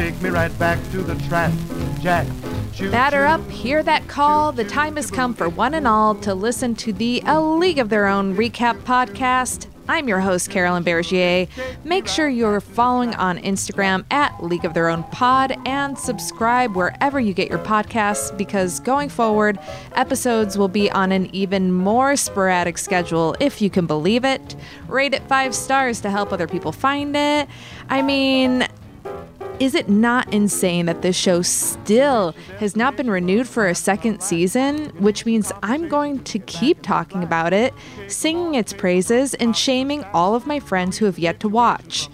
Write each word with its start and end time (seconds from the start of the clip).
take 0.00 0.22
me 0.22 0.30
right 0.30 0.58
back 0.58 0.78
to 0.92 1.02
the 1.02 1.14
trap. 1.28 1.52
Jack. 2.00 2.26
Batter 2.90 3.26
up, 3.26 3.46
hear 3.50 3.82
that 3.82 4.08
call. 4.08 4.50
The 4.50 4.64
time 4.64 4.96
has 4.96 5.10
come 5.10 5.34
for 5.34 5.46
one 5.46 5.74
and 5.74 5.86
all 5.86 6.14
to 6.16 6.32
listen 6.32 6.74
to 6.76 6.94
the 6.94 7.22
A 7.26 7.38
League 7.38 7.78
of 7.78 7.90
Their 7.90 8.06
Own 8.06 8.34
recap 8.34 8.78
podcast. 8.78 9.66
I'm 9.88 10.08
your 10.08 10.20
host, 10.20 10.48
Carolyn 10.48 10.84
Bergier. 10.84 11.48
Make 11.84 12.08
sure 12.08 12.30
you're 12.30 12.62
following 12.62 13.14
on 13.16 13.36
Instagram 13.40 14.06
at 14.10 14.42
League 14.42 14.64
of 14.64 14.72
Their 14.72 14.88
Own 14.88 15.02
Pod 15.04 15.54
and 15.66 15.98
subscribe 15.98 16.74
wherever 16.74 17.20
you 17.20 17.34
get 17.34 17.50
your 17.50 17.58
podcasts 17.58 18.34
because 18.38 18.80
going 18.80 19.10
forward, 19.10 19.58
episodes 19.96 20.56
will 20.56 20.68
be 20.68 20.90
on 20.92 21.12
an 21.12 21.28
even 21.34 21.72
more 21.72 22.16
sporadic 22.16 22.78
schedule, 22.78 23.36
if 23.38 23.60
you 23.60 23.68
can 23.68 23.86
believe 23.86 24.24
it. 24.24 24.56
Rate 24.88 25.12
it 25.12 25.22
five 25.24 25.54
stars 25.54 26.00
to 26.00 26.10
help 26.10 26.32
other 26.32 26.46
people 26.46 26.72
find 26.72 27.14
it. 27.14 27.48
I 27.90 28.00
mean, 28.00 28.66
is 29.60 29.74
it 29.74 29.90
not 29.90 30.32
insane 30.32 30.86
that 30.86 31.02
this 31.02 31.14
show 31.14 31.42
still 31.42 32.34
has 32.58 32.74
not 32.74 32.96
been 32.96 33.10
renewed 33.10 33.46
for 33.46 33.68
a 33.68 33.74
second 33.74 34.22
season? 34.22 34.86
Which 34.98 35.26
means 35.26 35.52
I'm 35.62 35.86
going 35.86 36.24
to 36.24 36.38
keep 36.38 36.80
talking 36.80 37.22
about 37.22 37.52
it, 37.52 37.74
singing 38.08 38.54
its 38.54 38.72
praises, 38.72 39.34
and 39.34 39.54
shaming 39.54 40.02
all 40.14 40.34
of 40.34 40.46
my 40.46 40.60
friends 40.60 40.96
who 40.96 41.04
have 41.04 41.18
yet 41.18 41.40
to 41.40 41.48
watch. 41.48 42.08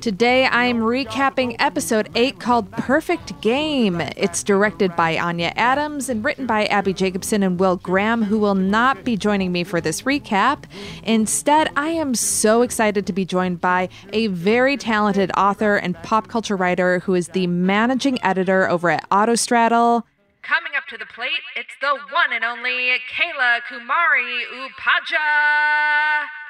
Today 0.00 0.46
I'm 0.46 0.78
recapping 0.78 1.56
episode 1.58 2.08
8 2.14 2.38
called 2.38 2.70
Perfect 2.70 3.40
Game. 3.40 4.00
It's 4.00 4.44
directed 4.44 4.94
by 4.94 5.18
Anya 5.18 5.52
Adams 5.56 6.08
and 6.08 6.24
written 6.24 6.46
by 6.46 6.66
Abby 6.66 6.92
Jacobson 6.92 7.42
and 7.42 7.58
Will 7.58 7.74
Graham, 7.76 8.22
who 8.22 8.38
will 8.38 8.54
not 8.54 9.02
be 9.02 9.16
joining 9.16 9.50
me 9.50 9.64
for 9.64 9.80
this 9.80 10.02
recap. 10.02 10.64
Instead, 11.02 11.70
I 11.74 11.88
am 11.88 12.14
so 12.14 12.62
excited 12.62 13.08
to 13.08 13.12
be 13.12 13.24
joined 13.24 13.60
by 13.60 13.88
a 14.12 14.28
very 14.28 14.76
talented 14.76 15.32
author 15.36 15.74
and 15.74 16.00
pop 16.04 16.28
culture 16.28 16.56
writer 16.56 17.00
who 17.00 17.14
is 17.14 17.28
the 17.28 17.48
managing 17.48 18.22
editor 18.24 18.70
over 18.70 18.90
at 18.90 19.08
Autostraddle. 19.10 20.04
Coming 20.42 20.72
up 20.76 20.86
to 20.90 20.96
the 20.96 21.06
plate, 21.06 21.42
it's 21.56 21.74
the 21.80 21.88
one 21.88 22.32
and 22.32 22.44
only 22.44 22.96
Kayla 23.10 23.62
Kumari 23.68 24.44
Upadhyaya. 24.54 26.47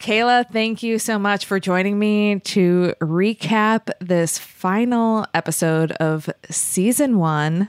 Kayla, 0.00 0.48
thank 0.50 0.82
you 0.82 0.98
so 0.98 1.18
much 1.18 1.44
for 1.44 1.60
joining 1.60 1.98
me 1.98 2.40
to 2.40 2.94
recap 3.02 3.90
this 4.00 4.38
final 4.38 5.26
episode 5.34 5.92
of 5.92 6.30
season 6.48 7.18
one 7.18 7.68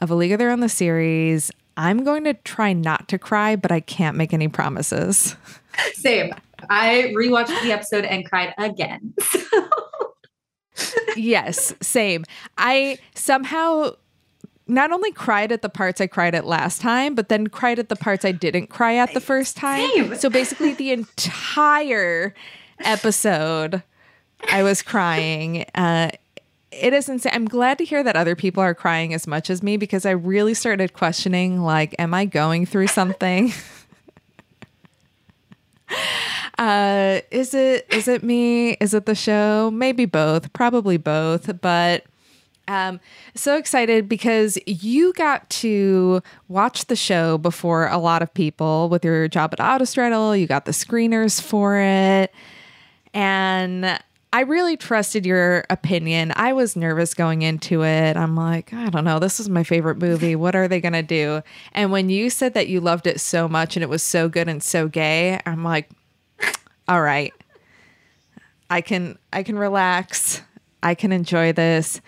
of 0.00 0.10
A 0.10 0.16
League 0.16 0.32
of 0.32 0.40
Their 0.40 0.50
Own, 0.50 0.58
the 0.58 0.68
series. 0.68 1.52
I'm 1.76 2.02
going 2.02 2.24
to 2.24 2.34
try 2.34 2.72
not 2.72 3.06
to 3.06 3.18
cry, 3.18 3.54
but 3.54 3.70
I 3.70 3.78
can't 3.78 4.16
make 4.16 4.34
any 4.34 4.48
promises. 4.48 5.36
Same. 5.92 6.34
I 6.68 7.14
rewatched 7.16 7.62
the 7.62 7.70
episode 7.70 8.04
and 8.04 8.28
cried 8.28 8.52
again. 8.58 9.14
yes, 11.16 11.72
same. 11.80 12.24
I 12.58 12.98
somehow 13.14 13.92
not 14.70 14.92
only 14.92 15.12
cried 15.12 15.52
at 15.52 15.62
the 15.62 15.68
parts 15.68 16.00
I 16.00 16.06
cried 16.06 16.34
at 16.34 16.46
last 16.46 16.80
time, 16.80 17.14
but 17.14 17.28
then 17.28 17.48
cried 17.48 17.78
at 17.78 17.88
the 17.88 17.96
parts 17.96 18.24
I 18.24 18.32
didn't 18.32 18.68
cry 18.68 18.96
at 18.96 19.12
the 19.12 19.20
first 19.20 19.56
time. 19.56 19.90
Same. 19.90 20.14
So 20.14 20.30
basically, 20.30 20.72
the 20.72 20.92
entire 20.92 22.34
episode, 22.78 23.82
I 24.50 24.62
was 24.62 24.82
crying. 24.82 25.64
Uh, 25.74 26.10
it 26.70 26.92
is 26.92 27.08
insane. 27.08 27.32
I'm 27.34 27.46
glad 27.46 27.78
to 27.78 27.84
hear 27.84 28.02
that 28.02 28.16
other 28.16 28.36
people 28.36 28.62
are 28.62 28.74
crying 28.74 29.12
as 29.12 29.26
much 29.26 29.50
as 29.50 29.62
me 29.62 29.76
because 29.76 30.06
I 30.06 30.12
really 30.12 30.54
started 30.54 30.92
questioning, 30.92 31.60
like, 31.60 31.94
am 31.98 32.14
I 32.14 32.24
going 32.24 32.64
through 32.64 32.86
something? 32.86 33.52
uh, 36.58 37.20
is 37.30 37.54
it 37.54 37.86
is 37.92 38.06
it 38.06 38.22
me? 38.22 38.72
Is 38.74 38.94
it 38.94 39.06
the 39.06 39.16
show? 39.16 39.70
Maybe 39.72 40.04
both. 40.04 40.52
Probably 40.52 40.96
both. 40.96 41.60
But 41.60 42.04
um, 42.68 43.00
so 43.34 43.56
excited 43.56 44.08
because 44.08 44.58
you 44.66 45.12
got 45.14 45.48
to 45.50 46.22
watch 46.48 46.86
the 46.86 46.96
show 46.96 47.38
before 47.38 47.88
a 47.88 47.98
lot 47.98 48.22
of 48.22 48.32
people 48.32 48.88
with 48.88 49.04
your 49.04 49.28
job 49.28 49.52
at 49.52 49.58
Autostraddle. 49.58 50.38
You 50.38 50.46
got 50.46 50.64
the 50.66 50.72
screeners 50.72 51.40
for 51.40 51.78
it. 51.78 52.32
And 53.12 53.98
I 54.32 54.42
really 54.42 54.76
trusted 54.76 55.26
your 55.26 55.64
opinion. 55.70 56.32
I 56.36 56.52
was 56.52 56.76
nervous 56.76 57.14
going 57.14 57.42
into 57.42 57.82
it. 57.82 58.16
I'm 58.16 58.36
like, 58.36 58.72
I 58.72 58.88
don't 58.88 59.04
know. 59.04 59.18
This 59.18 59.40
is 59.40 59.48
my 59.48 59.64
favorite 59.64 59.98
movie. 59.98 60.36
What 60.36 60.54
are 60.54 60.68
they 60.68 60.80
going 60.80 60.92
to 60.92 61.02
do? 61.02 61.42
And 61.72 61.90
when 61.90 62.08
you 62.10 62.30
said 62.30 62.54
that 62.54 62.68
you 62.68 62.80
loved 62.80 63.08
it 63.08 63.20
so 63.20 63.48
much 63.48 63.76
and 63.76 63.82
it 63.82 63.88
was 63.88 64.04
so 64.04 64.28
good 64.28 64.48
and 64.48 64.62
so 64.62 64.86
gay, 64.86 65.40
I'm 65.44 65.64
like, 65.64 65.90
all 66.88 67.02
right. 67.02 67.32
I 68.70 68.80
can 68.82 69.18
I 69.32 69.42
can 69.42 69.58
relax. 69.58 70.42
I 70.80 70.94
can 70.94 71.10
enjoy 71.10 71.52
this. 71.52 72.00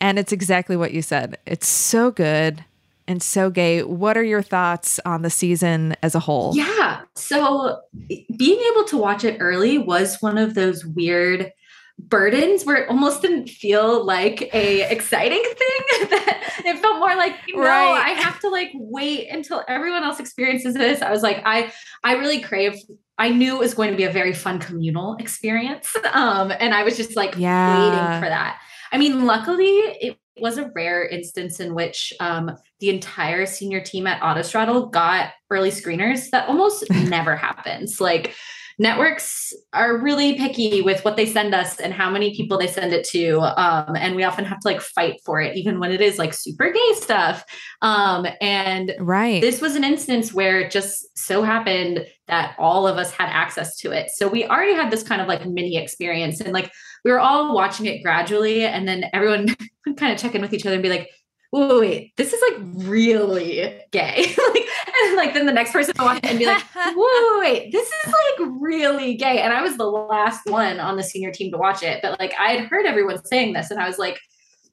And 0.00 0.18
it's 0.18 0.32
exactly 0.32 0.76
what 0.76 0.92
you 0.92 1.02
said. 1.02 1.38
It's 1.46 1.66
so 1.68 2.10
good 2.10 2.64
and 3.06 3.22
so 3.22 3.50
gay. 3.50 3.82
What 3.82 4.16
are 4.16 4.22
your 4.24 4.42
thoughts 4.42 5.00
on 5.04 5.22
the 5.22 5.30
season 5.30 5.96
as 6.02 6.14
a 6.14 6.20
whole? 6.20 6.54
yeah. 6.56 7.00
So 7.16 7.80
being 8.08 8.60
able 8.72 8.84
to 8.84 8.96
watch 8.96 9.24
it 9.24 9.38
early 9.40 9.78
was 9.78 10.18
one 10.20 10.38
of 10.38 10.54
those 10.54 10.84
weird 10.84 11.52
burdens 11.98 12.64
where 12.64 12.76
it 12.76 12.88
almost 12.88 13.22
didn't 13.22 13.48
feel 13.48 14.04
like 14.06 14.54
a 14.54 14.82
exciting 14.88 15.42
thing 15.44 16.08
that 16.10 16.62
it 16.64 16.78
felt 16.78 16.98
more 17.00 17.16
like 17.16 17.34
no 17.52 17.60
Right. 17.60 18.04
i 18.06 18.10
have 18.10 18.38
to 18.42 18.48
like 18.50 18.70
wait 18.74 19.28
until 19.28 19.64
everyone 19.66 20.04
else 20.04 20.20
experiences 20.20 20.74
this 20.74 21.02
i 21.02 21.10
was 21.10 21.24
like 21.24 21.42
i 21.44 21.72
i 22.04 22.12
really 22.12 22.40
crave 22.40 22.74
i 23.18 23.30
knew 23.30 23.56
it 23.56 23.58
was 23.58 23.74
going 23.74 23.90
to 23.90 23.96
be 23.96 24.04
a 24.04 24.12
very 24.12 24.32
fun 24.32 24.60
communal 24.60 25.16
experience 25.16 25.92
um 26.12 26.52
and 26.60 26.72
i 26.72 26.84
was 26.84 26.96
just 26.96 27.16
like 27.16 27.34
Yeah. 27.36 27.68
waiting 27.76 28.22
for 28.22 28.28
that 28.28 28.60
i 28.92 28.98
mean 28.98 29.24
luckily 29.24 29.66
it 29.66 30.18
was 30.40 30.58
a 30.58 30.70
rare 30.74 31.06
instance 31.06 31.60
in 31.60 31.74
which 31.74 32.12
um, 32.20 32.56
the 32.80 32.90
entire 32.90 33.46
senior 33.46 33.80
team 33.80 34.06
at 34.06 34.20
Autostraddle 34.20 34.90
got 34.90 35.30
early 35.50 35.70
screeners. 35.70 36.30
That 36.30 36.48
almost 36.48 36.88
never 36.90 37.36
happens. 37.36 38.00
Like 38.00 38.34
networks 38.78 39.52
are 39.72 39.98
really 39.98 40.36
picky 40.36 40.82
with 40.82 41.04
what 41.04 41.16
they 41.16 41.26
send 41.26 41.54
us 41.54 41.80
and 41.80 41.92
how 41.92 42.10
many 42.10 42.34
people 42.36 42.58
they 42.58 42.68
send 42.68 42.92
it 42.92 43.04
to. 43.08 43.40
Um, 43.40 43.96
and 43.96 44.14
we 44.14 44.22
often 44.22 44.44
have 44.44 44.60
to 44.60 44.68
like 44.68 44.80
fight 44.80 45.20
for 45.24 45.40
it, 45.40 45.56
even 45.56 45.80
when 45.80 45.90
it 45.90 46.00
is 46.00 46.18
like 46.18 46.32
super 46.32 46.70
gay 46.70 46.92
stuff. 46.94 47.44
Um, 47.82 48.26
and 48.40 48.94
Right. 49.00 49.40
this 49.40 49.60
was 49.60 49.74
an 49.74 49.84
instance 49.84 50.32
where 50.32 50.60
it 50.60 50.70
just 50.70 51.18
so 51.18 51.42
happened 51.42 52.06
that 52.28 52.54
all 52.58 52.86
of 52.86 52.98
us 52.98 53.10
had 53.10 53.28
access 53.30 53.76
to 53.78 53.90
it. 53.90 54.10
So 54.14 54.28
we 54.28 54.44
already 54.44 54.74
had 54.74 54.90
this 54.90 55.02
kind 55.02 55.20
of 55.20 55.26
like 55.26 55.46
mini 55.46 55.76
experience 55.76 56.40
and 56.40 56.52
like 56.52 56.70
we 57.04 57.10
were 57.10 57.20
all 57.20 57.54
watching 57.54 57.86
it 57.86 58.02
gradually 58.02 58.64
and 58.64 58.86
then 58.86 59.04
everyone 59.12 59.56
would 59.86 59.96
kind 59.96 60.12
of 60.12 60.18
check 60.18 60.34
in 60.34 60.42
with 60.42 60.52
each 60.52 60.66
other 60.66 60.74
and 60.74 60.82
be 60.82 60.88
like, 60.88 61.10
wait, 61.52 61.68
wait, 61.68 61.80
wait, 61.80 62.16
this 62.16 62.32
is 62.32 62.42
like 62.50 62.60
really 62.86 63.80
gay. 63.90 64.16
like, 64.54 64.68
and 65.04 65.16
like 65.16 65.34
then 65.34 65.46
the 65.46 65.52
next 65.52 65.72
person 65.72 65.94
would 65.98 66.04
watch 66.04 66.18
it 66.18 66.30
and 66.30 66.38
be 66.38 66.46
like, 66.46 66.62
whoa, 66.74 67.40
wait, 67.40 67.72
this 67.72 67.88
is 67.88 68.06
like 68.12 68.50
really 68.60 69.14
gay. 69.14 69.40
And 69.40 69.52
I 69.52 69.62
was 69.62 69.76
the 69.76 69.86
last 69.86 70.46
one 70.46 70.80
on 70.80 70.96
the 70.96 71.02
senior 71.02 71.32
team 71.32 71.50
to 71.52 71.58
watch 71.58 71.82
it, 71.82 72.00
but 72.02 72.18
like 72.20 72.34
I 72.38 72.52
had 72.52 72.68
heard 72.68 72.86
everyone 72.86 73.24
saying 73.24 73.54
this 73.54 73.70
and 73.70 73.80
I 73.80 73.86
was 73.86 73.98
like, 73.98 74.18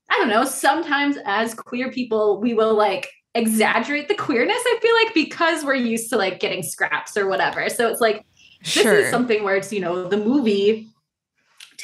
I 0.09 0.17
don't 0.17 0.29
know, 0.29 0.45
sometimes 0.45 1.17
as 1.25 1.53
queer 1.53 1.91
people, 1.91 2.39
we 2.39 2.53
will 2.53 2.75
like 2.75 3.09
exaggerate 3.33 4.07
the 4.07 4.15
queerness, 4.15 4.57
I 4.57 4.79
feel 4.81 4.95
like, 4.95 5.13
because 5.13 5.63
we're 5.63 5.75
used 5.75 6.09
to 6.11 6.17
like 6.17 6.39
getting 6.39 6.63
scraps 6.63 7.17
or 7.17 7.27
whatever. 7.27 7.69
So 7.69 7.87
it's 7.89 8.01
like, 8.01 8.25
this 8.61 8.71
sure. 8.71 8.99
is 8.99 9.11
something 9.11 9.43
where 9.43 9.55
it's, 9.55 9.71
you 9.71 9.79
know, 9.79 10.07
the 10.07 10.17
movie 10.17 10.89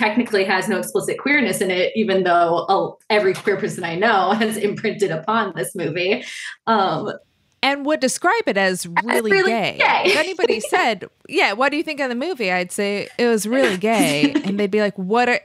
technically 0.02 0.44
has 0.44 0.68
no 0.68 0.80
explicit 0.80 1.20
queerness 1.20 1.62
in 1.62 1.70
it, 1.70 1.92
even 1.96 2.24
though 2.24 2.66
uh, 2.68 2.92
every 3.10 3.34
queer 3.34 3.58
person 3.58 3.84
I 3.84 3.96
know 3.96 4.32
has 4.40 4.58
imprinted 4.58 5.12
upon 5.12 5.54
this 5.56 5.76
movie. 5.76 6.24
Um, 6.66 7.14
and 7.64 7.86
would 7.86 8.00
describe 8.00 8.48
it 8.48 8.58
as 8.58 8.88
really, 9.04 9.32
really 9.32 9.52
gay. 9.52 9.78
gay. 9.78 10.04
If 10.06 10.18
anybody 10.18 10.60
said, 10.72 11.08
"Yeah, 11.30 11.54
what 11.54 11.70
do 11.70 11.78
you 11.78 11.84
think 11.84 12.00
of 12.00 12.10
the 12.10 12.16
movie?" 12.16 12.52
I'd 12.52 12.72
say 12.72 13.08
it 13.20 13.28
was 13.28 13.48
really 13.48 13.78
gay, 13.78 14.34
and 14.34 14.60
they'd 14.60 14.72
be 14.72 14.82
like, 14.82 14.98
"What 14.98 15.30
are, 15.30 15.40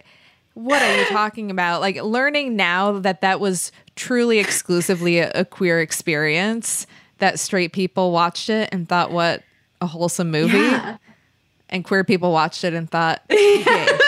what 0.55 0.81
are 0.81 0.99
you 0.99 1.05
talking 1.06 1.50
about?" 1.50 1.83
Like 1.83 2.03
learning 2.03 2.56
now 2.56 2.99
that 3.00 3.20
that 3.20 3.38
was 3.38 3.70
truly 3.97 4.38
exclusively 4.38 5.19
a, 5.19 5.31
a 5.35 5.44
queer 5.44 5.82
experience, 5.82 6.87
that 7.19 7.38
straight 7.38 7.75
people 7.75 8.12
watched 8.12 8.49
it 8.49 8.70
and 8.73 8.88
thought, 8.88 9.11
"What 9.11 9.43
a 9.82 9.87
wholesome 9.87 10.31
movie," 10.31 10.56
yeah. 10.56 10.97
And 11.68 11.84
queer 11.84 12.04
people 12.04 12.32
watched 12.32 12.64
it 12.64 12.74
and 12.74 12.90
thought, 12.90 13.22
"Gay." 13.28 13.64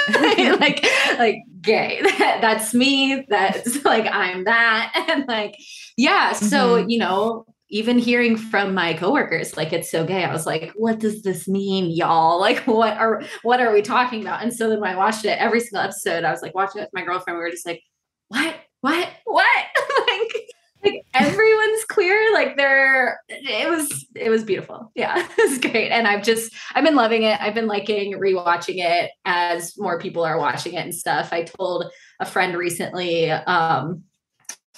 like 0.61 0.85
like 1.19 1.37
gay. 1.63 2.01
That, 2.19 2.39
that's 2.41 2.73
me. 2.75 3.25
That's 3.29 3.85
like 3.85 4.07
i'm 4.07 4.45
that. 4.45 4.93
And 5.11 5.25
like 5.29 5.57
yeah 5.97 6.33
so 6.33 6.83
Mhm. 6.85 6.91
you 6.91 6.99
know 6.99 7.45
even 7.71 7.99
hearing 7.99 8.37
from 8.39 8.73
my 8.73 8.95
coworkers 8.95 9.55
like 9.57 9.75
it's 9.75 9.91
so 9.91 10.03
gay 10.07 10.25
i 10.25 10.33
was 10.33 10.47
like 10.47 10.73
what 10.77 10.99
does 11.01 11.23
this 11.23 11.47
mean 11.49 11.91
y'all? 11.91 12.41
Like 12.41 12.61
what 12.67 12.97
are 12.97 13.23
what 13.43 13.61
are 13.61 13.73
we 13.73 13.83
talking 13.83 14.23
about? 14.23 14.43
And 14.43 14.53
so 14.55 14.69
then 14.71 14.81
when 14.81 14.91
i 14.91 14.97
watched 14.97 15.25
it 15.25 15.39
every 15.39 15.61
single 15.61 15.83
episode 15.83 16.25
i 16.25 16.31
was 16.31 16.41
like 16.43 16.55
watching 16.55 16.81
it 16.81 16.85
with 16.85 16.95
my 16.95 17.03
girlfriend 17.05 17.39
we 17.39 17.43
were 17.45 17.51
just 17.51 17.67
like 17.67 17.83
what? 18.29 18.55
What? 18.83 19.09
What? 19.25 19.67
Like 20.09 20.49
like 20.85 21.05
everyone's 21.15 21.85
queer. 21.85 22.33
Like 22.33 22.57
they're 22.57 23.21
it 23.29 23.69
was 23.69 24.07
it 24.15 24.31
was 24.31 24.45
beautiful. 24.45 24.91
Yeah, 24.95 25.27
it's 25.39 25.59
great. 25.59 25.91
And 25.91 26.07
I've 26.07 26.23
just 26.23 26.53
I've 26.75 26.85
been 26.85 26.95
loving 26.95 27.23
it. 27.23 27.41
I've 27.41 27.55
been 27.55 27.67
liking 27.67 28.15
rewatching 28.15 28.77
it 28.79 29.11
as 29.25 29.77
more 29.79 29.99
people 29.99 30.25
are 30.25 30.39
watching 30.39 30.75
it 30.75 30.85
and 30.85 30.95
stuff. 30.95 31.33
I 31.33 31.45
told 31.45 31.87
a 32.21 32.27
friend 32.27 32.57
recently 32.57 33.31
um 33.31 34.05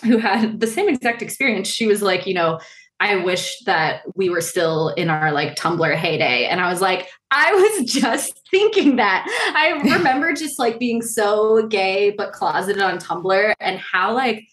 who 0.04 0.18
had 0.18 0.60
the 0.60 0.66
same 0.66 0.88
exact 0.88 1.22
experience. 1.22 1.68
She 1.68 1.86
was 1.86 2.00
like, 2.00 2.26
you 2.26 2.34
know, 2.34 2.58
I 3.00 3.16
wish 3.16 3.58
that 3.64 4.02
we 4.14 4.28
were 4.28 4.42
still 4.42 4.90
in 4.90 5.08
our 5.08 5.32
like 5.32 5.56
Tumblr 5.56 5.96
heyday. 5.96 6.46
And 6.46 6.60
I 6.60 6.70
was 6.70 6.82
like, 6.82 7.08
I 7.30 7.52
was 7.52 7.90
just 7.92 8.40
thinking 8.50 8.96
that. 8.96 9.26
I 9.56 9.70
remember 9.94 10.34
just 10.34 10.58
like 10.58 10.78
being 10.78 11.02
so 11.02 11.66
gay 11.66 12.10
but 12.10 12.32
closeted 12.32 12.82
on 12.82 12.98
Tumblr 12.98 13.54
and 13.58 13.78
how 13.78 14.14
like 14.14 14.46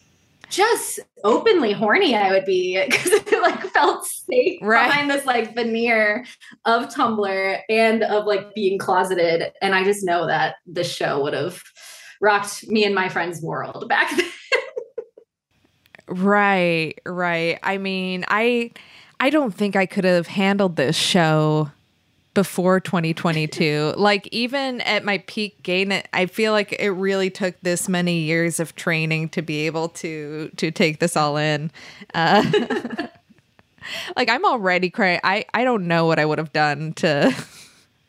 just 0.50 1.00
openly 1.24 1.72
horny 1.72 2.16
I 2.16 2.32
would 2.32 2.46
be 2.46 2.84
because 2.86 3.12
it 3.12 3.42
like 3.42 3.62
felt 3.72 4.06
safe 4.06 4.60
right. 4.62 4.88
behind 4.88 5.10
this 5.10 5.26
like 5.26 5.56
veneer 5.56 6.26
of 6.66 6.90
Tumblr 6.90 7.62
and 7.70 8.04
of 8.04 8.26
like 8.26 8.54
being 8.54 8.78
closeted. 8.78 9.52
And 9.62 9.76
I 9.76 9.84
just 9.84 10.06
know 10.06 10.28
that 10.28 10.56
this 10.66 10.94
show 10.94 11.22
would 11.24 11.34
have 11.34 11.62
rocked 12.22 12.68
me 12.68 12.84
and 12.86 12.96
my 12.96 13.10
friend's 13.10 13.42
world 13.42 13.88
back 13.90 14.16
then. 14.16 14.30
Right, 16.10 16.94
right. 17.06 17.60
I 17.64 17.78
mean, 17.78 18.24
I 18.30 18.72
I 19.20 19.30
don't 19.30 19.54
think 19.54 19.76
I 19.76 19.86
could 19.86 20.06
have 20.06 20.28
handled 20.28 20.78
this 20.78 20.96
show 20.96 21.70
before 22.38 22.80
2022. 22.80 23.96
like 23.98 24.30
even 24.32 24.80
at 24.82 25.04
my 25.04 25.18
peak 25.26 25.64
gain, 25.64 26.04
I 26.14 26.28
feel 26.28 26.52
like 26.52 26.72
it 26.74 26.92
really 26.92 27.32
took 27.32 27.60
this 27.62 27.90
many 27.90 28.20
years 28.20 28.60
of 28.60 28.76
training 28.76 29.30
to 29.30 29.42
be 29.42 29.66
able 29.66 29.90
to 30.06 30.52
to 30.58 30.70
take 30.70 31.00
this 31.00 31.18
all 31.18 31.38
in. 31.38 31.72
Uh, 32.14 32.46
like 34.16 34.30
I'm 34.30 34.46
already 34.46 34.92
crying. 34.92 35.20
I 35.24 35.46
I 35.56 35.64
don't 35.64 35.88
know 35.88 36.06
what 36.06 36.20
I 36.20 36.26
would 36.26 36.38
have 36.38 36.54
done 36.54 36.94
to 36.98 37.36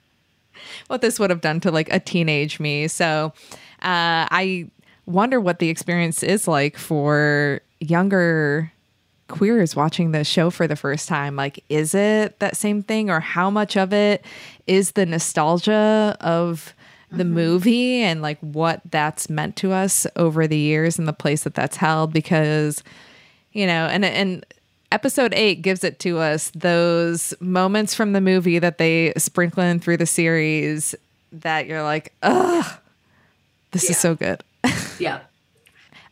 what 0.89 1.01
this 1.01 1.19
would 1.19 1.31
have 1.31 1.41
done 1.41 1.61
to 1.61 1.71
like 1.71 1.91
a 1.91 1.99
teenage 1.99 2.61
me. 2.61 2.87
So 2.87 3.33
uh, 3.81 4.29
I 4.29 4.69
wonder 5.07 5.41
what 5.41 5.59
the 5.59 5.71
experience 5.71 6.23
is 6.23 6.47
like 6.47 6.77
for 6.77 7.63
younger 7.81 8.71
queers 9.29 9.77
watching 9.77 10.11
the 10.11 10.25
show 10.25 10.51
for 10.51 10.67
the 10.67 10.77
first 10.77 11.07
time 11.07 11.37
like 11.37 11.63
is 11.69 11.95
it 11.95 12.39
that 12.41 12.57
same 12.57 12.83
thing 12.83 13.11
or 13.11 13.21
how 13.21 13.51
much 13.51 13.77
of 13.77 13.93
it 13.93 14.25
is 14.67 14.93
the 14.93 15.07
nostalgia 15.07 16.17
of 16.21 16.75
the 17.11 17.25
mm-hmm. 17.25 17.35
movie 17.35 17.97
and 18.03 18.21
like 18.21 18.39
what 18.41 18.81
that's 18.91 19.31
meant 19.31 19.57
to 19.57 19.73
us 19.73 20.07
over 20.17 20.47
the 20.47 20.59
years 20.59 20.99
and 20.99 21.07
the 21.07 21.13
place 21.13 21.45
that 21.45 21.55
that's 21.55 21.77
held 21.77 22.13
because 22.13 22.83
you 23.53 23.67
know 23.67 23.87
and 23.87 24.05
and 24.05 24.45
episode 24.93 25.33
8 25.35 25.63
gives 25.63 25.85
it 25.85 25.99
to 26.01 26.19
us 26.19 26.51
those 26.55 27.35
moments 27.41 27.95
from 27.95 28.13
the 28.13 28.21
movie 28.21 28.59
that 28.59 28.79
they 28.79 29.13
sprinkle 29.17 29.63
in 29.63 29.81
through 29.81 29.99
the 29.99 30.07
series 30.07 30.95
that 31.33 31.67
you're 31.67 31.83
like 31.83 32.13
ugh 32.23 32.79
this 33.71 33.85
yeah. 33.85 33.91
is 33.91 33.99
so 33.99 34.15
good 34.15 34.43
yeah 34.99 35.21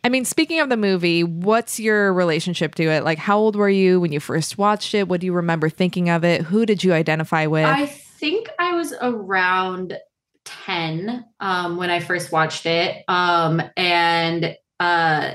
I 0.06 0.08
mean, 0.08 0.24
speaking 0.24 0.60
of 0.60 0.68
the 0.68 0.76
movie, 0.76 1.24
what's 1.24 1.80
your 1.80 2.12
relationship 2.12 2.76
to 2.76 2.84
it? 2.84 3.02
Like, 3.02 3.18
how 3.18 3.36
old 3.38 3.56
were 3.56 3.68
you 3.68 3.98
when 3.98 4.12
you 4.12 4.20
first 4.20 4.56
watched 4.56 4.94
it? 4.94 5.08
What 5.08 5.20
do 5.20 5.26
you 5.26 5.32
remember 5.32 5.68
thinking 5.68 6.10
of 6.10 6.22
it? 6.24 6.42
Who 6.42 6.64
did 6.64 6.84
you 6.84 6.92
identify 6.92 7.46
with? 7.46 7.66
I 7.66 7.86
think 7.86 8.48
I 8.60 8.74
was 8.74 8.94
around 9.02 9.98
10 10.44 11.24
um, 11.40 11.76
when 11.76 11.90
I 11.90 11.98
first 11.98 12.30
watched 12.30 12.66
it. 12.66 13.02
Um, 13.08 13.60
and 13.76 14.56
uh, 14.78 15.32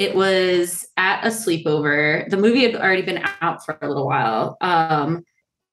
it 0.00 0.16
was 0.16 0.84
at 0.96 1.24
a 1.24 1.28
sleepover. 1.28 2.28
The 2.28 2.38
movie 2.38 2.64
had 2.64 2.74
already 2.74 3.02
been 3.02 3.22
out 3.40 3.64
for 3.64 3.78
a 3.80 3.86
little 3.86 4.08
while. 4.08 4.56
Um, 4.60 5.22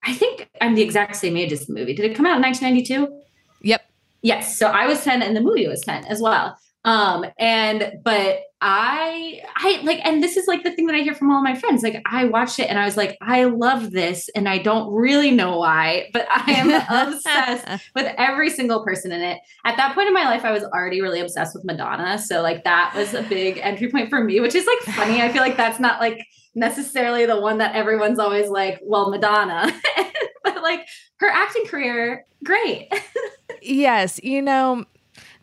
I 0.04 0.14
think 0.14 0.52
I'm 0.62 0.76
the 0.76 0.84
exact 0.84 1.16
same 1.16 1.36
age 1.36 1.52
as 1.52 1.66
the 1.66 1.74
movie. 1.74 1.96
Did 1.96 2.12
it 2.12 2.16
come 2.16 2.28
out 2.28 2.36
in 2.36 2.44
1992? 2.44 3.22
Yep. 3.68 3.90
Yes. 4.22 4.56
So 4.56 4.68
I 4.68 4.86
was 4.86 5.04
10 5.04 5.24
and 5.24 5.36
the 5.36 5.42
movie 5.42 5.68
was 5.68 5.82
10 5.82 6.06
as 6.06 6.22
well. 6.22 6.56
Um, 6.86 7.26
and 7.40 7.94
but 8.04 8.42
I 8.62 9.42
I 9.56 9.82
like 9.84 10.00
and 10.06 10.24
this 10.24 10.38
is 10.38 10.48
like 10.48 10.64
the 10.64 10.72
thing 10.72 10.86
that 10.86 10.96
I 10.96 11.00
hear 11.00 11.16
from 11.16 11.32
all 11.32 11.42
my 11.42 11.56
friends. 11.56 11.82
Like 11.82 12.02
I 12.06 12.26
watched 12.26 12.60
it 12.60 12.70
and 12.70 12.78
I 12.78 12.86
was 12.86 12.96
like, 12.96 13.18
I 13.22 13.46
love 13.46 13.92
this 13.92 14.30
and 14.36 14.48
I 14.48 14.60
don't 14.60 14.94
really 14.94 15.32
know 15.32 15.58
why, 15.58 16.10
but 16.14 16.28
I 16.30 16.52
am 16.52 16.70
obsessed 17.08 17.84
with 17.96 18.14
every 18.18 18.52
single 18.52 18.84
person 18.84 19.12
in 19.12 19.22
it. 19.22 19.40
At 19.66 19.78
that 19.78 19.96
point 19.96 20.08
in 20.08 20.14
my 20.14 20.26
life, 20.26 20.46
I 20.46 20.52
was 20.52 20.64
already 20.64 21.02
really 21.02 21.20
obsessed 21.20 21.56
with 21.56 21.66
Madonna. 21.66 22.20
So 22.20 22.44
like 22.44 22.64
that 22.64 22.94
was 22.96 23.16
a 23.16 23.24
big 23.24 23.58
entry 23.58 23.90
point 23.90 24.10
for 24.10 24.24
me, 24.24 24.40
which 24.40 24.56
is 24.56 24.68
like 24.68 24.96
funny. 24.96 25.22
I 25.22 25.32
feel 25.32 25.42
like 25.42 25.58
that's 25.58 25.80
not 25.80 26.00
like 26.00 26.26
necessarily 26.54 27.26
the 27.26 27.40
one 27.40 27.58
that 27.58 27.76
everyone's 27.76 28.20
always 28.20 28.48
like, 28.50 28.80
well, 28.84 29.10
Madonna. 29.10 29.74
but 30.44 30.62
like 30.62 30.88
her 31.18 31.30
acting 31.30 31.66
career, 31.66 32.26
great. 32.44 32.94
yes, 33.62 34.20
you 34.24 34.42
know, 34.42 34.86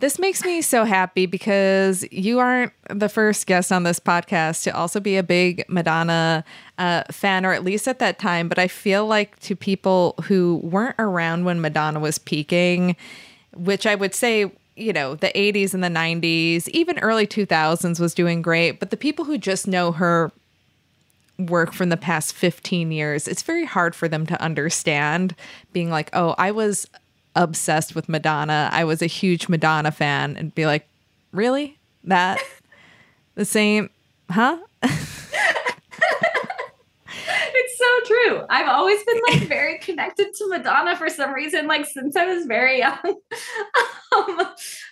this 0.02 0.18
makes 0.18 0.44
me 0.44 0.60
so 0.60 0.84
happy 0.84 1.26
because 1.26 2.04
you 2.10 2.40
aren't 2.40 2.72
the 2.90 3.08
first 3.08 3.46
guest 3.46 3.70
on 3.70 3.84
this 3.84 4.00
podcast 4.00 4.64
to 4.64 4.76
also 4.76 4.98
be 4.98 5.16
a 5.16 5.22
big 5.22 5.64
Madonna 5.68 6.44
uh, 6.76 7.04
fan, 7.12 7.46
or 7.46 7.52
at 7.52 7.62
least 7.62 7.86
at 7.86 8.00
that 8.00 8.18
time. 8.18 8.48
But 8.48 8.58
I 8.58 8.66
feel 8.66 9.06
like 9.06 9.38
to 9.40 9.54
people 9.54 10.16
who 10.24 10.60
weren't 10.64 10.96
around 10.98 11.44
when 11.44 11.60
Madonna 11.60 12.00
was 12.00 12.18
peaking, 12.18 12.96
which 13.54 13.86
I 13.86 13.94
would 13.94 14.12
say 14.12 14.50
you 14.74 14.92
know, 14.92 15.14
the 15.14 15.30
80s 15.36 15.72
and 15.72 15.84
the 15.84 15.88
90s, 15.88 16.66
even 16.70 16.98
early 16.98 17.26
2000s 17.26 18.00
was 18.00 18.14
doing 18.14 18.42
great. 18.42 18.80
But 18.80 18.90
the 18.90 18.96
people 18.96 19.26
who 19.26 19.36
just 19.38 19.68
know 19.68 19.92
her 19.92 20.32
work 21.38 21.74
from 21.74 21.90
the 21.90 21.96
past 21.96 22.34
15 22.34 22.90
years, 22.90 23.28
it's 23.28 23.42
very 23.42 23.66
hard 23.66 23.94
for 23.94 24.08
them 24.08 24.26
to 24.26 24.42
understand 24.42 25.36
being 25.72 25.90
like, 25.90 26.10
oh, 26.14 26.34
I 26.38 26.50
was 26.50 26.88
obsessed 27.34 27.94
with 27.94 28.08
Madonna. 28.08 28.68
I 28.72 28.84
was 28.84 29.02
a 29.02 29.06
huge 29.06 29.48
Madonna 29.48 29.90
fan 29.90 30.36
and 30.36 30.54
be 30.54 30.66
like, 30.66 30.86
really? 31.32 31.78
That 32.04 32.38
the 33.34 33.44
same, 33.44 33.90
huh? 34.30 34.58
it's 37.54 37.78
so 37.78 38.00
true. 38.06 38.42
I've 38.50 38.68
always 38.68 39.02
been 39.04 39.20
like 39.28 39.48
very 39.48 39.78
connected 39.78 40.34
to 40.34 40.48
Madonna 40.48 40.96
for 40.96 41.08
some 41.08 41.32
reason, 41.32 41.66
like 41.66 41.86
since 41.86 42.16
I 42.16 42.26
was 42.26 42.46
very 42.46 42.78
young. 42.78 42.98
um, 44.16 44.40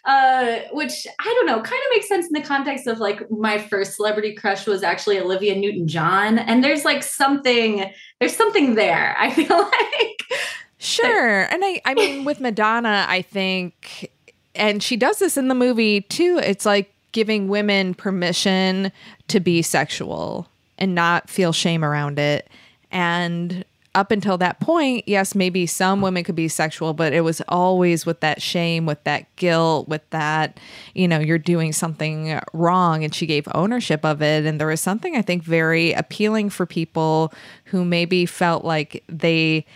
uh, 0.05 0.59
which 0.73 1.07
I 1.19 1.25
don't 1.25 1.47
know, 1.47 1.61
kind 1.61 1.67
of 1.67 1.91
makes 1.91 2.09
sense 2.09 2.27
in 2.27 2.33
the 2.33 2.41
context 2.41 2.87
of 2.87 2.99
like 2.99 3.31
my 3.31 3.59
first 3.59 3.97
celebrity 3.97 4.35
crush 4.35 4.67
was 4.67 4.83
actually 4.83 5.19
Olivia 5.19 5.55
Newton 5.57 5.87
John. 5.89 6.39
And 6.39 6.65
there's 6.65 6.85
like 6.85 7.03
something, 7.03 7.91
there's 8.19 8.37
something 8.37 8.75
there, 8.75 9.15
I 9.19 9.31
feel 9.31 9.59
like. 9.59 10.41
Sure. 10.81 11.43
And 11.43 11.63
I 11.63 11.81
I 11.85 11.95
mean 11.95 12.25
with 12.25 12.41
Madonna, 12.41 13.05
I 13.09 13.23
think 13.23 14.11
and 14.55 14.83
she 14.83 14.97
does 14.97 15.19
this 15.19 15.37
in 15.37 15.49
the 15.49 15.55
movie 15.55 16.01
too. 16.01 16.41
It's 16.43 16.65
like 16.65 16.93
giving 17.13 17.49
women 17.49 17.93
permission 17.95 18.91
to 19.29 19.41
be 19.41 19.63
sexual 19.63 20.49
and 20.79 20.95
not 20.95 21.29
feel 21.29 21.53
shame 21.53 21.85
around 21.85 22.19
it. 22.19 22.49
And 22.91 23.65
up 23.95 24.11
until 24.11 24.39
that 24.39 24.61
point, 24.61 25.07
yes, 25.07 25.35
maybe 25.35 25.67
some 25.67 26.01
women 26.01 26.25
could 26.25 26.37
be 26.37 26.49
sexual, 26.49 26.95
but 26.95 27.13
it 27.13 27.23
was 27.23 27.43
always 27.49 28.07
with 28.07 28.21
that 28.21 28.41
shame, 28.41 28.87
with 28.87 29.03
that 29.05 29.35
guilt, 29.37 29.89
with 29.89 30.09
that, 30.11 30.59
you 30.95 31.09
know, 31.09 31.19
you're 31.19 31.39
doing 31.39 31.73
something 31.73 32.41
wrong. 32.55 33.05
And 33.05 33.15
she 33.15 33.27
gave 33.27 33.47
ownership 33.55 34.05
of 34.05 34.23
it. 34.23 34.47
And 34.47 34.59
there 34.61 34.69
was 34.69 34.81
something 34.81 35.17
I 35.17 35.23
think 35.23 35.43
very 35.43 35.93
appealing 35.93 36.51
for 36.51 36.65
people 36.65 37.35
who 37.65 37.85
maybe 37.85 38.25
felt 38.25 38.65
like 38.65 39.03
they 39.09 39.67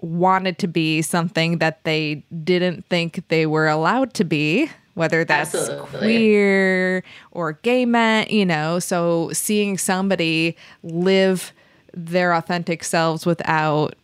wanted 0.00 0.58
to 0.58 0.66
be 0.66 1.02
something 1.02 1.58
that 1.58 1.84
they 1.84 2.22
didn't 2.44 2.86
think 2.86 3.26
they 3.28 3.46
were 3.46 3.68
allowed 3.68 4.14
to 4.14 4.24
be 4.24 4.70
whether 4.96 5.26
that's 5.26 5.54
Absolutely. 5.54 5.98
queer 5.98 7.04
or 7.32 7.52
gay 7.52 7.84
men, 7.84 8.26
you 8.30 8.46
know. 8.46 8.78
So 8.78 9.30
seeing 9.30 9.76
somebody 9.76 10.56
live 10.82 11.52
their 11.92 12.32
authentic 12.32 12.82
selves 12.82 13.26
without 13.26 13.94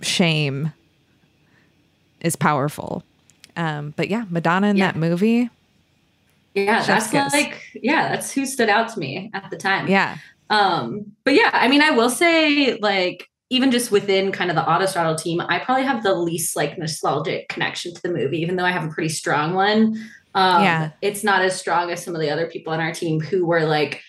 shame 0.00 0.72
is 2.22 2.34
powerful. 2.34 3.04
Um, 3.56 3.92
but 3.96 4.08
yeah, 4.08 4.24
Madonna 4.30 4.68
in 4.68 4.78
yeah. 4.78 4.92
that 4.92 4.96
movie. 4.98 5.50
Yeah, 6.54 6.82
that's 6.82 7.10
kiss. 7.10 7.32
like 7.34 7.62
yeah, 7.74 8.08
that's 8.08 8.32
who 8.32 8.46
stood 8.46 8.70
out 8.70 8.88
to 8.94 8.98
me 8.98 9.30
at 9.34 9.50
the 9.50 9.58
time. 9.58 9.86
Yeah. 9.86 10.16
Um, 10.48 11.12
but 11.24 11.34
yeah, 11.34 11.50
I 11.52 11.68
mean, 11.68 11.82
I 11.82 11.90
will 11.90 12.08
say 12.08 12.78
like 12.78 13.28
even 13.50 13.70
just 13.70 13.92
within 13.92 14.32
kind 14.32 14.50
of 14.50 14.56
the 14.56 14.62
Autostraddle 14.62 15.20
team, 15.20 15.40
I 15.40 15.58
probably 15.60 15.84
have 15.84 16.02
the 16.02 16.14
least 16.14 16.56
like 16.56 16.78
nostalgic 16.78 17.48
connection 17.48 17.94
to 17.94 18.02
the 18.02 18.12
movie, 18.12 18.40
even 18.40 18.56
though 18.56 18.64
I 18.64 18.72
have 18.72 18.84
a 18.84 18.92
pretty 18.92 19.08
strong 19.08 19.54
one. 19.54 19.96
Um, 20.34 20.62
yeah. 20.62 20.90
It's 21.00 21.22
not 21.22 21.42
as 21.42 21.58
strong 21.58 21.90
as 21.90 22.04
some 22.04 22.14
of 22.14 22.20
the 22.20 22.30
other 22.30 22.46
people 22.46 22.72
on 22.72 22.80
our 22.80 22.92
team 22.92 23.20
who 23.20 23.46
were 23.46 23.64
like, 23.64 24.02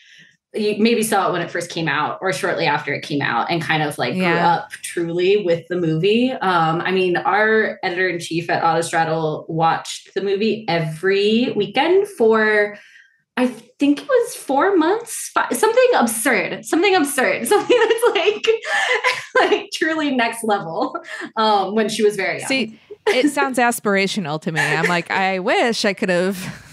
you 0.53 0.75
maybe 0.79 1.03
saw 1.03 1.29
it 1.29 1.33
when 1.33 1.41
it 1.41 1.51
first 1.51 1.69
came 1.69 1.87
out 1.87 2.17
or 2.21 2.33
shortly 2.33 2.65
after 2.65 2.93
it 2.93 3.01
came 3.03 3.21
out 3.21 3.51
and 3.51 3.61
kind 3.61 3.83
of 3.83 3.97
like 3.97 4.15
yeah. 4.15 4.31
grew 4.31 4.39
up 4.39 4.71
truly 4.71 5.45
with 5.45 5.67
the 5.67 5.75
movie. 5.75 6.31
Um, 6.31 6.81
I 6.81 6.91
mean, 6.91 7.17
our 7.17 7.79
editor 7.83 8.07
in 8.07 8.19
chief 8.19 8.49
at 8.49 8.63
Autostraddle 8.63 9.47
watched 9.49 10.13
the 10.13 10.21
movie 10.21 10.65
every 10.67 11.53
weekend 11.55 12.07
for 12.07 12.77
I 13.37 13.45
think 13.47 14.01
it 14.01 14.07
was 14.07 14.35
four 14.35 14.75
months, 14.75 15.29
five, 15.29 15.55
something 15.55 15.89
absurd, 15.95 16.65
something 16.65 16.95
absurd, 16.95 17.47
something 17.47 17.77
that's 17.79 18.15
like, 18.15 18.45
like 19.51 19.69
truly 19.71 20.15
next 20.15 20.43
level. 20.43 20.97
Um, 21.35 21.75
when 21.75 21.87
she 21.87 22.03
was 22.03 22.15
very 22.15 22.39
young. 22.39 22.47
See, 22.47 22.79
it 23.07 23.29
sounds 23.29 23.59
aspirational 23.59 24.41
to 24.41 24.51
me. 24.51 24.59
I'm 24.59 24.87
like, 24.87 25.11
I 25.11 25.39
wish 25.39 25.85
I 25.85 25.93
could 25.93 26.09
have. 26.09 26.63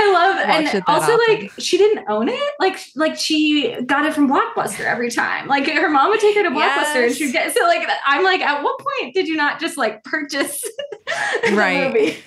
I 0.00 0.12
love 0.12 0.38
and 0.48 0.82
also 0.86 1.12
often. 1.14 1.18
like 1.28 1.52
she 1.58 1.76
didn't 1.76 2.08
own 2.08 2.28
it. 2.28 2.54
Like 2.60 2.78
like 2.94 3.18
she 3.18 3.82
got 3.84 4.06
it 4.06 4.14
from 4.14 4.30
Blockbuster 4.30 4.84
every 4.84 5.10
time. 5.10 5.48
Like 5.48 5.66
her 5.66 5.88
mom 5.88 6.10
would 6.10 6.20
take 6.20 6.36
her 6.36 6.44
to 6.44 6.50
Blockbuster 6.50 6.60
yes. 6.60 6.96
and 6.96 7.14
she'd 7.16 7.32
get 7.32 7.52
so 7.52 7.64
like 7.64 7.88
I'm 8.06 8.22
like, 8.22 8.40
at 8.40 8.62
what 8.62 8.78
point 8.78 9.14
did 9.14 9.26
you 9.26 9.34
not 9.34 9.58
just 9.58 9.76
like 9.76 10.04
purchase 10.04 10.62
right. 11.52 12.22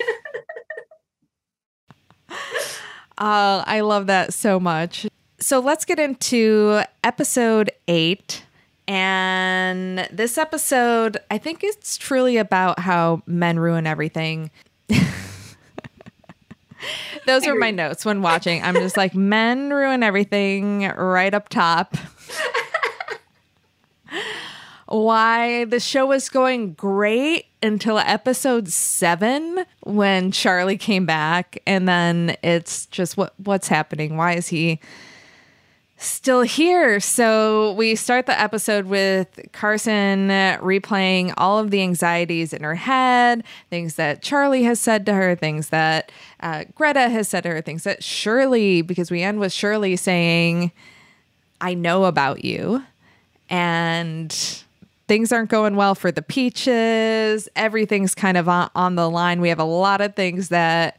Uh, 3.18 3.62
I 3.66 3.80
love 3.80 4.06
that 4.06 4.34
so 4.34 4.58
much. 4.58 5.06
So 5.38 5.60
let's 5.60 5.84
get 5.84 5.98
into 5.98 6.82
episode 7.04 7.70
eight. 7.88 8.44
And 8.88 10.08
this 10.10 10.38
episode, 10.38 11.18
I 11.30 11.38
think 11.38 11.62
it's 11.62 11.96
truly 11.96 12.36
about 12.36 12.80
how 12.80 13.22
men 13.26 13.58
ruin 13.58 13.86
everything. 13.86 14.50
Those 17.26 17.46
are 17.46 17.54
my 17.54 17.70
notes 17.70 18.04
when 18.04 18.22
watching. 18.22 18.62
I'm 18.62 18.74
just 18.74 18.96
like, 18.96 19.14
men 19.14 19.70
ruin 19.72 20.02
everything 20.02 20.88
right 20.88 21.32
up 21.32 21.48
top. 21.48 21.96
Why 24.92 25.64
the 25.64 25.80
show 25.80 26.04
was 26.04 26.28
going 26.28 26.74
great 26.74 27.46
until 27.62 27.96
episode 27.96 28.68
seven 28.68 29.64
when 29.84 30.32
Charlie 30.32 30.76
came 30.76 31.06
back, 31.06 31.62
and 31.66 31.88
then 31.88 32.36
it's 32.42 32.84
just 32.86 33.16
what 33.16 33.32
what's 33.38 33.68
happening? 33.68 34.18
Why 34.18 34.34
is 34.34 34.48
he 34.48 34.80
still 35.96 36.42
here? 36.42 37.00
So 37.00 37.72
we 37.72 37.94
start 37.94 38.26
the 38.26 38.38
episode 38.38 38.84
with 38.84 39.40
Carson 39.52 40.28
replaying 40.28 41.32
all 41.38 41.58
of 41.58 41.70
the 41.70 41.80
anxieties 41.80 42.52
in 42.52 42.62
her 42.62 42.74
head, 42.74 43.44
things 43.70 43.94
that 43.94 44.20
Charlie 44.20 44.64
has 44.64 44.78
said 44.78 45.06
to 45.06 45.14
her, 45.14 45.34
things 45.34 45.70
that 45.70 46.12
uh, 46.40 46.64
Greta 46.74 47.08
has 47.08 47.30
said 47.30 47.44
to 47.44 47.48
her, 47.48 47.62
things 47.62 47.84
that 47.84 48.04
Shirley, 48.04 48.82
because 48.82 49.10
we 49.10 49.22
end 49.22 49.40
with 49.40 49.54
Shirley 49.54 49.96
saying, 49.96 50.70
"I 51.62 51.72
know 51.72 52.04
about 52.04 52.44
you," 52.44 52.82
and 53.48 54.64
things 55.08 55.32
aren't 55.32 55.50
going 55.50 55.76
well 55.76 55.94
for 55.94 56.10
the 56.10 56.22
peaches. 56.22 57.48
Everything's 57.56 58.14
kind 58.14 58.36
of 58.36 58.48
on, 58.48 58.70
on 58.74 58.94
the 58.94 59.08
line. 59.08 59.40
We 59.40 59.48
have 59.48 59.58
a 59.58 59.64
lot 59.64 60.00
of 60.00 60.14
things 60.14 60.48
that 60.48 60.98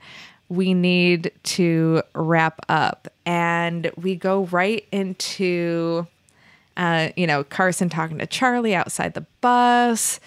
we 0.49 0.73
need 0.73 1.31
to 1.43 2.03
wrap 2.13 2.59
up. 2.69 3.07
And 3.25 3.91
we 3.95 4.15
go 4.15 4.45
right 4.45 4.85
into, 4.91 6.05
uh, 6.77 7.09
you 7.15 7.25
know, 7.25 7.43
Carson 7.43 7.89
talking 7.89 8.19
to 8.19 8.27
Charlie 8.27 8.75
outside 8.75 9.13
the 9.13 9.25
bus 9.41 10.19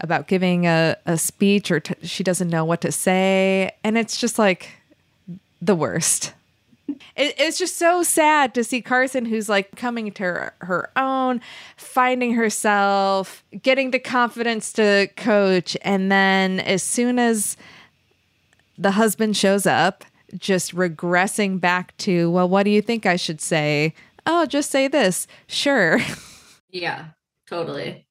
about 0.00 0.26
giving 0.26 0.66
a, 0.66 0.96
a 1.06 1.16
speech 1.16 1.70
or 1.70 1.80
t- 1.80 1.94
she 2.06 2.22
doesn't 2.22 2.50
know 2.50 2.64
what 2.64 2.80
to 2.82 2.92
say. 2.92 3.72
And 3.82 3.96
it's 3.96 4.18
just 4.18 4.38
like 4.38 4.70
the 5.60 5.74
worst 5.74 6.32
it, 6.88 7.34
it's 7.38 7.58
just 7.58 7.76
so 7.76 8.02
sad 8.02 8.54
to 8.54 8.64
see 8.64 8.82
Carson, 8.82 9.24
who's 9.24 9.48
like 9.48 9.76
coming 9.76 10.10
to 10.12 10.22
her, 10.22 10.54
her 10.60 10.90
own, 10.96 11.40
finding 11.76 12.34
herself, 12.34 13.44
getting 13.62 13.90
the 13.90 13.98
confidence 13.98 14.72
to 14.74 15.08
coach. 15.16 15.76
And 15.82 16.10
then 16.10 16.60
as 16.60 16.82
soon 16.82 17.18
as 17.18 17.56
the 18.78 18.92
husband 18.92 19.36
shows 19.36 19.66
up, 19.66 20.04
just 20.36 20.74
regressing 20.74 21.60
back 21.60 21.96
to, 21.98 22.30
well, 22.30 22.48
what 22.48 22.62
do 22.62 22.70
you 22.70 22.82
think 22.82 23.04
I 23.04 23.16
should 23.16 23.40
say? 23.40 23.94
Oh, 24.26 24.46
just 24.46 24.70
say 24.70 24.88
this. 24.88 25.26
Sure. 25.46 26.00
Yeah, 26.70 27.08
totally. 27.46 28.06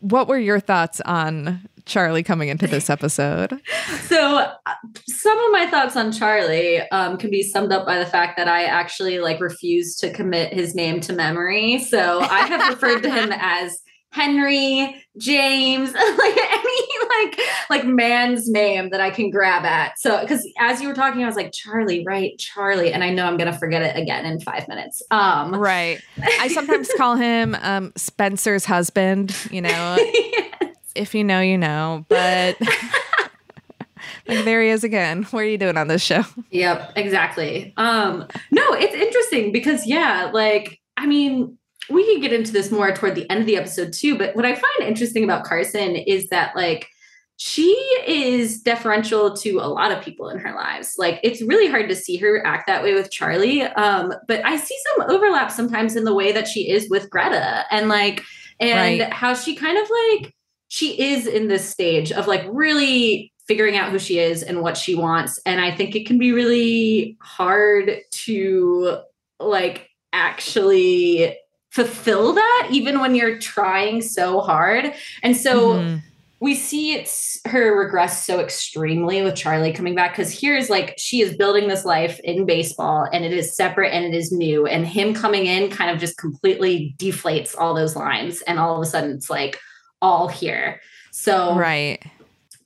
What 0.00 0.28
were 0.28 0.38
your 0.38 0.60
thoughts 0.60 1.00
on 1.02 1.68
Charlie 1.86 2.22
coming 2.22 2.48
into 2.48 2.66
this 2.66 2.88
episode? 2.90 3.60
so, 4.08 4.36
uh, 4.38 4.74
some 5.06 5.38
of 5.38 5.52
my 5.52 5.66
thoughts 5.70 5.96
on 5.96 6.12
Charlie 6.12 6.80
um, 6.90 7.16
can 7.16 7.30
be 7.30 7.42
summed 7.42 7.72
up 7.72 7.86
by 7.86 7.98
the 7.98 8.06
fact 8.06 8.36
that 8.36 8.48
I 8.48 8.64
actually 8.64 9.18
like 9.18 9.40
refuse 9.40 9.96
to 9.96 10.12
commit 10.12 10.52
his 10.52 10.74
name 10.74 11.00
to 11.02 11.12
memory. 11.12 11.78
So, 11.78 12.20
I 12.20 12.46
have 12.46 12.74
referred 12.74 13.02
to 13.02 13.10
him 13.10 13.30
as 13.38 13.78
Henry, 14.14 15.04
James, 15.18 15.92
like 15.94 16.36
any 16.36 16.86
like 17.18 17.40
like 17.68 17.84
man's 17.84 18.48
name 18.48 18.90
that 18.90 19.00
I 19.00 19.10
can 19.10 19.28
grab 19.28 19.64
at. 19.64 19.98
So 19.98 20.20
because 20.20 20.48
as 20.60 20.80
you 20.80 20.86
were 20.86 20.94
talking, 20.94 21.24
I 21.24 21.26
was 21.26 21.34
like, 21.34 21.50
Charlie, 21.52 22.04
right? 22.06 22.38
Charlie. 22.38 22.92
And 22.92 23.02
I 23.02 23.10
know 23.10 23.26
I'm 23.26 23.36
gonna 23.36 23.58
forget 23.58 23.82
it 23.82 24.00
again 24.00 24.24
in 24.24 24.40
five 24.40 24.68
minutes. 24.68 25.02
Um 25.10 25.52
right. 25.56 26.00
I 26.22 26.46
sometimes 26.46 26.88
call 26.96 27.16
him 27.16 27.56
um 27.60 27.92
Spencer's 27.96 28.64
husband, 28.64 29.36
you 29.50 29.60
know. 29.60 29.96
yes. 29.98 30.73
If 30.94 31.14
you 31.14 31.24
know, 31.24 31.40
you 31.40 31.58
know. 31.58 32.04
But 32.08 32.56
like 34.26 34.44
there 34.44 34.62
he 34.62 34.68
is 34.68 34.84
again. 34.84 35.24
What 35.24 35.40
are 35.40 35.46
you 35.48 35.58
doing 35.58 35.76
on 35.76 35.88
this 35.88 36.02
show? 36.02 36.22
Yep, 36.50 36.92
exactly. 36.96 37.72
Um, 37.76 38.26
no, 38.50 38.72
it's 38.72 38.94
interesting 38.94 39.52
because 39.52 39.86
yeah, 39.86 40.30
like 40.32 40.80
I 40.96 41.06
mean, 41.06 41.58
we 41.90 42.04
can 42.06 42.20
get 42.20 42.32
into 42.32 42.52
this 42.52 42.70
more 42.70 42.92
toward 42.92 43.14
the 43.14 43.28
end 43.30 43.40
of 43.40 43.46
the 43.46 43.56
episode 43.56 43.92
too. 43.92 44.16
But 44.16 44.34
what 44.36 44.46
I 44.46 44.54
find 44.54 44.88
interesting 44.88 45.24
about 45.24 45.44
Carson 45.44 45.96
is 45.96 46.28
that 46.28 46.54
like 46.56 46.88
she 47.36 47.72
is 48.06 48.60
deferential 48.60 49.36
to 49.36 49.58
a 49.58 49.66
lot 49.66 49.90
of 49.90 50.02
people 50.02 50.28
in 50.28 50.38
her 50.38 50.54
lives. 50.54 50.94
Like 50.96 51.18
it's 51.22 51.42
really 51.42 51.68
hard 51.68 51.88
to 51.88 51.96
see 51.96 52.16
her 52.18 52.46
act 52.46 52.66
that 52.68 52.82
way 52.82 52.94
with 52.94 53.10
Charlie. 53.10 53.62
Um, 53.62 54.14
but 54.28 54.44
I 54.44 54.56
see 54.56 54.76
some 54.86 55.10
overlap 55.10 55.50
sometimes 55.50 55.96
in 55.96 56.04
the 56.04 56.14
way 56.14 56.32
that 56.32 56.46
she 56.46 56.70
is 56.70 56.88
with 56.88 57.10
Greta 57.10 57.64
and 57.70 57.88
like 57.88 58.22
and 58.60 59.00
right. 59.00 59.12
how 59.12 59.34
she 59.34 59.56
kind 59.56 59.76
of 59.76 59.90
like 59.90 60.34
she 60.68 61.00
is 61.00 61.26
in 61.26 61.48
this 61.48 61.68
stage 61.68 62.12
of 62.12 62.26
like 62.26 62.44
really 62.50 63.32
figuring 63.46 63.76
out 63.76 63.90
who 63.90 63.98
she 63.98 64.18
is 64.18 64.42
and 64.42 64.62
what 64.62 64.76
she 64.76 64.94
wants. 64.94 65.38
And 65.44 65.60
I 65.60 65.74
think 65.74 65.94
it 65.94 66.06
can 66.06 66.18
be 66.18 66.32
really 66.32 67.16
hard 67.20 67.98
to 68.10 68.98
like 69.38 69.90
actually 70.12 71.36
fulfill 71.70 72.32
that 72.32 72.68
even 72.70 73.00
when 73.00 73.14
you're 73.14 73.38
trying 73.38 74.00
so 74.00 74.40
hard. 74.40 74.94
And 75.22 75.36
so 75.36 75.74
mm-hmm. 75.74 75.96
we 76.40 76.54
see 76.54 76.92
it's 76.92 77.40
her 77.46 77.76
regress 77.76 78.24
so 78.24 78.38
extremely 78.38 79.22
with 79.22 79.34
Charlie 79.34 79.72
coming 79.72 79.94
back 79.94 80.12
because 80.12 80.38
here's 80.38 80.70
like 80.70 80.94
she 80.96 81.20
is 81.20 81.36
building 81.36 81.68
this 81.68 81.84
life 81.84 82.20
in 82.20 82.46
baseball 82.46 83.08
and 83.12 83.24
it 83.24 83.32
is 83.32 83.56
separate 83.56 83.92
and 83.92 84.04
it 84.04 84.14
is 84.16 84.30
new. 84.30 84.66
And 84.66 84.86
him 84.86 85.14
coming 85.14 85.46
in 85.46 85.68
kind 85.68 85.90
of 85.90 85.98
just 85.98 86.16
completely 86.16 86.94
deflates 86.96 87.58
all 87.58 87.74
those 87.74 87.96
lines. 87.96 88.40
And 88.42 88.58
all 88.58 88.76
of 88.76 88.82
a 88.82 88.86
sudden 88.86 89.10
it's 89.10 89.28
like 89.28 89.58
all 90.04 90.28
here. 90.28 90.80
So 91.12 91.56
right. 91.56 92.02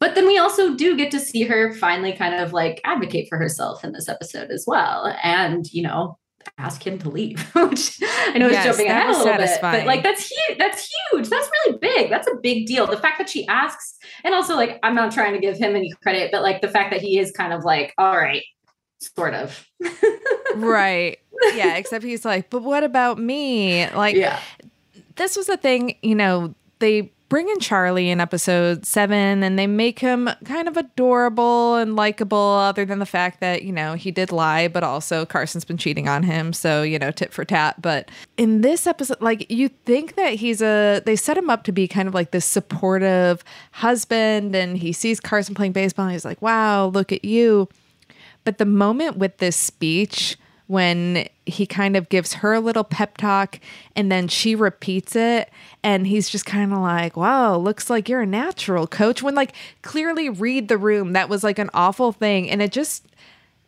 But 0.01 0.15
then 0.15 0.27
we 0.27 0.39
also 0.39 0.75
do 0.75 0.97
get 0.97 1.11
to 1.13 1.21
see 1.21 1.43
her 1.43 1.73
finally 1.75 2.13
kind 2.13 2.35
of 2.35 2.53
like 2.53 2.81
advocate 2.85 3.29
for 3.29 3.39
herself 3.39 3.85
in 3.85 3.93
this 3.93 4.09
episode 4.09 4.51
as 4.51 4.65
well. 4.67 5.13
And, 5.23 5.73
you 5.73 5.83
know, 5.83 6.19
ask 6.57 6.87
him 6.87 6.99
to 6.99 7.09
leave, 7.09 7.41
which 7.55 8.01
I 8.03 8.39
know 8.39 8.49
yes, 8.49 8.65
is 8.65 8.77
jumping 8.77 8.91
ahead 8.91 9.07
a 9.07 9.11
little 9.11 9.25
satisfying. 9.25 9.75
bit, 9.75 9.81
but 9.81 9.87
like 9.87 10.03
that's 10.03 10.29
huge. 10.29 10.59
That's 10.59 10.91
huge. 11.11 11.29
That's 11.29 11.51
really 11.51 11.79
big. 11.79 12.11
That's 12.11 12.29
a 12.29 12.37
big 12.43 12.67
deal. 12.67 12.87
The 12.87 12.97
fact 12.97 13.19
that 13.19 13.29
she 13.29 13.47
asks, 13.49 13.99
and 14.25 14.35
also 14.35 14.55
like 14.55 14.79
I'm 14.83 14.95
not 14.95 15.13
trying 15.13 15.35
to 15.35 15.41
give 15.41 15.57
him 15.57 15.75
any 15.75 15.93
credit, 16.03 16.31
but 16.33 16.43
like 16.43 16.61
the 16.61 16.69
fact 16.69 16.93
that 16.93 17.01
he 17.01 17.19
is 17.19 17.33
kind 17.33 17.53
of 17.53 17.65
like, 17.65 17.93
all 17.99 18.17
right, 18.17 18.43
sort 19.01 19.35
of. 19.35 19.67
right. 20.57 21.19
Yeah. 21.55 21.77
Except 21.77 22.05
he's 22.05 22.25
like, 22.25 22.51
but 22.51 22.63
what 22.63 22.85
about 22.85 23.19
me? 23.19 23.89
Like, 23.91 24.17
yeah. 24.17 24.41
This 25.17 25.37
was 25.37 25.47
the 25.47 25.57
thing, 25.57 25.97
you 26.03 26.15
know, 26.15 26.55
they 26.79 27.13
bring 27.29 27.49
in 27.49 27.61
Charlie 27.61 28.09
in 28.09 28.21
episode 28.21 28.87
seven 28.87 29.43
and 29.43 29.59
they 29.59 29.67
make 29.67 29.99
him 29.99 30.31
kind 30.45 30.67
of 30.67 30.77
adorable 30.77 31.77
and 31.77 31.95
likable, 31.95 32.39
other 32.39 32.85
than 32.85 32.99
the 32.99 33.07
fact 33.07 33.41
that, 33.41 33.63
you 33.63 33.73
know, 33.73 33.95
he 33.95 34.11
did 34.11 34.33
lie, 34.33 34.69
but 34.69 34.83
also 34.83 35.27
Carson's 35.27 35.65
been 35.65 35.77
cheating 35.77 36.09
on 36.09 36.23
him. 36.23 36.53
So, 36.53 36.83
you 36.83 36.99
know, 36.99 37.11
tit 37.11 37.33
for 37.33 37.45
tat. 37.45 37.83
But 37.83 38.11
in 38.37 38.63
this 38.63 38.87
episode, 38.87 39.21
like, 39.21 39.51
you 39.51 39.69
think 39.69 40.15
that 40.17 40.35
he's 40.35 40.63
a, 40.63 41.03
they 41.05 41.17
set 41.17 41.37
him 41.37 41.51
up 41.51 41.65
to 41.65 41.73
be 41.73 41.87
kind 41.87 42.09
of 42.09 42.15
like 42.15 42.31
this 42.31 42.47
supportive 42.47 43.45
husband 43.73 44.57
and 44.57 44.79
he 44.79 44.93
sees 44.93 45.21
Carson 45.21 45.55
playing 45.55 45.73
baseball 45.73 46.07
and 46.07 46.13
he's 46.13 46.25
like, 46.25 46.41
wow, 46.41 46.87
look 46.87 47.13
at 47.13 47.25
you. 47.25 47.69
But 48.45 48.57
the 48.57 48.65
moment 48.65 49.19
with 49.19 49.37
this 49.37 49.57
speech, 49.57 50.39
when 50.69 51.27
he 51.47 51.67
kind 51.67 51.97
of 51.97 52.09
gives 52.11 52.35
her 52.35 52.53
a 52.55 52.61
little 52.61 52.85
pep 52.85 53.17
talk 53.17 53.59
and 53.97 54.13
then 54.13 54.29
she 54.29 54.55
repeats 54.55 55.17
it. 55.17 55.51
And 55.83 56.07
he's 56.07 56.29
just 56.29 56.47
kind 56.47 56.73
of 56.73 56.79
like 56.79 57.17
wow 57.17 57.57
looks 57.57 57.91
like 57.91 58.09
you're 58.09 58.21
a 58.21 58.27
natural 58.27 58.87
coach. 58.87 59.23
When 59.23 59.35
like 59.35 59.55
clearly 59.83 60.29
read 60.29 60.69
the 60.69 60.79
room 60.79 61.15
that 61.15 61.29
was 61.29 61.43
like 61.43 61.59
an 61.59 61.71
awful 61.75 62.13
thing. 62.13 62.49
And 62.49 62.63
it 62.63 62.71
just 62.71 63.07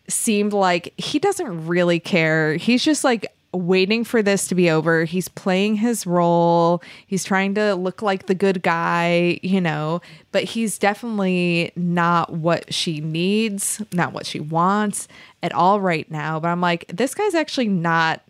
seemed 0.08 0.52
like 0.52 0.92
he 0.98 1.18
doesn't 1.18 1.66
really 1.66 2.00
care. 2.00 2.56
He's 2.56 2.84
just 2.84 3.02
like 3.02 3.26
waiting 3.52 4.04
for 4.04 4.22
this 4.22 4.46
to 4.48 4.54
be 4.54 4.70
over. 4.70 5.04
He's 5.04 5.28
playing 5.28 5.76
his 5.76 6.06
role. 6.06 6.82
He's 7.06 7.24
trying 7.24 7.54
to 7.54 7.74
look 7.74 8.02
like 8.02 8.26
the 8.26 8.34
good 8.34 8.62
guy, 8.62 9.40
you 9.42 9.60
know, 9.60 10.00
but 10.30 10.44
he's 10.44 10.78
definitely 10.78 11.72
not 11.74 12.32
what 12.32 12.72
she 12.72 13.00
needs, 13.00 13.82
not 13.92 14.12
what 14.12 14.26
she 14.26 14.38
wants 14.38 15.08
at 15.42 15.52
all 15.52 15.80
right 15.80 16.10
now. 16.10 16.40
But 16.40 16.48
I'm 16.48 16.60
like, 16.60 16.86
this 16.88 17.14
guy's 17.14 17.34
actually 17.34 17.68
not 17.68 18.22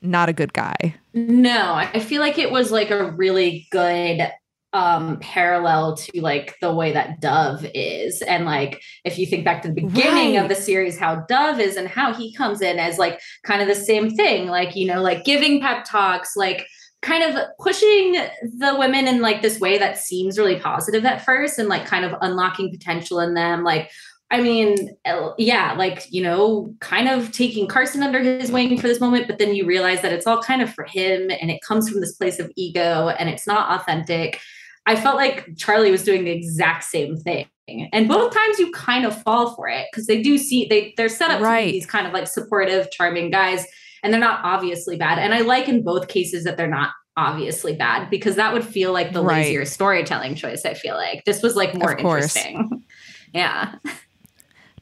not 0.00 0.28
a 0.28 0.32
good 0.32 0.52
guy. 0.52 0.94
No, 1.12 1.74
I 1.74 1.98
feel 1.98 2.20
like 2.20 2.38
it 2.38 2.52
was 2.52 2.70
like 2.70 2.90
a 2.90 3.10
really 3.10 3.66
good 3.70 4.30
um 4.74 5.18
parallel 5.20 5.96
to 5.96 6.20
like 6.20 6.54
the 6.60 6.72
way 6.72 6.92
that 6.92 7.22
Dove 7.22 7.66
is 7.72 8.20
and 8.20 8.44
like 8.44 8.82
if 9.02 9.18
you 9.18 9.24
think 9.24 9.42
back 9.42 9.62
to 9.62 9.68
the 9.68 9.74
beginning 9.74 10.34
right. 10.34 10.42
of 10.42 10.50
the 10.50 10.54
series 10.54 10.98
how 10.98 11.24
Dove 11.26 11.58
is 11.58 11.76
and 11.76 11.88
how 11.88 12.12
he 12.12 12.34
comes 12.34 12.60
in 12.60 12.78
as 12.78 12.98
like 12.98 13.18
kind 13.44 13.62
of 13.62 13.68
the 13.68 13.74
same 13.74 14.10
thing 14.10 14.46
like 14.48 14.76
you 14.76 14.86
know 14.86 15.00
like 15.00 15.24
giving 15.24 15.58
pep 15.58 15.86
talks 15.86 16.36
like 16.36 16.66
kind 17.00 17.22
of 17.22 17.46
pushing 17.58 18.12
the 18.42 18.76
women 18.78 19.08
in 19.08 19.22
like 19.22 19.40
this 19.40 19.58
way 19.58 19.78
that 19.78 19.96
seems 19.96 20.36
really 20.36 20.60
positive 20.60 21.04
at 21.06 21.24
first 21.24 21.58
and 21.58 21.70
like 21.70 21.86
kind 21.86 22.04
of 22.04 22.14
unlocking 22.20 22.70
potential 22.70 23.20
in 23.20 23.32
them 23.32 23.64
like 23.64 23.90
I 24.30 24.42
mean, 24.42 24.94
yeah, 25.38 25.74
like, 25.78 26.06
you 26.10 26.22
know, 26.22 26.74
kind 26.80 27.08
of 27.08 27.32
taking 27.32 27.66
Carson 27.66 28.02
under 28.02 28.18
his 28.18 28.50
wing 28.50 28.78
for 28.78 28.86
this 28.86 29.00
moment, 29.00 29.26
but 29.26 29.38
then 29.38 29.54
you 29.54 29.64
realize 29.64 30.02
that 30.02 30.12
it's 30.12 30.26
all 30.26 30.42
kind 30.42 30.60
of 30.60 30.72
for 30.72 30.84
him 30.84 31.30
and 31.30 31.50
it 31.50 31.62
comes 31.62 31.88
from 31.88 32.00
this 32.00 32.12
place 32.12 32.38
of 32.38 32.52
ego 32.54 33.08
and 33.08 33.30
it's 33.30 33.46
not 33.46 33.80
authentic. 33.80 34.38
I 34.84 34.96
felt 34.96 35.16
like 35.16 35.48
Charlie 35.56 35.90
was 35.90 36.04
doing 36.04 36.24
the 36.24 36.30
exact 36.30 36.84
same 36.84 37.16
thing. 37.16 37.46
And 37.92 38.08
both 38.08 38.34
times 38.34 38.58
you 38.58 38.70
kind 38.72 39.04
of 39.04 39.22
fall 39.22 39.54
for 39.54 39.68
it 39.68 39.86
because 39.90 40.06
they 40.06 40.22
do 40.22 40.38
see 40.38 40.66
they 40.66 40.94
they're 40.96 41.10
set 41.10 41.30
up 41.30 41.42
right. 41.42 41.60
to 41.60 41.66
be 41.66 41.72
these 41.72 41.86
kind 41.86 42.06
of 42.06 42.14
like 42.14 42.26
supportive, 42.26 42.90
charming 42.90 43.30
guys, 43.30 43.66
and 44.02 44.12
they're 44.12 44.20
not 44.20 44.40
obviously 44.42 44.96
bad. 44.96 45.18
And 45.18 45.34
I 45.34 45.40
like 45.40 45.68
in 45.68 45.82
both 45.82 46.08
cases 46.08 46.44
that 46.44 46.56
they're 46.56 46.66
not 46.66 46.92
obviously 47.18 47.74
bad 47.74 48.08
because 48.08 48.36
that 48.36 48.52
would 48.54 48.64
feel 48.64 48.92
like 48.92 49.12
the 49.12 49.22
right. 49.22 49.44
lazier 49.44 49.64
storytelling 49.66 50.34
choice. 50.34 50.64
I 50.64 50.72
feel 50.72 50.94
like 50.94 51.24
this 51.24 51.42
was 51.42 51.56
like 51.56 51.74
more 51.74 51.96
interesting. 51.96 52.84
yeah. 53.34 53.74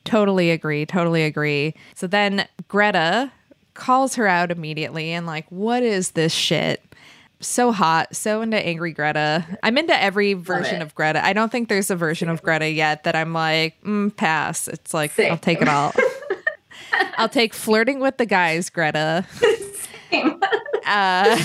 Totally 0.06 0.50
agree. 0.50 0.86
Totally 0.86 1.24
agree. 1.24 1.74
So 1.94 2.06
then 2.06 2.48
Greta 2.68 3.30
calls 3.74 4.14
her 4.14 4.26
out 4.26 4.50
immediately 4.50 5.12
and 5.12 5.26
like, 5.26 5.46
what 5.50 5.82
is 5.82 6.12
this 6.12 6.32
shit? 6.32 6.82
so 7.40 7.72
hot, 7.72 8.14
so 8.16 8.42
into 8.42 8.56
angry 8.56 8.92
Greta. 8.92 9.44
I'm 9.62 9.76
into 9.78 10.00
every 10.00 10.34
version 10.34 10.82
of 10.82 10.94
Greta. 10.94 11.24
I 11.24 11.32
don't 11.32 11.52
think 11.52 11.68
there's 11.68 11.90
a 11.90 11.96
version 11.96 12.28
of 12.28 12.42
Greta 12.42 12.70
yet 12.70 13.04
that 13.04 13.14
I'm 13.14 13.32
like, 13.32 13.80
mm, 13.82 14.14
pass. 14.16 14.68
It's 14.68 14.94
like, 14.94 15.12
Same. 15.12 15.32
I'll 15.32 15.38
take 15.38 15.60
it 15.60 15.68
all. 15.68 15.92
I'll 17.18 17.28
take 17.28 17.54
flirting 17.54 18.00
with 18.00 18.16
the 18.16 18.26
guys, 18.26 18.70
Greta. 18.70 19.26
Same. 20.10 20.40
Uh, 20.86 21.38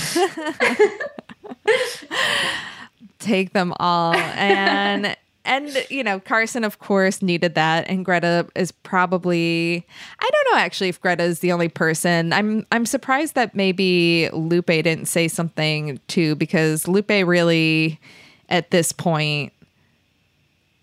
take 3.18 3.52
them 3.52 3.74
all. 3.78 4.14
And 4.14 5.16
and 5.44 5.86
you 5.90 6.04
know 6.04 6.20
carson 6.20 6.64
of 6.64 6.78
course 6.78 7.22
needed 7.22 7.54
that. 7.54 7.88
And 7.88 8.04
greta 8.04 8.46
is 8.54 8.72
probably 8.72 9.86
i 10.20 10.30
don't 10.30 10.54
know 10.54 10.60
actually 10.60 10.88
if 10.88 11.00
greta 11.00 11.22
is 11.22 11.40
the 11.40 11.52
only 11.52 11.68
person. 11.68 12.32
I'm 12.32 12.66
i'm 12.72 12.86
surprised 12.86 13.34
that 13.34 13.54
maybe 13.54 14.28
lupe 14.32 14.66
didn't 14.66 15.06
say 15.06 15.28
something 15.28 16.00
too 16.08 16.34
because 16.36 16.88
lupe 16.88 17.08
really 17.10 18.00
at 18.48 18.70
this 18.70 18.92
point 18.92 19.52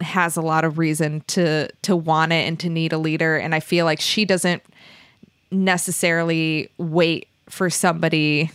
has 0.01 0.37
a 0.37 0.41
lot 0.41 0.63
of 0.63 0.77
reason 0.77 1.21
to 1.27 1.69
to 1.81 1.95
want 1.95 2.31
it 2.31 2.47
and 2.47 2.59
to 2.59 2.69
need 2.69 2.93
a 2.93 2.97
leader. 2.97 3.37
And 3.37 3.53
i 3.55 3.59
feel 3.59 3.85
like 3.85 3.99
she 3.99 4.25
doesn't 4.25 4.63
necessarily 5.51 6.69
wait 6.77 7.27
for 7.49 7.69
somebody 7.69 8.51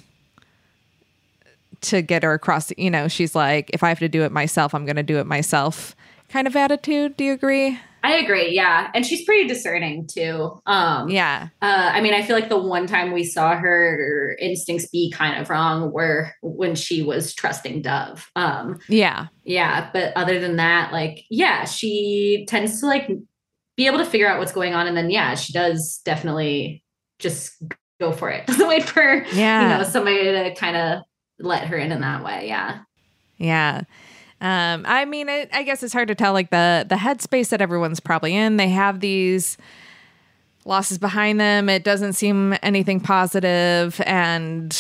to 1.85 2.03
get 2.03 2.23
her 2.23 2.33
across 2.33 2.73
you 2.76 2.91
know 2.91 3.07
she's 3.09 3.35
like 3.35 3.71
if 3.73 3.83
i 3.83 3.88
have 3.88 3.99
to 3.99 4.09
do 4.09 4.23
it 4.23 4.33
myself 4.33 4.75
i'm 4.75 4.85
going 4.85 4.97
to 4.97 5.03
do 5.03 5.19
it 5.19 5.26
myself 5.26 5.95
kind 6.29 6.47
of 6.49 6.57
attitude. 6.57 7.17
Do 7.17 7.25
you 7.25 7.33
agree? 7.33 7.79
I 8.03 8.17
agree 8.17 8.55
yeah. 8.55 8.91
And 8.93 9.07
she's 9.07 9.25
pretty 9.25 9.49
discerning 9.49 10.07
too. 10.07 10.61
Um 10.67 11.09
yeah. 11.09 11.49
uh 11.62 11.91
i 11.93 12.03
mean 12.03 12.12
i 12.12 12.23
feel 12.23 12.37
like 12.37 12.50
the 12.50 12.59
one 12.59 12.87
time 12.87 13.12
we 13.12 13.25
saw 13.25 13.57
her 13.57 14.37
instincts 14.41 14.88
be 14.88 15.11
kind 15.11 15.41
of 15.41 15.49
wrong 15.49 15.91
were 15.91 16.33
when 16.43 16.75
she 16.75 17.03
was 17.03 17.33
trusting 17.35 17.81
dove. 17.83 18.31
Um 18.37 18.79
yeah. 18.88 19.29
yeah 19.45 19.88
but 19.93 20.12
other 20.17 20.38
than 20.38 20.57
that 20.57 20.93
like 20.93 21.25
yeah 21.31 21.64
she 21.64 22.45
tends 22.47 22.81
to 22.81 22.87
like 22.87 23.09
be 23.76 23.87
able 23.87 23.99
to 23.99 24.05
figure 24.05 24.29
out 24.29 24.38
what's 24.38 24.53
going 24.53 24.75
on 24.75 24.87
and 24.87 24.97
then 24.97 25.11
yeah 25.11 25.35
she 25.35 25.53
does 25.53 26.03
definitely 26.05 26.85
just 27.21 27.53
go 28.00 28.12
for 28.12 28.29
it. 28.29 28.47
Doesn't 28.49 28.68
wait 28.68 28.83
for 28.83 29.25
yeah 29.33 29.62
you 29.62 29.79
know 29.79 29.88
somebody 29.88 30.25
to 30.25 30.55
kind 30.57 30.77
of 30.77 31.05
let 31.38 31.68
her 31.68 31.77
in 31.77 31.92
in 31.92 32.01
that 32.01 32.25
way. 32.25 32.47
Yeah. 32.49 32.81
Yeah. 33.38 33.83
Um, 34.40 34.85
I 34.87 35.05
mean, 35.05 35.29
it, 35.29 35.49
I 35.53 35.62
guess 35.62 35.83
it's 35.83 35.92
hard 35.92 36.09
to 36.09 36.14
tell 36.14 36.33
like 36.33 36.51
the 36.51 36.85
the 36.88 36.97
headspace 36.97 37.49
that 37.49 37.61
everyone's 37.61 38.01
probably 38.01 38.37
in. 38.37 38.57
They 38.57 38.68
have 38.68 39.01
these 39.01 39.57
losses 40.64 40.99
behind 40.99 41.40
them. 41.40 41.68
It 41.68 41.85
doesn't 41.85 42.14
seem 42.14 42.55
anything 42.62 43.01
positive, 43.01 44.01
and 44.05 44.77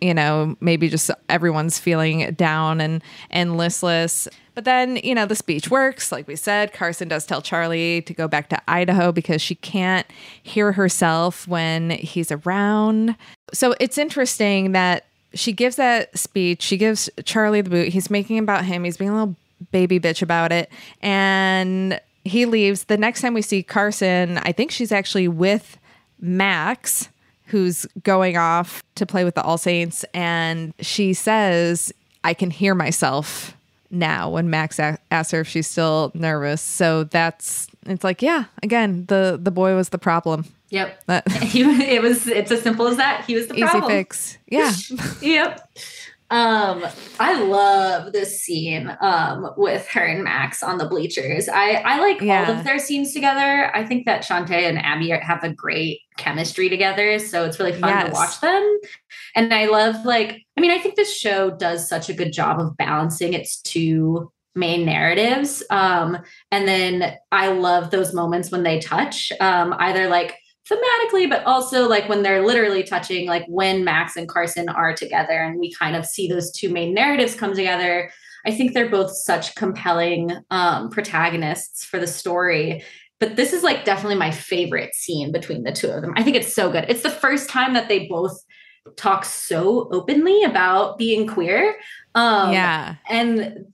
you 0.00 0.14
know, 0.14 0.56
maybe 0.60 0.88
just 0.88 1.10
everyone's 1.28 1.78
feeling 1.78 2.32
down 2.34 2.80
and 2.80 3.02
and 3.30 3.56
listless. 3.56 4.28
But 4.54 4.64
then, 4.64 4.96
you 4.96 5.14
know, 5.14 5.24
the 5.24 5.36
speech 5.36 5.70
works. 5.70 6.10
Like 6.10 6.26
we 6.26 6.34
said, 6.34 6.72
Carson 6.72 7.08
does 7.08 7.24
tell 7.24 7.40
Charlie 7.40 8.02
to 8.02 8.12
go 8.12 8.26
back 8.26 8.48
to 8.48 8.60
Idaho 8.68 9.12
because 9.12 9.40
she 9.40 9.54
can't 9.54 10.06
hear 10.42 10.72
herself 10.72 11.46
when 11.46 11.90
he's 11.90 12.32
around. 12.32 13.16
So 13.52 13.74
it's 13.80 13.98
interesting 13.98 14.72
that 14.72 15.04
she 15.34 15.52
gives 15.52 15.76
that 15.76 16.16
speech. 16.18 16.62
She 16.62 16.76
gives 16.76 17.10
Charlie 17.24 17.60
the 17.60 17.70
boot. 17.70 17.88
He's 17.88 18.10
making 18.10 18.38
about 18.38 18.64
him. 18.64 18.84
He's 18.84 18.96
being 18.96 19.10
a 19.10 19.14
little 19.14 19.36
baby 19.72 20.00
bitch 20.00 20.22
about 20.22 20.52
it. 20.52 20.70
And 21.02 22.00
he 22.24 22.46
leaves. 22.46 22.84
The 22.84 22.96
next 22.96 23.20
time 23.20 23.34
we 23.34 23.42
see 23.42 23.62
Carson, 23.62 24.38
I 24.38 24.52
think 24.52 24.70
she's 24.70 24.92
actually 24.92 25.28
with 25.28 25.78
Max, 26.20 27.08
who's 27.46 27.86
going 28.02 28.36
off 28.36 28.82
to 28.94 29.06
play 29.06 29.24
with 29.24 29.34
the 29.34 29.42
All-Stars. 29.42 30.04
And 30.14 30.74
she 30.80 31.14
says, 31.14 31.92
I 32.24 32.34
can 32.34 32.50
hear 32.50 32.74
myself 32.74 33.54
now 33.90 34.30
when 34.30 34.50
Max 34.50 34.78
a- 34.78 34.98
asks 35.10 35.32
her 35.32 35.40
if 35.40 35.48
she's 35.48 35.66
still 35.66 36.12
nervous. 36.14 36.60
So 36.60 37.04
that's, 37.04 37.68
it's 37.86 38.04
like, 38.04 38.20
yeah, 38.20 38.44
again, 38.62 39.06
the, 39.06 39.38
the 39.40 39.50
boy 39.50 39.74
was 39.74 39.88
the 39.90 39.98
problem. 39.98 40.44
Yep. 40.70 41.04
That, 41.06 41.28
he, 41.42 41.62
it 41.62 42.02
was 42.02 42.26
it's 42.26 42.50
as 42.50 42.62
simple 42.62 42.86
as 42.86 42.96
that. 42.96 43.24
He 43.26 43.34
was 43.34 43.46
the 43.46 43.54
problem. 43.54 43.84
Easy 43.84 43.98
fix. 43.98 44.38
Yeah. 44.46 44.72
yep. 45.22 45.68
Um, 46.30 46.84
I 47.18 47.42
love 47.42 48.12
this 48.12 48.42
scene 48.42 48.94
um 49.00 49.50
with 49.56 49.88
her 49.88 50.04
and 50.04 50.22
Max 50.22 50.62
on 50.62 50.76
the 50.76 50.86
bleachers. 50.86 51.48
I 51.48 51.76
I 51.76 52.00
like 52.00 52.20
yeah. 52.20 52.44
all 52.44 52.58
of 52.58 52.64
their 52.64 52.78
scenes 52.78 53.14
together. 53.14 53.74
I 53.74 53.84
think 53.86 54.04
that 54.04 54.22
Chanté 54.22 54.68
and 54.68 54.78
Abby 54.78 55.08
have 55.08 55.42
a 55.42 55.52
great 55.52 56.00
chemistry 56.18 56.68
together, 56.68 57.18
so 57.18 57.46
it's 57.46 57.58
really 57.58 57.72
fun 57.72 57.88
yes. 57.88 58.06
to 58.08 58.12
watch 58.12 58.40
them. 58.40 58.78
And 59.34 59.54
I 59.54 59.66
love 59.66 60.04
like 60.04 60.42
I 60.58 60.60
mean, 60.60 60.70
I 60.70 60.78
think 60.78 60.96
this 60.96 61.16
show 61.16 61.50
does 61.50 61.88
such 61.88 62.10
a 62.10 62.14
good 62.14 62.34
job 62.34 62.60
of 62.60 62.76
balancing 62.76 63.32
its 63.32 63.62
two 63.62 64.30
main 64.54 64.84
narratives. 64.84 65.62
Um, 65.70 66.18
and 66.50 66.68
then 66.68 67.16
I 67.32 67.48
love 67.52 67.90
those 67.90 68.12
moments 68.12 68.50
when 68.50 68.64
they 68.64 68.80
touch, 68.80 69.32
um, 69.40 69.74
either 69.78 70.08
like 70.08 70.34
thematically, 70.70 71.28
but 71.28 71.44
also 71.44 71.88
like 71.88 72.08
when 72.08 72.22
they're 72.22 72.44
literally 72.44 72.82
touching, 72.82 73.26
like 73.26 73.44
when 73.48 73.84
Max 73.84 74.16
and 74.16 74.28
Carson 74.28 74.68
are 74.68 74.94
together 74.94 75.42
and 75.42 75.58
we 75.58 75.72
kind 75.72 75.96
of 75.96 76.04
see 76.04 76.28
those 76.28 76.52
two 76.52 76.68
main 76.68 76.94
narratives 76.94 77.34
come 77.34 77.54
together. 77.54 78.10
I 78.46 78.52
think 78.52 78.72
they're 78.72 78.90
both 78.90 79.10
such 79.10 79.54
compelling 79.54 80.30
um, 80.50 80.90
protagonists 80.90 81.84
for 81.84 81.98
the 81.98 82.06
story. 82.06 82.84
But 83.20 83.36
this 83.36 83.52
is 83.52 83.62
like 83.62 83.84
definitely 83.84 84.16
my 84.16 84.30
favorite 84.30 84.94
scene 84.94 85.32
between 85.32 85.64
the 85.64 85.72
two 85.72 85.88
of 85.88 86.02
them. 86.02 86.12
I 86.16 86.22
think 86.22 86.36
it's 86.36 86.54
so 86.54 86.70
good. 86.70 86.84
It's 86.88 87.02
the 87.02 87.10
first 87.10 87.50
time 87.50 87.74
that 87.74 87.88
they 87.88 88.06
both 88.06 88.38
talk 88.96 89.24
so 89.24 89.88
openly 89.92 90.44
about 90.44 90.98
being 90.98 91.26
queer. 91.26 91.76
Um, 92.14 92.52
yeah. 92.52 92.94
And 93.08 93.66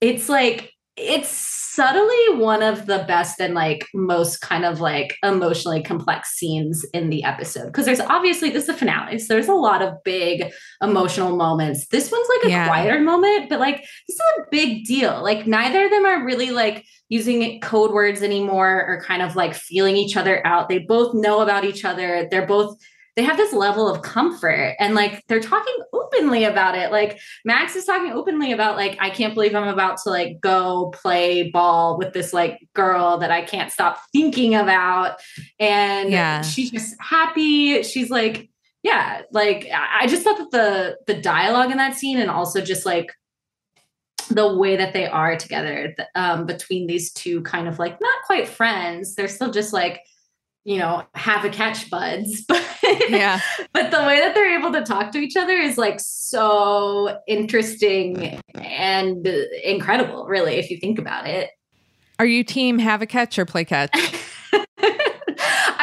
it's 0.00 0.28
like, 0.28 0.72
it's 0.96 1.30
subtly 1.30 2.34
one 2.34 2.62
of 2.62 2.84
the 2.84 3.02
best 3.08 3.40
and 3.40 3.54
like 3.54 3.86
most 3.94 4.42
kind 4.42 4.66
of 4.66 4.78
like 4.78 5.16
emotionally 5.22 5.82
complex 5.82 6.36
scenes 6.36 6.84
in 6.92 7.08
the 7.08 7.24
episode 7.24 7.66
because 7.66 7.86
there's 7.86 8.00
obviously 8.00 8.50
this 8.50 8.64
is 8.64 8.68
a 8.68 8.74
finale 8.74 9.18
so 9.18 9.32
there's 9.32 9.48
a 9.48 9.54
lot 9.54 9.80
of 9.80 9.94
big 10.04 10.52
emotional 10.82 11.34
moments. 11.34 11.86
This 11.88 12.12
one's 12.12 12.28
like 12.36 12.48
a 12.48 12.50
yeah. 12.50 12.66
quieter 12.66 13.00
moment 13.00 13.48
but 13.48 13.58
like 13.58 13.76
this 13.76 14.16
is 14.16 14.20
a 14.38 14.42
big 14.50 14.84
deal. 14.84 15.22
Like 15.22 15.46
neither 15.46 15.86
of 15.86 15.90
them 15.90 16.04
are 16.04 16.24
really 16.24 16.50
like 16.50 16.84
using 17.08 17.58
code 17.60 17.92
words 17.92 18.22
anymore 18.22 18.84
or 18.86 19.02
kind 19.02 19.22
of 19.22 19.34
like 19.34 19.54
feeling 19.54 19.96
each 19.96 20.16
other 20.16 20.46
out. 20.46 20.68
They 20.68 20.78
both 20.78 21.14
know 21.14 21.40
about 21.40 21.64
each 21.64 21.86
other. 21.86 22.28
They're 22.30 22.46
both 22.46 22.76
they 23.16 23.22
have 23.22 23.36
this 23.36 23.52
level 23.52 23.88
of 23.88 24.02
comfort 24.02 24.74
and 24.78 24.94
like 24.94 25.22
they're 25.28 25.40
talking 25.40 25.76
openly 25.92 26.44
about 26.44 26.74
it. 26.76 26.90
Like 26.90 27.20
Max 27.44 27.76
is 27.76 27.84
talking 27.84 28.12
openly 28.12 28.52
about 28.52 28.76
like 28.76 28.96
I 29.00 29.10
can't 29.10 29.34
believe 29.34 29.54
I'm 29.54 29.68
about 29.68 29.98
to 30.04 30.10
like 30.10 30.40
go 30.40 30.90
play 30.94 31.50
ball 31.50 31.98
with 31.98 32.12
this 32.14 32.32
like 32.32 32.58
girl 32.74 33.18
that 33.18 33.30
I 33.30 33.42
can't 33.42 33.70
stop 33.70 33.98
thinking 34.12 34.54
about 34.54 35.20
and 35.60 36.10
Yeah. 36.10 36.40
she's 36.42 36.70
just 36.70 36.94
happy. 37.00 37.82
She's 37.82 38.10
like 38.10 38.48
yeah, 38.82 39.22
like 39.30 39.68
I 39.72 40.06
just 40.08 40.24
thought 40.24 40.38
that 40.38 40.50
the 40.50 41.12
the 41.12 41.20
dialogue 41.20 41.70
in 41.70 41.76
that 41.76 41.94
scene 41.94 42.18
and 42.18 42.30
also 42.30 42.60
just 42.60 42.84
like 42.84 43.12
the 44.30 44.56
way 44.56 44.76
that 44.76 44.92
they 44.92 45.06
are 45.06 45.36
together 45.36 45.94
um, 46.14 46.46
between 46.46 46.86
these 46.86 47.12
two 47.12 47.42
kind 47.42 47.68
of 47.68 47.78
like 47.78 48.00
not 48.00 48.22
quite 48.24 48.48
friends 48.48 49.14
they're 49.14 49.28
still 49.28 49.50
just 49.50 49.72
like 49.72 50.00
you 50.64 50.78
know 50.78 51.02
have 51.14 51.44
a 51.44 51.50
catch 51.50 51.90
buds 51.90 52.44
but 52.48 52.64
Yeah. 53.08 53.40
but 53.72 53.90
the 53.90 54.02
way 54.04 54.20
that 54.20 54.34
they're 54.34 54.58
able 54.58 54.72
to 54.72 54.82
talk 54.82 55.10
to 55.12 55.18
each 55.18 55.36
other 55.36 55.52
is 55.52 55.76
like 55.78 55.98
so 56.00 57.18
interesting 57.26 58.40
and 58.54 59.26
incredible 59.64 60.26
really 60.26 60.54
if 60.54 60.70
you 60.70 60.78
think 60.78 60.98
about 60.98 61.26
it 61.26 61.50
Are 62.18 62.26
you 62.26 62.44
team 62.44 62.78
have 62.78 63.02
a 63.02 63.06
catch 63.06 63.38
or 63.38 63.44
play 63.46 63.64
catch? 63.64 63.90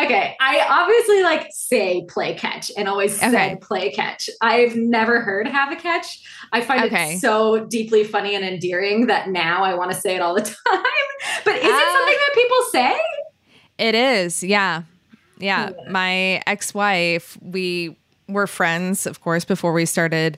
okay 0.01 0.35
i 0.39 0.65
obviously 0.69 1.21
like 1.23 1.47
say 1.51 2.05
play 2.07 2.33
catch 2.33 2.71
and 2.77 2.87
always 2.87 3.17
Okay. 3.17 3.29
said 3.31 3.61
play 3.61 3.91
catch 3.91 4.29
i've 4.41 4.75
never 4.75 5.21
heard 5.21 5.47
have 5.47 5.71
a 5.71 5.75
catch 5.75 6.21
i 6.53 6.61
find 6.61 6.85
Okay. 6.85 7.15
it 7.15 7.19
so 7.19 7.65
deeply 7.65 8.03
funny 8.05 8.33
and 8.35 8.45
endearing 8.45 9.07
that 9.07 9.27
now 9.29 9.63
i 9.63 9.73
want 9.73 9.91
to 9.91 9.97
say 9.99 10.15
it 10.15 10.21
all 10.21 10.33
the 10.33 10.41
time 10.69 10.83
but 11.43 11.55
is 11.55 11.63
it 11.65 11.71
Ah. 11.71 11.95
something 11.97 12.17
that 12.17 12.31
people 12.33 12.57
say 12.71 13.01
It 13.77 13.95
is, 13.95 14.43
yeah. 14.43 14.83
Yeah. 15.39 15.71
My 15.89 16.41
ex 16.45 16.73
wife, 16.73 17.37
we 17.41 17.95
were 18.27 18.47
friends, 18.47 19.05
of 19.05 19.21
course, 19.21 19.45
before 19.45 19.73
we 19.73 19.85
started 19.85 20.37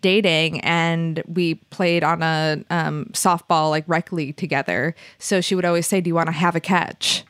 dating, 0.00 0.60
and 0.60 1.22
we 1.26 1.56
played 1.70 2.04
on 2.04 2.22
a 2.22 2.62
um, 2.70 3.06
softball, 3.12 3.70
like 3.70 3.84
rec 3.86 4.12
league 4.12 4.36
together. 4.36 4.94
So 5.18 5.40
she 5.40 5.54
would 5.54 5.64
always 5.64 5.86
say, 5.86 6.00
Do 6.00 6.08
you 6.08 6.14
want 6.14 6.28
to 6.28 6.32
have 6.32 6.54
a 6.54 6.60
catch? 6.60 7.24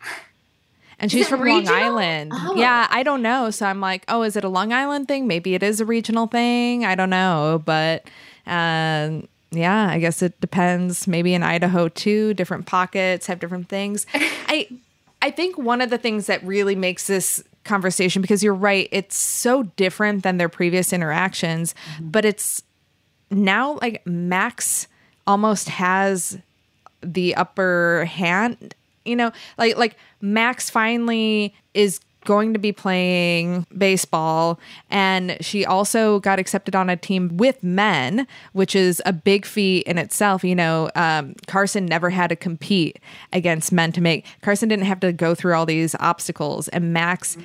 And 1.00 1.10
she's 1.10 1.28
from 1.28 1.44
Long? 1.44 1.68
Island. 1.68 2.32
Oh. 2.34 2.54
Yeah, 2.56 2.86
I 2.90 3.02
don't 3.02 3.20
know. 3.20 3.50
So 3.50 3.66
I'm 3.66 3.80
like, 3.80 4.04
oh, 4.08 4.22
is 4.22 4.36
it 4.36 4.44
a 4.44 4.48
Long 4.48 4.72
Island 4.72 5.08
thing? 5.08 5.26
Maybe 5.26 5.54
it 5.54 5.62
is 5.62 5.80
a 5.80 5.84
regional 5.84 6.28
thing. 6.28 6.84
I 6.84 6.94
don't 6.94 7.10
know. 7.10 7.60
But 7.64 8.08
um, 8.46 9.26
yeah, 9.50 9.88
I 9.88 9.98
guess 9.98 10.22
it 10.22 10.40
depends. 10.40 11.06
Maybe 11.06 11.34
in 11.34 11.42
Idaho 11.42 11.88
too, 11.88 12.32
different 12.34 12.66
pockets 12.66 13.26
have 13.26 13.40
different 13.40 13.68
things. 13.68 14.06
I 14.14 14.68
I 15.24 15.30
think 15.30 15.56
one 15.56 15.80
of 15.80 15.88
the 15.88 15.96
things 15.96 16.26
that 16.26 16.44
really 16.44 16.76
makes 16.76 17.06
this 17.06 17.42
conversation 17.64 18.20
because 18.20 18.44
you're 18.44 18.52
right, 18.52 18.88
it's 18.92 19.16
so 19.16 19.62
different 19.62 20.22
than 20.22 20.36
their 20.36 20.50
previous 20.50 20.92
interactions, 20.92 21.74
mm-hmm. 21.94 22.10
but 22.10 22.26
it's 22.26 22.62
now 23.30 23.78
like 23.80 24.06
Max 24.06 24.86
almost 25.26 25.70
has 25.70 26.38
the 27.02 27.34
upper 27.36 28.04
hand 28.04 28.74
you 29.04 29.16
know? 29.16 29.32
Like 29.58 29.76
like 29.76 29.96
max 30.20 30.70
finally 30.70 31.54
is 31.74 32.00
going 32.24 32.52
to 32.52 32.58
be 32.58 32.72
playing 32.72 33.66
baseball. 33.76 34.58
And 34.90 35.36
she 35.40 35.64
also 35.64 36.20
got 36.20 36.38
accepted 36.38 36.74
on 36.74 36.90
a 36.90 36.96
team 36.96 37.36
with 37.36 37.62
men 37.62 38.26
which 38.52 38.74
is 38.74 39.02
a 39.04 39.12
big 39.12 39.44
feat 39.44 39.86
in 39.86 39.98
itself. 39.98 40.44
You 40.44 40.54
know 40.54 40.90
um, 40.94 41.34
carson 41.46 41.86
never 41.86 42.10
had 42.10 42.28
to 42.28 42.36
compete 42.36 42.98
against 43.32 43.72
men 43.72 43.92
to 43.92 44.00
make 44.00 44.26
carson 44.42 44.68
didn't 44.68 44.86
have 44.86 45.00
to 45.00 45.12
go 45.12 45.34
through 45.34 45.54
all 45.54 45.66
these 45.66 45.94
obstacles. 46.00 46.68
And 46.68 46.92
max 46.92 47.36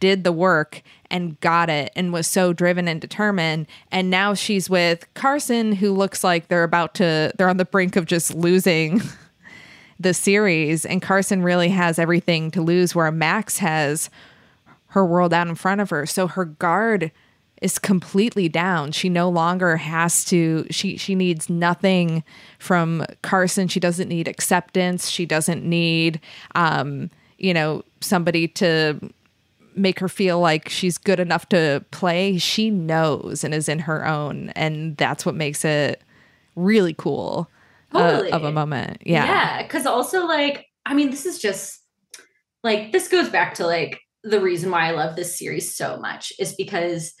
did 0.00 0.24
the 0.24 0.32
work 0.32 0.82
and 1.10 1.40
got 1.40 1.70
it 1.70 1.92
and 1.96 2.12
was 2.12 2.26
so 2.26 2.52
driven 2.52 2.88
and 2.88 3.00
determined. 3.00 3.66
And 3.90 4.10
now 4.10 4.34
she's 4.34 4.68
with 4.68 5.06
carson 5.14 5.72
who 5.72 5.92
looks 5.92 6.22
like 6.22 6.48
they're 6.48 6.64
about 6.64 6.94
to 6.94 7.32
they're 7.36 7.48
on 7.48 7.56
the 7.56 7.64
brink 7.64 7.96
of 7.96 8.06
just 8.06 8.34
losing 8.34 9.00
the 10.00 10.14
series 10.14 10.84
and 10.84 11.02
Carson 11.02 11.42
really 11.42 11.68
has 11.70 11.98
everything 11.98 12.50
to 12.52 12.62
lose 12.62 12.94
where 12.94 13.10
Max 13.10 13.58
has 13.58 14.10
her 14.88 15.04
world 15.04 15.34
out 15.34 15.48
in 15.48 15.54
front 15.54 15.80
of 15.80 15.90
her. 15.90 16.06
So 16.06 16.26
her 16.26 16.44
guard 16.44 17.10
is 17.60 17.78
completely 17.78 18.48
down. 18.48 18.92
She 18.92 19.08
no 19.08 19.28
longer 19.28 19.76
has 19.76 20.24
to 20.26 20.66
she 20.70 20.96
she 20.96 21.14
needs 21.14 21.50
nothing 21.50 22.22
from 22.58 23.04
Carson. 23.22 23.68
She 23.68 23.80
doesn't 23.80 24.08
need 24.08 24.28
acceptance. 24.28 25.08
She 25.08 25.26
doesn't 25.26 25.64
need 25.64 26.20
um 26.54 27.10
you 27.38 27.52
know 27.52 27.84
somebody 28.00 28.46
to 28.48 29.00
make 29.74 29.98
her 30.00 30.08
feel 30.08 30.40
like 30.40 30.68
she's 30.68 30.98
good 30.98 31.20
enough 31.20 31.48
to 31.48 31.84
play. 31.90 32.38
She 32.38 32.70
knows 32.70 33.42
and 33.42 33.52
is 33.52 33.68
in 33.68 33.80
her 33.80 34.06
own 34.06 34.50
and 34.50 34.96
that's 34.96 35.26
what 35.26 35.34
makes 35.34 35.64
it 35.64 36.00
really 36.54 36.94
cool 36.94 37.48
uh, 37.94 38.10
Totally. 38.12 38.32
of 38.32 38.44
a 38.44 38.52
moment. 38.52 39.02
Yeah. 39.06 39.24
Yeah. 39.24 39.66
Cause 39.68 39.86
also, 39.86 40.26
like, 40.26 40.66
I 40.86 40.94
mean, 40.94 41.10
this 41.10 41.26
is 41.26 41.38
just 41.38 41.80
like, 42.62 42.92
this 42.92 43.08
goes 43.08 43.28
back 43.28 43.54
to 43.54 43.66
like 43.66 44.00
the 44.24 44.40
reason 44.40 44.70
why 44.70 44.88
I 44.88 44.90
love 44.92 45.16
this 45.16 45.38
series 45.38 45.74
so 45.74 45.98
much 45.98 46.32
is 46.38 46.54
because 46.54 47.14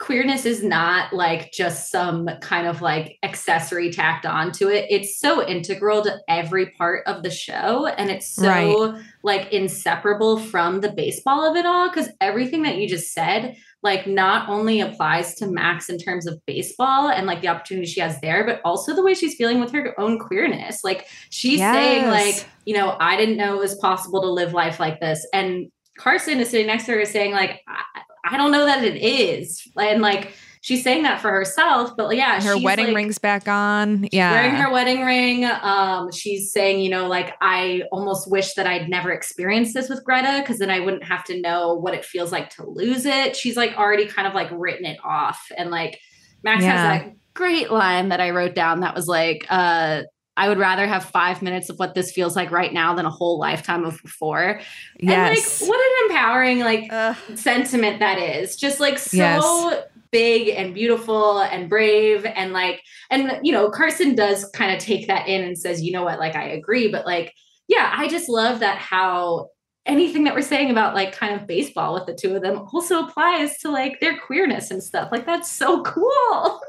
queerness 0.00 0.44
is 0.44 0.62
not 0.62 1.12
like 1.12 1.52
just 1.52 1.90
some 1.90 2.28
kind 2.40 2.66
of 2.66 2.82
like 2.82 3.16
accessory 3.22 3.90
tacked 3.92 4.26
onto 4.26 4.68
it. 4.68 4.86
It's 4.90 5.18
so 5.20 5.46
integral 5.46 6.02
to 6.02 6.18
every 6.28 6.70
part 6.70 7.06
of 7.06 7.22
the 7.22 7.30
show. 7.30 7.86
And 7.86 8.10
it's 8.10 8.34
so 8.34 8.48
Right. 8.92 9.02
like 9.22 9.52
inseparable 9.52 10.38
from 10.38 10.80
the 10.80 10.92
baseball 10.92 11.48
of 11.48 11.56
it 11.56 11.64
all. 11.64 11.88
Cause 11.90 12.08
everything 12.20 12.62
that 12.62 12.76
you 12.76 12.88
just 12.88 13.12
said, 13.12 13.56
like 13.84 14.06
not 14.06 14.48
only 14.48 14.80
applies 14.80 15.34
to 15.36 15.46
Max 15.46 15.90
in 15.90 15.98
terms 15.98 16.26
of 16.26 16.40
baseball 16.46 17.10
and 17.10 17.26
like 17.26 17.42
the 17.42 17.48
opportunity 17.48 17.86
she 17.86 18.00
has 18.00 18.18
there, 18.20 18.44
but 18.44 18.62
also 18.64 18.94
the 18.94 19.04
way 19.04 19.12
she's 19.12 19.34
feeling 19.34 19.60
with 19.60 19.70
her 19.72 19.94
own 20.00 20.18
queerness. 20.18 20.82
Like 20.82 21.06
she's 21.28 21.60
saying, 21.60 22.10
like, 22.10 22.48
you 22.64 22.74
know, 22.74 22.96
I 22.98 23.16
didn't 23.18 23.36
know 23.36 23.54
it 23.54 23.60
was 23.60 23.74
possible 23.76 24.22
to 24.22 24.28
live 24.28 24.54
life 24.54 24.80
like 24.80 25.00
this. 25.00 25.24
And 25.34 25.70
Carson 25.98 26.40
is 26.40 26.48
sitting 26.48 26.66
next 26.66 26.86
to 26.86 26.92
her 26.92 27.04
saying, 27.04 27.32
like, 27.32 27.60
I, 27.68 28.00
I 28.24 28.36
don't 28.38 28.52
know 28.52 28.64
that 28.64 28.82
it 28.82 28.96
is. 28.96 29.68
And 29.78 30.00
like 30.00 30.32
she's 30.64 30.82
saying 30.82 31.02
that 31.02 31.20
for 31.20 31.30
herself, 31.30 31.94
but 31.94 32.16
yeah, 32.16 32.42
her 32.42 32.58
wedding 32.58 32.86
like, 32.86 32.96
rings 32.96 33.18
back 33.18 33.46
on. 33.48 34.08
Yeah. 34.12 34.32
wearing 34.32 34.54
her 34.54 34.72
wedding 34.72 35.02
ring. 35.02 35.44
Um, 35.44 36.10
she's 36.10 36.50
saying, 36.52 36.80
you 36.80 36.88
know, 36.88 37.06
like 37.06 37.34
I 37.42 37.82
almost 37.92 38.30
wish 38.30 38.54
that 38.54 38.66
I'd 38.66 38.88
never 38.88 39.12
experienced 39.12 39.74
this 39.74 39.90
with 39.90 40.02
Greta 40.04 40.38
because 40.40 40.58
then 40.58 40.70
I 40.70 40.80
wouldn't 40.80 41.04
have 41.04 41.22
to 41.24 41.38
know 41.38 41.74
what 41.74 41.92
it 41.92 42.02
feels 42.02 42.32
like 42.32 42.48
to 42.56 42.66
lose 42.66 43.04
it. 43.04 43.36
She's 43.36 43.58
like 43.58 43.76
already 43.76 44.06
kind 44.06 44.26
of 44.26 44.32
like 44.32 44.48
written 44.52 44.86
it 44.86 44.96
off. 45.04 45.38
And 45.54 45.70
like 45.70 46.00
Max 46.42 46.62
Yeah. 46.64 46.70
has 46.70 47.02
that 47.02 47.12
great 47.34 47.70
line 47.70 48.08
that 48.08 48.20
I 48.22 48.30
wrote 48.30 48.54
down 48.54 48.80
that 48.80 48.94
was 48.94 49.06
like, 49.06 49.44
uh, 49.50 50.04
I 50.36 50.48
would 50.48 50.58
rather 50.58 50.86
have 50.86 51.04
five 51.04 51.42
minutes 51.42 51.68
of 51.68 51.78
what 51.78 51.94
this 51.94 52.10
feels 52.10 52.34
like 52.36 52.50
right 52.50 52.72
now 52.72 52.94
than 52.94 53.04
a 53.04 53.10
whole 53.10 53.38
lifetime 53.38 53.84
of 53.84 54.00
before. 54.02 54.60
yes. 54.98 55.60
And 55.60 55.68
like, 55.68 55.68
what 55.68 55.78
an 55.78 56.10
empowering, 56.10 56.58
like, 56.60 56.88
Ugh. 56.90 57.16
sentiment 57.36 58.00
that 58.00 58.18
is 58.18 58.56
just 58.56 58.80
like 58.80 58.98
so 58.98 59.16
Yes. 59.16 59.84
Big 60.14 60.48
and 60.48 60.72
beautiful 60.72 61.40
and 61.40 61.68
brave 61.68 62.24
and 62.24 62.52
like 62.52 62.80
and 63.10 63.40
you 63.42 63.50
know 63.50 63.68
carson 63.68 64.14
does 64.14 64.48
kind 64.50 64.72
of 64.72 64.78
take 64.78 65.08
that 65.08 65.26
in 65.26 65.42
and 65.42 65.58
says 65.58 65.82
you 65.82 65.90
know 65.90 66.04
what? 66.04 66.20
Like 66.20 66.36
i 66.36 66.44
agree. 66.44 66.88
But 66.90 67.04
like 67.04 67.34
yeah 67.66 67.92
i 67.96 68.06
just 68.06 68.28
love 68.28 68.60
that 68.60 68.78
how 68.78 69.48
anything 69.86 70.24
that 70.24 70.34
we're 70.34 70.42
saying 70.42 70.70
about 70.70 70.94
like 70.94 71.12
kind 71.12 71.38
of 71.38 71.46
baseball 71.46 71.94
with 71.94 72.06
the 72.06 72.14
two 72.14 72.36
of 72.36 72.42
them 72.42 72.66
also 72.72 73.06
applies 73.06 73.58
to 73.58 73.70
like 73.70 73.98
their 74.00 74.16
queerness 74.18 74.70
and 74.70 74.82
stuff. 74.82 75.10
Like 75.10 75.26
that's 75.26 75.50
so 75.50 75.82
cool. 75.94 76.60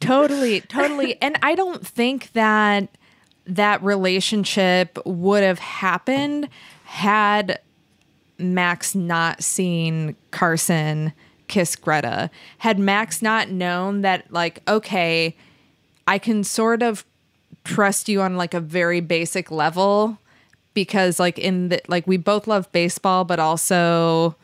Totally, 0.00 0.62
totally. 0.62 1.16
And 1.22 1.38
I 1.42 1.54
don't 1.54 1.86
think 1.86 2.32
that 2.32 2.88
that 3.46 3.82
relationship 3.82 4.98
would 5.04 5.42
have 5.42 5.58
happened 5.58 6.48
had 6.84 7.60
Max 8.38 8.94
not 8.94 9.42
seen 9.42 10.16
Carson 10.30 11.12
kiss 11.50 11.76
Greta. 11.76 12.30
Had 12.58 12.78
Max 12.78 13.20
not 13.20 13.50
known 13.50 14.00
that, 14.00 14.32
like, 14.32 14.62
okay, 14.66 15.36
I 16.06 16.18
can 16.18 16.42
sort 16.44 16.82
of 16.82 17.04
trust 17.64 18.08
you 18.08 18.22
on 18.22 18.36
like 18.36 18.54
a 18.54 18.60
very 18.60 19.00
basic 19.00 19.50
level 19.50 20.18
because 20.72 21.20
like 21.20 21.38
in 21.38 21.68
the 21.68 21.80
like 21.88 22.06
we 22.06 22.16
both 22.16 22.46
love 22.46 22.70
baseball 22.72 23.24
but 23.24 23.38
also 23.38 24.34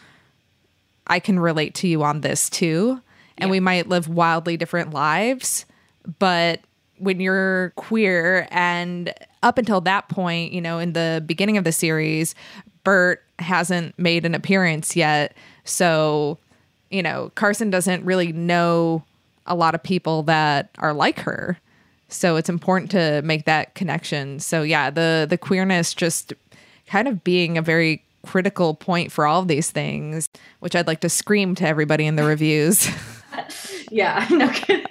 I 1.07 1.19
can 1.19 1.38
relate 1.38 1.75
to 1.77 1.88
you 1.88 2.03
on 2.03 2.21
this 2.21 2.51
too. 2.51 3.01
And 3.38 3.51
we 3.51 3.59
might 3.59 3.88
live 3.88 4.07
wildly 4.07 4.57
different 4.57 4.92
lives 4.92 5.64
but 6.19 6.61
when 6.99 7.21
you're 7.21 7.73
queer 7.77 8.47
and 8.51 9.14
up 9.42 9.57
until 9.57 9.81
that 9.83 10.09
point 10.09 10.53
you 10.53 10.61
know 10.61 10.79
in 10.79 10.92
the 10.92 11.23
beginning 11.27 11.57
of 11.57 11.64
the 11.64 11.73
series 11.73 12.35
Bert 12.85 13.25
hasn't 13.40 13.99
made 13.99 14.25
an 14.25 14.35
appearance 14.35 14.95
yet. 14.95 15.37
So 15.64 16.38
you 16.90 17.03
know 17.03 17.31
Carson 17.35 17.70
doesn't 17.70 18.05
really 18.05 18.33
know 18.33 19.05
a 19.46 19.55
lot 19.55 19.75
of 19.75 19.83
people 19.83 20.22
that 20.25 20.70
are 20.79 20.92
like 20.92 21.20
her 21.20 21.59
so 22.09 22.37
it's 22.37 22.49
important 22.49 22.90
to 22.90 23.20
make 23.22 23.44
that 23.44 23.75
connection 23.75 24.38
so 24.40 24.62
yeah 24.62 24.90
the 24.90 25.27
the 25.29 25.38
queerness 25.38 25.94
just 25.94 26.33
kind 26.87 27.09
of 27.09 27.25
being 27.25 27.59
a 27.59 27.62
very 27.62 28.03
critical 28.27 28.75
point 28.75 29.12
for 29.12 29.27
all 29.27 29.40
of 29.40 29.49
these 29.49 29.70
things, 29.70 30.29
which 30.61 30.75
I'd 30.77 30.87
like 30.87 31.01
to 31.01 31.09
scream 31.09 31.55
to 31.57 31.66
everybody 31.66 32.07
in 32.07 32.16
the 32.16 32.25
reviews. 32.25 32.88
yeah, 33.90 34.27
no 34.31 34.49
kidding. 34.51 34.87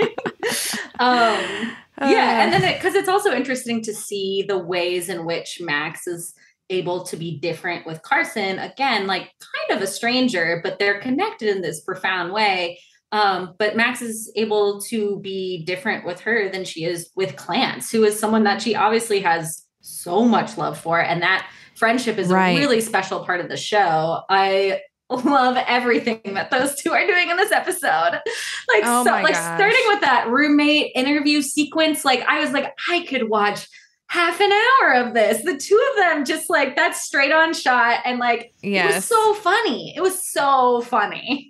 um, 0.99 1.75
yeah, 2.01 2.43
and 2.43 2.53
then 2.53 2.73
because 2.73 2.95
it, 2.95 2.99
it's 2.99 3.09
also 3.09 3.33
interesting 3.33 3.81
to 3.83 3.93
see 3.93 4.43
the 4.47 4.57
ways 4.57 5.09
in 5.09 5.25
which 5.25 5.59
Max 5.61 6.07
is 6.07 6.33
able 6.69 7.03
to 7.05 7.17
be 7.17 7.39
different 7.39 7.85
with 7.85 8.01
Carson. 8.01 8.59
Again, 8.59 9.07
like 9.07 9.31
kind 9.39 9.77
of 9.77 9.81
a 9.81 9.87
stranger, 9.87 10.61
but 10.63 10.79
they're 10.79 10.99
connected 10.99 11.49
in 11.49 11.61
this 11.61 11.81
profound 11.81 12.33
way. 12.33 12.79
Um, 13.11 13.53
but 13.59 13.77
Max 13.77 14.01
is 14.01 14.31
able 14.35 14.81
to 14.81 15.19
be 15.19 15.63
different 15.63 16.05
with 16.05 16.19
her 16.21 16.49
than 16.49 16.65
she 16.65 16.85
is 16.85 17.11
with 17.15 17.35
Clance, 17.35 17.91
who 17.91 18.03
is 18.03 18.19
someone 18.19 18.43
that 18.43 18.61
she 18.61 18.75
obviously 18.75 19.21
has 19.21 19.63
so 19.81 20.25
much 20.25 20.57
love 20.57 20.77
for, 20.77 20.99
and 20.99 21.21
that 21.21 21.49
friendship 21.75 22.17
is 22.17 22.29
right. 22.29 22.57
a 22.57 22.59
really 22.59 22.81
special 22.81 23.23
part 23.23 23.39
of 23.39 23.49
the 23.49 23.57
show. 23.57 24.21
I 24.29 24.81
love 25.09 25.55
everything 25.67 26.19
that 26.33 26.49
those 26.49 26.75
two 26.75 26.91
are 26.91 27.05
doing 27.05 27.29
in 27.29 27.37
this 27.37 27.51
episode. 27.51 28.19
Like 28.67 28.83
oh 28.83 29.03
so 29.05 29.11
like 29.11 29.35
gosh. 29.35 29.59
starting 29.59 29.83
with 29.87 30.01
that 30.01 30.27
roommate 30.27 30.91
interview 30.95 31.43
sequence, 31.43 32.03
like 32.03 32.21
I 32.21 32.39
was 32.39 32.51
like, 32.51 32.73
I 32.89 33.05
could 33.07 33.29
watch 33.29 33.67
half 34.07 34.39
an 34.39 34.51
hour 34.51 34.93
of 34.93 35.13
this. 35.13 35.43
The 35.43 35.57
two 35.57 35.81
of 35.91 35.97
them 35.97 36.25
just 36.25 36.49
like 36.49 36.75
that 36.75 36.95
straight 36.95 37.31
on 37.31 37.53
shot 37.53 37.99
and 38.05 38.19
like 38.19 38.53
yes. 38.61 38.91
it 38.91 38.95
was 38.95 39.05
so 39.05 39.33
funny. 39.35 39.95
It 39.95 40.01
was 40.01 40.23
so 40.23 40.81
funny. 40.81 41.49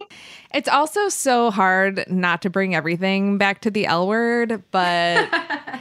It's 0.54 0.70
also 0.70 1.10
so 1.10 1.52
hard 1.52 2.06
not 2.08 2.42
to 2.44 2.50
bring 2.50 2.76
everything 2.76 3.38
back 3.38 3.60
to 3.62 3.70
the 3.70 3.86
L 3.88 4.08
word, 4.08 4.64
but 4.72 5.28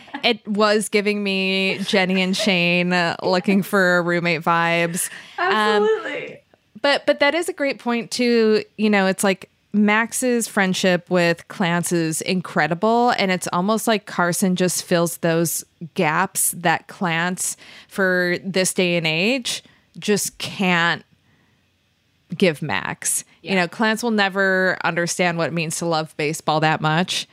it 0.24 0.46
was 0.48 0.88
giving 0.88 1.22
me 1.22 1.78
Jenny 1.84 2.20
and 2.20 2.37
Shane 2.37 2.92
looking 3.22 3.62
for 3.62 4.02
roommate 4.02 4.42
vibes. 4.42 5.08
Absolutely. 5.38 6.34
Um, 6.34 6.38
but 6.82 7.06
but 7.06 7.20
that 7.20 7.37
is 7.37 7.48
a 7.48 7.52
great 7.52 7.78
point 7.78 8.10
too. 8.10 8.64
You 8.76 8.90
know, 8.90 9.06
it's 9.06 9.22
like 9.22 9.48
Max's 9.74 10.46
friendship 10.46 11.10
with 11.10 11.48
Clance 11.48 11.92
is 11.92 12.20
incredible, 12.20 13.10
and 13.18 13.32
it's 13.32 13.48
almost 13.52 13.88
like 13.88 14.06
Carson 14.06 14.54
just 14.54 14.84
fills 14.84 15.16
those 15.18 15.64
gaps 15.94 16.52
that 16.52 16.87
Clance, 16.87 17.56
for 17.88 18.37
this 18.44 18.72
day 18.72 18.96
and 18.96 19.06
age, 19.06 19.64
just 19.98 20.38
can't 20.38 21.04
give 22.37 22.62
Max. 22.62 23.24
Yeah. 23.42 23.50
You 23.50 23.58
know, 23.58 23.68
Clance 23.68 24.04
will 24.04 24.12
never 24.12 24.78
understand 24.84 25.38
what 25.38 25.48
it 25.48 25.52
means 25.52 25.76
to 25.78 25.87
love 25.87 26.16
baseball 26.16 26.60
that 26.60 26.80
much, 26.80 27.26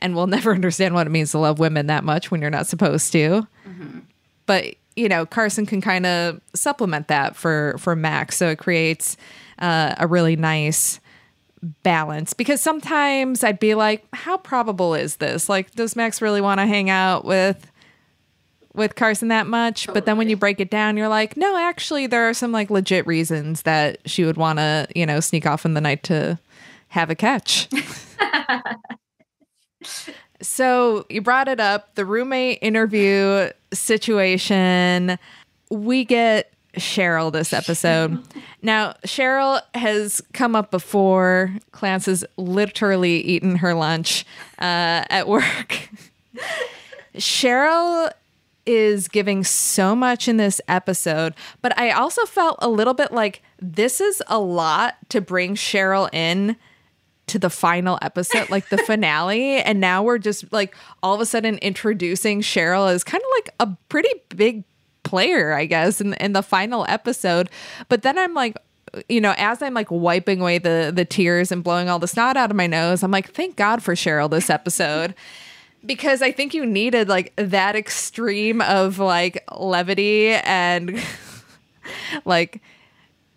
and 0.00 0.16
will 0.16 0.26
never 0.26 0.52
understand 0.54 0.94
what 0.94 1.06
it 1.06 1.10
means 1.10 1.30
to 1.30 1.38
love 1.38 1.60
women 1.60 1.86
that 1.86 2.02
much 2.02 2.32
when 2.32 2.40
you're 2.40 2.50
not 2.50 2.66
supposed 2.66 3.12
to. 3.12 3.46
Mm-hmm. 3.68 4.00
But 4.46 4.74
you 4.96 5.08
know, 5.08 5.24
Carson 5.24 5.64
can 5.64 5.80
kind 5.80 6.06
of 6.06 6.40
supplement 6.54 7.06
that 7.06 7.36
for 7.36 7.76
for 7.78 7.94
Max, 7.94 8.36
so 8.36 8.48
it 8.48 8.58
creates 8.58 9.16
uh, 9.60 9.94
a 9.96 10.08
really 10.08 10.34
nice 10.34 10.98
balance 11.82 12.32
because 12.32 12.60
sometimes 12.60 13.42
I'd 13.42 13.58
be 13.58 13.74
like, 13.74 14.06
how 14.12 14.38
probable 14.38 14.94
is 14.94 15.16
this? 15.16 15.48
Like, 15.48 15.72
does 15.72 15.96
Max 15.96 16.22
really 16.22 16.40
want 16.40 16.60
to 16.60 16.66
hang 16.66 16.90
out 16.90 17.24
with 17.24 17.70
with 18.78 18.94
Carson 18.94 19.28
that 19.28 19.46
much. 19.46 19.82
Totally. 19.82 19.94
But 19.94 20.06
then 20.06 20.16
when 20.16 20.28
you 20.30 20.36
break 20.36 20.60
it 20.60 20.70
down, 20.70 20.96
you're 20.96 21.08
like, 21.08 21.36
no, 21.36 21.58
actually, 21.58 22.06
there 22.06 22.28
are 22.28 22.34
some 22.34 22.52
like 22.52 22.70
legit 22.70 23.06
reasons 23.06 23.62
that 23.62 23.98
she 24.06 24.24
would 24.24 24.38
want 24.38 24.58
to, 24.58 24.86
you 24.94 25.04
know, 25.04 25.20
sneak 25.20 25.44
off 25.44 25.66
in 25.66 25.74
the 25.74 25.80
night 25.80 26.02
to 26.04 26.38
have 26.88 27.10
a 27.10 27.14
catch. 27.14 27.68
so 30.40 31.04
you 31.10 31.20
brought 31.20 31.48
it 31.48 31.60
up 31.60 31.94
the 31.96 32.06
roommate 32.06 32.58
interview 32.62 33.50
situation. 33.72 35.18
We 35.70 36.04
get 36.04 36.52
Cheryl 36.78 37.32
this 37.32 37.52
episode. 37.52 38.22
now, 38.62 38.94
Cheryl 39.04 39.60
has 39.74 40.20
come 40.32 40.56
up 40.56 40.70
before. 40.70 41.54
Clance 41.72 42.06
has 42.06 42.24
literally 42.36 43.20
eaten 43.20 43.56
her 43.56 43.74
lunch 43.74 44.24
uh, 44.58 45.04
at 45.10 45.28
work. 45.28 45.90
Cheryl 47.16 48.10
is 48.66 49.08
giving 49.08 49.44
so 49.44 49.96
much 49.96 50.28
in 50.28 50.36
this 50.36 50.60
episode, 50.68 51.34
but 51.62 51.76
I 51.78 51.90
also 51.90 52.24
felt 52.26 52.58
a 52.60 52.68
little 52.68 52.94
bit 52.94 53.12
like 53.12 53.42
this 53.60 54.00
is 54.00 54.22
a 54.26 54.38
lot 54.38 54.96
to 55.08 55.20
bring 55.20 55.54
Cheryl 55.54 56.12
in 56.12 56.56
to 57.28 57.38
the 57.38 57.50
final 57.50 57.98
episode, 58.02 58.50
like 58.50 58.68
the 58.68 58.78
finale. 58.78 59.58
And 59.68 59.80
now 59.80 60.02
we're 60.02 60.18
just 60.18 60.50
like 60.52 60.74
all 61.02 61.14
of 61.14 61.20
a 61.20 61.26
sudden 61.26 61.58
introducing 61.58 62.40
Cheryl 62.40 62.90
as 62.90 63.04
kind 63.04 63.22
of 63.22 63.28
like 63.36 63.54
a 63.60 63.76
pretty 63.88 64.10
big 64.34 64.64
player, 65.08 65.52
I 65.52 65.64
guess, 65.64 66.00
in, 66.00 66.14
in 66.14 66.34
the 66.34 66.42
final 66.42 66.84
episode. 66.88 67.48
But 67.88 68.02
then 68.02 68.18
I'm 68.18 68.34
like, 68.34 68.56
you 69.08 69.20
know, 69.20 69.34
as 69.38 69.62
I'm 69.62 69.74
like 69.74 69.90
wiping 69.90 70.40
away 70.40 70.58
the 70.58 70.92
the 70.94 71.04
tears 71.04 71.50
and 71.50 71.64
blowing 71.64 71.88
all 71.88 71.98
the 71.98 72.08
snot 72.08 72.36
out 72.36 72.50
of 72.50 72.56
my 72.56 72.66
nose, 72.66 73.02
I'm 73.02 73.10
like, 73.10 73.32
thank 73.32 73.56
God 73.56 73.82
for 73.82 73.94
Cheryl 73.94 74.30
this 74.30 74.50
episode 74.50 75.14
because 75.86 76.22
I 76.22 76.32
think 76.32 76.54
you 76.54 76.66
needed 76.66 77.08
like 77.08 77.32
that 77.36 77.74
extreme 77.74 78.60
of 78.60 78.98
like 78.98 79.44
levity 79.56 80.30
and 80.30 81.02
like 82.24 82.60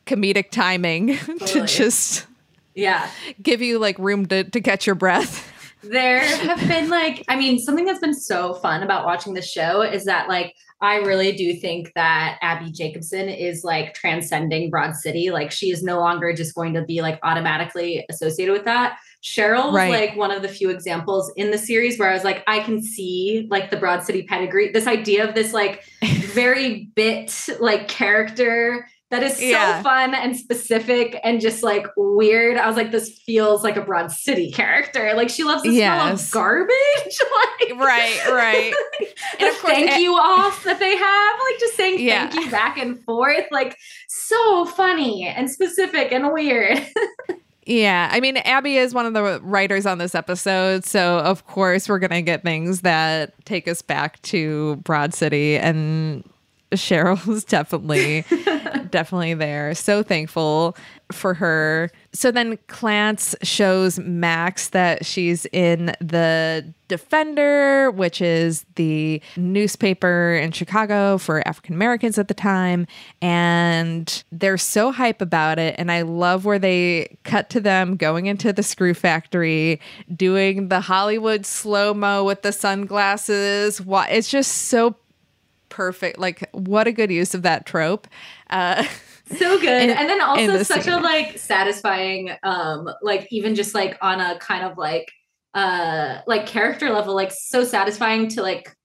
comedic 0.06 0.52
timing 0.52 1.18
totally. 1.18 1.48
to 1.48 1.66
just 1.66 2.28
yeah 2.76 3.10
give 3.42 3.62
you 3.62 3.80
like 3.80 3.98
room 4.00 4.26
to, 4.26 4.44
to 4.44 4.62
catch 4.62 4.86
your 4.86 4.96
breath 4.96 5.50
there 5.84 6.20
have 6.20 6.60
been 6.68 6.90
like 6.90 7.24
i 7.28 7.36
mean 7.36 7.60
something 7.60 7.86
that's 7.86 8.00
been 8.00 8.14
so 8.14 8.54
fun 8.56 8.84
about 8.84 9.06
watching 9.06 9.34
the 9.34 9.42
show 9.42 9.82
is 9.82 10.06
that 10.06 10.28
like 10.28 10.54
i 10.82 10.96
really 10.98 11.32
do 11.32 11.54
think 11.54 11.92
that 11.96 12.38
Abby 12.42 12.72
jacobson 12.72 13.30
is 13.30 13.64
like 13.64 13.94
transcending 13.94 14.70
broad 14.70 14.96
city. 14.96 15.32
Like 15.32 15.52
she 15.52 15.72
is 15.72 15.84
no 15.84 16.00
longer 16.00 16.34
just 16.34 16.56
going 16.56 16.74
to 16.74 16.84
be 16.84 17.02
like 17.02 17.20
automatically 17.24 18.06
associated 18.10 18.54
with 18.54 18.66
that. 18.66 18.98
Cheryl 19.24 19.68
was 19.68 19.76
right. 19.76 19.92
like 19.92 20.18
one 20.18 20.32
of 20.32 20.42
the 20.42 20.48
few 20.48 20.70
examples 20.70 21.32
in 21.36 21.52
the 21.52 21.58
series 21.58 22.00
where 22.00 22.10
I 22.10 22.14
was 22.14 22.24
like, 22.24 22.44
I 22.48 22.60
can 22.60 22.82
see 22.82 23.48
like 23.52 23.70
the 23.70 23.78
Broad 23.78 24.04
City 24.04 24.24
pedigree, 24.24 24.72
this 24.72 24.88
idea 24.88 25.28
of 25.28 25.36
this 25.36 25.54
like 25.54 25.84
very 26.04 26.92
bit 26.96 27.48
like 27.60 27.88
character 27.88 28.88
that 29.12 29.24
is 29.24 29.36
so 29.38 29.46
yeah. 29.46 29.84
fun 29.84 30.16
and 30.16 30.38
specific 30.38 31.20
and 31.22 31.42
just 31.42 31.64
like 31.64 31.86
weird. 31.98 32.58
I 32.58 32.66
was 32.66 32.78
like, 32.78 32.92
this 32.92 33.20
feels 33.26 33.62
like 33.62 33.76
a 33.76 33.82
Broad 33.82 34.10
City 34.10 34.52
character. 34.52 35.14
Like 35.16 35.30
she 35.30 35.44
loves 35.44 35.64
the 35.64 35.72
yes. 35.72 36.02
smell 36.02 36.14
of 36.14 36.32
garbage. 36.32 36.74
like, 37.70 37.78
right, 37.78 38.26
right. 38.28 38.74
and 39.40 39.50
of 39.50 39.60
course, 39.60 39.74
thank 39.74 39.92
eh 39.92 39.98
you 39.98 40.14
off 40.14 40.64
that 40.64 40.80
they 40.80 40.96
have, 40.96 41.40
like 41.40 41.60
just 41.60 41.76
saying 41.76 42.00
yeah. 42.00 42.30
thank 42.30 42.46
you 42.46 42.52
back 42.52 42.78
and 42.78 43.04
forth, 43.04 43.46
like 43.52 43.78
so 44.08 44.66
funny 44.66 45.28
and 45.28 45.52
specific 45.52 46.12
and 46.12 46.32
weird. 46.32 46.86
Yeah, 47.68 48.10
I 48.12 48.20
mean, 48.20 48.38
Abby 48.38 48.78
is 48.78 48.92
one 48.96 49.06
of 49.06 49.14
the 49.14 49.40
writers 49.44 49.86
on 49.86 50.00
this 50.00 50.16
episode, 50.16 50.84
so 50.84 51.20
of 51.20 51.46
course 51.46 51.88
we're 51.88 52.00
gonna 52.00 52.24
get 52.24 52.42
things 52.42 52.82
that 52.82 53.34
take 53.46 53.68
us 53.68 53.84
back 53.84 54.20
to 54.24 54.78
Broad 54.78 55.14
City, 55.14 55.58
and 55.60 56.24
Cheryl's 56.72 57.44
definitely, 57.46 58.26
definitely 58.90 59.34
there. 59.34 59.76
So 59.76 60.04
thankful 60.04 60.76
for 61.12 61.34
her. 61.34 61.92
So 62.14 62.32
then 62.32 62.58
Clance 62.68 63.36
shows 63.44 64.00
Max 64.00 64.70
that 64.70 65.06
she's 65.06 65.46
in 65.48 65.94
the 66.00 66.74
Defender, 66.88 67.90
which 67.92 68.22
is 68.22 68.66
the 68.76 69.22
newspaper 69.38 70.36
in 70.36 70.52
Chicago 70.52 71.18
for 71.18 71.46
African 71.48 71.74
Americans 71.74 72.18
at 72.18 72.28
the 72.28 72.34
time. 72.34 72.86
And 73.22 74.24
they're 74.30 74.58
so 74.58 74.92
hype 74.92 75.22
about 75.22 75.58
it. 75.58 75.76
And 75.78 75.90
I 75.90 76.02
love 76.02 76.44
where 76.44 76.60
they 76.60 77.18
cut 77.24 77.50
to 77.52 77.62
them 77.62 77.96
going 77.96 78.26
into 78.26 78.52
the 78.52 78.62
screw 78.62 78.94
factory, 78.94 79.80
doing 80.14 80.68
the 80.68 80.82
Hollywood 80.82 81.46
slow 81.46 81.94
mo 81.94 82.26
with 82.26 82.42
the 82.42 82.52
sunglasses. 82.52 83.82
It's 83.88 84.30
just 84.30 84.52
so 84.52 84.98
perfect. 85.72 86.20
Like, 86.20 86.48
what 86.52 86.86
a 86.86 86.92
good 86.92 87.10
use 87.10 87.34
of 87.34 87.42
that 87.42 87.66
trope. 87.66 88.08
Uh, 88.50 88.86
so 89.26 89.60
good. 89.60 89.84
In, 89.84 89.90
and 89.90 90.08
then 90.08 90.22
also 90.22 90.62
such 90.62 90.84
scene. 90.84 90.94
a 90.94 91.00
like 91.00 91.40
satisfying, 91.40 92.30
um, 92.44 92.88
like 93.02 93.28
even 93.32 93.56
just 93.56 93.74
like 93.74 93.98
on 94.02 94.20
a 94.20 94.38
kind 94.38 94.64
of 94.64 94.78
like 94.78 95.12
uh 95.56 96.20
like 96.28 96.46
character 96.46 96.92
level, 96.92 97.16
like 97.16 97.32
so 97.32 97.64
satisfying 97.64 98.30
to 98.30 98.44
like 98.44 98.76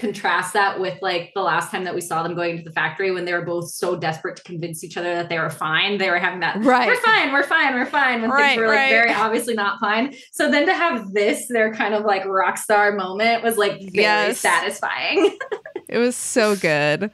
contrast 0.00 0.54
that 0.54 0.80
with 0.80 1.00
like 1.02 1.30
the 1.34 1.42
last 1.42 1.70
time 1.70 1.84
that 1.84 1.94
we 1.94 2.00
saw 2.00 2.22
them 2.22 2.34
going 2.34 2.52
into 2.52 2.64
the 2.64 2.72
factory 2.72 3.12
when 3.12 3.26
they 3.26 3.32
were 3.32 3.44
both 3.44 3.70
so 3.70 3.94
desperate 3.94 4.36
to 4.36 4.42
convince 4.42 4.82
each 4.82 4.96
other 4.96 5.14
that 5.14 5.28
they 5.28 5.38
were 5.38 5.50
fine. 5.50 5.98
They 5.98 6.10
were 6.10 6.18
having 6.18 6.40
that, 6.40 6.56
right. 6.64 6.88
we're 6.88 6.96
fine, 6.96 7.32
we're 7.32 7.44
fine, 7.44 7.74
we're 7.74 7.86
fine, 7.86 8.22
when 8.22 8.30
right, 8.30 8.48
things 8.48 8.60
were 8.60 8.66
like 8.66 8.76
right. 8.76 8.90
very 8.90 9.12
obviously 9.12 9.54
not 9.54 9.78
fine. 9.78 10.14
So 10.32 10.50
then 10.50 10.66
to 10.66 10.74
have 10.74 11.12
this, 11.12 11.46
their 11.48 11.72
kind 11.72 11.94
of 11.94 12.04
like 12.04 12.24
rock 12.24 12.56
star 12.56 12.92
moment 12.92 13.44
was 13.44 13.58
like 13.58 13.78
very 13.92 14.04
yes. 14.04 14.38
satisfying. 14.38 15.38
it 15.88 15.98
was 15.98 16.16
so 16.16 16.56
good. 16.56 17.10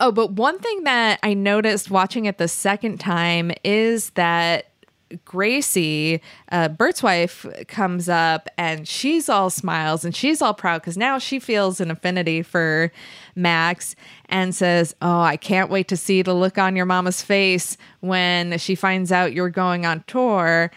Oh, 0.00 0.10
but 0.10 0.32
one 0.32 0.58
thing 0.58 0.84
that 0.84 1.20
I 1.22 1.34
noticed 1.34 1.90
watching 1.90 2.24
it 2.24 2.38
the 2.38 2.48
second 2.48 2.98
time 2.98 3.52
is 3.62 4.10
that 4.10 4.69
Gracie, 5.24 6.20
uh, 6.52 6.68
Bert's 6.68 7.02
wife, 7.02 7.46
comes 7.68 8.08
up 8.08 8.48
and 8.56 8.86
she's 8.86 9.28
all 9.28 9.50
smiles 9.50 10.04
and 10.04 10.14
she's 10.14 10.40
all 10.40 10.54
proud 10.54 10.80
because 10.82 10.96
now 10.96 11.18
she 11.18 11.38
feels 11.38 11.80
an 11.80 11.90
affinity 11.90 12.42
for 12.42 12.92
Max 13.34 13.96
and 14.28 14.54
says, 14.54 14.94
Oh, 15.02 15.20
I 15.20 15.36
can't 15.36 15.70
wait 15.70 15.88
to 15.88 15.96
see 15.96 16.22
the 16.22 16.34
look 16.34 16.58
on 16.58 16.76
your 16.76 16.86
mama's 16.86 17.22
face 17.22 17.76
when 18.00 18.58
she 18.58 18.74
finds 18.74 19.10
out 19.12 19.32
you're 19.32 19.50
going 19.50 19.86
on 19.86 20.04
tour. 20.06 20.70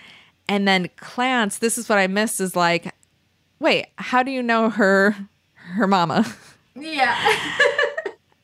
And 0.47 0.67
then 0.67 0.89
Clance, 0.97 1.59
this 1.59 1.77
is 1.77 1.87
what 1.87 1.97
I 1.97 2.07
missed, 2.07 2.41
is 2.41 2.55
like, 2.55 2.93
Wait, 3.59 3.87
how 3.97 4.23
do 4.23 4.31
you 4.31 4.43
know 4.43 4.69
her 4.69 5.15
her 5.55 5.87
mama? 5.87 6.25
Yeah. 6.75 7.15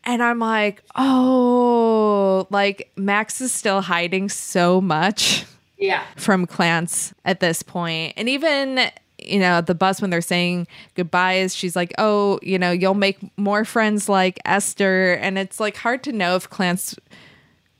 And 0.05 0.23
I'm 0.23 0.39
like, 0.39 0.81
oh, 0.95 2.47
like 2.49 2.91
Max 2.95 3.41
is 3.41 3.51
still 3.51 3.81
hiding 3.81 4.29
so 4.29 4.81
much 4.81 5.45
yeah. 5.79 6.03
from 6.15 6.45
Clance 6.45 7.13
at 7.25 7.39
this 7.39 7.63
point. 7.63 8.13
And 8.17 8.29
even, 8.29 8.91
you 9.17 9.39
know, 9.39 9.61
the 9.61 9.73
bus 9.73 10.01
when 10.01 10.09
they're 10.11 10.21
saying 10.21 10.67
goodbyes, 10.95 11.55
she's 11.55 11.75
like, 11.75 11.93
oh, 11.97 12.39
you 12.43 12.59
know, 12.59 12.71
you'll 12.71 12.93
make 12.93 13.17
more 13.37 13.65
friends 13.65 14.07
like 14.07 14.39
Esther. 14.45 15.13
And 15.13 15.39
it's 15.39 15.59
like 15.59 15.77
hard 15.77 16.03
to 16.03 16.11
know 16.11 16.35
if 16.35 16.49
Clance 16.49 16.97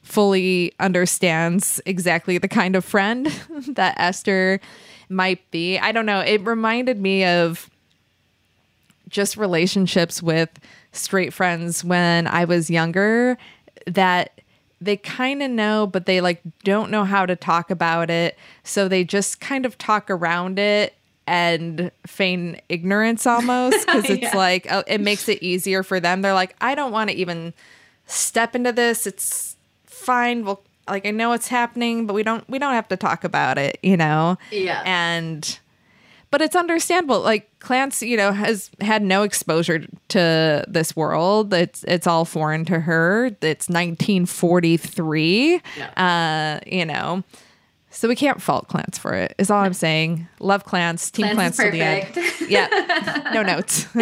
fully 0.02 0.74
understands 0.80 1.80
exactly 1.86 2.40
the 2.40 2.48
kind 2.48 2.76
of 2.76 2.84
friend 2.84 3.28
that 3.68 3.94
Esther 3.98 4.60
might 5.10 5.50
be. 5.52 5.78
I 5.78 5.92
don't 5.92 6.06
know. 6.06 6.22
It 6.22 6.46
reminded 6.46 7.00
me 7.00 7.26
of 7.26 7.70
just 9.10 9.38
relationships 9.38 10.22
with 10.22 10.50
straight 10.92 11.34
friends 11.34 11.84
when 11.84 12.28
I 12.28 12.46
was 12.46 12.70
younger 12.70 13.38
that 13.86 14.40
they 14.82 14.98
kind 14.98 15.44
of 15.44 15.52
know, 15.52 15.86
but 15.88 16.06
they 16.06 16.22
like 16.22 16.42
don't 16.64 16.90
know 16.92 17.04
how 17.04 17.26
to 17.26 17.36
talk 17.36 17.70
about 17.72 18.10
it. 18.10 18.38
So 18.64 18.88
they 18.88 19.04
just 19.04 19.40
kind 19.42 19.66
of 19.66 19.78
talk 19.78 20.10
around 20.10 20.58
it 20.60 20.94
and 21.28 21.92
feign 22.08 22.60
ignorance 22.70 23.28
almost 23.28 23.86
because 23.86 24.06
it's 24.10 24.22
Yeah. 24.24 24.36
like 24.38 24.72
uh, 24.72 24.84
it 24.88 25.02
makes 25.02 25.28
it 25.30 25.44
easier 25.44 25.84
for 25.84 26.00
them. 26.00 26.22
They're 26.22 26.34
like, 26.34 26.56
I 26.62 26.76
don't 26.76 26.92
want 26.92 27.10
to 27.10 27.16
even 27.16 27.54
step 28.08 28.56
into 28.56 28.72
this. 28.72 29.06
It's 29.06 29.56
fine. 29.86 30.46
Well, 30.46 30.62
like 30.88 31.06
I 31.06 31.12
know 31.12 31.34
it's 31.34 31.50
happening, 31.50 32.08
but 32.08 32.14
we 32.14 32.24
don't 32.24 32.50
we 32.50 32.58
don't 32.58 32.74
have 32.74 32.88
to 32.88 32.98
talk 32.98 33.24
about 33.24 33.58
it, 33.58 33.78
you 33.84 33.96
know. 33.98 34.38
Yeah. 34.52 34.82
And 34.86 35.60
but 36.32 36.42
it's 36.42 36.56
understandable. 36.56 37.22
Like 37.22 37.50
Clance, 37.60 38.08
you 38.08 38.18
know, 38.18 38.32
has 38.32 38.70
had 38.82 39.02
no 39.02 39.24
exposure 39.24 39.86
to 40.10 40.64
this 40.68 40.96
world. 40.96 41.54
It's 41.54 41.84
it's 41.86 42.08
all 42.08 42.26
foreign 42.26 42.66
to 42.66 42.80
her. 42.80 43.28
It's 43.42 43.68
1943. 43.70 45.62
Uh, 45.98 46.60
you 46.66 46.86
know. 46.86 47.24
So 47.92 48.08
we 48.08 48.16
can't 48.16 48.40
fault 48.42 48.68
Clance 48.70 49.00
for 49.00 49.14
it. 49.14 49.34
Is 49.40 49.50
all 49.50 49.64
I'm 49.64 49.74
saying. 49.74 50.28
Love 50.40 50.64
Clance, 50.66 51.12
Team 51.12 51.26
Clance 51.28 51.58
Clance, 51.58 51.66
to 51.66 51.72
the 51.72 51.82
end. 51.82 52.08
Yeah. 52.50 53.32
No 53.34 53.42
notes. 53.44 53.88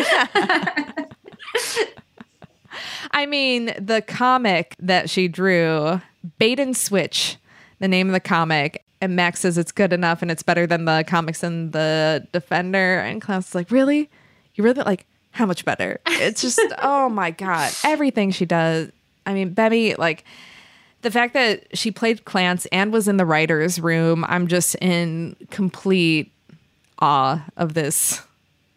I 3.12 3.26
mean, 3.26 3.74
the 3.80 4.02
comic 4.06 4.76
that 4.80 5.10
she 5.10 5.28
drew, 5.30 6.02
Bait 6.38 6.60
and 6.60 6.76
Switch, 6.76 7.38
the 7.80 7.88
name 7.88 8.08
of 8.08 8.14
the 8.14 8.20
comic. 8.20 8.84
And 9.00 9.16
Max 9.16 9.42
says 9.42 9.58
it's 9.58 9.72
good 9.72 9.94
enough 9.94 10.22
and 10.22 10.32
it's 10.32 10.44
better 10.44 10.66
than 10.66 10.86
the 10.86 11.04
comics 11.08 11.44
and 11.44 11.72
the 11.72 12.28
Defender. 12.32 13.00
And 13.00 13.22
Clance 13.22 13.50
is 13.50 13.56
like, 13.56 13.72
Really? 13.72 14.10
You 14.56 14.64
really 14.64 14.84
like 14.84 15.06
how 15.32 15.46
much 15.46 15.64
better? 15.66 16.00
It's 16.08 16.42
just, 16.42 16.60
oh 16.82 17.10
my 17.10 17.32
God. 17.32 17.72
Everything 17.84 18.32
she 18.32 18.46
does. 18.46 18.92
I 19.26 19.34
mean, 19.34 19.54
Bebby, 19.54 19.94
like 19.96 20.24
the 21.02 21.12
fact 21.12 21.34
that 21.34 21.78
she 21.78 21.92
played 21.92 22.26
Clance 22.26 22.66
and 22.72 22.92
was 22.92 23.08
in 23.08 23.18
the 23.18 23.26
writer's 23.26 23.80
room, 23.80 24.26
I'm 24.28 24.48
just 24.48 24.76
in 24.76 25.36
complete 25.52 26.32
awe 27.00 27.46
of 27.56 27.76
this 27.76 28.24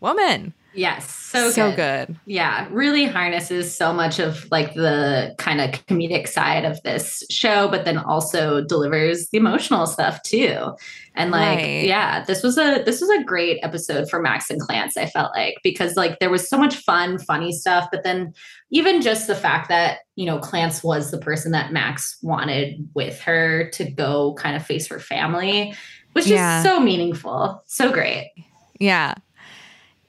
woman. 0.00 0.52
Yes. 0.74 1.11
So, 1.11 1.50
so 1.50 1.70
good. 1.74 2.09
good. 2.09 2.16
Yeah. 2.26 2.66
Really 2.70 3.04
harnesses 3.04 3.74
so 3.76 3.92
much 3.92 4.18
of 4.18 4.46
like 4.50 4.74
the 4.74 5.35
kind 5.38 5.61
of 5.61 5.70
comedic 5.87 6.26
side 6.28 6.64
of 6.64 6.83
this 6.83 7.22
show, 7.30 7.68
but 7.68 7.85
then 7.85 7.98
also 7.98 8.62
delivers 8.64 9.28
the 9.30 9.38
emotional 9.38 9.87
stuff 9.87 10.22
too. 10.22 10.74
And 11.14 11.30
like, 11.33 11.59
Right. 11.59 11.85
yeah, 11.85 12.24
this 12.24 12.42
was 12.42 12.56
a 12.59 12.83
this 12.85 13.00
was 13.00 13.11
a 13.11 13.22
great 13.24 13.59
episode 13.62 14.09
for 14.09 14.20
Max 14.22 14.48
and 14.50 14.61
Clance, 14.61 14.96
I 14.96 15.06
felt 15.06 15.33
like, 15.35 15.56
because 15.64 15.96
like 15.96 16.18
there 16.20 16.30
was 16.30 16.48
so 16.48 16.56
much 16.56 16.76
fun, 16.76 17.18
funny 17.18 17.52
stuff, 17.52 17.88
but 17.90 18.02
then 18.04 18.33
even 18.70 19.02
just 19.02 19.26
the 19.26 19.35
fact 19.35 19.68
that, 19.68 19.98
you 20.16 20.24
know, 20.26 20.38
Clance 20.38 20.85
was 20.85 21.11
the 21.11 21.18
person 21.18 21.50
that 21.52 21.72
Max 21.72 22.16
wanted 22.22 22.88
with 22.94 23.20
her 23.20 23.68
to 23.70 23.90
go 23.90 24.35
kind 24.35 24.54
of 24.56 24.64
face 24.64 24.87
her 24.88 25.00
family 25.00 25.74
was 26.14 26.24
just 26.24 26.35
Yeah. 26.35 26.62
so 26.62 26.78
meaningful. 26.80 27.62
So 27.66 27.90
great. 27.92 28.30
Yeah. 28.78 29.14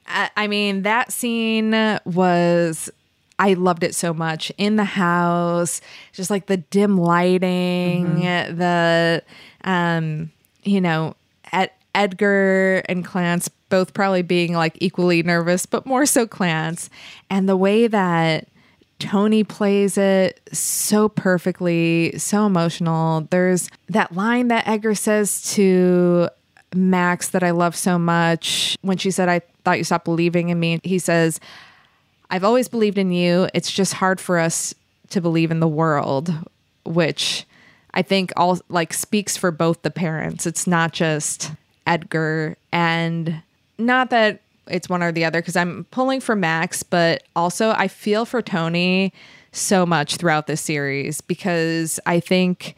I, 0.06 0.30
I 0.36 0.46
mean, 0.46 0.82
that 0.82 1.12
scene 1.12 1.72
was. 2.04 2.90
I 3.38 3.54
loved 3.54 3.82
it 3.82 3.94
so 3.94 4.14
much 4.14 4.52
in 4.56 4.76
the 4.76 4.84
house, 4.84 5.80
just 6.12 6.30
like 6.30 6.46
the 6.46 6.58
dim 6.58 6.96
lighting, 6.96 8.20
the, 8.20 9.22
um, 9.64 10.30
you 10.62 10.80
know, 10.80 11.16
at 11.50 11.74
Edgar 11.92 12.84
and 12.88 13.04
Clance 13.04 13.48
both 13.68 13.94
probably 13.94 14.22
being 14.22 14.52
like 14.52 14.76
equally 14.80 15.22
nervous, 15.22 15.64
but 15.64 15.86
more 15.86 16.04
so 16.04 16.26
Clance, 16.26 16.90
and 17.30 17.48
the 17.48 17.56
way 17.56 17.86
that 17.86 18.46
Toni 18.98 19.44
plays 19.44 19.96
it 19.96 20.40
so 20.52 21.08
perfectly, 21.08 22.16
so 22.18 22.46
emotional. 22.46 23.26
There's 23.30 23.70
that 23.88 24.14
line 24.14 24.48
that 24.48 24.68
Edgar 24.68 24.94
says 24.94 25.54
to 25.54 26.28
Max 26.74 27.28
that 27.30 27.42
I 27.42 27.50
love 27.50 27.76
so 27.76 27.98
much 27.98 28.76
when 28.82 28.96
she 28.96 29.10
said, 29.10 29.28
I 29.28 29.40
thought 29.64 29.78
you 29.78 29.84
stopped 29.84 30.04
believing 30.04 30.48
in 30.48 30.58
me. 30.58 30.80
He 30.82 30.98
says, 30.98 31.40
I've 32.30 32.44
always 32.44 32.68
believed 32.68 32.98
in 32.98 33.12
you. 33.12 33.48
It's 33.54 33.70
just 33.70 33.94
hard 33.94 34.20
for 34.20 34.38
us 34.38 34.74
to 35.10 35.20
believe 35.20 35.50
in 35.50 35.60
the 35.60 35.68
world, 35.68 36.32
which 36.84 37.44
I 37.94 38.02
think 38.02 38.32
all 38.36 38.58
like 38.68 38.92
speaks 38.92 39.36
for 39.36 39.50
both 39.50 39.82
the 39.82 39.90
parents. 39.90 40.46
It's 40.46 40.66
not 40.66 40.92
just 40.92 41.52
Edgar 41.86 42.56
and 42.72 43.42
not 43.78 44.10
that 44.10 44.40
it's 44.68 44.88
one 44.88 45.02
or 45.02 45.12
the 45.12 45.24
other 45.24 45.40
because 45.40 45.56
I'm 45.56 45.84
pulling 45.90 46.20
for 46.20 46.36
Max, 46.36 46.82
but 46.82 47.24
also 47.36 47.72
I 47.72 47.88
feel 47.88 48.24
for 48.24 48.40
Toni 48.40 49.12
so 49.52 49.84
much 49.84 50.16
throughout 50.16 50.46
this 50.46 50.60
series 50.60 51.20
because 51.20 52.00
I 52.06 52.20
think 52.20 52.74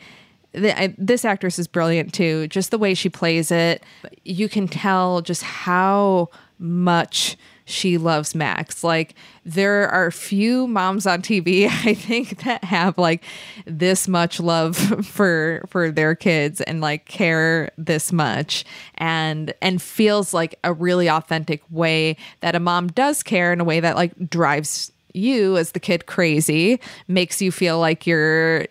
the, 0.54 0.78
I, 0.78 0.94
this 0.96 1.24
actress 1.24 1.58
is 1.58 1.66
brilliant 1.66 2.14
too. 2.14 2.48
Just 2.48 2.70
the 2.70 2.78
way 2.78 2.94
she 2.94 3.08
plays 3.08 3.50
it, 3.50 3.82
you 4.24 4.48
can 4.48 4.68
tell 4.68 5.20
just 5.20 5.42
how 5.42 6.30
much 6.58 7.36
she 7.66 7.98
loves 7.98 8.34
Max. 8.34 8.84
Like 8.84 9.14
there 9.44 9.88
are 9.88 10.10
few 10.10 10.66
moms 10.66 11.06
on 11.06 11.22
TV 11.22 11.66
I 11.84 11.94
think 11.94 12.44
that 12.44 12.64
have 12.64 12.98
like 12.98 13.24
this 13.64 14.06
much 14.06 14.40
love 14.40 14.76
for 15.06 15.64
for 15.68 15.90
their 15.90 16.14
kids 16.14 16.60
and 16.60 16.80
like 16.80 17.06
care 17.06 17.70
this 17.78 18.12
much 18.12 18.64
and 18.96 19.52
and 19.62 19.80
feels 19.80 20.34
like 20.34 20.58
a 20.62 20.72
really 20.72 21.08
authentic 21.08 21.62
way 21.70 22.16
that 22.40 22.54
a 22.54 22.60
mom 22.60 22.88
does 22.88 23.22
care 23.22 23.52
in 23.52 23.60
a 23.60 23.64
way 23.64 23.80
that 23.80 23.96
like 23.96 24.12
drives 24.28 24.92
you 25.14 25.56
as 25.56 25.72
the 25.72 25.80
kid 25.80 26.06
crazy, 26.06 26.80
makes 27.08 27.40
you 27.40 27.50
feel 27.52 27.78
like 27.78 28.06
you're 28.06 28.66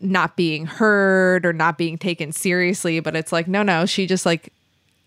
not 0.00 0.36
being 0.36 0.66
heard 0.66 1.44
or 1.44 1.52
not 1.52 1.76
being 1.78 1.98
taken 1.98 2.32
seriously, 2.32 3.00
but 3.00 3.16
it's 3.16 3.32
like 3.32 3.48
no 3.48 3.62
no, 3.62 3.86
she 3.86 4.06
just 4.06 4.24
like 4.26 4.52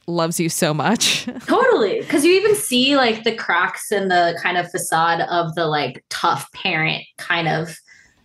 loves 0.07 0.39
you 0.39 0.49
so 0.49 0.73
much. 0.73 1.25
Totally. 1.45 2.01
Because 2.01 2.25
you 2.25 2.33
even 2.33 2.55
see 2.55 2.95
like 2.97 3.23
the 3.23 3.35
cracks 3.35 3.91
in 3.91 4.07
the 4.09 4.37
kind 4.41 4.57
of 4.57 4.69
facade 4.71 5.21
of 5.29 5.53
the 5.55 5.67
like 5.67 6.03
tough 6.09 6.51
parent 6.53 7.03
kind 7.17 7.47
of 7.47 7.77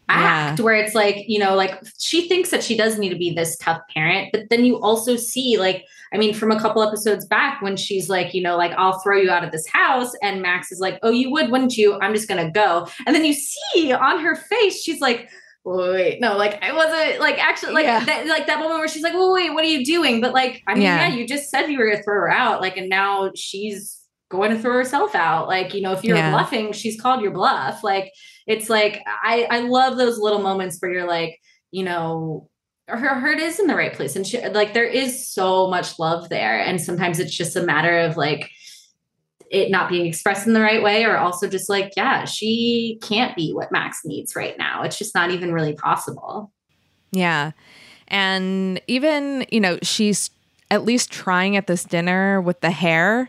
act 0.08 0.58
Yeah. 0.58 0.64
where 0.64 0.74
it's 0.74 0.94
like, 0.94 1.16
you 1.28 1.38
know, 1.38 1.54
like 1.54 1.80
she 1.98 2.28
thinks 2.28 2.50
that 2.50 2.64
she 2.64 2.76
does 2.76 2.98
need 2.98 3.10
to 3.10 3.16
be 3.16 3.34
this 3.34 3.56
tough 3.58 3.80
parent, 3.94 4.30
but 4.32 4.48
then 4.50 4.64
you 4.64 4.80
also 4.80 5.16
see 5.16 5.58
like, 5.58 5.84
I 6.12 6.16
mean, 6.18 6.32
from 6.32 6.50
a 6.50 6.58
couple 6.58 6.82
episodes 6.82 7.26
back 7.26 7.60
when 7.60 7.76
she's 7.76 8.08
like, 8.08 8.32
you 8.32 8.40
know, 8.42 8.56
like, 8.56 8.72
I'll 8.72 8.98
throw 9.00 9.18
you 9.18 9.30
out 9.30 9.44
of 9.44 9.50
this 9.52 9.66
house. 9.66 10.12
And 10.22 10.40
Max 10.40 10.70
is 10.72 10.78
like, 10.80 10.98
oh, 11.02 11.10
you 11.10 11.30
would, 11.32 11.50
wouldn't 11.50 11.76
you? 11.76 11.98
I'm 12.00 12.14
just 12.14 12.28
going 12.28 12.44
to 12.44 12.50
go. 12.50 12.86
And 13.06 13.14
then 13.14 13.24
you 13.24 13.34
see 13.34 13.92
on 13.92 14.20
her 14.20 14.36
face, 14.36 14.80
she's 14.82 15.00
like, 15.00 15.28
wait, 15.66 16.20
no, 16.20 16.36
like 16.36 16.62
I 16.62 16.72
wasn't 16.72 17.20
like 17.20 17.38
actually 17.42 17.74
like 17.74 17.84
Yeah. 17.84 18.04
that, 18.04 18.26
like 18.28 18.46
that 18.46 18.60
moment 18.60 18.78
where 18.78 18.88
she's 18.88 19.02
like, 19.02 19.14
well, 19.14 19.32
wait, 19.32 19.52
what 19.52 19.64
are 19.64 19.68
you 19.68 19.84
doing? 19.84 20.20
But 20.20 20.32
like, 20.32 20.62
I 20.66 20.74
mean, 20.74 20.84
Yeah. 20.84 21.08
yeah, 21.08 21.14
you 21.14 21.26
just 21.26 21.50
said 21.50 21.66
you 21.66 21.78
were 21.78 21.90
gonna 21.90 22.02
throw 22.02 22.14
her 22.14 22.30
out, 22.30 22.60
like, 22.60 22.76
and 22.76 22.88
now 22.88 23.30
she's 23.34 24.00
going 24.28 24.50
to 24.50 24.58
throw 24.58 24.72
herself 24.72 25.14
out. 25.14 25.46
Like, 25.48 25.72
you 25.74 25.80
know, 25.82 25.92
if 25.92 26.02
you're 26.04 26.16
Yeah. 26.16 26.30
bluffing, 26.30 26.72
she's 26.72 27.00
called 27.00 27.20
your 27.22 27.30
bluff. 27.32 27.84
Like, 27.84 28.12
it's 28.46 28.68
like 28.70 29.02
I 29.06 29.46
I 29.50 29.58
love 29.60 29.96
those 29.96 30.18
little 30.18 30.40
moments 30.40 30.78
where 30.80 30.92
you're 30.92 31.06
like, 31.08 31.38
you 31.72 31.82
know, 31.84 32.48
her 32.88 33.14
heart 33.18 33.40
is 33.40 33.58
in 33.58 33.66
the 33.66 33.74
right 33.74 33.92
place, 33.92 34.14
and 34.14 34.24
she 34.24 34.40
like 34.48 34.72
there 34.72 34.84
is 34.84 35.28
so 35.28 35.68
much 35.68 35.98
love 35.98 36.28
there, 36.28 36.60
and 36.60 36.80
sometimes 36.80 37.18
it's 37.18 37.34
just 37.36 37.56
a 37.56 37.62
matter 37.62 37.98
of 37.98 38.16
like 38.16 38.48
it 39.50 39.70
not 39.70 39.88
being 39.88 40.06
expressed 40.06 40.46
in 40.46 40.52
the 40.52 40.60
right 40.60 40.82
way 40.82 41.04
or 41.04 41.16
also 41.16 41.48
just 41.48 41.68
like 41.68 41.92
yeah 41.96 42.24
she 42.24 42.98
can't 43.02 43.36
be 43.36 43.52
what 43.52 43.70
max 43.70 44.00
needs 44.04 44.34
right 44.34 44.58
now 44.58 44.82
it's 44.82 44.98
just 44.98 45.14
not 45.14 45.30
even 45.30 45.52
really 45.52 45.74
possible 45.74 46.50
Yeah. 47.12 47.52
And 48.08 48.80
even, 48.86 49.46
you 49.50 49.60
know, 49.60 49.78
she's 49.82 50.30
at 50.70 50.84
least 50.84 51.10
trying 51.10 51.56
at 51.56 51.66
this 51.66 51.82
dinner 51.84 52.40
with 52.40 52.60
the 52.60 52.70
hair. 52.70 53.28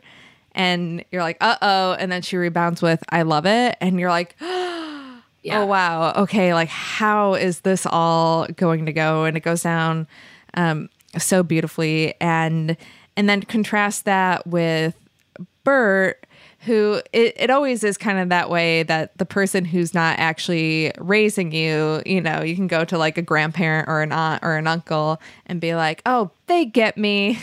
And 0.54 1.04
you're 1.12 1.22
like, 1.24 1.38
uh 1.42 1.58
oh. 1.62 1.94
And 1.94 2.12
then 2.12 2.22
she 2.22 2.38
rebounds 2.38 2.82
with, 2.82 3.04
I 3.10 3.22
love 3.24 3.46
it. 3.46 3.78
And 3.82 4.00
you're 4.00 4.10
like, 4.10 4.36
Yeah. 5.44 5.62
oh, 5.62 5.65
wow. 5.65 6.13
Okay. 6.13 6.54
Like, 6.54 6.68
how 6.70 7.36
is 7.36 7.62
this 7.62 7.86
all 7.86 8.48
going 8.56 8.86
to 8.86 8.94
go? 8.94 9.24
And 9.24 9.38
it 9.38 9.42
goes 9.42 9.63
down 9.63 10.08
um, 10.56 10.90
so 11.18 11.42
beautifully. 11.42 12.13
And, 12.20 12.76
and 13.15 13.30
then 13.30 13.44
contrast 13.44 14.06
that 14.06 14.46
with 14.46 14.94
Bert, 15.68 16.26
who 16.60 17.02
it, 17.12 17.34
it 17.36 17.50
always 17.50 17.84
is 17.84 17.98
kind 17.98 18.20
of 18.20 18.30
that 18.30 18.50
way 18.50 18.84
that 18.84 19.18
the 19.18 19.26
person 19.26 19.65
who's 19.65 19.94
not 19.94 20.18
actually 20.18 20.94
raising 20.98 21.52
you, 21.52 22.02
you 22.06 22.22
know, 22.22 22.42
you 22.42 22.56
can 22.56 22.68
go 22.68 22.86
to 22.86 22.98
like 22.98 23.18
a 23.18 23.22
grandparent 23.22 23.90
or 23.90 24.02
an 24.02 24.13
aunt 24.13 24.42
or 24.46 24.56
an 24.56 24.65
uncle 24.65 25.22
and 25.46 25.60
be 25.60 25.76
like, 25.76 26.02
oh, 26.06 26.32
they 26.46 26.63
get 26.63 26.98
me. 26.98 27.40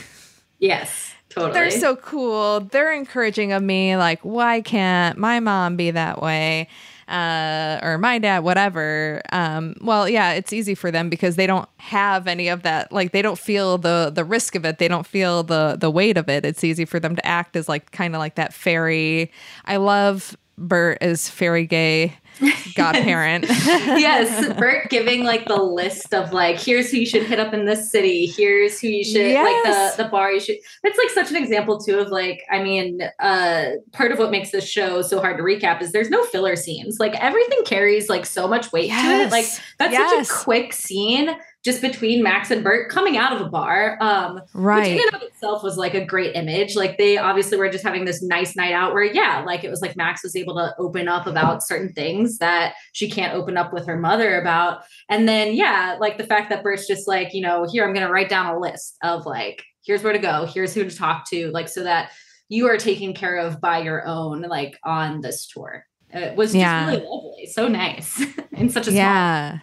Yes. 0.59 1.13
Totally. 1.29 1.53
They're 1.53 1.71
so 1.71 1.97
cool. 1.97 2.61
They're 2.61 2.95
encouraging 2.95 3.53
of 3.53 3.63
me. 3.63 3.95
Like, 3.99 4.21
why 4.23 4.63
can't 4.63 5.19
my 5.19 5.39
mom 5.41 5.77
be 5.77 5.91
that 5.91 6.23
way? 6.23 6.69
Uh, 7.09 7.79
or 7.83 7.99
my 7.99 8.19
dad, 8.19 8.41
whatever. 8.41 9.23
Um, 9.33 9.75
well, 9.81 10.09
yeah, 10.09 10.33
it's 10.33 10.53
easy 10.53 10.75
for 10.75 10.91
them 10.91 11.11
because 11.11 11.37
they 11.37 11.47
don't 11.47 11.69
have 11.79 12.27
any 12.27 12.49
of 12.49 12.63
that. 12.63 12.93
Like, 12.93 13.13
they 13.13 13.23
don't 13.23 13.39
feel 13.39 13.79
the 13.79 14.11
the 14.15 14.25
risk 14.25 14.55
of 14.55 14.65
it. 14.65 14.79
They 14.79 14.89
don't 14.89 15.07
feel 15.07 15.43
the 15.43 15.77
the 15.79 15.91
weight 15.91 16.17
of 16.17 16.29
it. 16.29 16.45
It's 16.45 16.65
easy 16.65 16.85
for 16.85 16.99
them 17.01 17.17
to 17.17 17.27
act 17.27 17.57
as 17.57 17.69
like 17.69 17.91
kind 17.93 18.15
of 18.15 18.19
like 18.19 18.37
that 18.37 18.55
fairy. 18.55 19.31
I 19.65 19.77
love 19.77 20.37
Bert 20.57 20.99
as 21.01 21.29
fairy 21.29 21.67
gay 21.67 22.17
godparent. 22.75 23.45
yes, 23.49 24.53
Bert 24.59 24.89
giving 24.91 25.25
like 25.25 25.47
the 25.47 25.63
list 25.63 26.13
of 26.15 26.33
like, 26.33 26.59
here's 26.61 26.91
who 26.91 26.99
you 26.99 27.07
should 27.07 27.25
hit 27.25 27.39
up 27.39 27.55
in 27.55 27.65
this 27.65 27.91
city. 27.91 28.27
Here's 28.27 28.81
who 28.81 28.89
you 28.89 29.05
should 29.05 29.15
Yes. 29.15 29.45
like 29.67 29.97
the 29.97 30.05
the 30.05 30.09
bar 30.09 30.33
you 30.33 30.41
should. 30.41 30.57
That's 30.83 30.99
like 30.99 31.11
such 31.11 31.31
an 31.31 31.37
example 31.37 31.79
too 31.81 31.99
of 31.99 32.09
like, 32.09 32.43
I 32.51 32.63
mean, 32.63 33.01
uh, 33.21 33.65
part 33.93 34.13
of 34.13 34.19
what 34.19 34.31
makes 34.31 34.51
this 34.51 34.69
show 34.69 35.03
so 35.03 35.21
hard 35.21 35.37
to 35.39 35.43
recap 35.43 35.81
is 35.83 35.93
there's 35.93 36.11
no 36.11 36.25
filler 36.25 36.57
scenes. 36.57 36.99
Like 36.99 37.15
everything 37.23 37.63
carries 37.65 38.09
like 38.09 38.27
so 38.27 38.49
much 38.49 38.73
weight 38.73 38.91
to 38.91 38.95
it. 38.97 39.31
Like 39.31 39.47
that's 39.79 39.93
Yes. 39.93 40.29
such 40.29 40.37
a 40.39 40.45
quick 40.45 40.73
scene 40.73 41.31
just 41.65 41.81
between 41.81 42.23
Max 42.23 42.51
and 42.51 42.63
Bert 42.63 42.91
coming 42.91 43.17
out 43.17 43.33
of 43.33 43.41
a 43.41 43.49
bar. 43.49 43.97
Um, 44.01 44.35
which 44.35 44.43
right. 44.55 44.87
in 44.93 44.99
and 45.01 45.15
of 45.15 45.23
itself 45.23 45.63
was 45.63 45.79
like 45.79 45.95
a 45.95 46.05
great 46.05 46.37
image. 46.37 46.77
Like 46.77 46.99
they 46.99 47.17
obviously 47.17 47.57
were 47.57 47.71
just 47.71 47.83
having 47.83 48.05
this 48.05 48.23
nice 48.23 48.55
night 48.55 48.73
out 48.75 48.93
where, 48.93 49.03
yeah, 49.05 49.43
like 49.47 49.65
it 49.65 49.71
was 49.71 49.81
like 49.81 49.97
Max 49.97 50.23
was 50.23 50.37
able 50.37 50.55
to 50.57 50.75
open 50.79 51.09
up 51.09 51.27
about 51.27 51.63
certain 51.63 51.91
things 51.95 52.24
that 52.39 52.75
she 52.93 53.11
can't 53.11 53.35
open 53.35 53.57
up 53.57 53.73
with 53.73 53.87
her 53.87 53.97
mother 53.97 54.41
about. 54.41 54.83
And 55.09 55.29
then, 55.29 55.55
yeah, 55.55 55.97
like 56.01 56.19
the 56.19 56.25
fact 56.27 56.51
that 56.51 56.63
Bert's 56.63 56.87
just 56.87 57.07
like, 57.09 57.35
you 57.35 57.41
know, 57.41 57.67
here, 57.71 57.85
I'm 57.85 57.95
going 57.95 58.07
to 58.07 58.13
write 58.13 58.29
down 58.29 58.47
a 58.55 58.59
list 58.59 58.97
of 59.03 59.27
like, 59.27 59.63
here's 59.85 60.03
where 60.03 60.13
to 60.13 60.19
go, 60.19 60.47
here's 60.47 60.75
who 60.75 60.85
to 60.85 60.97
talk 60.97 61.29
to, 61.31 61.51
like, 61.51 61.69
so 61.69 61.83
that 61.85 62.11
you 62.49 62.67
are 62.69 62.77
taken 62.79 63.15
care 63.15 63.37
of 63.39 63.61
by 63.61 63.79
your 63.79 64.07
own, 64.07 64.43
like 64.43 64.79
on 64.85 65.21
this 65.21 65.47
tour. 65.47 65.87
It 66.11 66.37
was 66.37 66.51
just 66.51 66.61
Yeah. 66.61 66.87
really 66.87 67.05
lovely. 67.05 67.47
So 67.47 67.69
nice. 67.69 68.23
in 68.53 68.69
such 68.71 68.83
a 68.87 68.91
small 68.91 68.97
yeah. 68.97 69.59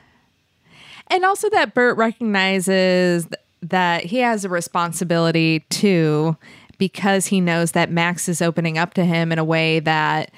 And 1.08 1.26
also 1.26 1.50
that 1.50 1.74
Bert 1.74 1.98
recognizes 1.98 3.28
that 3.62 4.06
he 4.06 4.18
has 4.20 4.44
a 4.46 4.50
responsibility 4.50 5.60
too 5.70 6.36
because 6.78 7.28
he 7.28 7.40
knows 7.40 7.74
that 7.74 7.92
Max 7.92 8.28
is 8.28 8.42
opening 8.42 8.78
up 8.78 8.94
to 8.96 9.06
him 9.06 9.32
in 9.32 9.38
a 9.38 9.44
way 9.44 9.80
that 9.82 10.32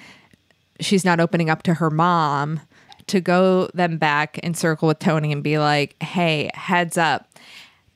she's 0.79 1.05
not 1.05 1.19
opening 1.19 1.49
up 1.49 1.63
to 1.63 1.75
her 1.75 1.89
mom 1.89 2.61
to 3.07 3.19
go 3.19 3.69
then 3.73 3.97
back 3.97 4.39
and 4.43 4.55
circle 4.55 4.87
with 4.87 4.99
Toni 4.99 5.31
and 5.31 5.43
be 5.43 5.57
like, 5.57 6.01
"Hey, 6.01 6.49
heads 6.53 6.97
up." 6.97 7.27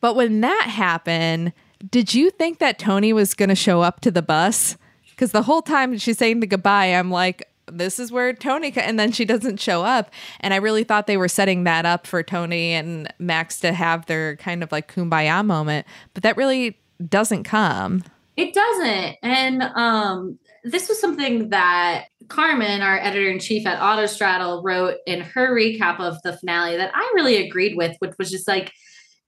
But 0.01 0.15
when 0.15 0.41
that 0.41 0.67
happened, 0.69 1.53
did 1.89 2.13
you 2.13 2.30
think 2.30 2.59
that 2.59 2.80
Toni 2.80 3.13
was 3.13 3.34
going 3.34 3.49
to 3.49 3.55
show 3.55 3.82
up 3.82 4.01
to 4.01 4.11
the 4.11 4.21
bus? 4.21 4.78
Because 5.09 5.32
the 5.32 5.43
whole 5.43 5.61
time 5.61 5.97
she's 5.97 6.17
saying 6.17 6.39
the 6.39 6.47
goodbye, 6.47 6.88
I'm 6.88 7.09
like, 7.09 7.49
this 7.71 7.99
is 7.99 8.11
where 8.11 8.34
Toni, 8.34 8.71
and 8.75 8.99
then 8.99 9.11
she 9.11 9.25
doesn't 9.25 9.59
show 9.59 9.84
up. 9.84 10.11
And 10.39 10.53
I 10.53 10.57
really 10.57 10.84
thought 10.84 11.07
they 11.07 11.17
were 11.17 11.28
setting 11.28 11.63
that 11.65 11.86
up 11.86 12.07
for 12.07 12.23
Toni 12.23 12.71
and 12.73 13.11
Max 13.19 13.59
to 13.61 13.73
have 13.73 14.05
their 14.05 14.38
kind 14.38 14.63
of 14.63 14.71
like 14.71 14.93
kumbaya 14.93 15.45
moment, 15.45 15.86
but 16.13 16.23
that 16.23 16.38
really 16.38 16.80
doesn't 17.07 17.43
come. 17.43 18.03
It 18.36 18.53
doesn't. 18.53 19.17
And 19.23 19.63
um, 19.63 20.39
this 20.72 20.89
was 20.89 20.99
something 20.99 21.49
that 21.49 22.05
Carmen, 22.28 22.82
our 22.82 22.99
editor 22.99 23.30
in 23.30 23.39
chief 23.39 23.65
at 23.65 23.80
Autostraddle, 23.80 24.63
wrote 24.63 24.95
in 25.05 25.22
her 25.22 25.55
recap 25.55 25.99
of 25.99 26.22
the 26.24 26.38
finale 26.38 26.78
that 26.78 26.91
I 26.93 27.11
really 27.15 27.47
agreed 27.47 27.78
with, 27.78 27.95
which 27.99 28.13
was 28.20 28.30
just 28.32 28.47
like, 28.47 28.72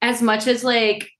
as 0.02 0.22
much 0.22 0.46
as 0.46 0.64
like 0.64 1.10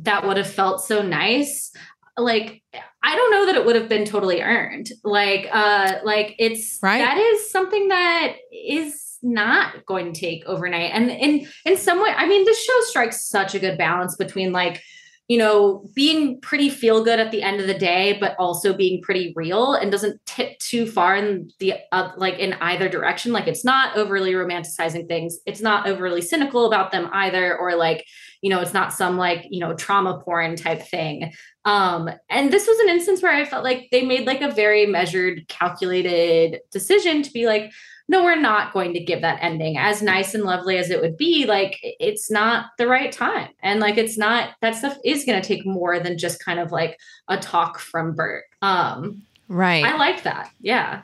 that 0.00 0.26
would 0.26 0.36
have 0.36 0.50
felt 0.50 0.82
so 0.82 1.02
nice, 1.02 1.72
like 2.16 2.62
I 3.02 3.16
don't 3.16 3.30
know 3.30 3.46
that 3.46 3.56
it 3.56 3.64
would 3.64 3.76
have 3.76 3.88
been 3.88 4.04
totally 4.04 4.42
earned. 4.42 4.90
Like, 5.04 5.48
uh, 5.52 5.98
like 6.04 6.34
it's 6.38 6.78
Right. 6.82 6.98
that 6.98 7.18
is 7.18 7.50
something 7.50 7.88
that 7.88 8.36
is 8.52 9.18
not 9.22 9.84
going 9.86 10.12
to 10.12 10.20
take 10.20 10.44
overnight. 10.46 10.92
And 10.92 11.10
in 11.10 11.46
in 11.64 11.76
some 11.76 12.02
way, 12.02 12.10
I 12.14 12.26
mean, 12.26 12.44
this 12.44 12.62
show 12.62 12.80
strikes 12.82 13.28
such 13.28 13.54
a 13.54 13.58
good 13.58 13.78
balance 13.78 14.16
between 14.16 14.52
like 14.52 14.82
you 15.30 15.38
know, 15.38 15.88
being 15.94 16.40
pretty 16.40 16.68
feel 16.68 17.04
good 17.04 17.20
at 17.20 17.30
the 17.30 17.40
end 17.40 17.60
of 17.60 17.68
the 17.68 17.78
day, 17.78 18.18
but 18.18 18.34
also 18.36 18.72
being 18.72 19.00
pretty 19.00 19.32
real 19.36 19.74
and 19.74 19.92
doesn't 19.92 20.20
tip 20.26 20.58
too 20.58 20.84
far 20.84 21.14
in 21.14 21.48
the 21.60 21.74
uh, 21.92 22.10
like 22.16 22.36
in 22.40 22.54
either 22.54 22.88
direction. 22.88 23.32
Like 23.32 23.46
it's 23.46 23.64
not 23.64 23.96
overly 23.96 24.32
romanticizing 24.32 25.06
things. 25.06 25.38
It's 25.46 25.60
not 25.60 25.86
overly 25.86 26.20
cynical 26.20 26.66
about 26.66 26.90
them 26.90 27.08
either, 27.12 27.56
or 27.56 27.76
like, 27.76 28.04
you 28.42 28.50
know, 28.50 28.58
it's 28.58 28.74
not 28.74 28.92
some 28.92 29.16
like, 29.16 29.46
you 29.50 29.60
know, 29.60 29.72
trauma 29.72 30.18
porn 30.18 30.56
type 30.56 30.82
thing. 30.82 31.32
Um, 31.64 32.10
and 32.28 32.52
this 32.52 32.66
was 32.66 32.80
an 32.80 32.88
instance 32.88 33.22
where 33.22 33.32
I 33.32 33.44
felt 33.44 33.62
like 33.62 33.86
they 33.92 34.02
made 34.02 34.26
like 34.26 34.40
a 34.40 34.50
very 34.50 34.84
measured, 34.84 35.46
calculated 35.46 36.58
decision 36.72 37.22
to 37.22 37.30
be 37.30 37.46
like, 37.46 37.70
no, 38.10 38.24
we're 38.24 38.34
not 38.34 38.72
going 38.72 38.92
to 38.94 39.00
give 39.00 39.20
that 39.20 39.38
ending 39.40 39.78
as 39.78 40.02
nice 40.02 40.34
and 40.34 40.44
lovely 40.44 40.76
as 40.76 40.90
it 40.90 41.00
would 41.00 41.16
be. 41.16 41.46
Like, 41.46 41.78
it's 41.82 42.30
not 42.30 42.66
the 42.76 42.88
right 42.88 43.12
time. 43.12 43.50
And 43.62 43.80
like, 43.80 43.96
it's 43.96 44.18
not, 44.18 44.50
that 44.60 44.74
stuff 44.74 44.96
is 45.04 45.24
going 45.24 45.40
to 45.40 45.46
take 45.46 45.64
more 45.64 46.00
than 46.00 46.18
just 46.18 46.44
kind 46.44 46.58
of 46.58 46.72
like 46.72 46.98
a 47.28 47.38
talk 47.38 47.78
from 47.78 48.14
Bert. 48.14 48.44
Um, 48.62 49.22
Right. 49.50 49.84
I 49.84 49.96
like 49.96 50.22
that. 50.22 50.52
Yeah. 50.60 51.02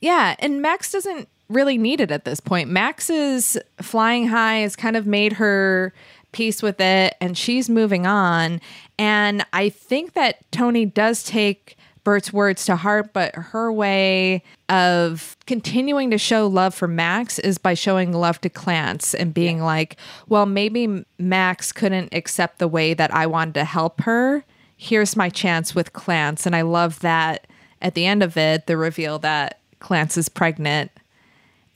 Yeah, 0.00 0.36
and 0.38 0.60
Max 0.60 0.92
doesn't 0.92 1.28
really 1.48 1.78
need 1.78 2.00
it 2.00 2.10
at 2.10 2.26
this 2.26 2.38
point. 2.38 2.68
Max's 2.68 3.56
flying 3.80 4.28
high 4.28 4.58
has 4.58 4.76
kind 4.76 4.96
of 4.96 5.06
made 5.06 5.32
her 5.34 5.92
peace 6.32 6.62
with 6.62 6.78
it 6.78 7.16
and 7.20 7.36
she's 7.36 7.68
moving 7.68 8.06
on. 8.06 8.60
And 8.98 9.44
I 9.52 9.70
think 9.70 10.12
that 10.12 10.38
Toni 10.52 10.84
does 10.84 11.24
take 11.24 11.76
Bert's 12.04 12.32
words 12.32 12.64
to 12.66 12.76
heart, 12.76 13.12
but 13.12 13.34
her 13.34 13.72
way 13.72 14.42
of 14.68 15.36
continuing 15.46 16.10
to 16.10 16.18
show 16.18 16.46
love 16.46 16.74
for 16.74 16.88
Max 16.88 17.38
is 17.38 17.58
by 17.58 17.74
showing 17.74 18.12
love 18.12 18.40
to 18.40 18.48
Clance 18.48 19.14
and 19.18 19.34
being 19.34 19.62
like, 19.62 19.96
well, 20.28 20.46
maybe 20.46 21.04
Max 21.18 21.72
couldn't 21.72 22.14
accept 22.14 22.58
the 22.58 22.68
way 22.68 22.94
that 22.94 23.12
I 23.12 23.26
wanted 23.26 23.54
to 23.54 23.64
help 23.64 24.00
her. 24.02 24.44
Here's 24.76 25.16
my 25.16 25.28
chance 25.28 25.74
with 25.74 25.92
Clance. 25.92 26.46
And 26.46 26.56
I 26.56 26.62
love 26.62 27.00
that 27.00 27.46
at 27.82 27.94
the 27.94 28.06
end 28.06 28.22
of 28.22 28.36
it, 28.36 28.66
the 28.66 28.76
reveal 28.76 29.18
that 29.20 29.58
Clance 29.80 30.16
is 30.16 30.28
pregnant. 30.28 30.90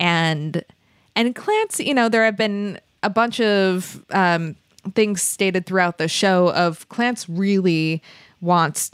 And 0.01 0.65
and 1.17 1.35
Clance, 1.35 1.85
you 1.85 1.95
know, 1.95 2.09
there 2.09 2.25
have 2.25 2.37
been 2.37 2.81
a 3.03 3.11
bunch 3.11 3.41
of 3.41 4.05
um, 4.11 4.57
things 4.95 5.23
stated 5.23 5.67
throughout 5.67 5.99
the 5.99 6.09
show 6.09 6.53
of 6.53 6.89
Clance 6.89 7.27
really 7.29 8.03
wants 8.41 8.91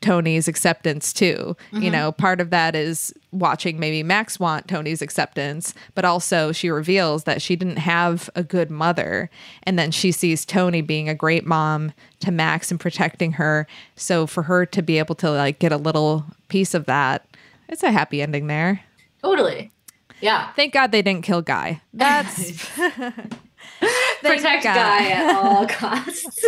Toni's 0.00 0.46
acceptance 0.46 1.12
too. 1.12 1.56
You 1.72 1.80
mm-hmm. 1.80 1.90
know, 1.90 2.12
part 2.12 2.40
of 2.40 2.50
that 2.50 2.76
is 2.76 3.12
watching 3.32 3.80
maybe 3.80 4.02
Max 4.02 4.38
want 4.38 4.68
Toni's 4.68 5.02
acceptance, 5.02 5.74
but 5.94 6.04
also 6.04 6.52
she 6.52 6.70
reveals 6.70 7.24
that 7.24 7.42
she 7.42 7.56
didn't 7.56 7.78
have 7.78 8.30
a 8.34 8.42
good 8.42 8.70
mother. 8.70 9.28
And 9.64 9.78
then 9.78 9.90
she 9.90 10.12
sees 10.12 10.44
Toni 10.44 10.82
being 10.82 11.08
a 11.08 11.14
great 11.14 11.44
mom 11.44 11.92
to 12.20 12.30
Max 12.30 12.70
and 12.70 12.78
protecting 12.78 13.32
her. 13.32 13.66
So 13.96 14.26
for 14.26 14.44
her 14.44 14.66
to 14.66 14.82
be 14.82 14.98
able 14.98 15.16
to 15.16 15.30
like 15.30 15.58
get 15.58 15.72
a 15.72 15.76
little 15.76 16.26
piece 16.48 16.74
of 16.74 16.86
that, 16.86 17.26
it's 17.68 17.82
a 17.82 17.90
happy 17.90 18.22
ending 18.22 18.46
there. 18.46 18.80
Totally. 19.22 19.72
Yeah. 20.20 20.52
Thank 20.52 20.72
God 20.72 20.92
they 20.92 21.02
didn't 21.02 21.22
kill 21.22 21.42
Guy. 21.42 21.80
That's 21.92 22.68
Protect. 24.20 24.64
Guy 24.64 25.10
at 25.10 25.36
all 25.36 25.66
costs. 25.68 26.44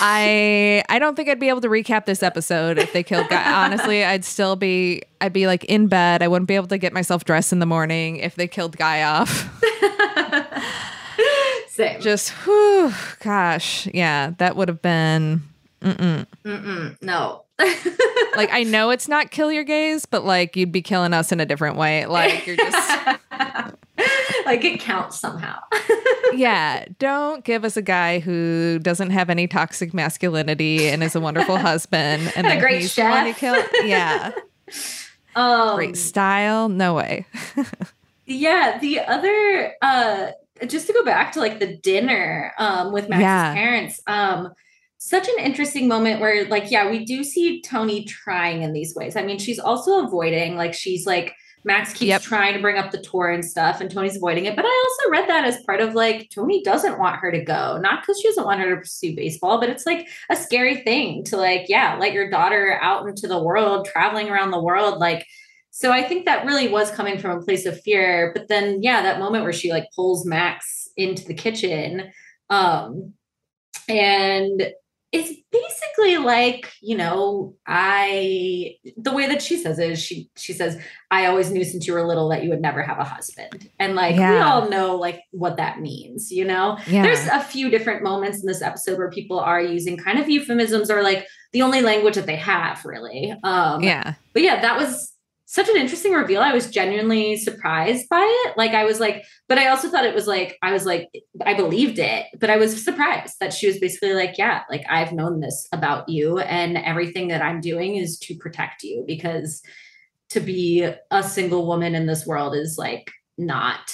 I 0.00 0.82
I 0.88 0.98
don't 0.98 1.14
think 1.14 1.28
I'd 1.28 1.38
be 1.38 1.48
able 1.48 1.60
to 1.60 1.68
recap 1.68 2.06
this 2.06 2.22
episode 2.22 2.78
if 2.78 2.92
they 2.92 3.02
killed 3.02 3.28
Guy. 3.28 3.52
Honestly, 3.64 4.04
I'd 4.12 4.24
still 4.24 4.56
be 4.56 5.02
I'd 5.20 5.32
be 5.32 5.46
like 5.46 5.64
in 5.64 5.86
bed. 5.86 6.22
I 6.22 6.28
wouldn't 6.28 6.48
be 6.48 6.56
able 6.56 6.66
to 6.68 6.78
get 6.78 6.92
myself 6.92 7.24
dressed 7.24 7.52
in 7.52 7.58
the 7.60 7.66
morning 7.66 8.16
if 8.16 8.34
they 8.34 8.48
killed 8.48 8.76
Guy 8.76 9.02
off. 9.02 9.48
Same. 11.68 12.00
Just 12.00 12.30
whew, 12.30 12.92
gosh, 13.20 13.86
yeah, 13.94 14.32
that 14.38 14.56
would 14.56 14.68
have 14.68 14.82
been 14.82 15.42
mm 15.82 16.26
Mm-mm, 16.44 16.96
no. 17.00 17.44
like 18.36 18.50
I 18.52 18.62
know 18.64 18.90
it's 18.90 19.08
not 19.08 19.30
kill 19.30 19.52
your 19.52 19.64
gays, 19.64 20.06
but 20.06 20.24
like 20.24 20.56
you'd 20.56 20.72
be 20.72 20.82
killing 20.82 21.12
us 21.12 21.32
in 21.32 21.40
a 21.40 21.46
different 21.46 21.76
way. 21.76 22.06
Like 22.06 22.46
you're 22.46 22.56
just 22.56 23.06
like 24.46 24.64
it 24.64 24.80
counts 24.80 25.18
somehow. 25.20 25.58
yeah, 26.34 26.86
don't 26.98 27.44
give 27.44 27.64
us 27.64 27.76
a 27.76 27.82
guy 27.82 28.18
who 28.20 28.78
doesn't 28.80 29.10
have 29.10 29.30
any 29.30 29.46
toxic 29.46 29.92
masculinity 29.94 30.88
and 30.88 31.02
is 31.02 31.14
a 31.14 31.20
wonderful 31.20 31.56
husband 31.58 32.32
and, 32.34 32.46
And 32.46 32.58
a 32.58 32.60
great 32.60 32.80
he's 32.82 32.94
the 32.94 33.02
to 33.02 33.32
chef. 33.34 33.38
kill. 33.38 33.86
Yeah, 33.86 34.32
Um, 35.36 35.76
great 35.76 35.96
style. 35.96 36.68
No 36.68 36.94
way. 36.94 37.26
Yeah, 38.26 38.78
the 38.78 39.00
other 39.00 39.74
uh 39.82 40.30
just 40.66 40.86
to 40.86 40.92
go 40.92 41.04
back 41.04 41.32
to 41.32 41.40
like 41.40 41.58
the 41.58 41.76
dinner 41.78 42.52
um 42.58 42.92
with 42.92 43.08
Max's 43.08 43.22
Yeah. 43.22 43.54
parents. 43.54 44.00
Um 44.06 44.52
such 45.02 45.26
an 45.28 45.38
interesting 45.38 45.88
moment 45.88 46.20
where 46.20 46.46
like 46.48 46.70
yeah, 46.70 46.90
we 46.90 47.04
do 47.06 47.24
see 47.24 47.62
Toni 47.62 48.04
trying 48.04 48.62
in 48.62 48.74
these 48.74 48.94
ways. 48.94 49.16
I 49.16 49.22
mean, 49.22 49.38
she's 49.38 49.58
also 49.58 50.04
avoiding 50.04 50.56
like 50.56 50.74
she's 50.74 51.06
like 51.06 51.34
Max 51.64 51.92
keeps 51.92 52.08
Yep. 52.08 52.22
trying 52.22 52.54
to 52.54 52.60
bring 52.60 52.78
up 52.78 52.90
the 52.90 53.00
tour 53.02 53.28
and 53.30 53.44
stuff 53.44 53.80
and 53.80 53.90
Toni's 53.90 54.16
avoiding 54.16 54.44
it, 54.44 54.56
but 54.56 54.64
I 54.66 54.84
also 54.86 55.10
read 55.10 55.28
that 55.28 55.44
as 55.44 55.62
part 55.64 55.80
of 55.80 55.94
like 55.94 56.28
Toni 56.30 56.62
doesn't 56.62 56.98
want 56.98 57.16
her 57.16 57.32
to 57.32 57.42
go, 57.42 57.78
not 57.78 58.04
cuz 58.04 58.20
she 58.20 58.28
doesn't 58.28 58.44
want 58.44 58.60
her 58.60 58.70
to 58.70 58.76
pursue 58.76 59.16
baseball, 59.16 59.58
but 59.58 59.70
it's 59.70 59.86
like 59.86 60.06
a 60.28 60.36
scary 60.36 60.76
thing 60.82 61.24
to 61.24 61.38
like 61.38 61.64
yeah, 61.68 61.96
let 61.98 62.12
your 62.12 62.28
daughter 62.30 62.78
out 62.82 63.08
into 63.08 63.26
the 63.26 63.42
world, 63.42 63.86
traveling 63.86 64.28
around 64.28 64.50
the 64.50 64.62
world 64.62 64.98
like 65.00 65.26
so 65.70 65.92
I 65.92 66.02
think 66.02 66.26
that 66.26 66.44
really 66.44 66.68
was 66.68 66.90
coming 66.90 67.18
from 67.18 67.38
a 67.38 67.42
place 67.42 67.64
of 67.64 67.80
fear. 67.80 68.32
But 68.34 68.48
then, 68.48 68.82
yeah, 68.82 69.02
that 69.02 69.20
moment 69.20 69.44
where 69.44 69.52
she 69.52 69.70
like 69.70 69.86
pulls 69.94 70.26
Max 70.26 70.88
into 70.96 71.24
the 71.24 71.32
kitchen, 71.32 72.10
um, 72.50 73.14
and 73.88 74.72
it's 75.12 75.40
basically 75.50 76.18
like, 76.18 76.72
you 76.80 76.96
know, 76.96 77.56
I 77.66 78.76
the 78.96 79.12
way 79.12 79.26
that 79.26 79.42
she 79.42 79.56
says 79.56 79.80
it 79.80 79.90
is 79.90 80.00
she 80.00 80.30
she 80.36 80.52
says, 80.52 80.80
I 81.10 81.26
always 81.26 81.50
knew 81.50 81.64
since 81.64 81.86
you 81.86 81.94
were 81.94 82.06
little 82.06 82.28
that 82.28 82.44
you 82.44 82.50
would 82.50 82.60
never 82.60 82.82
have 82.82 82.98
a 82.98 83.04
husband. 83.04 83.68
And 83.80 83.96
like 83.96 84.16
we 84.16 84.38
all 84.38 84.68
know 84.68 84.94
like 84.96 85.22
what 85.32 85.56
that 85.56 85.80
means, 85.80 86.30
you 86.30 86.44
know? 86.44 86.78
Yeah. 86.86 87.02
There's 87.02 87.26
a 87.26 87.40
few 87.40 87.70
different 87.70 88.04
moments 88.04 88.40
in 88.40 88.46
this 88.46 88.62
episode 88.62 88.98
where 88.98 89.10
people 89.10 89.40
are 89.40 89.60
using 89.60 89.96
kind 89.96 90.20
of 90.20 90.28
euphemisms 90.28 90.90
or 90.90 91.02
like 91.02 91.26
the 91.52 91.62
only 91.62 91.80
language 91.80 92.14
that 92.14 92.26
they 92.26 92.36
have, 92.36 92.84
really. 92.84 93.34
Um 93.42 93.82
yeah. 93.82 94.14
but 94.32 94.42
yeah, 94.42 94.60
that 94.60 94.78
was 94.78 95.09
such 95.52 95.68
an 95.68 95.76
interesting 95.76 96.12
reveal. 96.12 96.40
I 96.40 96.52
was 96.52 96.70
genuinely 96.70 97.36
surprised 97.36 98.08
by 98.08 98.22
it. 98.46 98.56
Like 98.56 98.70
I 98.70 98.84
was 98.84 99.00
like, 99.00 99.24
but 99.48 99.58
I 99.58 99.66
also 99.66 99.88
thought 99.90 100.04
it 100.04 100.14
was 100.14 100.28
like 100.28 100.56
I 100.62 100.70
was 100.72 100.86
like 100.86 101.08
I 101.44 101.54
believed 101.54 101.98
it, 101.98 102.26
but 102.38 102.50
I 102.50 102.56
was 102.56 102.84
surprised 102.84 103.34
that 103.40 103.52
she 103.52 103.66
was 103.66 103.80
basically 103.80 104.14
like, 104.14 104.38
yeah, 104.38 104.62
like 104.70 104.84
I've 104.88 105.12
known 105.12 105.40
this 105.40 105.66
about 105.72 106.08
you 106.08 106.38
and 106.38 106.76
everything 106.78 107.26
that 107.28 107.42
I'm 107.42 107.60
doing 107.60 107.96
is 107.96 108.16
to 108.20 108.36
protect 108.36 108.84
you 108.84 109.02
because 109.08 109.60
to 110.28 110.38
be 110.38 110.88
a 111.10 111.22
single 111.24 111.66
woman 111.66 111.96
in 111.96 112.06
this 112.06 112.24
world 112.24 112.54
is 112.54 112.76
like 112.78 113.10
not 113.36 113.92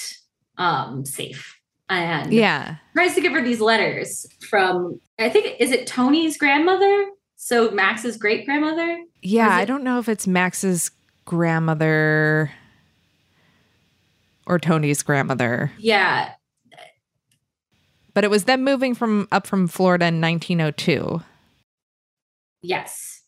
um 0.59 1.05
safe. 1.05 1.55
And 1.89 2.31
Yeah. 2.33 2.75
tries 2.93 3.15
to 3.15 3.21
give 3.21 3.31
her 3.33 3.41
these 3.43 3.61
letters 3.61 4.27
from 4.47 5.01
I 5.17 5.29
think 5.29 5.55
is 5.59 5.71
it 5.71 5.87
Toni's 5.87 6.37
grandmother? 6.37 7.05
So 7.35 7.71
Max's 7.71 8.15
great 8.17 8.45
grandmother? 8.45 8.99
Yeah. 9.23 9.47
Is 9.47 9.53
I 9.53 9.65
don't 9.65 9.83
know 9.83 9.97
if 9.97 10.07
it's 10.07 10.27
Max's 10.27 10.91
grandmother 11.27 12.51
or 14.47 14.57
Toni's 14.57 15.03
grandmother, 15.03 15.71
Yeah, 15.77 16.31
but 18.13 18.23
it 18.23 18.31
was 18.31 18.45
them 18.45 18.63
moving 18.63 18.95
from 18.95 19.27
up 19.31 19.45
from 19.45 19.67
Florida 19.67 20.07
in 20.07 20.19
1902. 20.19 21.21
Yes. 22.63 23.21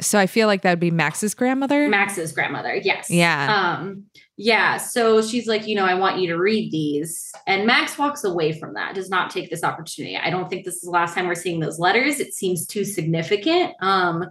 So 0.00 0.18
I 0.18 0.26
feel 0.26 0.48
like 0.48 0.62
that 0.62 0.70
would 0.70 0.80
be 0.80 0.90
Max's 0.90 1.34
grandmother. 1.34 1.88
Max's 1.88 2.32
grandmother. 2.32 2.74
Yes. 2.74 3.08
Yeah. 3.08 3.78
Um, 3.78 4.04
yeah. 4.36 4.76
So 4.76 5.22
she's 5.22 5.46
like, 5.46 5.66
you 5.66 5.76
know, 5.76 5.86
I 5.86 5.94
want 5.94 6.18
you 6.18 6.26
to 6.28 6.36
read 6.36 6.72
these. 6.72 7.32
And 7.46 7.66
Max 7.66 7.96
walks 7.96 8.24
away 8.24 8.52
from 8.52 8.74
that, 8.74 8.94
does 8.94 9.08
not 9.08 9.30
take 9.30 9.48
this 9.48 9.62
opportunity. 9.62 10.16
I 10.16 10.28
don't 10.30 10.50
think 10.50 10.64
this 10.64 10.74
is 10.74 10.82
the 10.82 10.90
last 10.90 11.14
time 11.14 11.28
we're 11.28 11.36
seeing 11.36 11.60
those 11.60 11.78
letters. 11.78 12.18
It 12.18 12.34
seems 12.34 12.66
too 12.66 12.84
significant. 12.84 13.74
Um, 13.80 14.26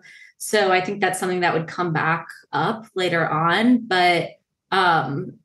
so 0.46 0.74
I 0.74 0.82
think 0.82 1.00
that's 1.00 1.20
something 1.20 1.40
that 1.40 1.54
would 1.54 1.68
come 1.70 1.94
back 1.94 2.28
up 2.52 2.86
later 2.96 3.26
on. 3.28 3.86
But 3.88 4.32
um 4.72 5.40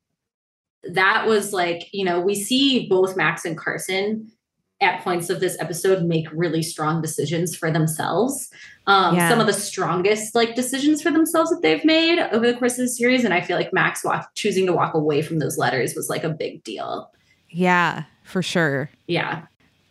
that 0.84 1.26
was 1.26 1.52
like, 1.52 1.88
you 1.92 2.04
know, 2.04 2.20
we 2.20 2.34
see 2.34 2.88
both 2.88 3.16
Max 3.16 3.44
and 3.44 3.56
Carson 3.56 4.30
at 4.80 5.02
points 5.02 5.28
of 5.28 5.38
this 5.40 5.56
episode 5.60 6.04
make 6.04 6.26
really 6.32 6.62
strong 6.62 7.02
decisions 7.02 7.54
for 7.56 7.70
themselves. 7.70 8.48
Um, 8.86 9.14
Yeah. 9.16 9.28
some 9.28 9.40
of 9.40 9.46
the 9.46 9.52
strongest 9.52 10.34
like 10.34 10.54
decisions 10.54 11.02
for 11.02 11.10
themselves 11.10 11.50
that 11.50 11.62
they've 11.62 11.84
made 11.84 12.18
over 12.32 12.46
the 12.50 12.56
course 12.58 12.72
of 12.72 12.78
the 12.84 12.88
series. 12.88 13.24
And 13.24 13.34
I 13.34 13.40
feel 13.40 13.56
like 13.56 13.72
Max 13.72 14.04
walk, 14.04 14.30
choosing 14.34 14.66
to 14.66 14.72
walk 14.72 14.94
away 14.94 15.20
from 15.22 15.38
those 15.40 15.58
letters 15.58 15.94
was 15.94 16.08
like 16.08 16.24
a 16.24 16.28
big 16.30 16.62
deal. 16.64 17.10
yeah, 17.50 18.04
for 18.24 18.42
sure. 18.42 18.88
Yeah. 19.06 19.42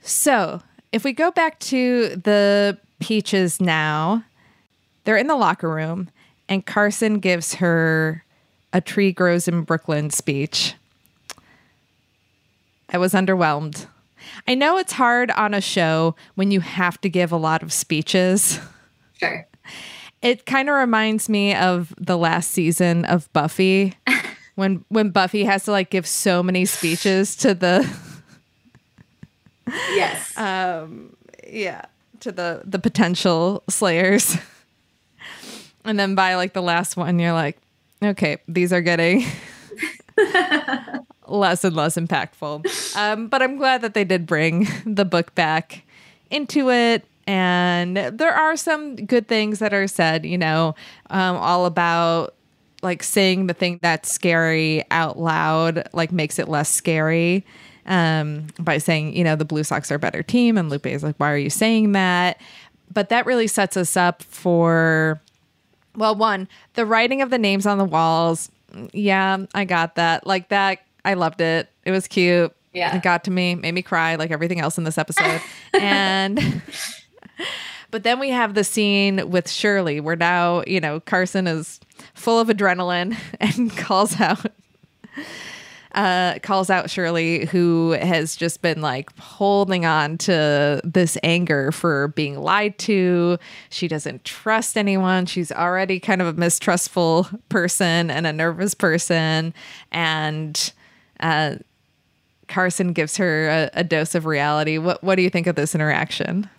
So, 0.02 0.62
if 0.94 1.04
we 1.04 1.12
go 1.12 1.32
back 1.32 1.60
to 1.60 2.16
the 2.16 2.78
peaches 3.00 3.60
now, 3.60 4.24
they're 5.08 5.16
in 5.16 5.28
the 5.28 5.38
locker 5.38 5.70
room, 5.70 6.10
and 6.50 6.66
Carson 6.66 7.20
gives 7.20 7.56
her 7.56 8.26
a 8.74 8.82
tree 8.82 9.14
grows 9.14 9.48
in 9.48 9.62
Brooklyn 9.62 10.10
speech. 10.10 10.76
I 12.90 12.98
was 12.98 13.14
underwhelmed. 13.14 13.86
I 14.50 14.54
know 14.54 14.78
it's 14.78 14.92
hard 14.92 15.32
on 15.32 15.54
a 15.54 15.62
show 15.62 16.18
when 16.36 16.52
you 16.52 16.60
have 16.60 17.00
to 17.00 17.10
give 17.10 17.32
a 17.32 17.38
lot 17.38 17.64
of 17.64 17.72
speeches. 17.72 18.60
Sure. 19.18 19.48
It 20.22 20.46
kind 20.46 20.68
of 20.68 20.76
reminds 20.76 21.30
me 21.30 21.56
of 21.56 21.94
the 21.98 22.18
last 22.18 22.52
season 22.52 23.06
of 23.06 23.32
Buffy 23.32 23.94
when 24.56 24.84
when 24.90 25.12
Buffy 25.12 25.46
has 25.46 25.64
to 25.64 25.72
like 25.72 25.90
give 25.90 26.06
so 26.06 26.44
many 26.44 26.66
speeches 26.66 27.38
to 27.38 27.54
the 27.54 27.90
Yes. 29.94 30.34
Um, 30.38 31.16
yeah 31.48 31.86
to 32.20 32.32
the 32.34 32.62
the 32.66 32.80
potential 32.80 33.64
slayers 33.70 34.36
and 35.88 36.00
then 36.00 36.16
by 36.16 36.36
like 36.36 36.54
the 36.54 36.62
last 36.62 36.98
one. 36.98 37.20
You're 37.20 37.34
like 37.34 37.58
okay 38.04 38.38
these 38.48 38.72
are 38.72 38.82
getting 38.82 39.26
less 41.28 41.64
and 41.64 41.76
less 41.76 41.96
impactful. 41.96 42.96
Um, 42.96 43.28
but 43.28 43.42
i'm 43.42 43.58
glad 43.58 43.82
that 43.82 43.94
they 43.94 44.04
did 44.04 44.26
bring 44.26 44.68
the 44.86 45.06
book 45.06 45.34
back 45.36 45.84
into 46.30 46.70
it. 46.70 47.06
And 47.26 47.98
there 47.98 48.34
are 48.34 48.56
some 48.56 48.96
good 48.96 49.28
things 49.28 49.60
that 49.60 49.74
are 49.74 49.88
said 49.88 50.26
you 50.26 50.38
know 50.38 50.76
um, 51.10 51.36
all 51.38 51.66
about 51.66 52.36
like 52.84 53.04
saying 53.04 53.48
the 53.48 53.54
thing 53.54 53.80
that's 53.82 54.12
scary 54.12 54.84
out 54.92 55.18
loud 55.18 55.90
like 55.94 56.12
makes 56.12 56.38
it 56.38 56.48
less 56.48 56.70
scary 56.70 57.44
um, 57.88 58.48
by 58.60 58.78
saying 58.78 59.16
you 59.16 59.24
know 59.24 59.36
the 59.36 59.46
blue 59.46 59.64
sox 59.64 59.92
are 59.92 59.96
a 59.96 60.00
better 60.00 60.22
team 60.22 60.58
and 60.58 60.70
lupe 60.70 60.86
is 60.86 61.04
like 61.04 61.16
why 61.18 61.32
are 61.32 61.38
you 61.38 61.50
saying 61.50 61.94
that? 61.94 62.40
But 62.94 63.10
that 63.10 63.26
really 63.26 63.48
sets 63.48 63.76
us 63.76 63.98
up 63.98 64.24
for 64.24 65.20
well 65.98 66.16
one 66.16 66.48
the 66.76 66.86
writing 66.86 67.22
of 67.22 67.30
the 67.30 67.38
names 67.38 67.66
on 67.66 67.78
the 67.78 67.86
walls. 67.86 68.50
Yeah 68.94 69.46
i 69.54 69.66
got 69.66 69.96
that. 69.96 70.26
Like 70.26 70.50
that 70.50 70.80
i 71.04 71.14
loved 71.14 71.42
it. 71.42 71.70
It 71.84 71.92
was 71.92 72.08
cute. 72.08 72.54
Yeah. 72.74 72.96
it 72.96 73.02
got 73.02 73.24
to 73.26 73.32
me 73.32 73.56
made 73.56 73.74
me 73.74 73.82
cry 73.82 74.16
like 74.16 74.32
everything 74.32 74.60
else 74.60 74.78
in 74.78 74.84
this 74.84 74.98
episode. 74.98 75.42
And 75.80 76.62
but 77.92 78.04
then 78.04 78.20
we 78.20 78.30
have 78.30 78.54
the 78.54 78.64
scene 78.64 79.30
with 79.30 79.50
Shirley 79.50 80.00
where 80.00 80.16
now, 80.16 80.64
you 80.66 80.80
know, 80.80 81.00
Carson 81.00 81.48
is 81.48 81.80
full 82.14 82.40
of 82.40 82.48
adrenaline 82.48 83.18
and 83.40 83.76
calls 83.76 84.20
out 84.20 84.46
uh 85.98 86.38
calls 86.44 86.70
out 86.70 86.90
Shirley 86.90 87.46
who 87.48 87.92
has 88.00 88.36
just 88.36 88.62
been 88.62 88.82
like 88.82 89.16
holding 89.18 89.86
on 89.86 90.18
to 90.20 90.80
this 90.84 91.18
anger 91.24 91.72
for 91.72 92.10
being 92.10 92.40
lied 92.40 92.78
to. 92.80 93.38
She 93.70 93.88
doesn't 93.88 94.24
trust 94.24 94.78
anyone. 94.78 95.26
She's 95.26 95.52
already 95.52 96.00
kind 96.00 96.22
of 96.22 96.28
a 96.28 96.34
mistrustful 96.34 97.28
person 97.50 98.12
and 98.12 98.28
a 98.28 98.32
nervous 98.32 98.74
person 98.74 99.54
and 99.92 100.72
uh 101.20 101.56
Carson 102.48 102.94
gives 102.94 103.18
her 103.18 103.50
a, 103.50 103.70
a 103.74 103.84
dose 103.84 104.16
of 104.16 104.26
reality. 104.26 104.78
What 104.78 105.04
what 105.04 105.16
do 105.16 105.24
you 105.24 105.30
think 105.30 105.48
of 105.48 105.56
this 105.56 105.76
interaction? 105.76 106.50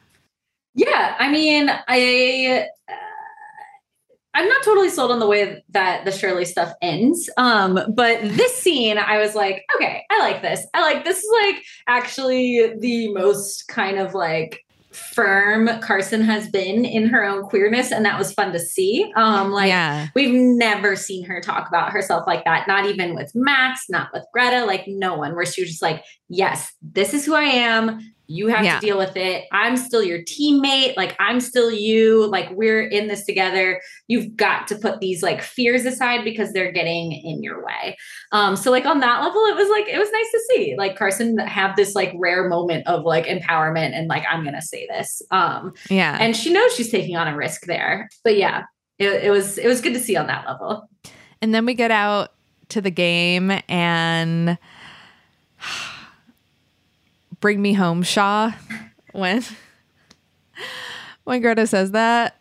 Yeah, 0.74 1.16
I 1.18 1.30
mean, 1.30 1.70
I 1.88 2.66
uh, 2.88 2.92
I'm 4.38 4.48
not 4.48 4.62
totally 4.62 4.88
sold 4.88 5.10
on 5.10 5.18
the 5.18 5.26
way 5.26 5.64
that 5.70 6.04
the 6.04 6.12
Shirley 6.12 6.44
stuff 6.44 6.72
ends. 6.80 7.28
Um, 7.38 7.80
but 7.92 8.20
this 8.22 8.54
scene, 8.54 8.96
I 8.96 9.18
was 9.18 9.34
like, 9.34 9.64
okay, 9.74 10.04
I 10.10 10.20
like 10.20 10.42
this. 10.42 10.64
I 10.74 10.80
like 10.80 11.04
this 11.04 11.18
is 11.18 11.30
like 11.42 11.64
actually 11.88 12.72
the 12.78 13.12
most 13.12 13.66
kind 13.66 13.98
of 13.98 14.14
like 14.14 14.64
firm 14.92 15.68
Carson 15.80 16.22
has 16.22 16.48
been 16.50 16.84
in 16.84 17.08
her 17.08 17.24
own 17.24 17.42
queerness, 17.42 17.90
and 17.90 18.04
that 18.04 18.16
was 18.16 18.32
fun 18.32 18.52
to 18.52 18.60
see. 18.60 19.12
Um, 19.16 19.50
like 19.50 19.70
yeah. 19.70 20.06
We've 20.14 20.32
never 20.32 20.94
seen 20.94 21.24
her 21.24 21.40
talk 21.40 21.66
about 21.66 21.90
herself 21.90 22.22
like 22.28 22.44
that, 22.44 22.68
not 22.68 22.86
even 22.86 23.16
with 23.16 23.32
Max, 23.34 23.86
not 23.88 24.10
with 24.12 24.22
Greta, 24.32 24.64
like 24.64 24.84
no 24.86 25.16
one, 25.16 25.34
where 25.34 25.46
she 25.46 25.62
was 25.62 25.70
just 25.70 25.82
like, 25.82 26.04
yes, 26.28 26.70
this 26.80 27.12
is 27.12 27.26
who 27.26 27.34
I 27.34 27.42
am. 27.42 27.98
You 28.30 28.48
have 28.48 28.62
Yeah. 28.62 28.78
to 28.78 28.86
deal 28.86 28.98
with 28.98 29.16
it. 29.16 29.46
I'm 29.52 29.78
still 29.78 30.02
your 30.02 30.18
teammate. 30.20 30.96
Like, 30.98 31.16
I'm 31.18 31.40
still 31.40 31.72
you. 31.72 32.26
Like, 32.26 32.50
we're 32.50 32.82
in 32.86 33.08
this 33.08 33.24
together. 33.24 33.80
You've 34.06 34.36
got 34.36 34.68
to 34.68 34.76
put 34.76 35.00
these 35.00 35.22
like 35.22 35.40
fears 35.42 35.86
aside 35.86 36.24
because 36.24 36.52
they're 36.52 36.70
getting 36.70 37.12
in 37.12 37.42
your 37.42 37.64
way. 37.64 37.96
Um, 38.32 38.54
so 38.54 38.70
like 38.70 38.84
on 38.84 39.00
that 39.00 39.22
level, 39.22 39.42
it 39.46 39.56
was 39.56 39.70
like, 39.70 39.88
it 39.88 39.98
was 39.98 40.10
nice 40.12 40.30
to 40.30 40.40
see 40.50 40.74
like 40.76 40.94
Carson 40.96 41.38
have 41.38 41.74
this 41.74 41.94
like 41.94 42.12
rare 42.18 42.48
moment 42.50 42.86
of 42.86 43.04
like 43.04 43.24
empowerment 43.24 43.92
and 43.94 44.08
like, 44.08 44.24
I'm 44.30 44.42
going 44.42 44.54
to 44.54 44.60
say 44.62 44.86
this. 44.90 45.22
Um, 45.30 45.72
Yeah. 45.88 46.18
and 46.20 46.36
she 46.36 46.52
knows 46.52 46.74
she's 46.76 46.90
taking 46.90 47.16
on 47.16 47.28
a 47.28 47.34
risk 47.34 47.64
there. 47.64 48.10
But 48.24 48.36
yeah, 48.36 48.64
it, 48.98 49.24
it 49.24 49.30
was, 49.30 49.56
it 49.56 49.66
was 49.66 49.80
good 49.80 49.94
to 49.94 50.00
see 50.00 50.16
on 50.16 50.26
that 50.26 50.46
level. 50.46 50.88
And 51.40 51.54
then 51.54 51.64
we 51.64 51.72
get 51.72 51.90
out 51.90 52.34
to 52.68 52.82
the 52.82 52.90
game 52.90 53.58
and 53.70 54.58
bring 57.40 57.60
me 57.62 57.72
home, 57.72 58.02
Shaw. 58.02 58.52
When 59.12 59.42
when 61.24 61.40
Greta 61.40 61.66
says 61.66 61.92
that, 61.92 62.36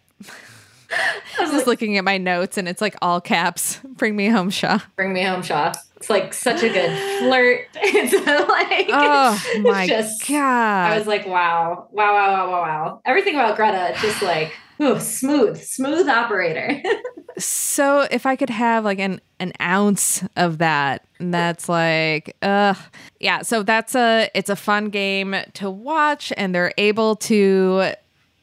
I 0.92 1.42
was 1.42 1.52
just 1.52 1.68
looking 1.68 1.98
at 1.98 2.04
my 2.04 2.18
notes 2.18 2.58
and 2.58 2.68
it's 2.68 2.82
like 2.82 2.96
all 3.02 3.20
caps. 3.22 3.80
Bring 3.84 4.16
me 4.16 4.28
home, 4.28 4.50
Shaw. 4.50 4.80
Bring 4.96 5.14
me 5.14 5.24
home, 5.24 5.42
Shaw. 5.42 5.74
It's 5.96 6.10
like 6.10 6.34
such 6.34 6.62
a 6.64 6.70
good 6.70 7.20
flirt. 7.20 7.68
It's 7.76 8.14
like 8.14 8.88
Oh 8.92 9.62
my 9.64 9.88
just- 9.88 10.28
god! 10.28 10.92
I 10.92 10.98
was 10.98 11.08
like, 11.08 11.26
wow, 11.26 11.88
wow, 11.92 12.14
wow, 12.14 12.32
wow, 12.34 12.52
wow, 12.52 12.62
wow. 12.62 13.02
Everything 13.06 13.36
about 13.36 13.56
Greta, 13.56 13.96
just 14.02 14.22
like 14.22 14.54
ooh, 14.82 15.00
smooth, 15.00 15.62
smooth 15.62 16.08
operator. 16.08 16.82
so 17.38 18.08
if 18.12 18.26
I 18.26 18.36
could 18.36 18.50
have 18.50 18.84
like 18.84 19.00
an 19.00 19.22
an 19.40 19.54
ounce 19.62 20.24
of 20.36 20.58
that, 20.58 21.06
that's 21.20 21.70
like, 21.70 22.36
uh, 22.42 22.74
yeah. 23.20 23.42
So 23.42 23.64
that's 23.64 23.96
a 23.96 24.30
it's 24.34 24.50
a 24.50 24.56
fun 24.56 24.90
game 24.90 25.36
to 25.54 25.70
watch, 25.70 26.34
and 26.38 26.54
they're 26.54 26.74
able 26.78 27.16
to 27.18 27.94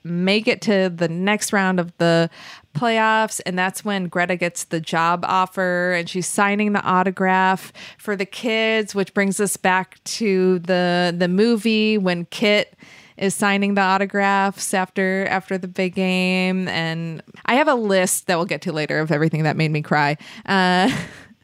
make 0.04 0.46
it 0.46 0.60
to 0.60 0.90
the 0.90 1.08
next 1.08 1.52
round 1.52 1.80
of 1.80 1.96
the 1.96 2.28
playoffs 2.74 3.40
and 3.46 3.58
that's 3.58 3.84
when 3.84 4.08
Greta 4.08 4.36
gets 4.36 4.64
the 4.64 4.80
job 4.80 5.24
offer 5.26 5.92
and 5.92 6.08
she's 6.08 6.26
signing 6.26 6.72
the 6.72 6.82
autograph 6.82 7.72
for 7.96 8.14
the 8.14 8.26
kids 8.26 8.94
which 8.94 9.14
brings 9.14 9.40
us 9.40 9.56
back 9.56 10.02
to 10.04 10.58
the 10.58 11.14
the 11.16 11.28
movie 11.28 11.96
when 11.96 12.26
Kit 12.26 12.76
is 13.16 13.34
signing 13.34 13.74
the 13.74 13.80
autographs 13.80 14.74
after 14.74 15.26
after 15.28 15.56
the 15.56 15.68
big 15.68 15.94
game 15.94 16.68
and 16.68 17.22
I 17.46 17.54
have 17.54 17.68
a 17.68 17.74
list 17.74 18.26
that 18.26 18.36
we'll 18.36 18.46
get 18.46 18.62
to 18.62 18.72
later 18.72 18.98
of 19.00 19.12
everything 19.12 19.44
that 19.44 19.56
made 19.56 19.70
me 19.70 19.82
cry 19.82 20.16
uh 20.46 20.90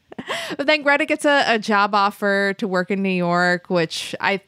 but 0.57 0.67
then 0.67 0.81
Greta 0.81 1.05
gets 1.05 1.25
a, 1.25 1.43
a 1.47 1.59
job 1.59 1.95
offer 1.95 2.53
to 2.57 2.67
work 2.67 2.91
in 2.91 3.01
New 3.01 3.09
York 3.09 3.69
which 3.69 4.15
I 4.19 4.41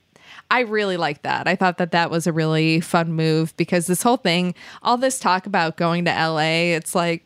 I 0.52 0.60
really 0.60 0.98
like 0.98 1.24
that. 1.24 1.48
I 1.48 1.56
thought 1.56 1.80
that 1.80 1.92
that 1.94 2.12
was 2.12 2.28
a 2.28 2.32
really 2.32 2.80
fun 2.80 3.14
move 3.14 3.58
because 3.58 3.88
this 3.88 4.04
whole 4.04 4.18
thing, 4.18 4.54
all 4.84 4.98
this 4.98 5.18
talk 5.18 5.48
about 5.48 5.78
going 5.78 6.06
to 6.06 6.12
LA, 6.12 6.76
it's 6.76 6.94
like, 6.94 7.26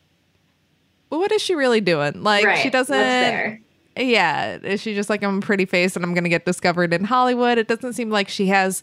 well, 1.10 1.20
what 1.20 1.30
is 1.32 1.42
she 1.42 1.54
really 1.54 1.82
doing? 1.82 2.22
Like, 2.22 2.46
right. 2.46 2.58
she 2.58 2.70
doesn't. 2.70 3.60
Yeah, 3.96 4.58
is 4.62 4.80
she 4.80 4.94
just 4.94 5.10
like 5.10 5.22
I'm 5.22 5.38
a 5.38 5.40
pretty 5.40 5.66
face 5.66 5.96
and 5.96 6.04
I'm 6.04 6.14
gonna 6.14 6.28
get 6.28 6.44
discovered 6.44 6.94
in 6.94 7.04
Hollywood? 7.04 7.58
It 7.58 7.68
doesn't 7.68 7.94
seem 7.94 8.10
like 8.10 8.28
she 8.28 8.46
has. 8.46 8.82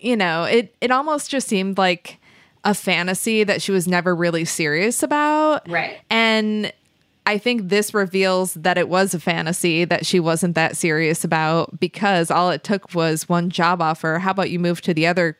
You 0.00 0.16
know, 0.16 0.44
it 0.44 0.74
it 0.80 0.90
almost 0.90 1.30
just 1.30 1.48
seemed 1.48 1.78
like 1.78 2.18
a 2.64 2.74
fantasy 2.74 3.44
that 3.44 3.62
she 3.62 3.72
was 3.72 3.88
never 3.88 4.14
really 4.14 4.44
serious 4.44 5.02
about. 5.02 5.68
Right. 5.68 5.98
And 6.10 6.72
I 7.26 7.38
think 7.38 7.68
this 7.68 7.94
reveals 7.94 8.54
that 8.54 8.76
it 8.76 8.88
was 8.88 9.14
a 9.14 9.20
fantasy 9.20 9.84
that 9.84 10.04
she 10.04 10.20
wasn't 10.20 10.54
that 10.56 10.76
serious 10.76 11.24
about 11.24 11.78
because 11.78 12.30
all 12.30 12.50
it 12.50 12.64
took 12.64 12.94
was 12.94 13.28
one 13.28 13.50
job 13.50 13.80
offer. 13.80 14.18
How 14.18 14.32
about 14.32 14.50
you 14.50 14.58
move 14.58 14.80
to 14.82 14.94
the 14.94 15.06
other 15.06 15.38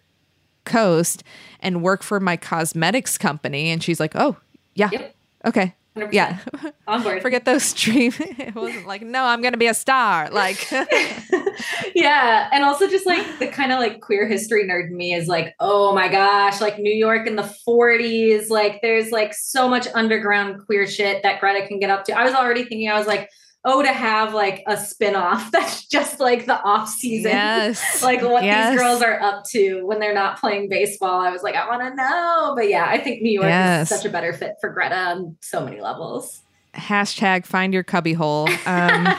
coast 0.64 1.24
and 1.60 1.82
work 1.82 2.02
for 2.02 2.20
my 2.20 2.36
cosmetics 2.36 3.18
company? 3.18 3.70
And 3.70 3.82
she's 3.82 3.98
like, 4.00 4.12
oh, 4.14 4.36
yeah. 4.74 4.90
Yep. 4.92 5.14
Okay. 5.46 5.74
100%. 5.96 6.12
Yeah. 6.12 6.38
On 6.86 7.02
board. 7.04 7.22
Forget 7.22 7.44
those 7.44 7.72
dreams. 7.72 8.16
it 8.20 8.54
wasn't 8.54 8.86
like, 8.86 9.02
no, 9.02 9.24
I'm 9.24 9.40
going 9.40 9.52
to 9.52 9.58
be 9.58 9.66
a 9.66 9.74
star. 9.74 10.30
Like, 10.30 10.70
yeah. 11.94 12.48
And 12.52 12.64
also 12.64 12.88
just 12.88 13.06
like 13.06 13.38
the 13.38 13.48
kind 13.48 13.72
of 13.72 13.78
like 13.78 14.00
queer 14.00 14.26
history 14.26 14.64
nerd 14.64 14.88
in 14.88 14.96
me 14.96 15.14
is 15.14 15.26
like, 15.26 15.54
oh 15.58 15.92
my 15.92 16.08
gosh, 16.08 16.60
like 16.60 16.78
New 16.78 16.94
York 16.94 17.26
in 17.26 17.36
the 17.36 17.54
40s, 17.66 18.50
like 18.50 18.80
there's 18.82 19.10
like 19.10 19.34
so 19.34 19.68
much 19.68 19.88
underground 19.94 20.64
queer 20.64 20.86
shit 20.86 21.22
that 21.22 21.40
Greta 21.40 21.66
can 21.66 21.80
get 21.80 21.90
up 21.90 22.04
to. 22.04 22.12
I 22.16 22.24
was 22.24 22.34
already 22.34 22.64
thinking, 22.64 22.88
I 22.88 22.98
was 22.98 23.06
like, 23.06 23.28
oh, 23.64 23.82
to 23.82 23.92
have 23.92 24.32
like 24.34 24.62
a 24.66 24.76
spin-off 24.76 25.50
that's 25.52 25.86
just 25.86 26.18
like 26.20 26.46
the 26.46 26.60
off 26.62 26.88
season. 26.88 27.30
yes. 27.32 28.02
Like 28.02 28.22
what 28.22 28.42
Yes. 28.44 28.72
these 28.72 28.80
girls 28.80 29.02
are 29.02 29.20
up 29.20 29.44
to 29.50 29.82
when 29.86 30.00
they're 30.00 30.14
not 30.14 30.40
playing 30.40 30.68
baseball. 30.68 31.20
I 31.20 31.30
was 31.30 31.42
like, 31.42 31.54
I 31.54 31.68
want 31.68 31.82
to 31.82 31.94
know. 31.94 32.54
But 32.56 32.68
yeah, 32.68 32.86
I 32.88 32.98
think 32.98 33.20
New 33.22 33.32
York 33.32 33.46
Yes. 33.46 33.90
is 33.90 33.96
such 33.98 34.06
a 34.06 34.10
better 34.12 34.32
fit 34.32 34.54
for 34.60 34.70
Greta 34.70 34.96
on 34.96 35.36
so 35.42 35.62
many 35.64 35.80
levels. 35.80 36.42
Hashtag 36.74 37.44
find 37.46 37.74
your 37.74 37.82
cubby 37.82 38.12
hole. 38.14 38.48
Um, 38.66 39.06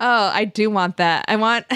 Oh, 0.00 0.30
I 0.32 0.44
do 0.44 0.70
want 0.70 0.96
that. 0.98 1.24
I 1.28 1.36
want 1.36 1.66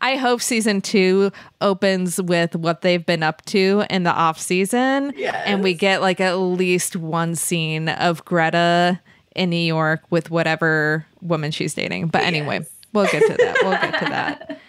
I 0.00 0.16
hope 0.16 0.40
season 0.42 0.80
2 0.80 1.30
opens 1.60 2.20
with 2.20 2.54
what 2.56 2.82
they've 2.82 3.04
been 3.04 3.22
up 3.22 3.44
to 3.46 3.84
in 3.90 4.02
the 4.04 4.12
off 4.12 4.38
season 4.40 5.12
and 5.18 5.62
we 5.62 5.74
get 5.74 6.00
like 6.02 6.20
at 6.20 6.34
least 6.36 6.96
one 6.96 7.34
scene 7.34 7.88
of 7.88 8.24
Greta 8.24 9.00
in 9.34 9.50
New 9.50 9.56
York 9.56 10.02
with 10.10 10.30
whatever 10.30 11.06
woman 11.20 11.50
she's 11.50 11.74
dating. 11.74 12.08
But 12.08 12.22
anyway, 12.24 12.58
Yes. 12.60 12.70
we'll 12.92 13.06
get 13.06 13.20
to 13.26 13.36
that. 13.36 13.56
We'll 13.62 13.72
get 13.72 13.98
to 14.00 14.04
that. 14.10 14.60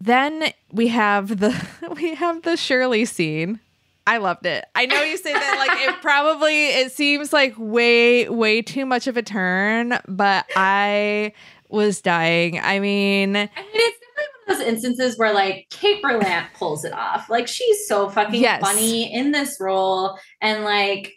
Then 0.00 0.52
we 0.72 0.88
have 0.88 1.40
the 1.40 1.54
we 1.96 2.14
have 2.14 2.42
the 2.42 2.56
Shirley 2.56 3.04
scene. 3.04 3.60
I 4.06 4.16
loved 4.16 4.46
it. 4.46 4.64
I 4.74 4.86
know 4.86 5.02
you 5.02 5.16
say 5.18 5.32
that 5.32 5.56
like 5.58 5.78
it 5.88 6.00
probably 6.02 6.68
it 6.68 6.90
seems 6.90 7.32
like 7.32 7.54
way 7.58 8.28
way 8.28 8.62
too 8.62 8.86
much 8.86 9.06
of 9.06 9.16
a 9.16 9.22
turn, 9.22 9.98
but 10.08 10.46
I 10.56 11.32
was 11.68 12.00
dying. 12.00 12.58
I 12.58 12.80
mean, 12.80 13.36
I 13.36 13.40
mean, 13.42 13.48
it's 13.54 13.58
definitely 13.58 13.68
one 13.74 14.08
of 14.08 14.09
those 14.50 14.60
instances 14.60 15.16
where 15.18 15.32
like 15.32 15.66
Kate 15.70 16.02
Berlant 16.02 16.46
pulls 16.54 16.84
it 16.84 16.92
off. 16.92 17.30
Like 17.30 17.46
she's 17.48 17.86
so 17.88 18.08
fucking 18.08 18.40
Yes. 18.40 18.60
funny 18.60 19.12
in 19.14 19.32
this 19.32 19.56
role, 19.60 20.18
and 20.40 20.64
like 20.64 21.12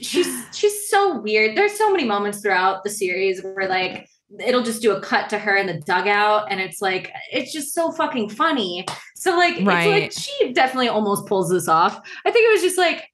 she's 0.00 0.26
she's 0.56 0.88
so 0.90 1.20
weird. 1.20 1.56
There's 1.56 1.76
so 1.76 1.90
many 1.90 2.04
moments 2.04 2.40
throughout 2.40 2.84
the 2.84 2.90
series 2.90 3.42
where 3.42 3.68
like 3.68 4.08
it'll 4.46 4.62
just 4.62 4.82
do 4.82 4.92
a 4.94 5.00
cut 5.00 5.30
to 5.30 5.38
her 5.38 5.56
in 5.56 5.66
the 5.66 5.80
dugout, 5.86 6.48
and 6.50 6.60
it's 6.60 6.80
like 6.82 7.10
it's 7.32 7.52
just 7.52 7.74
so 7.74 7.92
fucking 7.92 8.30
funny. 8.30 8.84
So 9.16 9.36
like 9.36 9.56
Right. 9.62 9.86
it's 10.04 10.16
like 10.16 10.24
she 10.24 10.52
definitely 10.52 10.88
almost 10.88 11.26
pulls 11.26 11.50
this 11.50 11.68
off. 11.68 12.00
I 12.24 12.30
think 12.30 12.46
it 12.48 12.52
was 12.52 12.62
just 12.62 12.78
like 12.78 13.08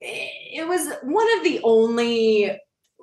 it 0.00 0.66
was 0.68 0.88
one 1.02 1.26
of 1.38 1.44
the 1.44 1.60
only 1.64 2.56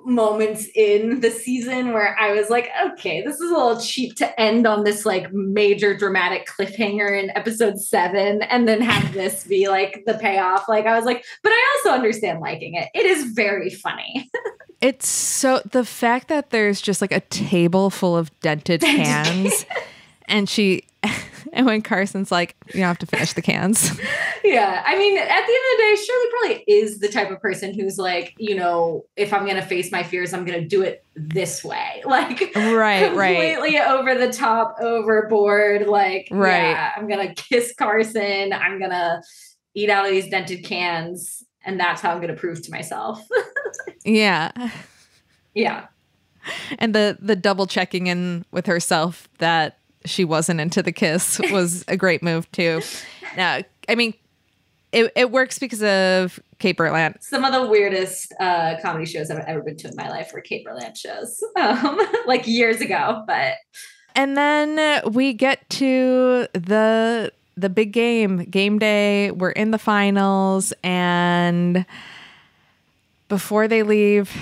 moments 0.06 0.66
in 0.74 1.20
the 1.20 1.30
season 1.30 1.92
where 1.92 2.16
I 2.18 2.32
was 2.32 2.48
like, 2.48 2.70
okay, 2.86 3.22
this 3.22 3.40
is 3.40 3.50
a 3.50 3.54
little 3.54 3.80
cheap 3.80 4.16
to 4.16 4.40
end 4.40 4.66
on 4.66 4.84
this 4.84 5.04
like 5.04 5.32
major 5.32 5.96
dramatic 5.96 6.46
cliffhanger 6.46 7.20
in 7.20 7.30
episode 7.30 7.80
seven 7.80 8.42
and 8.42 8.68
then 8.68 8.80
have 8.80 9.12
this 9.12 9.44
be 9.44 9.68
like 9.68 10.04
the 10.06 10.14
payoff. 10.14 10.68
Like, 10.68 10.86
I 10.86 10.96
was 10.96 11.04
like, 11.04 11.24
but 11.42 11.50
I 11.50 11.80
also 11.84 11.96
understand 11.96 12.40
liking 12.40 12.74
it. 12.74 12.88
It 12.94 13.06
is 13.06 13.32
very 13.32 13.70
funny. 13.70 14.30
it's 14.80 15.08
so 15.08 15.60
the 15.70 15.84
fact 15.84 16.28
that 16.28 16.50
there's 16.50 16.80
just 16.80 17.00
like 17.00 17.12
a 17.12 17.20
table 17.20 17.90
full 17.90 18.16
of 18.16 18.30
dented 18.40 18.80
Dented 18.80 19.04
cans 19.04 19.66
and 20.28 20.48
she 20.48 20.84
and 21.56 21.66
when 21.66 21.82
Carson's 21.82 22.30
like, 22.30 22.54
you 22.68 22.74
don't 22.80 22.82
have 22.88 22.98
to 22.98 23.06
finish 23.06 23.32
the 23.32 23.42
cans. 23.42 23.90
yeah. 24.44 24.82
I 24.86 24.96
mean, 24.96 25.18
at 25.18 25.24
the 25.24 25.32
end 25.32 25.40
of 25.40 25.46
the 25.46 25.82
day, 25.82 25.96
Shirley 25.96 26.26
probably 26.30 26.64
is 26.72 26.98
the 27.00 27.08
type 27.08 27.30
of 27.32 27.40
person 27.40 27.74
who's 27.74 27.98
like, 27.98 28.34
you 28.38 28.54
know, 28.54 29.04
if 29.16 29.32
I'm 29.32 29.44
going 29.44 29.56
to 29.56 29.62
face 29.62 29.90
my 29.90 30.02
fears, 30.04 30.32
I'm 30.32 30.44
going 30.44 30.60
to 30.60 30.66
do 30.68 30.82
it 30.82 31.04
this 31.16 31.64
way. 31.64 32.02
Like, 32.06 32.52
Right, 32.54 33.12
right. 33.14 33.36
completely 33.56 33.78
over 33.80 34.14
the 34.14 34.32
top, 34.32 34.76
overboard. 34.80 35.86
Like, 35.88 36.28
Right. 36.30 36.70
yeah, 36.70 36.92
I'm 36.96 37.08
gonna 37.08 37.34
kiss 37.34 37.74
Carson. 37.76 38.52
I'm 38.52 38.78
gonna 38.78 39.22
eat 39.74 39.90
out 39.90 40.04
of 40.06 40.10
these 40.12 40.28
dented 40.28 40.64
cans, 40.64 41.42
and 41.64 41.78
that's 41.80 42.00
how 42.00 42.10
I'm 42.12 42.20
gonna 42.20 42.34
prove 42.36 42.62
to 42.62 42.70
myself. 42.70 43.20
Yeah. 44.04 44.52
yeah, 45.54 45.86
And 46.78 46.94
the 46.94 47.18
the 47.20 47.34
double 47.34 47.66
checking 47.66 48.06
in 48.06 48.44
with 48.52 48.66
herself 48.66 49.28
that 49.38 49.78
she 50.06 50.24
wasn't 50.24 50.60
into 50.60 50.82
the 50.82 50.92
kiss 50.92 51.40
was 51.50 51.84
a 51.88 51.96
great 51.96 52.22
move 52.22 52.50
too. 52.52 52.80
Now, 53.36 53.60
I 53.88 53.94
mean, 53.94 54.14
it, 54.92 55.12
it 55.14 55.30
works 55.30 55.58
because 55.58 55.82
of 55.82 56.40
Kate 56.58 56.76
Berlant. 56.76 57.22
some 57.22 57.44
of 57.44 57.52
the 57.52 57.66
weirdest 57.66 58.32
uh, 58.40 58.76
comedy 58.80 59.04
shows 59.04 59.30
I've 59.30 59.38
ever 59.40 59.60
been 59.60 59.76
to 59.78 59.88
in 59.88 59.96
my 59.96 60.08
life 60.08 60.32
were 60.32 60.40
Kate 60.40 60.64
Berlant 60.64 60.96
shows, 60.96 61.42
um, 61.56 62.00
like 62.26 62.46
years 62.46 62.80
ago. 62.80 63.22
But 63.26 63.54
And 64.14 64.36
then 64.36 65.02
we 65.12 65.32
get 65.34 65.68
to 65.70 66.46
the 66.54 67.32
the 67.58 67.68
big 67.68 67.92
game, 67.92 68.44
game 68.44 68.78
day. 68.78 69.30
We're 69.30 69.50
in 69.50 69.70
the 69.70 69.78
finals, 69.78 70.72
and 70.82 71.84
before 73.28 73.66
they 73.66 73.82
leave, 73.82 74.34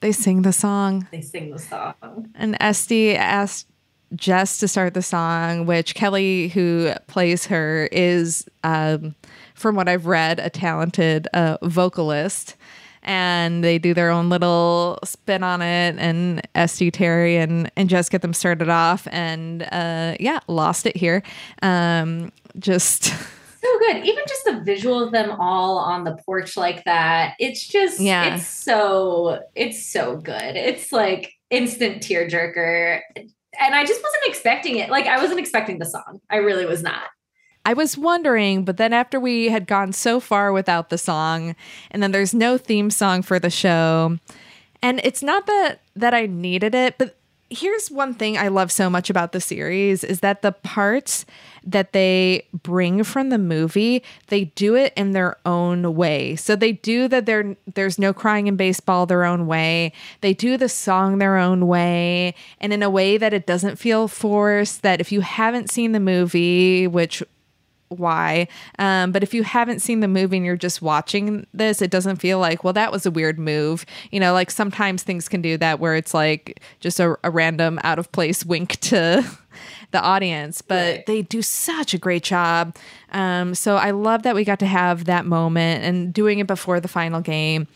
they 0.00 0.12
sing 0.12 0.42
the 0.42 0.52
song. 0.52 1.06
they 1.10 1.20
sing 1.20 1.50
the 1.50 1.58
song. 1.58 2.30
And 2.34 2.56
Esti 2.60 3.14
asked 3.14 3.66
Jess 4.14 4.58
to 4.58 4.68
start 4.68 4.94
the 4.94 5.02
song, 5.02 5.66
which 5.66 5.94
Kelly, 5.94 6.48
who 6.48 6.92
plays 7.06 7.46
her, 7.46 7.88
is, 7.92 8.46
um, 8.64 9.14
from 9.54 9.74
what 9.76 9.88
I've 9.88 10.06
read, 10.06 10.38
a 10.40 10.50
talented 10.50 11.28
uh, 11.34 11.58
vocalist. 11.62 12.56
And 13.04 13.64
they 13.64 13.78
do 13.78 13.94
their 13.94 14.10
own 14.10 14.28
little 14.28 14.98
spin 15.02 15.42
on 15.42 15.60
it, 15.60 15.96
and 15.98 16.40
SD 16.54 16.92
Terry 16.92 17.36
and, 17.36 17.68
and 17.76 17.88
Jess 17.88 18.08
get 18.08 18.22
them 18.22 18.32
started 18.32 18.68
off, 18.68 19.08
and 19.10 19.64
uh, 19.72 20.14
yeah, 20.20 20.38
lost 20.46 20.86
it 20.86 20.96
here. 20.96 21.22
Um, 21.62 22.30
just 22.60 23.04
so 23.62 23.78
good. 23.80 24.04
Even 24.06 24.22
just 24.28 24.44
the 24.44 24.60
visual 24.60 25.02
of 25.02 25.10
them 25.10 25.32
all 25.40 25.78
on 25.78 26.04
the 26.04 26.16
porch 26.24 26.56
like 26.56 26.84
that. 26.84 27.34
It's 27.40 27.66
just 27.66 27.98
Yeah. 27.98 28.36
it's 28.36 28.46
so 28.46 29.40
it's 29.56 29.84
so 29.84 30.16
good. 30.18 30.54
It's 30.54 30.92
like 30.92 31.32
instant 31.50 32.02
tearjerker. 32.04 33.00
And 33.58 33.74
I 33.74 33.84
just 33.84 34.02
wasn't 34.02 34.24
expecting 34.26 34.76
it. 34.76 34.90
Like 34.90 35.06
I 35.06 35.20
wasn't 35.20 35.40
expecting 35.40 35.78
the 35.78 35.86
song. 35.86 36.20
I 36.30 36.36
really 36.36 36.66
was 36.66 36.82
not. 36.82 37.04
I 37.64 37.74
was 37.74 37.96
wondering, 37.96 38.64
but 38.64 38.76
then 38.76 38.92
after 38.92 39.20
we 39.20 39.48
had 39.48 39.66
gone 39.66 39.92
so 39.92 40.18
far 40.18 40.52
without 40.52 40.90
the 40.90 40.98
song, 40.98 41.54
and 41.90 42.02
then 42.02 42.10
there's 42.10 42.34
no 42.34 42.58
theme 42.58 42.90
song 42.90 43.22
for 43.22 43.38
the 43.38 43.50
show, 43.50 44.18
and 44.82 45.00
it's 45.04 45.22
not 45.22 45.46
that 45.46 45.80
that 45.94 46.12
I 46.12 46.26
needed 46.26 46.74
it, 46.74 46.98
but 46.98 47.16
here's 47.52 47.90
one 47.90 48.14
thing 48.14 48.38
I 48.38 48.48
love 48.48 48.72
so 48.72 48.88
much 48.88 49.10
about 49.10 49.32
the 49.32 49.40
series 49.40 50.04
is 50.04 50.20
that 50.20 50.42
the 50.42 50.52
parts 50.52 51.26
that 51.64 51.92
they 51.92 52.46
bring 52.62 53.04
from 53.04 53.28
the 53.28 53.38
movie, 53.38 54.02
they 54.28 54.44
do 54.44 54.74
it 54.74 54.92
in 54.96 55.12
their 55.12 55.36
own 55.46 55.94
way. 55.94 56.34
So 56.36 56.56
they 56.56 56.72
do 56.72 57.08
that 57.08 57.26
there 57.26 57.56
there's 57.74 57.98
no 57.98 58.12
crying 58.12 58.46
in 58.46 58.56
baseball 58.56 59.06
their 59.06 59.24
own 59.24 59.46
way. 59.46 59.92
They 60.20 60.34
do 60.34 60.56
the 60.56 60.68
song 60.68 61.18
their 61.18 61.36
own 61.36 61.66
way 61.66 62.34
and 62.60 62.72
in 62.72 62.82
a 62.82 62.90
way 62.90 63.18
that 63.18 63.32
it 63.34 63.46
doesn't 63.46 63.76
feel 63.76 64.08
forced 64.08 64.82
that 64.82 65.00
if 65.00 65.12
you 65.12 65.20
haven't 65.20 65.70
seen 65.70 65.92
the 65.92 66.00
movie, 66.00 66.86
which 66.86 67.22
why. 67.92 68.48
Um, 68.78 69.12
but 69.12 69.22
if 69.22 69.32
you 69.34 69.42
haven't 69.42 69.80
seen 69.80 70.00
the 70.00 70.08
movie 70.08 70.36
and 70.38 70.46
you're 70.46 70.56
just 70.56 70.82
watching 70.82 71.46
this, 71.54 71.80
it 71.82 71.90
doesn't 71.90 72.16
feel 72.16 72.38
like, 72.38 72.64
well, 72.64 72.72
that 72.72 72.90
was 72.92 73.06
a 73.06 73.10
weird 73.10 73.38
move. 73.38 73.84
You 74.10 74.20
know, 74.20 74.32
like 74.32 74.50
sometimes 74.50 75.02
things 75.02 75.28
can 75.28 75.42
do 75.42 75.56
that 75.58 75.78
where 75.80 75.94
it's 75.94 76.14
like 76.14 76.60
just 76.80 76.98
a, 77.00 77.16
a 77.22 77.30
random 77.30 77.78
out 77.84 77.98
of 77.98 78.10
place 78.12 78.44
wink 78.52 78.78
to 78.80 79.24
the 79.90 80.00
audience, 80.00 80.62
but 80.62 80.72
Right. 80.96 81.06
they 81.06 81.22
do 81.22 81.42
such 81.42 81.92
a 81.94 81.98
great 81.98 82.22
job. 82.22 82.74
Um, 83.10 83.54
so 83.54 83.76
I 83.76 83.90
love 83.90 84.22
that 84.22 84.34
we 84.34 84.44
got 84.44 84.58
to 84.60 84.66
have 84.66 85.04
that 85.04 85.26
moment 85.26 85.84
and 85.84 86.12
doing 86.14 86.38
it 86.38 86.46
before 86.46 86.80
the 86.80 86.88
final 86.88 87.20
game 87.20 87.66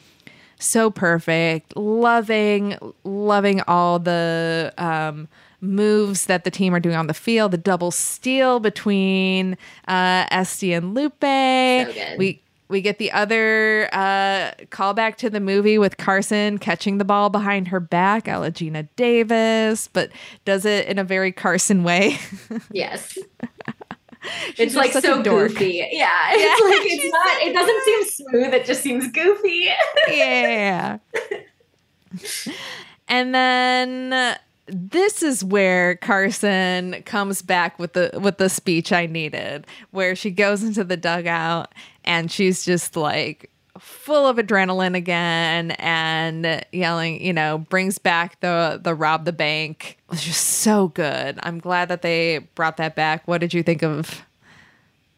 so 0.59 0.91
perfect 0.91 1.77
loving 1.77 2.75
loving 3.05 3.61
all 3.69 3.99
the 3.99 4.73
um 4.79 5.29
moves 5.61 6.27
that 6.27 6.45
the 6.45 6.51
team 6.51 6.75
are 6.75 6.81
doing 6.81 6.97
on 6.97 7.07
the 7.07 7.15
field 7.15 7.51
the 7.51 7.59
double 7.59 7.91
steal 7.91 8.61
between 8.61 9.57
uh 9.89 10.27
Esti 10.31 10.73
and 10.73 10.95
Lupe 10.95 11.21
good. 11.21 12.19
we 12.19 12.43
we 12.69 12.81
get 12.81 12.99
the 12.99 13.13
other 13.13 13.89
uh 13.93 14.51
callback 14.71 15.17
to 15.17 15.31
the 15.31 15.41
movie 15.41 15.79
with 15.79 15.97
Carson 15.97 16.59
catching 16.59 16.99
the 16.99 17.05
ball 17.05 17.31
behind 17.31 17.69
her 17.69 17.81
back, 17.81 18.27
a 18.29 18.33
Geena 18.51 18.89
Davis, 18.97 19.89
but 19.89 20.11
does 20.45 20.65
it 20.65 20.87
in 20.87 20.99
a 20.99 21.05
very 21.05 21.33
Carson 21.33 21.85
way. 21.85 22.19
Yes. 22.71 23.17
It's 24.59 24.75
like 24.75 24.93
so 24.93 25.23
goofy. 25.23 25.87
Yeah. 25.93 26.31
It's 26.33 26.63
like 26.65 26.93
it's 26.93 27.13
not 27.13 27.43
it 27.43 27.53
doesn't 27.53 27.85
seem 27.85 28.27
smooth, 28.27 28.55
it 28.55 28.67
just 28.67 28.83
seems 28.83 29.11
goofy. 29.13 29.69
yeah. 30.09 30.99
and 33.09 33.35
then 33.35 34.37
this 34.69 35.23
is 35.23 35.45
where 35.45 35.97
Carson 35.97 37.03
comes 37.05 37.43
back 37.43 37.79
with 37.79 37.93
the 37.93 38.19
with 38.21 38.39
the 38.39 38.49
speech 38.49 38.93
I 38.93 39.07
needed, 39.07 39.67
where 39.91 40.17
she 40.17 40.31
goes 40.31 40.63
into 40.63 40.85
the 40.85 40.97
dugout 40.97 41.73
and 42.05 42.31
she's 42.31 42.65
just 42.65 42.97
like 42.97 43.51
full 43.79 44.27
of 44.27 44.37
adrenaline 44.37 44.97
again 44.97 45.73
and 45.73 46.65
yelling, 46.73 47.23
you 47.23 47.33
know, 47.33 47.59
brings 47.59 47.99
back 47.99 48.41
the 48.41 48.81
the 48.83 48.95
rob 48.95 49.25
the 49.25 49.33
bank. 49.33 49.99
It 50.09 50.11
was 50.11 50.25
just 50.25 50.45
so 50.45 50.89
good. 50.89 51.39
I'm 51.43 51.59
glad 51.59 51.89
that 51.89 52.03
they 52.03 52.39
brought 52.55 52.77
that 52.79 52.97
back. 52.97 53.27
What 53.29 53.41
did 53.41 53.55
you 53.55 53.63
think 53.63 53.83
of 53.83 54.23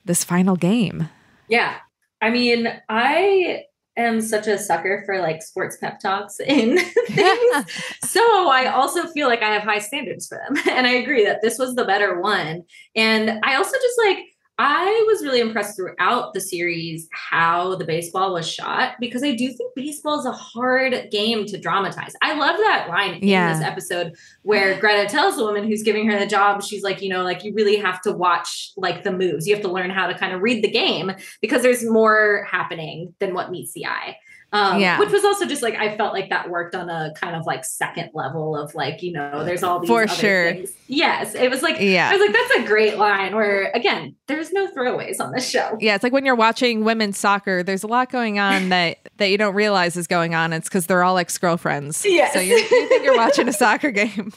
this 0.05 0.25
final 0.25 0.57
game? 0.57 1.09
Yeah. 1.49 1.77
I 2.21 2.31
mean, 2.31 2.69
I 2.89 3.65
am 3.99 4.21
such 4.21 4.47
a 4.47 4.59
sucker 4.59 5.03
for 5.05 5.21
like 5.21 5.43
sports 5.43 5.77
pep 5.77 6.01
talks 6.01 6.41
in 6.47 6.79
things. 7.09 7.97
so 8.05 8.49
I 8.49 8.73
also 8.73 9.07
feel 9.09 9.29
like 9.29 9.43
I 9.43 9.51
have 9.51 9.63
high 9.63 9.81
standards 9.81 10.27
for 10.27 10.39
them. 10.39 10.57
And 10.79 10.87
I 10.87 10.93
agree 10.93 11.25
that 11.25 11.43
this 11.43 11.59
was 11.59 11.75
the 11.75 11.85
better 11.85 12.21
one. 12.21 12.63
And 12.95 13.41
I 13.43 13.57
also 13.57 13.73
just 13.73 13.99
like, 14.07 14.19
I 14.61 15.05
was 15.07 15.23
really 15.23 15.39
impressed 15.39 15.77
throughout 15.77 16.35
the 16.35 16.41
series 16.41 17.09
how 17.13 17.77
the 17.77 17.85
baseball 17.85 18.33
was 18.33 18.51
shot 18.51 18.95
because 18.99 19.23
I 19.23 19.37
do 19.37 19.53
think 19.53 19.73
baseball 19.77 20.19
is 20.19 20.27
a 20.27 20.33
hard 20.33 21.11
game 21.13 21.47
to 21.47 21.59
dramatize. 21.59 22.15
I 22.23 22.35
love 22.35 22.57
that 22.57 22.89
line 22.89 23.15
in 23.15 23.21
this 23.21 23.63
episode 23.63 24.15
where 24.43 24.79
Greta 24.81 25.09
tells 25.09 25.37
the 25.37 25.45
woman 25.45 25.63
who's 25.63 25.85
giving 25.85 26.09
her 26.11 26.19
the 26.19 26.27
job, 26.27 26.65
she's 26.65 26.83
like, 26.83 27.01
you 27.01 27.09
know, 27.09 27.23
like 27.23 27.45
you 27.45 27.55
really 27.55 27.77
have 27.77 28.01
to 28.03 28.13
watch 28.13 28.73
like 28.77 29.05
the 29.05 29.13
moves. 29.13 29.47
You 29.47 29.55
have 29.55 29.63
to 29.63 29.71
learn 29.71 29.91
how 29.91 30.09
to 30.09 30.19
kind 30.19 30.33
of 30.33 30.41
read 30.41 30.65
the 30.65 30.71
game 30.71 31.13
because 31.41 31.63
there's 31.63 31.89
more 31.89 32.47
happening 32.51 33.15
than 33.21 33.35
what 33.35 33.53
meets 33.53 33.73
the 33.75 33.87
eye. 33.87 34.17
Um, 34.51 34.81
Yeah. 34.81 34.99
which 34.99 35.11
was 35.11 35.25
also 35.25 35.45
just 35.45 35.63
like 35.63 35.75
I 35.75 35.95
felt 35.97 36.15
like 36.15 36.31
that 36.31 36.49
worked 36.49 36.75
on 36.75 36.89
a 36.89 37.13
kind 37.15 37.37
of 37.37 37.45
like 37.45 37.67
second 37.67 38.11
level 38.15 38.57
of 38.57 38.75
like, 38.75 39.03
you 39.03 39.13
know, 39.13 39.45
there's 39.45 39.63
all 39.63 39.79
these 39.79 39.89
For 39.89 40.09
sure. 40.09 40.53
things. 40.53 40.71
Yes. 40.87 41.35
It 41.35 41.51
was 41.51 41.63
like 41.63 41.77
Yeah. 41.81 42.09
I 42.09 42.13
was 42.17 42.21
like, 42.21 42.33
that's 42.33 42.65
a 42.65 42.67
great 42.67 42.97
line 42.97 43.35
where 43.37 43.71
again, 43.75 44.15
there's 44.27 44.51
no 44.51 44.67
throwaways 44.69 45.21
on 45.21 45.33
this 45.33 45.47
show. 45.49 45.77
Yeah, 45.81 45.95
it's 45.97 46.03
like 46.03 46.15
when 46.15 46.25
you're 46.25 46.35
watching 46.35 46.83
women's 46.83 47.19
soccer, 47.19 47.63
there's 47.63 47.83
a 47.83 47.87
lot 47.87 48.11
going 48.11 48.39
on 48.39 48.69
that 48.71 48.99
that 49.19 49.27
you 49.27 49.37
don't 49.37 49.55
realize 49.55 49.97
is 49.99 50.07
going 50.07 50.35
on. 50.35 50.55
It's 50.55 50.69
because 50.69 50.87
they're 50.87 51.05
all 51.05 51.19
ex 51.19 51.37
girlfriends. 51.37 52.03
Yes. 52.07 52.33
So 52.33 52.41
you 52.41 52.59
think 52.63 53.05
you're 53.05 53.17
watching 53.19 53.49
a 53.49 53.53
soccer 53.53 53.91
game. 53.93 54.33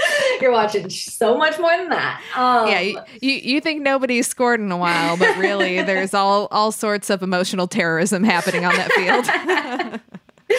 You're 0.40 0.52
watching 0.52 0.88
so 0.90 1.36
much 1.36 1.58
more 1.58 1.76
than 1.76 1.88
that. 1.90 2.22
Um, 2.36 2.68
yeah, 2.68 2.80
you, 2.80 3.00
you 3.20 3.32
you 3.32 3.60
think 3.60 3.82
nobody's 3.82 4.26
scored 4.26 4.60
in 4.60 4.70
a 4.70 4.76
while, 4.76 5.16
but 5.16 5.36
really 5.36 5.82
there's 5.82 6.14
all 6.14 6.48
all 6.50 6.72
sorts 6.72 7.10
of 7.10 7.22
emotional 7.22 7.66
terrorism 7.66 8.22
happening 8.24 8.64
on 8.64 8.74
that 8.74 8.92
field. 8.92 10.00
but 10.48 10.56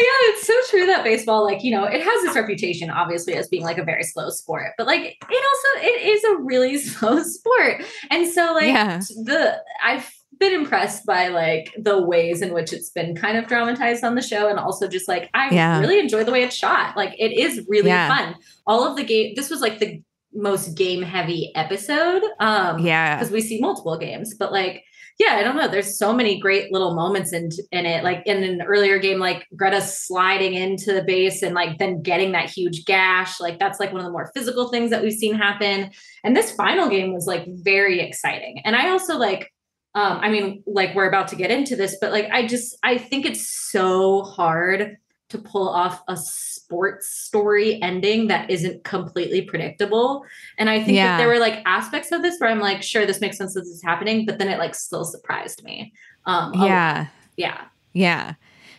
yeah, 0.00 0.30
it's 0.30 0.46
so 0.46 0.54
true 0.70 0.86
that 0.86 1.02
baseball, 1.02 1.44
like, 1.44 1.64
you 1.64 1.70
know, 1.70 1.84
it 1.84 2.02
has 2.02 2.22
this 2.22 2.36
reputation, 2.36 2.90
obviously, 2.90 3.34
as 3.34 3.48
being 3.48 3.62
like 3.62 3.78
a 3.78 3.84
very 3.84 4.02
slow 4.02 4.28
sport, 4.30 4.72
but 4.76 4.86
like 4.86 5.00
it 5.02 5.16
also 5.30 5.86
it 5.86 6.06
is 6.06 6.24
a 6.24 6.36
really 6.42 6.76
slow 6.78 7.22
sport. 7.22 7.82
And 8.10 8.28
so 8.28 8.52
like 8.52 8.66
Yeah. 8.66 8.98
the 9.24 9.62
I've 9.82 10.10
been 10.38 10.52
impressed 10.54 11.04
by 11.06 11.28
like 11.28 11.72
the 11.78 12.02
ways 12.02 12.42
in 12.42 12.52
which 12.52 12.72
it's 12.72 12.90
been 12.90 13.14
kind 13.14 13.36
of 13.38 13.46
dramatized 13.46 14.04
on 14.04 14.14
the 14.14 14.22
show 14.22 14.48
and 14.48 14.58
also 14.58 14.88
just 14.88 15.08
like 15.08 15.30
I 15.34 15.52
Yeah. 15.54 15.80
really 15.80 15.98
enjoy 15.98 16.24
the 16.24 16.32
way 16.32 16.42
it's 16.42 16.56
shot. 16.56 16.96
Like 16.96 17.14
it 17.18 17.32
is 17.32 17.64
really 17.68 17.88
Yeah. 17.88 18.08
fun. 18.08 18.36
All 18.66 18.86
of 18.86 18.96
the 18.96 19.04
game 19.04 19.34
this 19.36 19.50
was 19.50 19.60
like 19.60 19.78
the 19.78 20.00
most 20.32 20.76
game 20.76 21.02
heavy 21.02 21.52
episode. 21.54 22.22
Um 22.40 22.78
yeah. 22.80 23.16
because 23.16 23.30
we 23.32 23.40
see 23.40 23.60
multiple 23.60 23.96
games 23.98 24.34
but 24.34 24.50
like 24.52 24.82
yeah 25.20 25.34
i 25.36 25.44
don't 25.44 25.54
know 25.54 25.68
there's 25.68 25.96
so 25.96 26.12
many 26.12 26.40
great 26.40 26.72
little 26.72 26.92
moments 26.96 27.32
in 27.32 27.48
in 27.70 27.86
it 27.86 28.02
like 28.02 28.20
in 28.26 28.42
an 28.42 28.60
earlier 28.62 28.98
game 28.98 29.20
like 29.20 29.46
greta 29.54 29.80
sliding 29.80 30.54
into 30.54 30.92
the 30.92 31.04
base 31.04 31.40
and 31.40 31.54
like 31.54 31.78
then 31.78 32.02
getting 32.02 32.32
that 32.32 32.50
huge 32.50 32.84
gash 32.84 33.40
like 33.40 33.60
that's 33.60 33.78
like 33.78 33.92
one 33.92 34.00
of 34.00 34.04
the 34.06 34.10
more 34.10 34.32
physical 34.34 34.70
things 34.70 34.90
that 34.90 35.02
we've 35.04 35.12
seen 35.12 35.32
happen 35.34 35.88
and 36.24 36.36
this 36.36 36.50
final 36.50 36.88
game 36.88 37.14
was 37.14 37.28
like 37.28 37.44
very 37.46 38.00
exciting 38.00 38.60
and 38.64 38.74
i 38.74 38.88
also 38.90 39.16
like 39.16 39.52
um 39.94 40.18
i 40.20 40.28
mean 40.28 40.62
like 40.66 40.94
we're 40.94 41.08
about 41.08 41.28
to 41.28 41.36
get 41.36 41.50
into 41.50 41.76
this 41.76 41.96
but 42.00 42.10
like 42.12 42.28
i 42.32 42.46
just 42.46 42.76
i 42.82 42.96
think 42.98 43.24
it's 43.24 43.46
so 43.70 44.22
hard 44.22 44.96
to 45.30 45.38
pull 45.38 45.68
off 45.68 46.02
a 46.08 46.16
sports 46.16 47.08
story 47.08 47.80
ending 47.82 48.28
that 48.28 48.48
isn't 48.50 48.84
completely 48.84 49.40
predictable 49.42 50.24
and 50.58 50.68
I 50.70 50.78
think 50.84 50.96
Yeah. 50.96 51.08
that 51.08 51.18
there 51.18 51.28
were 51.28 51.38
like 51.38 51.60
aspects 51.66 52.12
of 52.12 52.22
this 52.22 52.38
where 52.38 52.50
I'm 52.50 52.60
like, 52.60 52.82
sure, 52.82 53.04
this 53.06 53.20
makes 53.20 53.38
sense 53.38 53.54
that 53.54 53.60
this 53.60 53.68
is 53.70 53.82
happening, 53.82 54.26
but 54.26 54.38
then 54.38 54.48
it 54.48 54.58
like 54.58 54.74
still 54.76 55.04
surprised 55.04 55.64
me. 55.64 55.92
Um, 56.26 56.52
lot. 56.52 56.66
Yeah. 56.68 57.06
yeah, 57.36 57.60
Yeah. 57.94 58.34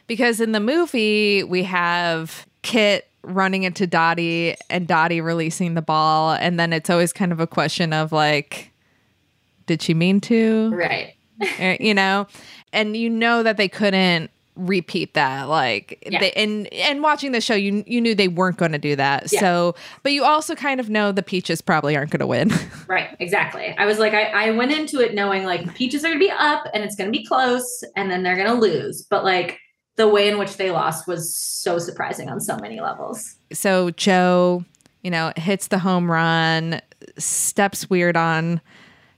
Because 0.07 0.39
in 0.39 0.51
the 0.53 0.59
movie, 0.61 1.43
we 1.43 1.63
have 1.63 2.45
Kit 2.61 3.09
running 3.24 3.63
into 3.63 3.86
Dottie 3.88 4.55
and 4.70 4.88
Dottie 4.88 5.20
releasing 5.20 5.74
the 5.74 5.82
ball. 5.82 6.34
And 6.34 6.57
then 6.59 6.72
it's 6.72 6.89
always 6.89 7.11
kind 7.11 7.32
of 7.34 7.39
a 7.39 7.47
question 7.47 7.91
of 7.91 8.11
like, 8.11 8.72
did 9.66 9.82
she 9.82 9.93
mean 9.93 10.22
to? 10.22 10.70
right. 10.72 11.13
Uh, 11.59 11.76
you 11.80 11.93
know? 11.93 12.28
And 12.74 12.95
you 12.95 13.09
know 13.09 13.43
that 13.43 13.57
they 13.57 13.68
couldn't 13.70 14.32
repeat 14.57 15.16
that 15.16 15.49
like 15.49 16.01
Yeah. 16.09 16.20
they, 16.22 16.32
and 16.32 16.68
and 16.72 17.03
watching 17.03 17.34
the 17.34 17.41
show 17.41 17.55
you 17.55 17.84
you 17.86 17.99
knew 17.99 18.16
they 18.16 18.30
weren't 18.30 18.55
going 18.55 18.72
to 18.72 18.78
do 18.78 18.95
that 18.95 19.30
Yeah. 19.34 19.41
so 19.41 19.76
but 20.01 20.13
you 20.13 20.24
also 20.24 20.55
kind 20.55 20.80
of 20.80 20.89
know 20.89 21.11
the 21.11 21.22
peaches 21.24 21.59
probably 21.61 21.97
aren't 21.97 22.09
going 22.11 22.22
to 22.22 22.26
win 22.28 22.53
Right, 22.88 23.18
exactly. 23.20 23.76
I 23.78 23.86
was 23.86 23.99
like, 23.99 24.13
I, 24.13 24.24
I 24.47 24.51
went 24.51 24.72
into 24.72 25.01
it 25.01 25.13
knowing 25.13 25.43
like 25.43 25.76
peaches 25.76 26.05
are 26.05 26.07
gonna 26.07 26.20
be 26.22 26.32
up 26.32 26.68
and 26.74 26.86
it's 26.86 26.95
gonna 26.95 27.11
be 27.11 27.26
close 27.26 27.84
and 27.97 28.09
then 28.09 28.24
they're 28.24 28.38
gonna 28.38 28.53
lose. 28.57 29.01
But 29.09 29.26
like 29.26 29.59
the 29.97 30.07
way 30.07 30.30
in 30.30 30.38
which 30.38 30.55
they 30.55 30.72
lost 30.72 31.05
was 31.05 31.36
so 31.38 31.78
surprising 31.78 32.30
on 32.30 32.39
so 32.39 32.55
many 32.55 32.80
levels. 32.80 33.36
so 33.51 33.91
Jo 33.91 34.63
you 35.03 35.11
know, 35.11 35.34
hits 35.36 35.68
the 35.68 35.80
home 35.80 36.09
run, 36.09 36.82
steps 37.18 37.89
weird 37.89 38.16
on 38.16 38.61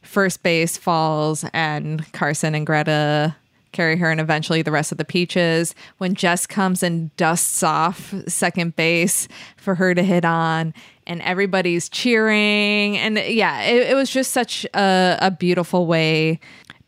first 0.02 0.43
base, 0.43 0.78
falls, 0.78 1.45
and 1.54 2.12
Carson 2.14 2.56
and 2.56 2.66
Greta 2.66 3.36
carry 3.74 3.98
her 3.98 4.10
and 4.10 4.20
eventually 4.20 4.62
the 4.62 4.72
rest 4.72 4.91
of 4.91 4.98
the 4.98 5.06
peaches. 5.06 5.76
When 5.98 6.16
jess 6.16 6.48
comes 6.48 6.82
and 6.82 7.16
dusts 7.16 7.62
off 7.62 8.14
second 8.28 8.76
base 8.76 9.28
for 9.56 9.76
her 9.76 9.93
to 9.93 10.04
hit 10.04 10.26
on 10.26 10.74
and 11.06 11.22
everybody's 11.22 11.88
cheering 11.89 12.98
and 12.98 13.18
yeah 13.18 13.62
it, 13.62 13.91
it 13.91 13.93
was 13.93 14.10
just 14.10 14.32
such 14.32 14.66
a, 14.74 15.18
a 15.22 15.30
beautiful 15.30 15.86
way 15.86 16.39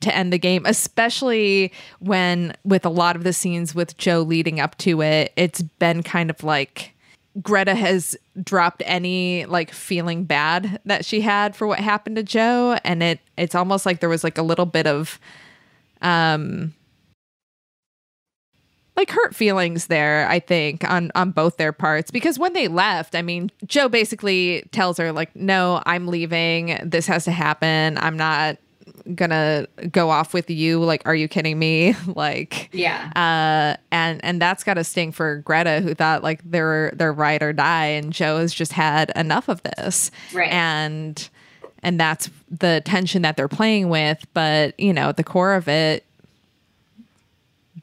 to 0.01 0.15
end 0.15 0.31
the 0.31 0.39
game, 0.39 0.65
especially 0.65 1.73
when 1.99 2.53
with 2.63 2.85
a 2.85 2.89
lot 2.89 3.15
of 3.15 3.23
the 3.23 3.33
scenes 3.33 3.75
with 3.75 3.97
Jo 3.97 4.21
leading 4.21 4.59
up 4.59 4.77
to 4.77 5.01
it, 5.01 5.33
it's 5.35 5.61
been 5.61 6.03
kind 6.03 6.29
of 6.29 6.43
like 6.43 6.95
Greta 7.41 7.75
has 7.75 8.17
dropped 8.43 8.81
any 8.85 9.45
like 9.45 9.71
feeling 9.71 10.23
bad 10.23 10.79
that 10.85 11.05
she 11.05 11.21
had 11.21 11.55
for 11.55 11.67
what 11.67 11.79
happened 11.79 12.15
to 12.15 12.23
Jo 12.23 12.77
and 12.83 13.03
it 13.03 13.19
it's 13.37 13.55
almost 13.55 13.85
like 13.85 13.99
there 13.99 14.09
was 14.09 14.23
like 14.23 14.37
a 14.37 14.43
little 14.43 14.65
bit 14.65 14.87
of 14.87 15.19
um 16.01 16.73
like 18.95 19.11
hurt 19.11 19.33
feelings 19.33 19.87
there 19.87 20.27
i 20.27 20.39
think 20.39 20.83
on 20.89 21.11
on 21.15 21.31
both 21.31 21.57
their 21.57 21.71
parts. 21.71 22.11
Because 22.11 22.39
when 22.39 22.53
they 22.53 22.67
left 22.67 23.15
i 23.15 23.21
mean 23.21 23.51
jo 23.65 23.87
basically 23.87 24.67
tells 24.71 24.97
her 24.97 25.11
like 25.11 25.35
no 25.35 25.83
i'm 25.85 26.07
leaving. 26.07 26.79
This 26.83 27.05
has 27.07 27.25
to 27.25 27.31
happen. 27.31 27.97
I'm 27.99 28.17
not 28.17 28.57
gonna 29.15 29.67
go 29.91 30.09
off 30.09 30.33
with 30.33 30.49
you 30.49 30.79
like 30.83 31.01
are 31.05 31.15
you 31.15 31.27
kidding 31.27 31.57
me 31.57 31.95
like 32.15 32.69
Yeah. 32.71 33.11
uh 33.15 33.79
and 33.91 34.23
and 34.23 34.41
that's 34.41 34.63
got 34.63 34.75
to 34.75 34.83
sting 34.83 35.11
for 35.11 35.37
greta 35.37 35.81
who 35.81 35.93
thought 35.93 36.23
like 36.23 36.41
they're 36.43 36.91
they're 36.95 37.13
ride 37.13 37.41
or 37.43 37.53
die 37.53 37.85
and 37.87 38.11
jo 38.13 38.37
has 38.37 38.53
just 38.53 38.73
had 38.73 39.11
enough 39.15 39.47
of 39.49 39.61
this 39.63 40.11
Right. 40.33 40.51
and 40.51 41.29
and 41.81 41.99
that's 41.99 42.29
the 42.51 42.81
tension 42.85 43.21
that 43.23 43.35
they're 43.37 43.47
playing 43.47 43.89
with 43.89 44.25
but 44.33 44.79
you 44.79 44.93
know 44.93 45.09
at 45.09 45.17
the 45.17 45.23
core 45.23 45.53
of 45.53 45.67
it 45.67 46.03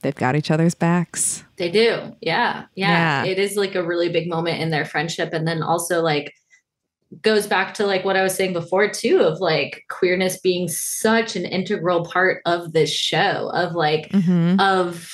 they've 0.03 0.15
got 0.15 0.37
each 0.37 0.51
other's 0.51 0.75
backs 0.75 1.43
They 1.57 1.71
do. 1.71 2.15
Yeah. 2.21 2.67
Yeah. 2.75 3.25
yeah. 3.25 3.25
It 3.25 3.39
is 3.39 3.57
like 3.57 3.75
a 3.75 3.83
really 3.83 4.11
big 4.11 4.29
moment 4.29 4.61
in 4.61 4.69
their 4.71 4.85
friendship. 4.85 5.33
And 5.33 5.49
then 5.49 5.63
also 5.63 6.03
like 6.03 6.35
goes 7.23 7.47
back 7.47 7.75
to 7.75 7.87
like 7.87 8.05
what 8.05 8.17
I 8.17 8.23
was 8.23 8.35
saying 8.35 8.53
before 8.53 8.89
too, 8.89 9.21
of 9.21 9.41
like 9.41 9.85
queerness 9.89 10.39
being 10.41 10.69
such 10.69 11.37
an 11.37 11.45
integral 11.45 12.05
part 12.05 12.43
of 12.47 12.73
this 12.73 12.93
show, 12.93 13.51
of 13.55 13.75
like 13.75 14.09
mm-hmm. 14.11 14.59
of 14.61 15.13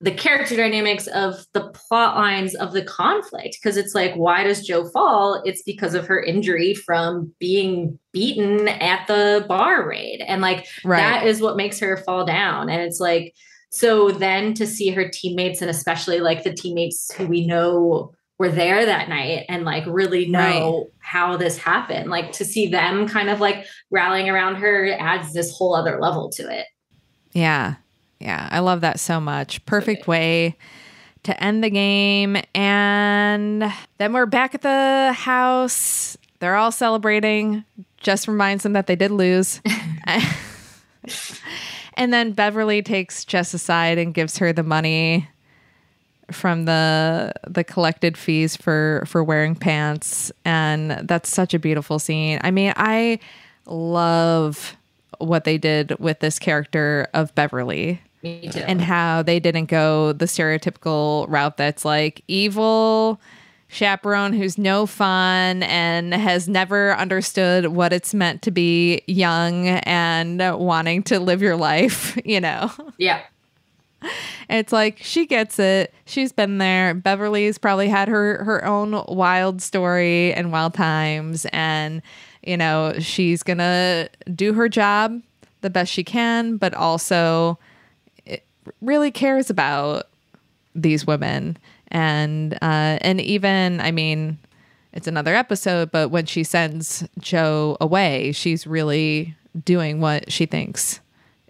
the 0.00 0.12
character 0.12 0.56
dynamics 0.56 1.06
of 1.08 1.46
the 1.54 1.70
plot 1.70 2.16
lines 2.16 2.54
of 2.54 2.72
the 2.72 2.84
conflict. 2.84 3.56
Because 3.60 3.76
it's 3.76 3.94
like 3.94 4.14
why 4.14 4.44
does 4.44 4.66
jo 4.66 4.88
fall? 4.90 5.42
It's 5.44 5.62
because 5.62 5.94
of 5.94 6.06
her 6.06 6.22
injury 6.22 6.74
from 6.74 7.32
being 7.38 7.98
beaten 8.12 8.68
at 8.68 9.06
the 9.06 9.44
bar 9.48 9.88
raid. 9.88 10.22
And 10.26 10.40
like 10.40 10.66
right. 10.84 10.98
that 10.98 11.26
is 11.26 11.40
what 11.40 11.56
makes 11.56 11.78
her 11.80 11.96
fall 11.98 12.24
down. 12.24 12.68
And 12.68 12.80
it's 12.82 13.00
like 13.00 13.34
so 13.70 14.12
then 14.12 14.54
to 14.54 14.68
see 14.68 14.90
her 14.90 15.08
teammates 15.08 15.60
and 15.60 15.68
especially 15.68 16.20
like 16.20 16.44
the 16.44 16.54
teammates 16.54 17.12
who 17.14 17.26
we 17.26 17.44
know 17.44 18.14
were 18.38 18.48
there 18.48 18.84
that 18.84 19.08
night 19.08 19.44
and 19.48 19.64
like 19.64 19.84
really 19.86 20.26
know 20.26 20.88
how 20.98 21.36
this 21.36 21.56
happened 21.56 22.10
like 22.10 22.32
to 22.32 22.44
see 22.44 22.66
them 22.66 23.06
kind 23.06 23.28
of 23.30 23.40
like 23.40 23.64
rallying 23.90 24.28
around 24.28 24.56
her 24.56 24.92
adds 24.98 25.32
this 25.32 25.56
whole 25.56 25.74
other 25.74 26.00
level 26.00 26.28
to 26.30 26.42
it 26.50 26.66
Yeah. 27.34 27.74
Yeah. 28.20 28.48
I 28.50 28.60
love 28.60 28.80
that 28.80 28.98
so 29.00 29.20
much. 29.20 29.64
Perfect 29.66 30.06
way 30.06 30.56
to 31.24 31.42
end 31.42 31.62
the 31.62 31.70
game. 31.70 32.38
And 32.54 33.70
then 33.98 34.12
we're 34.12 34.26
back 34.26 34.54
at 34.54 34.62
the 34.62 35.12
house. 35.12 36.16
They're 36.38 36.56
all 36.56 36.72
celebrating. 36.72 37.64
Just 37.98 38.28
reminds 38.28 38.62
them 38.62 38.72
that 38.74 38.86
they 38.86 38.96
did 38.96 39.10
lose. 39.10 39.60
and 41.94 42.12
then 42.12 42.32
Beverly 42.32 42.82
takes 42.82 43.24
Jess 43.24 43.52
aside 43.52 43.98
and 43.98 44.14
gives 44.14 44.38
her 44.38 44.52
the 44.52 44.62
money 44.62 45.28
from 46.30 46.64
the 46.64 47.32
the 47.46 47.64
collected 47.64 48.16
fees 48.16 48.56
for 48.56 49.04
for 49.06 49.22
wearing 49.22 49.54
pants 49.54 50.32
and 50.44 50.92
that's 51.08 51.28
such 51.28 51.54
a 51.54 51.58
beautiful 51.58 51.98
scene. 51.98 52.38
I 52.42 52.50
mean, 52.50 52.72
I 52.76 53.18
love 53.66 54.76
what 55.18 55.44
they 55.44 55.58
did 55.58 55.98
with 55.98 56.20
this 56.20 56.38
character 56.38 57.08
of 57.14 57.34
Beverly 57.34 58.00
me 58.22 58.48
too 58.50 58.60
and 58.60 58.80
how 58.80 59.22
they 59.22 59.38
didn't 59.38 59.66
go 59.66 60.12
the 60.12 60.24
stereotypical 60.24 61.26
route 61.28 61.56
that's 61.56 61.84
like 61.84 62.22
evil 62.26 63.20
chaperone 63.68 64.32
who's 64.32 64.56
no 64.56 64.86
fun 64.86 65.62
and 65.64 66.14
has 66.14 66.48
never 66.48 66.94
understood 66.96 67.66
what 67.66 67.92
it's 67.92 68.14
meant 68.14 68.40
to 68.42 68.50
be 68.50 69.02
young 69.06 69.66
and 69.66 70.38
wanting 70.58 71.02
to 71.02 71.18
live 71.18 71.42
your 71.42 71.56
life, 71.56 72.16
you 72.24 72.40
know. 72.40 72.70
yeah 72.98 73.20
It's 74.50 74.72
like 74.72 74.98
she 75.00 75.26
gets 75.26 75.58
it. 75.58 75.92
She's 76.04 76.32
been 76.32 76.58
there. 76.58 76.94
Beverly's 76.94 77.58
probably 77.58 77.88
had 77.88 78.08
her 78.08 78.44
her 78.44 78.64
own 78.64 79.02
wild 79.08 79.62
story 79.62 80.32
and 80.34 80.52
wild 80.52 80.74
times 80.74 81.46
and 81.46 82.02
you 82.42 82.58
know, 82.58 82.92
she's 82.98 83.42
going 83.42 83.58
to 83.58 84.10
do 84.34 84.52
her 84.52 84.68
job 84.68 85.22
the 85.62 85.70
best 85.70 85.90
she 85.90 86.04
can, 86.04 86.58
but 86.58 86.74
also 86.74 87.58
really 88.82 89.10
cares 89.10 89.48
about 89.48 90.08
these 90.74 91.06
women 91.06 91.56
and 91.88 92.54
uh 92.54 92.98
and 93.00 93.20
even 93.20 93.80
I 93.80 93.92
mean 93.92 94.38
it's 94.94 95.08
another 95.08 95.34
episode, 95.34 95.90
but 95.90 96.10
when 96.10 96.24
she 96.24 96.44
sends 96.44 97.06
Jo 97.18 97.76
away, 97.80 98.30
she's 98.30 98.64
really 98.64 99.34
doing 99.64 100.00
what 100.00 100.30
she 100.30 100.46
thinks 100.46 101.00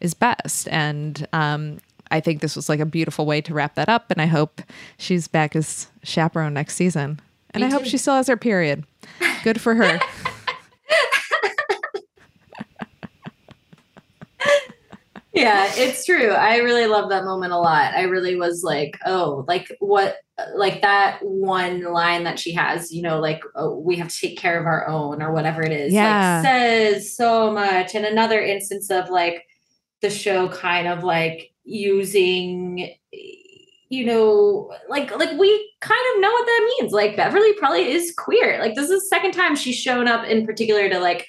is 0.01 0.15
best. 0.15 0.67
And 0.69 1.29
um, 1.35 1.79
I 2.11 2.21
think 2.21 2.41
this 2.41 2.57
was 2.57 2.69
like 2.69 2.81
a 2.81 2.87
beautiful 2.87 3.27
way 3.27 3.41
to 3.43 3.55
wrap 3.55 3.75
that 3.77 3.89
up. 3.89 4.11
And 4.11 4.21
I 4.21 4.27
hope 4.27 4.61
she's 4.99 5.29
back 5.29 5.57
as 5.57 5.89
chaperone 6.03 6.55
next 6.55 6.75
season. 6.77 7.21
And 7.51 7.63
Me 7.63 7.69
I 7.69 7.71
hope 7.71 7.85
she 7.85 7.99
still 7.99 8.15
has 8.15 8.27
her 8.29 8.37
period. 8.37 8.85
Good 9.43 9.61
for 9.61 9.75
her. 9.75 10.01
yeah 15.33 15.69
it's 15.75 16.05
true 16.07 16.31
i 16.31 16.59
really 16.59 16.87
love 16.87 17.11
that 17.11 17.25
moment 17.25 17.53
a 17.53 17.59
lot 17.59 17.93
i 17.95 18.03
really 18.03 18.37
was 18.37 18.63
like 18.63 18.97
oh 19.05 19.45
like 19.49 19.67
what 19.81 20.19
like 20.55 20.81
that 20.83 21.19
one 21.23 21.83
line 21.83 22.23
that 22.23 22.39
she 22.39 22.53
has 22.53 22.93
you 22.93 23.03
know 23.03 23.19
like 23.19 23.43
oh, 23.57 23.77
we 23.79 23.97
have 23.97 24.09
to 24.09 24.21
take 24.29 24.39
care 24.39 24.59
of 24.61 24.67
our 24.67 24.87
own 24.87 25.21
or 25.23 25.33
whatever 25.33 25.63
it 25.63 25.73
is 25.73 25.93
Yeah. 25.93 26.37
like 26.37 26.45
says 26.47 27.17
so 27.17 27.51
much 27.53 27.95
and 27.97 28.05
another 28.05 28.41
instance 28.41 28.91
of 28.91 29.11
like 29.11 29.45
the 30.03 30.11
show 30.11 30.49
kind 30.49 30.87
of 30.87 31.03
like 31.03 31.51
using 31.65 32.95
you 33.91 34.05
know 34.07 34.73
like 34.89 35.17
like 35.17 35.39
we 35.39 35.73
kind 35.81 36.01
of 36.15 36.21
know 36.21 36.31
what 36.31 36.47
that 36.47 36.75
means. 36.81 36.93
Like 36.93 37.17
beverly 37.17 37.53
probably 37.55 37.93
is 37.93 38.15
queer. 38.17 38.59
Like 38.61 38.75
this 38.75 38.91
is 38.91 39.01
the 39.03 39.07
second 39.07 39.33
time 39.33 39.57
she's 39.57 39.77
shown 39.77 40.09
up 40.09 40.27
in 40.27 40.47
particular 40.47 40.89
to 40.89 40.99
like 40.99 41.27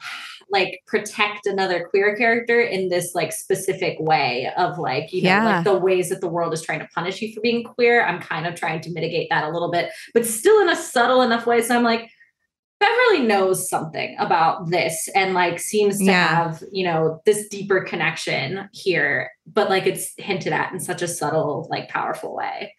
like 0.50 0.80
protect 0.86 1.46
another 1.46 1.86
queer 1.88 2.14
character 2.16 2.60
in 2.60 2.88
this 2.90 3.14
like 3.14 3.32
specific 3.32 3.96
way 3.98 4.52
of 4.58 4.78
like 4.78 5.12
you 5.12 5.22
know 5.22 5.28
Yeah. 5.30 5.44
like 5.56 5.64
the 5.64 5.78
ways 5.78 6.10
that 6.10 6.20
the 6.20 6.28
world 6.28 6.52
is 6.52 6.62
trying 6.62 6.80
to 6.80 6.88
punish 6.94 7.22
you 7.22 7.32
for 7.32 7.40
being 7.40 7.64
queer. 7.64 8.04
I'm 8.04 8.20
kind 8.20 8.46
of 8.46 8.54
trying 8.54 8.80
to 8.82 8.90
mitigate 8.92 9.28
that 9.30 9.44
a 9.44 9.50
little 9.50 9.70
bit 9.70 9.90
but 10.12 10.26
still 10.26 10.60
in 10.60 10.68
a 10.68 10.76
subtle 10.76 11.22
enough 11.22 11.46
way. 11.46 11.62
So 11.62 11.76
i'm 11.76 11.84
like 11.84 12.10
beverly 12.82 13.26
knows 13.26 13.68
something 13.68 14.16
about 14.18 14.68
this 14.70 15.08
and 15.14 15.34
like 15.34 15.58
seems 15.60 15.98
to 15.98 16.04
Yeah. 16.04 16.26
have 16.26 16.62
you 16.72 16.84
know 16.84 17.20
this 17.24 17.46
deeper 17.48 17.80
connection 17.82 18.68
here 18.72 19.30
but 19.46 19.68
like 19.70 19.86
it's 19.86 20.12
hinted 20.18 20.52
at 20.52 20.72
in 20.72 20.80
such 20.80 21.00
a 21.02 21.08
subtle 21.08 21.66
like 21.70 21.88
powerful 21.88 22.34
way 22.34 22.74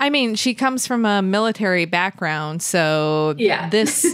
I 0.00 0.10
mean, 0.10 0.36
she 0.36 0.54
comes 0.54 0.86
from 0.86 1.04
a 1.04 1.22
military 1.22 1.84
background, 1.84 2.62
so 2.62 3.34
Yeah. 3.36 3.68
this 3.68 4.06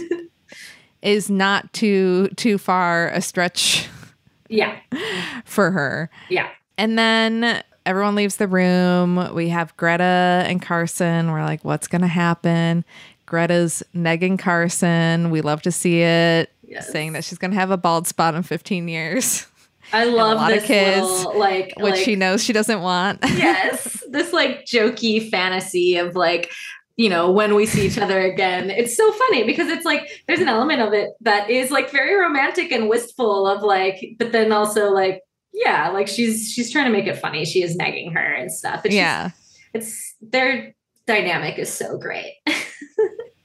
is 1.03 1.29
not 1.29 1.71
too 1.73 2.29
too 2.29 2.57
far 2.57 3.09
a 3.09 3.21
stretch 3.21 3.87
yeah 4.49 4.77
for 5.45 5.69
her. 5.71 6.09
yeah 6.29 6.47
And 6.79 6.97
then 6.97 7.61
everyone 7.85 8.15
leaves 8.15 8.37
the 8.37 8.47
room. 8.47 9.31
We 9.35 9.49
have 9.49 9.77
Greta 9.77 10.43
and 10.47 10.59
Carson. 10.59 11.31
We're 11.31 11.43
like, 11.43 11.63
what's 11.63 11.87
going 11.87 12.01
to 12.01 12.07
happen? 12.07 12.83
Greta's 13.25 13.83
negging 13.95 14.37
Carson. 14.39 15.29
We 15.31 15.41
love 15.41 15.61
to 15.63 15.71
see 15.71 16.01
it, 16.01 16.51
Yes. 16.63 16.91
saying 16.91 17.13
that 17.13 17.23
she's 17.23 17.37
going 17.37 17.51
to 17.51 17.57
have 17.57 17.71
a 17.71 17.77
bald 17.77 18.07
spot 18.07 18.35
in 18.35 18.43
15 18.43 18.87
years, 18.87 19.45
i 19.93 20.03
love 20.05 20.37
lot 20.37 20.51
of 20.51 20.57
this 20.59 20.65
kids, 20.67 21.01
little, 21.01 21.37
like 21.39 21.73
which 21.77 21.93
like, 21.93 22.03
she 22.03 22.15
knows 22.15 22.43
she 22.43 22.53
doesn't 22.53 22.81
want. 22.81 23.19
yes 23.23 24.03
this 24.09 24.33
like 24.33 24.65
jokey 24.65 25.29
fantasy 25.29 25.97
of 25.97 26.15
like 26.15 26.51
you 26.97 27.07
know 27.09 27.29
when 27.31 27.53
we 27.53 27.65
see 27.67 27.85
each 27.85 27.97
other 27.99 28.19
again 28.21 28.69
it's 28.71 28.95
so 28.97 29.11
funny 29.11 29.43
because 29.43 29.67
it's 29.67 29.85
like 29.85 30.07
there's 30.27 30.39
an 30.39 30.47
element 30.47 30.81
of 30.81 30.91
it 30.93 31.09
that 31.21 31.49
is 31.51 31.69
like 31.69 31.91
very 31.91 32.15
romantic 32.15 32.71
and 32.71 32.89
wistful 32.89 33.45
of 33.47 33.61
like 33.61 34.15
but 34.17 34.31
then 34.31 34.51
also 34.51 34.89
like 34.89 35.21
yeah 35.53 35.89
like 35.89 36.07
she's 36.07 36.49
she's 36.51 36.71
trying 36.71 36.85
to 36.85 36.91
make 36.91 37.05
it 37.05 37.17
funny 37.17 37.45
she 37.45 37.61
is 37.61 37.75
nagging 37.75 38.11
her 38.11 38.33
and 38.33 38.51
stuff 38.51 38.77
it's 38.85 38.95
just- 38.95 38.95
yeah. 38.95 39.29
it's 39.73 40.15
their 40.21 40.73
dynamic 41.05 41.57
is 41.59 41.71
so 41.71 41.97
great 41.97 42.35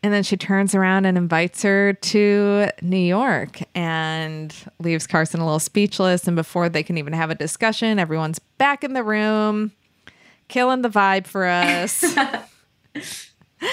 and 0.03 0.15
then 0.15 0.23
she 0.23 0.37
turns 0.37 0.75
around 0.75 1.05
and 1.05 1.19
invites 1.19 1.63
her 1.63 1.93
to 1.93 2.69
New 2.81 2.97
York 2.97 3.61
and 3.75 4.55
leaves 4.79 5.07
Carson 5.07 5.41
a 5.41 5.45
little 5.45 5.59
speechless. 5.59 6.27
And 6.27 6.37
before 6.37 6.69
they 6.69 6.83
can 6.83 6.97
even 6.97 7.13
have 7.13 7.31
a 7.31 7.35
discussion, 7.35 7.99
everyone's 7.99 8.39
back 8.39 8.83
in 8.83 8.95
the 8.95 9.05
room, 9.05 9.73
killing 10.49 10.81
the 10.83 10.89
vibe 10.89 11.27
for 11.27 11.45
us. 11.45 12.03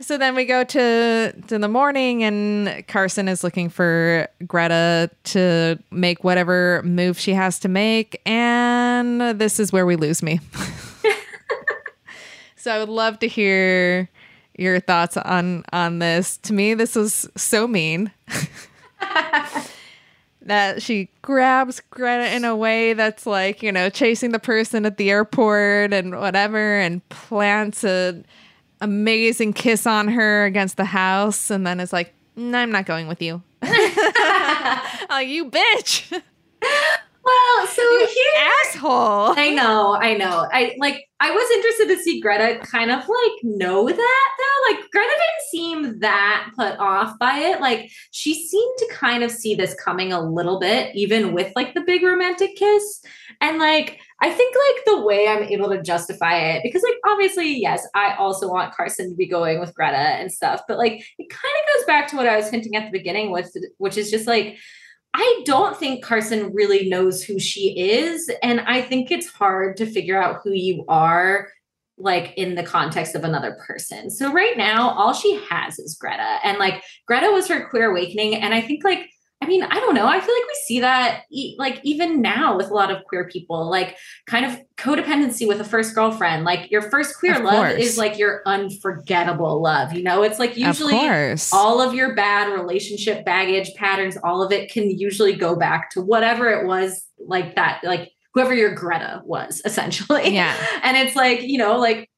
so 0.00 0.18
then 0.18 0.34
we 0.34 0.44
go 0.44 0.64
to 0.64 1.32
to 1.48 1.58
the 1.58 1.68
morning 1.68 2.22
and 2.22 2.86
Carson 2.86 3.26
is 3.26 3.42
looking 3.42 3.70
for 3.70 4.28
Greta 4.46 5.10
to 5.24 5.78
make 5.90 6.24
whatever 6.24 6.82
move 6.84 7.18
she 7.18 7.32
has 7.32 7.58
to 7.60 7.68
make 7.68 8.20
and 8.26 9.20
this 9.40 9.58
is 9.58 9.72
where 9.72 9.86
we 9.86 9.96
lose 9.96 10.22
me. 10.22 10.40
so 12.64 12.72
I 12.72 12.78
would 12.78 12.88
love 12.88 13.18
to 13.18 13.28
hear 13.28 14.08
your 14.56 14.80
thoughts 14.80 15.18
on 15.18 15.64
on 15.70 15.98
this. 15.98 16.38
To 16.38 16.54
me 16.54 16.72
this 16.72 16.96
was 16.96 17.28
so 17.36 17.68
mean. 17.68 18.10
that 20.40 20.82
she 20.82 21.10
grabs 21.20 21.82
Greta 21.90 22.34
in 22.34 22.46
a 22.46 22.56
way 22.56 22.94
that's 22.94 23.26
like, 23.26 23.62
you 23.62 23.70
know, 23.70 23.90
chasing 23.90 24.32
the 24.32 24.38
person 24.38 24.86
at 24.86 24.96
the 24.96 25.10
airport 25.10 25.92
and 25.92 26.18
whatever 26.18 26.78
and 26.78 27.06
plants 27.10 27.84
a 27.84 28.22
amazing 28.80 29.52
kiss 29.52 29.86
on 29.86 30.08
her 30.08 30.46
against 30.46 30.78
the 30.78 30.86
house 30.86 31.50
and 31.50 31.66
then 31.66 31.80
is 31.80 31.92
like, 31.92 32.14
I'm 32.36 32.70
not 32.70 32.86
going 32.86 33.08
with 33.08 33.20
you. 33.20 33.42
oh, 33.62 35.22
you 35.22 35.50
bitch. 35.50 36.22
Well, 37.24 37.66
so 37.68 37.82
You 37.82 38.06
here 38.06 38.50
asshole. 38.66 39.38
I 39.38 39.50
know, 39.54 39.94
I 39.94 40.14
know. 40.14 40.46
I 40.52 40.76
like 40.78 41.08
I 41.20 41.30
was 41.30 41.50
interested 41.52 41.88
to 41.88 42.02
see 42.02 42.20
Greta 42.20 42.58
kind 42.66 42.90
of 42.90 42.98
like 42.98 43.32
know 43.42 43.88
that 43.88 44.28
though. 44.38 44.72
Like 44.72 44.90
Greta 44.90 45.08
didn't 45.08 45.50
seem 45.50 46.00
that 46.00 46.50
put 46.54 46.78
off 46.78 47.18
by 47.18 47.38
it. 47.38 47.62
Like 47.62 47.90
she 48.10 48.34
seemed 48.46 48.78
to 48.78 48.88
kind 48.92 49.22
of 49.22 49.30
see 49.30 49.54
this 49.54 49.74
coming 49.82 50.12
a 50.12 50.20
little 50.20 50.60
bit, 50.60 50.94
even 50.94 51.32
with 51.32 51.50
like 51.56 51.72
the 51.72 51.80
big 51.80 52.02
romantic 52.02 52.56
kiss. 52.56 53.02
And 53.40 53.58
like 53.58 54.00
I 54.20 54.30
think 54.30 54.54
like 54.54 54.84
the 54.84 55.02
way 55.02 55.26
I'm 55.26 55.44
able 55.44 55.70
to 55.70 55.82
justify 55.82 56.36
it, 56.36 56.62
because 56.62 56.82
like 56.82 56.96
obviously, 57.06 57.58
yes, 57.58 57.86
I 57.94 58.16
also 58.16 58.50
want 58.50 58.74
Carson 58.74 59.08
to 59.10 59.16
be 59.16 59.26
going 59.26 59.60
with 59.60 59.74
Greta 59.74 59.96
and 59.96 60.30
stuff, 60.30 60.60
but 60.68 60.76
like 60.76 60.92
it 61.18 61.30
kind 61.30 61.54
of 61.62 61.74
goes 61.74 61.86
back 61.86 62.08
to 62.08 62.16
what 62.16 62.26
I 62.26 62.36
was 62.36 62.50
hinting 62.50 62.76
at 62.76 62.84
the 62.84 62.98
beginning 62.98 63.30
with, 63.30 63.50
which 63.78 63.96
is 63.96 64.10
just 64.10 64.26
like 64.26 64.58
I 65.14 65.42
don't 65.44 65.76
think 65.76 66.04
Carson 66.04 66.52
really 66.52 66.88
knows 66.88 67.22
who 67.22 67.38
she 67.38 67.78
is. 67.78 68.28
And 68.42 68.60
I 68.60 68.82
think 68.82 69.10
it's 69.12 69.28
hard 69.28 69.76
to 69.76 69.86
figure 69.86 70.20
out 70.20 70.40
who 70.42 70.52
you 70.52 70.84
are, 70.88 71.48
like 71.96 72.34
in 72.36 72.56
the 72.56 72.64
context 72.64 73.14
of 73.14 73.22
another 73.22 73.56
person. 73.64 74.10
So 74.10 74.32
right 74.32 74.56
now, 74.56 74.90
all 74.90 75.12
she 75.12 75.40
has 75.48 75.78
is 75.78 75.94
Greta. 75.94 76.38
And 76.42 76.58
like 76.58 76.82
Greta 77.06 77.30
was 77.30 77.46
her 77.46 77.68
queer 77.68 77.92
awakening. 77.92 78.34
And 78.34 78.52
I 78.52 78.60
think 78.60 78.82
like, 78.82 79.08
I 79.40 79.46
mean, 79.46 79.62
I 79.62 79.78
don't 79.78 79.94
know. 79.94 80.06
I 80.06 80.20
feel 80.20 80.34
like 80.34 80.46
we 80.46 80.54
see 80.64 80.80
that 80.80 81.24
e- 81.30 81.54
like 81.58 81.78
even 81.82 82.22
now 82.22 82.56
with 82.56 82.70
a 82.70 82.74
lot 82.74 82.90
of 82.90 83.04
queer 83.04 83.28
people, 83.28 83.68
like 83.68 83.94
kind 84.26 84.46
of 84.46 84.58
codependency 84.78 85.46
with 85.46 85.60
a 85.60 85.64
first 85.64 85.94
girlfriend. 85.94 86.44
Like 86.44 86.70
your 86.70 86.80
first 86.90 87.18
queer 87.18 87.36
Of 87.36 87.44
love 87.44 87.54
course. 87.56 87.74
is 87.74 87.98
like 87.98 88.16
your 88.18 88.40
unforgettable 88.46 89.60
love. 89.60 89.92
You 89.92 90.02
know, 90.02 90.22
it's 90.22 90.38
like 90.38 90.56
usually 90.56 90.94
of 90.96 91.40
all 91.52 91.82
of 91.82 91.92
your 91.94 92.14
bad 92.14 92.52
relationship 92.58 93.24
baggage 93.26 93.74
patterns, 93.74 94.16
all 94.24 94.42
of 94.42 94.50
it 94.50 94.70
can 94.72 94.90
usually 94.90 95.34
go 95.34 95.56
back 95.56 95.90
to 95.90 96.00
whatever 96.00 96.48
it 96.48 96.66
was 96.66 97.04
like 97.18 97.54
that, 97.56 97.80
like 97.84 98.12
whoever 98.32 98.54
your 98.54 98.74
Greta 98.74 99.20
was 99.24 99.60
essentially. 99.66 100.30
Yeah. 100.34 100.56
And 100.82 100.96
it's 100.96 101.16
like, 101.16 101.42
you 101.42 101.58
know, 101.58 101.78
like 101.78 102.08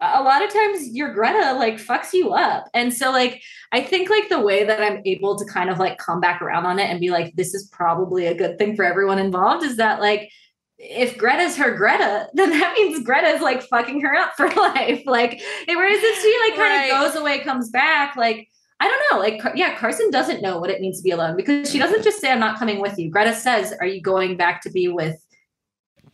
a 0.00 0.22
lot 0.22 0.44
of 0.44 0.52
times 0.52 0.88
your 0.90 1.12
Greta 1.14 1.54
like 1.54 1.76
fucks 1.76 2.12
you 2.12 2.32
up. 2.32 2.68
And 2.74 2.92
so 2.92 3.10
like 3.10 3.42
I 3.72 3.80
think 3.82 4.10
like 4.10 4.28
the 4.28 4.40
way 4.40 4.64
that 4.64 4.82
I'm 4.82 5.00
able 5.04 5.36
to 5.38 5.44
kind 5.44 5.70
of 5.70 5.78
like 5.78 5.98
come 5.98 6.20
back 6.20 6.42
around 6.42 6.66
on 6.66 6.78
it 6.78 6.90
and 6.90 7.00
be 7.00 7.10
like, 7.10 7.34
this 7.36 7.54
is 7.54 7.68
probably 7.72 8.26
a 8.26 8.34
good 8.34 8.58
thing 8.58 8.76
for 8.76 8.84
everyone 8.84 9.18
involved 9.18 9.64
is 9.64 9.76
that 9.76 10.00
like 10.00 10.30
if 10.78 11.16
Greta's 11.16 11.56
her 11.56 11.74
Greta, 11.76 12.28
then 12.34 12.50
that 12.50 12.74
means 12.74 13.04
Greta's 13.04 13.40
like 13.40 13.62
fucking 13.62 14.00
her 14.00 14.14
up 14.16 14.32
for 14.36 14.48
life. 14.56 15.02
Like, 15.06 15.40
whereas 15.68 15.98
if 16.02 16.20
she 16.22 16.38
like 16.48 16.58
kind 16.58 16.90
Right. 16.90 16.92
of 16.92 17.12
goes 17.12 17.20
away, 17.20 17.38
comes 17.40 17.70
back, 17.70 18.16
like, 18.16 18.48
I 18.80 18.88
don't 18.88 19.02
know. 19.12 19.18
Like, 19.18 19.56
yeah, 19.56 19.76
Carson 19.78 20.10
doesn't 20.10 20.42
know 20.42 20.58
what 20.58 20.68
it 20.68 20.80
means 20.80 20.98
to 20.98 21.04
be 21.04 21.12
alone 21.12 21.36
because 21.36 21.70
she 21.70 21.78
doesn't 21.78 22.02
just 22.02 22.20
say, 22.20 22.30
I'm 22.30 22.40
not 22.40 22.58
coming 22.58 22.80
with 22.80 22.98
you. 22.98 23.08
Greta 23.08 23.34
says, 23.34 23.72
Are 23.80 23.86
you 23.86 24.02
going 24.02 24.36
back 24.36 24.60
to 24.62 24.70
be 24.70 24.88
with 24.88 25.23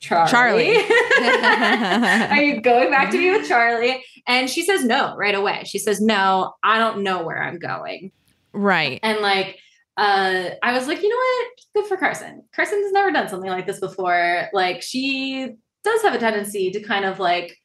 Charlie? 0.01 0.31
Charlie. 0.31 0.77
Are 2.31 2.43
you 2.43 2.61
going 2.61 2.91
back 2.91 3.11
to 3.11 3.19
be 3.19 3.31
with 3.31 3.47
Charlie? 3.47 4.03
And 4.27 4.49
she 4.49 4.63
says 4.63 4.85
no 4.85 5.15
right 5.17 5.35
away. 5.35 5.63
She 5.67 5.79
says, 5.79 6.01
No, 6.01 6.55
I 6.63 6.79
don't 6.79 7.03
know 7.03 7.23
where 7.25 7.43
I'm 7.43 7.59
going. 7.59 8.13
right. 8.53 8.99
And 9.03 9.21
like, 9.21 9.59
uh, 9.97 10.51
I 10.63 10.73
was 10.73 10.87
like, 10.87 11.03
you 11.03 11.09
know 11.09 11.17
what? 11.17 11.49
Good 11.75 11.89
for 11.89 11.97
Carson. 11.99 12.43
Carson's 12.55 12.93
never 12.93 13.11
done 13.11 13.29
something 13.29 13.51
like 13.51 13.67
this 13.67 13.81
before. 13.81 14.49
Like, 14.55 14.81
she 14.83 15.51
does 15.85 16.03
have 16.03 16.15
a 16.15 16.19
tendency 16.19 16.71
to 16.71 16.81
kind 16.81 17.05
of 17.05 17.19
like 17.19 17.59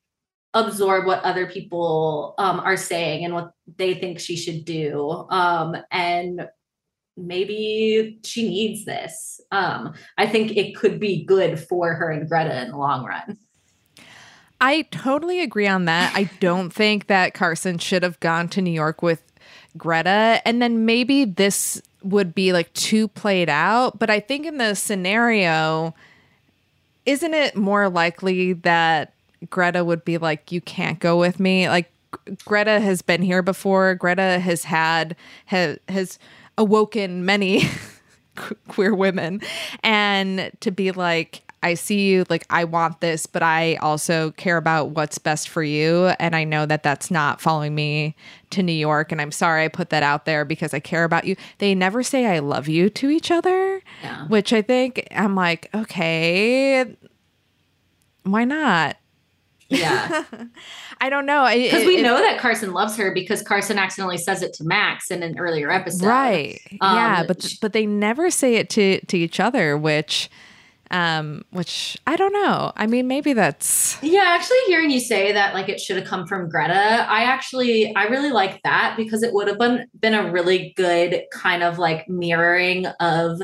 absorb 0.54 1.06
what 1.06 1.24
other 1.24 1.48
people 1.48 2.34
um, 2.38 2.60
are 2.60 2.78
saying 2.78 3.24
and 3.24 3.34
what 3.34 3.52
they 3.78 3.94
think 3.94 4.20
she 4.20 4.36
should 4.36 4.66
do. 4.66 5.26
Um, 5.30 5.76
and 5.92 6.48
maybe 7.18 8.20
she 8.24 8.48
needs 8.48 8.86
this. 8.86 9.40
Um, 9.52 9.94
I 10.18 10.28
think 10.28 10.56
it 10.58 10.76
could 10.76 11.00
be 11.00 11.24
good 11.24 11.60
for 11.60 11.94
her 11.94 12.10
and 12.10 12.28
Greta 12.28 12.62
in 12.64 12.72
the 12.72 12.78
long 12.78 13.06
run. 13.06 13.38
I 14.62 14.84
totally 14.84 15.42
agree 15.42 15.68
on 15.68 15.86
that. 15.86 16.16
I 16.16 16.30
don't 16.40 16.72
think 16.72 17.08
that 17.08 17.34
Carson 17.34 17.78
should 17.78 18.04
have 18.04 18.20
gone 18.20 18.48
to 18.50 18.62
New 18.62 18.72
York 18.72 19.02
with 19.02 19.22
Greta. 19.78 20.42
And 20.46 20.62
then 20.62 20.86
maybe 20.86 21.26
this 21.26 21.82
would 22.04 22.34
be 22.34 22.54
like 22.54 22.72
too 22.74 23.08
played 23.10 23.50
out. 23.50 24.00
But 24.00 24.10
I 24.10 24.20
think 24.20 24.46
in 24.46 24.58
the 24.58 24.76
scenario, 24.76 25.94
isn't 27.06 27.34
it 27.34 27.56
more 27.56 27.90
likely 27.90 28.54
that 28.54 29.14
Greta 29.50 29.84
would 29.84 30.06
be 30.06 30.18
like, 30.18 30.52
you 30.52 30.62
can't 30.62 31.00
go 31.00 31.20
with 31.20 31.40
me? 31.40 31.68
Like, 31.68 31.92
Greta 32.46 32.80
has 32.80 33.02
been 33.02 33.22
here 33.22 33.42
before. 33.42 33.94
Greta 33.96 34.40
has 34.40 34.64
had, 34.64 35.18
has, 35.48 35.78
has 35.90 36.18
awoken 36.58 37.26
many 37.26 37.64
queer 38.68 38.94
women. 38.94 39.42
And 39.84 40.52
to 40.62 40.72
be 40.72 40.92
like, 40.92 41.42
I 41.64 41.74
see 41.74 42.10
you, 42.10 42.26
like, 42.30 42.46
I 42.52 42.64
want 42.66 43.02
this, 43.02 43.26
but 43.26 43.42
I 43.42 43.76
also 43.78 44.32
care 44.32 44.58
about 44.58 44.92
what's 44.92 45.18
best 45.18 45.50
for 45.50 45.64
you. 45.64 46.08
And 46.20 46.36
I 46.36 46.44
know 46.44 46.68
that 46.68 46.84
that's 46.84 47.10
not 47.10 47.42
following 47.42 47.74
me 47.74 48.16
to 48.52 48.62
New 48.62 48.72
York. 48.74 49.12
And 49.12 49.20
I'm 49.20 49.32
sorry 49.32 49.64
I 49.64 49.68
put 49.70 49.90
that 49.90 50.04
out 50.04 50.26
there 50.26 50.46
because 50.46 50.76
I 50.76 50.80
care 50.80 51.06
about 51.06 51.26
you. 51.26 51.36
They 51.58 51.74
never 51.74 52.04
say 52.04 52.28
I 52.28 52.38
love 52.38 52.68
you 52.68 52.90
to 52.92 53.10
each 53.10 53.32
other, 53.32 53.82
Yeah. 54.04 54.28
which 54.28 54.54
I 54.54 54.62
think 54.62 55.08
I'm 55.10 55.34
like, 55.34 55.70
okay, 55.74 56.86
why 58.24 58.44
not? 58.44 58.98
Yeah. 59.70 60.24
I 61.02 61.10
don't 61.10 61.26
know. 61.26 61.48
Because 61.52 61.86
we 61.86 61.98
it- 61.98 62.04
know 62.04 62.18
that 62.18 62.40
Carson 62.40 62.72
loves 62.74 62.96
her 62.98 63.14
because 63.14 63.42
Carson 63.42 63.78
accidentally 63.80 64.18
says 64.18 64.42
it 64.42 64.54
to 64.56 64.64
Max 64.64 65.10
in 65.12 65.24
an 65.24 65.38
earlier 65.40 65.72
episode. 65.72 66.06
right 66.08 66.60
yeah 66.72 67.22
Um, 67.22 67.28
but 67.28 67.42
sh- 67.44 67.56
but 67.62 67.74
they 67.74 67.86
never 67.86 68.30
say 68.30 68.56
it 68.56 68.70
to 68.72 69.00
to 69.02 69.18
each 69.18 69.40
other 69.40 69.78
which 69.78 70.30
um 70.92 71.44
which 71.50 71.98
i 72.06 72.16
don't 72.16 72.32
know 72.32 72.72
i 72.78 72.86
mean 72.86 73.08
maybe 73.08 73.34
that's 73.34 73.98
Yeah, 74.04 74.22
actually 74.24 74.60
hearing 74.68 74.92
you 74.92 75.00
say 75.00 75.32
that 75.32 75.56
like 75.56 75.68
it 75.68 75.80
should 75.80 75.98
have 75.98 76.06
come 76.06 76.28
from 76.28 76.48
Greta, 76.48 77.08
I 77.10 77.24
actually 77.24 77.92
I 77.96 78.04
really 78.04 78.30
like 78.32 78.62
that 78.64 78.94
because 78.96 79.24
it 79.24 79.34
would 79.34 79.48
have 79.48 79.58
been 79.58 79.88
been 80.00 80.14
a 80.14 80.32
really 80.32 80.74
good 80.78 81.24
kind 81.34 81.64
of 81.64 81.80
like 81.80 82.08
mirroring 82.08 82.86
of 83.00 83.42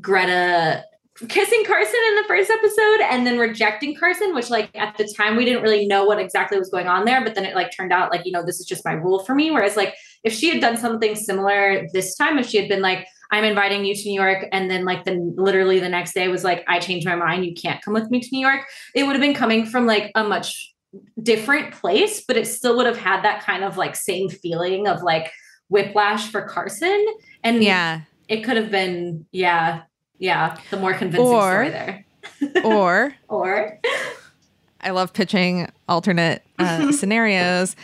Greta 0.00 0.84
kissing 1.28 1.64
Carson 1.66 2.00
in 2.08 2.14
the 2.16 2.24
first 2.26 2.50
episode 2.50 3.00
and 3.02 3.26
then 3.26 3.38
rejecting 3.38 3.94
Carson, 3.94 4.34
which 4.34 4.50
like 4.50 4.70
at 4.74 4.96
the 4.96 5.12
time 5.16 5.36
we 5.36 5.44
didn't 5.44 5.62
really 5.62 5.86
know 5.86 6.04
what 6.04 6.18
exactly 6.18 6.58
was 6.58 6.70
going 6.70 6.86
on 6.86 7.04
there, 7.04 7.22
but 7.22 7.34
then 7.34 7.44
it 7.44 7.54
like 7.54 7.74
turned 7.74 7.92
out 7.92 8.10
like, 8.10 8.24
you 8.24 8.32
know, 8.32 8.44
this 8.44 8.58
is 8.60 8.66
just 8.66 8.84
my 8.84 8.92
rule 8.92 9.24
for 9.24 9.34
me. 9.34 9.50
Whereas 9.50 9.76
like 9.76 9.94
if 10.24 10.32
she 10.32 10.50
had 10.50 10.60
done 10.60 10.76
something 10.76 11.14
similar 11.14 11.86
this 11.92 12.16
time, 12.16 12.38
if 12.38 12.48
she 12.48 12.58
had 12.58 12.68
been 12.68 12.82
like, 12.82 13.06
I'm 13.32 13.44
inviting 13.44 13.84
you 13.84 13.94
to 13.94 14.08
New 14.08 14.20
York, 14.20 14.46
and 14.50 14.68
then 14.68 14.84
like 14.84 15.04
the 15.04 15.12
literally 15.36 15.78
the 15.78 15.88
next 15.88 16.14
day 16.14 16.26
was 16.28 16.42
like, 16.42 16.64
I 16.66 16.80
changed 16.80 17.06
my 17.06 17.14
mind, 17.14 17.44
you 17.44 17.54
can't 17.54 17.80
come 17.80 17.94
with 17.94 18.10
me 18.10 18.20
to 18.20 18.28
New 18.32 18.44
York, 18.44 18.64
it 18.94 19.04
would 19.04 19.12
have 19.12 19.22
been 19.22 19.34
coming 19.34 19.66
from 19.66 19.86
like 19.86 20.10
a 20.16 20.24
much 20.24 20.74
different 21.22 21.72
place, 21.72 22.24
but 22.26 22.36
it 22.36 22.46
still 22.46 22.76
would 22.76 22.86
have 22.86 22.98
had 22.98 23.22
that 23.22 23.44
kind 23.44 23.62
of 23.62 23.76
like 23.76 23.94
same 23.94 24.28
feeling 24.28 24.88
of 24.88 25.02
like 25.02 25.30
whiplash 25.68 26.28
for 26.28 26.42
Carson. 26.42 27.06
And 27.44 27.62
yeah 27.62 28.00
it 28.30 28.44
could 28.44 28.56
have 28.56 28.70
been, 28.70 29.26
yeah, 29.32 29.82
yeah, 30.20 30.56
the 30.70 30.76
more 30.76 30.94
convincing 30.94 31.26
Or- 31.26 31.50
story 31.50 31.70
there. 31.70 32.04
or 32.64 33.12
Or 33.28 33.78
i 34.82 34.90
love 34.90 35.12
pitching 35.12 35.68
alternate 35.88 36.42
uh, 36.58 36.90
scenarios 37.00 37.76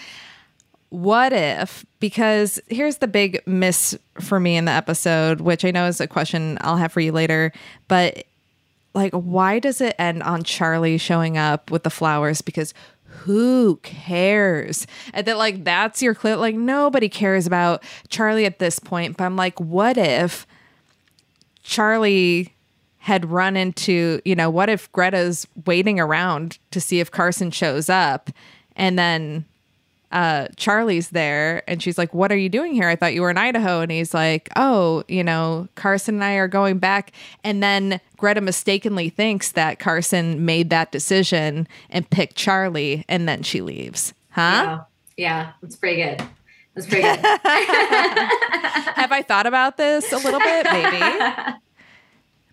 what 0.89 1.33
if 1.33 1.85
because 2.01 2.59
here's 2.69 2.99
the 2.99 3.09
big 3.09 3.41
miss 3.47 3.99
for 4.21 4.41
me 4.41 4.57
in 4.57 4.65
the 4.65 4.71
episode 4.73 5.41
which 5.41 5.65
i 5.65 5.71
know 5.71 5.87
is 5.87 6.01
a 6.01 6.07
question 6.07 6.57
i'll 6.63 6.77
have 6.79 6.93
for 6.93 7.01
you 7.01 7.13
later 7.13 7.53
but 7.89 8.25
like 8.95 9.13
why 9.13 9.59
does 9.59 9.81
it 9.83 9.95
end 9.99 10.23
on 10.23 10.43
charlie 10.43 10.97
showing 10.97 11.37
up 11.37 11.71
with 11.71 11.83
the 11.83 11.91
flowers 11.91 12.41
because 12.41 12.73
who 13.21 13.77
cares? 13.83 14.87
And 15.15 15.27
that 15.27 15.39
like 15.39 15.65
that's 15.65 16.03
your 16.03 16.15
clip. 16.15 16.39
Like 16.39 16.55
nobody 16.55 17.09
cares 17.09 17.47
about 17.47 17.83
Charlie 18.09 18.45
at 18.45 18.59
this 18.59 18.79
point. 18.79 19.17
But 19.17 19.25
I'm 19.25 19.37
like, 19.37 19.59
what 19.59 19.97
if 19.97 20.47
Charlie 21.67 22.55
had 22.99 23.29
run 23.29 23.57
into, 23.57 24.21
you 24.25 24.37
know, 24.37 24.49
what 24.49 24.69
if 24.69 24.91
Greta's 24.93 25.49
waiting 25.67 25.99
around 25.99 26.59
to 26.71 26.81
see 26.81 27.01
if 27.01 27.11
Carson 27.11 27.51
shows 27.51 27.89
up 27.89 28.31
and 28.77 28.97
then 28.97 29.45
uh, 30.13 30.47
Charlie's 30.57 31.11
there 31.11 31.69
and 31.69 31.83
she's 31.83 31.99
like, 31.99 32.15
What 32.15 32.31
are 32.31 32.37
you 32.37 32.49
doing 32.49 32.73
here? 32.73 32.89
I 32.89 32.95
thought 32.95 33.15
you 33.15 33.21
were 33.23 33.31
in 33.31 33.37
Idaho. 33.37 33.81
And 33.81 33.91
he's 33.91 34.15
like, 34.15 34.49
Oh, 34.55 35.03
you 35.09 35.25
know, 35.25 35.67
Carson 35.75 36.15
and 36.15 36.25
I 36.25 36.35
are 36.35 36.47
going 36.47 36.79
back. 36.79 37.11
And 37.43 37.61
then 37.61 38.01
Greta 38.17 38.41
mistakenly 38.41 39.09
thinks 39.09 39.51
that 39.53 39.81
Carson 39.81 40.45
made 40.45 40.71
that 40.71 40.93
decision 40.93 41.67
and 41.91 42.09
picked 42.09 42.37
Charlie 42.37 43.05
and 43.09 43.29
then 43.29 43.43
she 43.43 43.61
leaves. 43.61 44.15
Huh? 44.31 44.41
Yeah, 44.41 44.81
yeah 45.17 45.53
that's 45.61 45.75
pretty 45.75 46.01
good. 46.01 46.23
That's 46.77 46.87
pretty 46.87 47.03
good. 47.03 47.19
Have 48.97 49.11
I 49.11 49.25
thought 49.27 49.47
about 49.47 49.79
this 49.79 50.13
a 50.13 50.19
little 50.19 50.41
bit? 50.41 50.67
Maybe. 50.71 51.55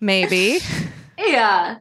Maybe. 0.00 0.58
Yeah. 1.18 1.76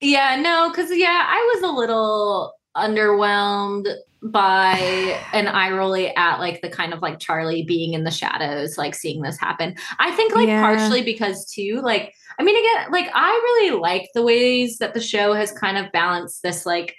Yeah, 0.00 0.36
no, 0.40 0.68
because 0.68 0.90
yeah, 0.94 1.24
I 1.28 1.52
was 1.54 1.62
a 1.62 1.72
little 1.72 2.52
underwhelmed 2.76 3.86
by 4.22 5.18
an 5.32 5.46
eye 5.46 5.70
rolly 5.70 6.14
at 6.16 6.38
like 6.40 6.60
the 6.60 6.68
kind 6.68 6.92
of 6.92 7.00
like 7.02 7.20
Charlie 7.20 7.62
being 7.62 7.94
in 7.94 8.02
the 8.02 8.10
shadows, 8.10 8.76
like 8.76 8.94
seeing 8.96 9.22
this 9.22 9.38
happen. 9.38 9.76
I 10.00 10.10
think 10.10 10.34
like 10.34 10.48
Yeah. 10.48 10.60
partially 10.60 11.02
because 11.02 11.48
too, 11.48 11.80
like, 11.84 12.14
I 12.38 12.42
mean, 12.42 12.56
again, 12.56 12.90
like 12.90 13.08
I 13.14 13.30
really 13.30 13.78
like 13.80 14.08
the 14.12 14.22
ways 14.24 14.78
that 14.78 14.92
the 14.92 15.00
show 15.00 15.34
has 15.34 15.52
kind 15.52 15.78
of 15.78 15.92
balanced 15.92 16.42
this, 16.42 16.66
like, 16.66 16.96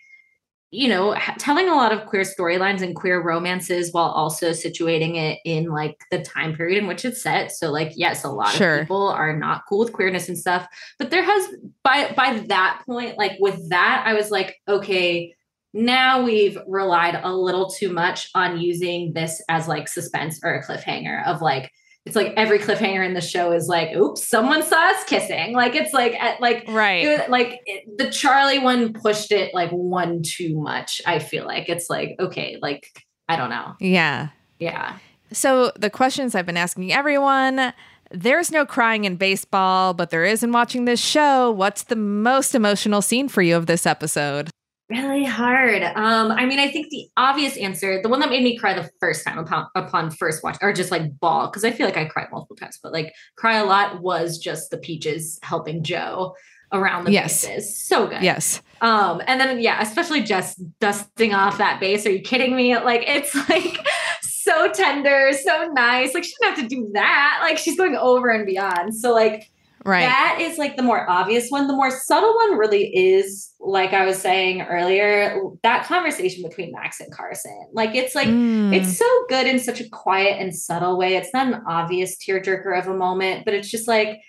you 0.76 0.90
know, 0.90 1.16
telling 1.40 1.70
a 1.70 1.76
lot 1.76 1.92
of 1.94 2.06
queer 2.06 2.24
storylines 2.24 2.82
and 2.82 2.96
queer 2.96 3.22
romances 3.22 3.94
while 3.94 4.10
also 4.10 4.50
situating 4.52 5.16
it 5.16 5.40
in 5.46 5.70
like 5.70 6.04
the 6.12 6.22
time 6.22 6.56
period 6.56 6.78
in 6.78 6.88
which 6.88 7.06
it's 7.06 7.22
set. 7.22 7.52
So, 7.52 7.72
like, 7.72 7.94
yes, 7.96 8.24
a 8.24 8.30
lot 8.30 8.54
Sure. 8.54 8.76
of 8.76 8.82
people 8.82 9.08
are 9.08 9.36
not 9.36 9.64
cool 9.70 9.80
with 9.80 9.94
queerness 9.94 10.28
and 10.28 10.38
stuff, 10.38 10.68
but 11.00 11.12
there 11.12 11.24
has 11.24 11.48
by 11.84 12.14
by 12.16 12.40
that 12.48 12.84
point, 12.86 13.18
like 13.18 13.38
with 13.40 13.70
that, 13.70 14.04
I 14.06 14.14
was 14.14 14.32
like, 14.32 14.58
okay, 14.68 15.34
now 15.74 16.24
we've 16.24 16.58
relied 16.68 17.20
a 17.22 17.34
little 17.34 17.70
too 17.70 17.92
much 17.92 18.30
on 18.36 18.60
using 18.60 19.14
this 19.14 19.42
as 19.50 19.68
like 19.68 19.88
suspense 19.88 20.40
or 20.44 20.54
a 20.54 20.64
cliffhanger 20.64 21.26
of 21.26 21.42
like 21.42 21.72
it's 22.06 22.16
like 22.16 22.34
every 22.38 22.60
cliffhanger 22.60 23.06
in 23.06 23.14
the 23.14 23.22
show 23.22 23.52
is 23.52 23.68
like 23.68 23.96
oops 23.96 24.28
someone 24.28 24.62
saw 24.64 24.90
us 24.92 25.04
kissing 25.06 25.54
like 25.54 25.76
it's 25.76 25.94
like 25.94 26.14
at 26.22 26.40
like 26.40 26.66
Right. 26.68 27.04
it 27.06 27.30
like 27.30 27.60
it- 27.66 27.98
the 27.98 28.10
charlie 28.12 28.60
one 28.60 28.94
pushed 28.94 29.32
it 29.32 29.54
like 29.54 29.72
one 29.72 30.22
too 30.24 30.60
much 30.60 31.02
i 31.06 31.20
feel 31.20 31.46
like 31.46 31.68
it's 31.70 31.90
like 31.90 32.16
okay 32.20 32.58
like 32.62 33.04
i 33.28 33.36
don't 33.36 33.50
know 33.50 33.74
yeah. 33.80 34.30
yeah 34.60 34.98
So 35.34 35.72
the 35.76 35.90
questions 35.90 36.36
I've 36.36 36.46
been 36.46 36.56
asking 36.58 36.94
everyone. 36.94 37.74
There's 38.12 38.52
no 38.52 38.66
crying 38.66 39.04
in 39.04 39.16
baseball, 39.18 39.96
but 39.96 40.12
there 40.12 40.24
is 40.24 40.44
in 40.44 40.52
watching 40.52 40.86
this 40.86 41.00
show. 41.02 41.50
What's 41.52 41.84
the 41.84 41.96
most 41.96 42.54
emotional 42.54 43.02
scene 43.02 43.28
for 43.28 43.42
you 43.42 43.58
of 43.58 43.66
this 43.66 43.86
episode? 43.88 44.52
Really 44.90 45.24
hard. 45.24 45.82
Um 45.84 46.32
i 46.32 46.46
mean 46.46 46.60
i 46.60 46.70
think 46.70 46.90
the 46.92 47.08
obvious 47.18 47.58
answer 47.58 48.02
the 48.04 48.10
one 48.10 48.20
that 48.20 48.30
made 48.30 48.44
me 48.44 48.56
cry 48.58 48.74
the 48.76 48.88
first 49.00 49.26
time 49.26 49.40
upon 49.40 49.66
upon 49.76 50.12
first 50.12 50.44
watch 50.44 50.58
or 50.62 50.74
just 50.74 50.92
like 50.92 51.20
ball 51.20 51.48
because 51.48 51.64
i 51.66 51.72
feel 51.72 51.88
like 51.88 51.98
i 51.98 52.06
cried 52.06 52.28
multiple 52.32 52.56
times 52.56 52.78
but 52.84 52.94
like 52.94 53.12
cry 53.36 53.56
a 53.56 53.66
lot 53.66 54.02
was 54.04 54.38
just 54.38 54.70
the 54.70 54.78
peaches 54.78 55.40
helping 55.42 55.84
jo 55.84 56.36
around 56.72 57.06
the 57.06 57.12
Yes. 57.12 57.46
bases 57.46 57.78
so 57.80 58.06
good. 58.08 58.22
Yes. 58.22 58.62
um 58.82 59.22
and 59.28 59.40
then 59.42 59.60
yeah 59.60 59.82
especially 59.82 60.22
just 60.22 60.60
dusting 60.80 61.34
off 61.34 61.58
that 61.58 61.80
base. 61.80 62.06
Are 62.06 62.12
you 62.12 62.22
kidding 62.22 62.56
me? 62.56 62.78
Like 62.78 63.04
it's 63.08 63.34
like 63.50 63.80
so 64.22 64.72
tender 64.72 65.32
so 65.34 65.72
nice. 65.74 66.14
Like 66.14 66.24
she 66.24 66.34
didn't 66.42 66.56
have 66.58 66.70
to 66.70 66.76
do 66.76 66.90
that. 66.94 67.40
Like 67.42 67.58
she's 67.58 67.76
going 67.78 67.96
over 67.96 68.30
and 68.30 68.46
beyond. 68.46 68.94
So 68.96 69.14
like 69.14 69.50
Right. 69.86 70.02
that 70.02 70.40
is 70.42 70.58
like 70.58 70.78
the 70.78 70.84
more 70.84 71.08
obvious 71.10 71.50
one. 71.50 71.68
The 71.68 71.74
more 71.76 71.92
subtle 71.92 72.34
one 72.36 72.58
really 72.58 72.86
is, 72.96 73.54
like 73.60 73.94
I 73.94 74.06
was 74.06 74.18
saying 74.18 74.64
earlier, 74.64 75.40
that 75.62 75.86
conversation 75.86 76.42
between 76.44 76.72
Max 76.72 77.00
and 77.00 77.12
Carson. 77.12 77.68
Like 77.72 77.94
it's 77.94 78.16
like 78.16 78.28
Mm. 78.28 78.74
it's 78.76 78.98
so 78.98 79.06
good 79.30 79.46
in 79.46 79.60
such 79.60 79.80
a 79.82 79.90
quiet 79.90 80.40
and 80.42 80.56
subtle 80.56 80.98
way. 80.98 81.16
It's 81.16 81.34
not 81.34 81.48
an 81.48 81.62
obvious 81.68 82.18
tearjerker 82.18 82.78
of 82.80 82.88
a 82.88 82.96
moment, 82.96 83.46
but 83.46 83.54
it's 83.54 83.70
just 83.70 83.88
like 83.88 84.20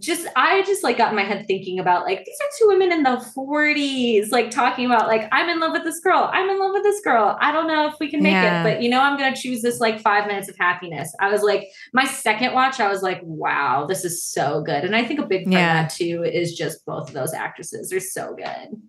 just 0.00 0.26
I 0.34 0.62
just 0.64 0.82
like 0.82 0.98
got 0.98 1.10
in 1.10 1.16
my 1.16 1.22
head 1.22 1.46
thinking 1.46 1.78
about 1.78 2.04
like 2.04 2.24
these 2.24 2.36
are 2.40 2.48
two 2.58 2.66
women 2.68 2.90
in 2.90 3.04
the 3.04 3.24
40s, 3.36 4.32
like 4.32 4.50
talking 4.50 4.86
about 4.86 5.06
like 5.06 5.28
I'm 5.30 5.48
in 5.48 5.60
love 5.60 5.70
with 5.72 5.84
this 5.84 6.00
girl, 6.00 6.28
I'm 6.32 6.50
in 6.50 6.58
love 6.58 6.72
with 6.72 6.82
this 6.82 7.00
girl. 7.00 7.38
I 7.40 7.52
don't 7.52 7.68
know 7.68 7.86
if 7.86 7.94
we 8.00 8.10
can 8.10 8.20
make 8.22 8.32
Yeah. 8.32 8.60
it, 8.60 8.64
but 8.64 8.82
you 8.82 8.90
know 8.90 9.00
I'm 9.00 9.16
gonna 9.16 9.36
choose 9.36 9.62
this 9.62 9.78
like 9.78 10.00
five 10.00 10.26
minutes 10.26 10.48
of 10.48 10.56
happiness. 10.58 11.14
I 11.20 11.30
was 11.30 11.42
like, 11.42 11.68
my 11.92 12.04
second 12.04 12.54
watch, 12.54 12.80
I 12.80 12.88
was 12.88 13.02
like, 13.02 13.20
wow, 13.22 13.86
this 13.86 14.04
is 14.04 14.24
so 14.24 14.62
good. 14.62 14.82
And 14.84 14.96
I 14.96 15.04
think 15.04 15.20
a 15.20 15.26
big 15.26 15.44
part 15.44 15.52
Yeah. 15.52 15.82
of 15.84 15.88
that 15.90 15.94
too 15.96 16.24
is 16.24 16.56
just 16.56 16.84
both 16.84 17.08
of 17.08 17.14
those 17.14 17.32
actresses. 17.32 17.90
They're 17.90 18.00
so 18.00 18.34
good. 18.34 18.80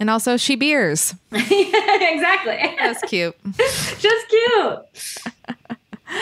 and 0.00 0.10
also 0.10 0.36
she 0.36 0.56
beers. 0.56 1.14
exactly. 1.32 2.74
That's 2.78 3.02
cute. 3.02 3.36
just 3.98 4.28
cute. 4.28 4.78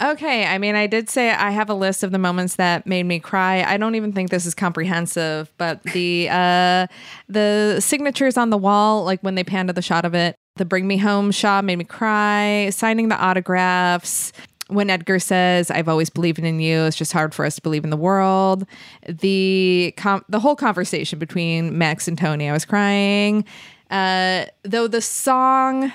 Okay, 0.00 0.46
I 0.46 0.58
mean, 0.58 0.76
I 0.76 0.86
did 0.86 1.10
say 1.10 1.30
I 1.30 1.50
have 1.50 1.68
a 1.68 1.74
list 1.74 2.04
of 2.04 2.12
the 2.12 2.18
moments 2.18 2.54
that 2.54 2.86
made 2.86 3.02
me 3.02 3.18
cry. 3.18 3.64
I 3.64 3.76
don't 3.76 3.96
even 3.96 4.12
think 4.12 4.30
this 4.30 4.46
is 4.46 4.54
comprehensive, 4.54 5.52
but 5.58 5.82
the 5.92 6.28
uh, 6.30 6.86
the 7.28 7.80
signatures 7.80 8.36
on 8.36 8.50
the 8.50 8.58
wall, 8.58 9.04
like 9.04 9.20
when 9.22 9.34
they 9.34 9.42
panned 9.42 9.68
to 9.68 9.72
the 9.72 9.82
shot 9.82 10.04
of 10.04 10.14
it, 10.14 10.36
the 10.56 10.64
"Bring 10.64 10.86
Me 10.86 10.98
Home" 10.98 11.32
shot 11.32 11.64
made 11.64 11.76
me 11.76 11.84
cry. 11.84 12.70
Signing 12.70 13.08
the 13.08 13.16
autographs. 13.18 14.32
When 14.68 14.88
Edgar 14.88 15.18
says, 15.18 15.70
"I've 15.70 15.88
always 15.88 16.10
believed 16.10 16.38
in 16.38 16.60
you," 16.60 16.82
it's 16.82 16.96
just 16.96 17.12
hard 17.12 17.34
for 17.34 17.44
us 17.44 17.56
to 17.56 17.62
believe 17.62 17.82
in 17.82 17.90
the 17.90 17.96
world. 17.96 18.66
The 19.08 19.94
com- 19.96 20.24
the 20.28 20.38
whole 20.38 20.56
conversation 20.56 21.18
between 21.18 21.76
Max 21.76 22.06
and 22.06 22.16
Toni, 22.16 22.48
I 22.48 22.52
was 22.52 22.64
crying. 22.64 23.44
Uh, 23.90 24.44
though 24.62 24.86
the 24.86 25.00
song 25.00 25.90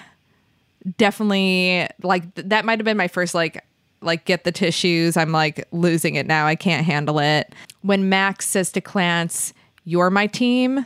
definitely 0.97 1.87
like 2.01 2.33
th- 2.35 2.49
that 2.49 2.65
might 2.65 2.79
have 2.79 2.85
been 2.85 2.97
my 2.97 3.07
first 3.07 3.33
like 3.33 3.63
like 4.03 4.25
get 4.25 4.43
the 4.43 4.51
tissues. 4.51 5.17
I'm 5.17 5.31
like 5.31 5.67
losing 5.71 6.15
it 6.15 6.27
now. 6.27 6.45
I 6.45 6.55
can't 6.55 6.85
handle 6.85 7.19
it. 7.19 7.53
When 7.81 8.09
max 8.09 8.47
says 8.47 8.71
to 8.73 8.81
clance 8.81 9.53
you're 9.85 10.09
my 10.09 10.27
team 10.27 10.85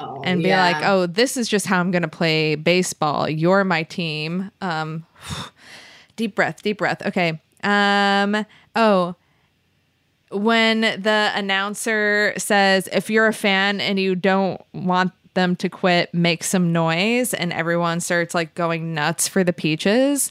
Oh, 0.00 0.22
and 0.24 0.44
be 0.44 0.50
yeah. 0.50 0.62
like 0.64 0.84
oh 0.84 1.06
this 1.06 1.36
is 1.36 1.48
just 1.48 1.66
how 1.66 1.80
i'm 1.80 1.90
gonna 1.90 2.06
play 2.06 2.54
baseball. 2.54 3.28
You're 3.28 3.64
my 3.64 3.82
team. 3.82 4.50
Um 4.60 5.04
deep 6.16 6.36
breath 6.36 6.62
deep 6.62 6.78
breath. 6.78 7.04
Okay. 7.04 7.40
Um 7.64 8.46
oh 8.76 9.16
when 10.30 10.82
the 10.82 11.32
announcer 11.34 12.34
says 12.36 12.88
if 12.92 13.08
you're 13.10 13.26
a 13.26 13.32
fan 13.32 13.80
and 13.80 13.98
you 13.98 14.14
don't 14.14 14.60
want 14.72 15.12
them 15.34 15.56
to 15.56 15.68
quit 15.68 16.12
make 16.14 16.44
some 16.44 16.72
noise 16.72 17.32
and 17.34 17.52
everyone 17.52 17.98
starts 18.00 18.34
like 18.34 18.54
going 18.54 18.94
nuts 18.94 19.26
for 19.26 19.42
the 19.42 19.52
peaches 19.52 20.30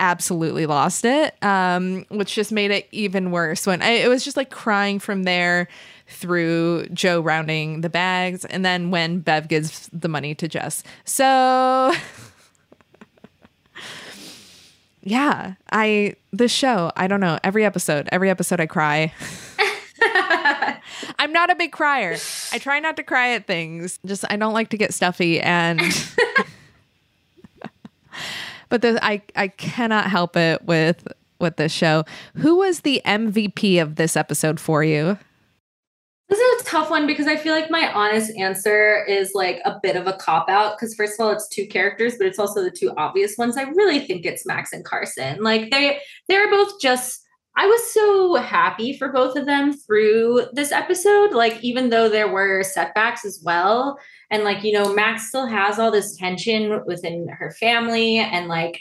absolutely 0.00 0.66
lost 0.66 1.04
it 1.04 1.40
um 1.42 2.04
which 2.08 2.34
just 2.34 2.50
made 2.50 2.70
it 2.72 2.88
even 2.90 3.30
worse 3.30 3.66
when 3.66 3.80
I, 3.80 3.90
it 3.90 4.08
was 4.08 4.24
just 4.24 4.36
like 4.36 4.50
crying 4.50 4.98
from 4.98 5.22
there 5.22 5.68
through 6.08 6.86
jo 6.88 7.20
rounding 7.20 7.80
the 7.80 7.88
bags 7.88 8.44
and 8.44 8.64
then 8.64 8.90
when 8.90 9.20
bev 9.20 9.48
gives 9.48 9.88
the 9.92 10.08
money 10.08 10.34
to 10.34 10.48
jess. 10.48 10.82
So 11.04 11.94
yeah 15.02 15.54
i 15.70 16.14
the 16.32 16.48
show 16.48 16.90
i 16.96 17.06
don't 17.06 17.20
know 17.20 17.38
every 17.44 17.64
episode 17.64 18.08
every 18.10 18.30
episode 18.30 18.60
i 18.60 18.66
cry. 18.66 19.12
I'm 21.18 21.32
not 21.32 21.50
a 21.50 21.54
big 21.54 21.72
crier. 21.72 22.16
I 22.52 22.58
try 22.58 22.80
not 22.80 22.96
to 22.96 23.02
cry 23.02 23.30
at 23.34 23.46
things. 23.46 23.98
Just 24.04 24.24
i 24.28 24.36
don't 24.36 24.52
like 24.52 24.70
to 24.70 24.76
get 24.76 24.92
stuffy 24.92 25.40
and 25.40 25.80
but 28.74 28.82
the, 28.82 28.98
i 29.04 29.22
i 29.36 29.46
cannot 29.46 30.10
help 30.10 30.36
it 30.36 30.64
with 30.64 31.06
with 31.38 31.54
this 31.58 31.70
show 31.70 32.04
who 32.34 32.56
was 32.56 32.80
the 32.80 33.00
mvp 33.04 33.80
of 33.80 33.94
this 33.94 34.16
episode 34.16 34.58
for 34.58 34.82
you 34.82 35.16
This 36.28 36.40
is 36.40 36.62
a 36.62 36.64
tough 36.64 36.90
one 36.90 37.06
because 37.06 37.28
I 37.28 37.36
feel 37.36 37.54
like 37.54 37.70
my 37.70 37.92
honest 37.92 38.32
answer 38.36 39.04
is 39.04 39.30
like 39.34 39.60
a 39.64 39.78
bit 39.80 39.94
of 39.94 40.06
a 40.08 40.14
cop 40.14 40.48
out. 40.48 40.74
Because 40.74 40.94
first 40.94 41.20
of 41.20 41.24
all, 41.24 41.32
it's 41.32 41.46
two 41.46 41.66
characters, 41.66 42.14
but 42.16 42.26
it's 42.26 42.38
also 42.38 42.62
the 42.62 42.70
two 42.70 42.92
obvious 42.96 43.36
ones. 43.36 43.58
I 43.58 43.64
really 43.64 44.00
think 44.00 44.24
it's 44.24 44.46
Max 44.46 44.72
and 44.72 44.84
Carson. 44.84 45.42
Like 45.42 45.70
they 45.70 46.00
they're 46.28 46.50
both 46.50 46.80
just. 46.80 47.20
I 47.56 47.66
was 47.66 47.92
so 47.92 48.34
happy 48.36 48.96
for 48.96 49.12
both 49.12 49.36
of 49.36 49.44
them 49.44 49.74
through 49.74 50.46
this 50.54 50.72
episode. 50.72 51.32
Like 51.32 51.62
even 51.62 51.90
though 51.90 52.08
there 52.08 52.32
were 52.32 52.64
setbacks 52.64 53.24
as 53.26 53.40
well, 53.44 53.98
and 54.34 54.44
like 54.44 54.64
you 54.64 54.72
know, 54.72 54.92
Max 54.92 55.28
still 55.28 55.46
has 55.46 55.78
all 55.78 55.90
this 55.90 56.16
tension 56.16 56.82
within 56.86 57.28
her 57.28 57.52
family, 57.52 58.18
and 58.18 58.48
like 58.48 58.80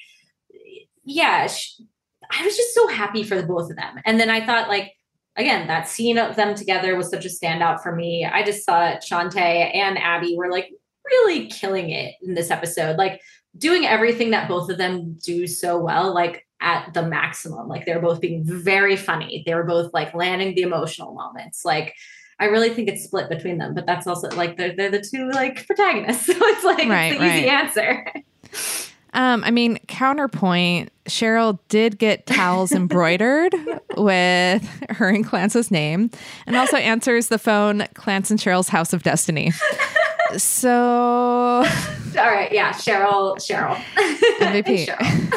yeah, 1.05 1.47
sh 1.47 1.79
I 2.31 2.43
was 2.43 2.57
just 2.57 2.73
so 2.73 2.87
happy 2.87 3.23
for 3.23 3.35
the 3.35 3.45
both 3.45 3.69
of 3.69 3.75
them. 3.75 3.99
And 4.05 4.19
then 4.19 4.29
I 4.29 4.45
thought 4.45 4.67
like 4.67 4.93
again, 5.35 5.67
that 5.67 5.87
scene 5.87 6.17
of 6.17 6.35
them 6.35 6.55
together 6.55 6.95
was 6.95 7.09
such 7.09 7.25
a 7.25 7.29
standout 7.29 7.81
for 7.81 7.95
me. 7.95 8.25
I 8.25 8.43
just 8.43 8.65
thought 8.65 9.01
Chanté 9.01 9.75
and 9.75 9.97
Abbi 9.97 10.35
were 10.35 10.51
like 10.51 10.71
really 11.05 11.47
killing 11.47 11.91
it 11.91 12.15
in 12.21 12.33
this 12.33 12.51
episode. 12.51 12.97
Like 12.97 13.21
doing 13.57 13.85
everything 13.85 14.31
that 14.31 14.47
both 14.47 14.69
of 14.69 14.77
them 14.77 15.17
do 15.23 15.45
so 15.45 15.77
well, 15.77 16.13
like 16.13 16.47
at 16.61 16.93
the 16.93 17.03
maximum. 17.03 17.67
Like 17.67 17.85
they're 17.85 18.01
both 18.01 18.21
being 18.21 18.43
very 18.43 18.95
funny. 18.95 19.43
They 19.45 19.53
were 19.53 19.65
both 19.65 19.93
like 19.93 20.15
landing 20.15 20.55
the 20.55 20.61
emotional 20.63 21.13
moments. 21.13 21.65
Like 21.65 21.93
I 22.39 22.45
really 22.45 22.69
think 22.69 22.89
it's 22.89 23.03
split 23.03 23.29
between 23.29 23.57
them, 23.57 23.73
but 23.73 23.85
that's 23.85 24.07
also 24.07 24.29
like 24.29 24.57
they're 24.57 24.75
they're 24.75 24.91
the 24.91 25.01
two 25.01 25.29
like 25.31 25.65
protagonists. 25.65 26.25
So 26.33 26.33
it's 26.35 26.63
like 26.63 26.89
Right, 26.89 27.13
it's 27.13 27.19
the 27.19 27.25
easy 27.25 27.49
answer. 27.49 28.05
Um, 29.15 29.43
I 29.43 29.51
mean, 29.51 29.77
counterpoint, 29.87 30.91
Cheryl 31.05 31.59
did 31.69 31.99
get 31.99 32.25
towels 32.25 32.71
embroidered 32.71 33.53
with 33.95 34.67
her 34.89 35.09
and 35.09 35.23
Clance's 35.23 35.69
name 35.69 36.09
and 36.47 36.55
also 36.55 36.77
answers 36.77 37.27
the 37.27 37.37
phone 37.37 37.81
Clance 37.93 38.31
and 38.31 38.39
Cheryl's 38.39 38.69
House 38.69 38.91
of 38.91 39.03
Destiny. 39.03 39.51
So 40.37 41.63
All 42.17 42.31
right, 42.31 42.51
yeah, 42.51 42.73
Cheryl, 42.73 43.37
Cheryl, 43.37 43.75
MVP. 44.39 44.87
Cheryl. 44.87 45.33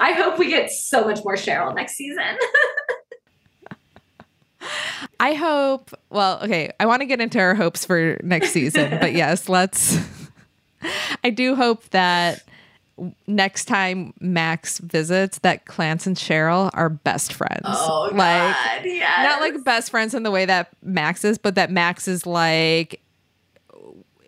I 0.00 0.12
hope 0.12 0.38
we 0.38 0.48
get 0.48 0.70
so 0.70 1.04
much 1.04 1.24
more 1.24 1.34
Cheryl 1.34 1.74
next 1.74 1.94
season. 1.94 2.38
I 5.18 5.34
hope, 5.34 5.92
well, 6.10 6.40
okay, 6.42 6.72
I 6.78 6.86
want 6.86 7.00
to 7.00 7.06
get 7.06 7.20
into 7.20 7.38
our 7.38 7.54
hopes 7.54 7.84
for 7.84 8.18
next 8.22 8.50
season, 8.50 8.98
but 9.00 9.12
yes, 9.14 9.48
let's. 9.48 9.98
I 11.24 11.30
do 11.30 11.54
hope 11.54 11.88
that 11.90 12.44
next 13.26 13.66
time 13.66 14.12
Max 14.20 14.78
visits, 14.78 15.38
that 15.40 15.66
Clance 15.66 16.06
and 16.06 16.16
Cheryl 16.16 16.70
are 16.74 16.88
best 16.88 17.32
friends. 17.32 17.62
Oh, 17.64 18.10
like, 18.12 18.84
yes. 18.84 19.18
not 19.24 19.40
like 19.40 19.62
best 19.64 19.90
friends 19.90 20.14
in 20.14 20.22
the 20.22 20.30
way 20.30 20.44
that 20.44 20.70
Max 20.82 21.24
is, 21.24 21.38
but 21.38 21.54
that 21.56 21.70
Max 21.70 22.08
is 22.08 22.26
like, 22.26 23.00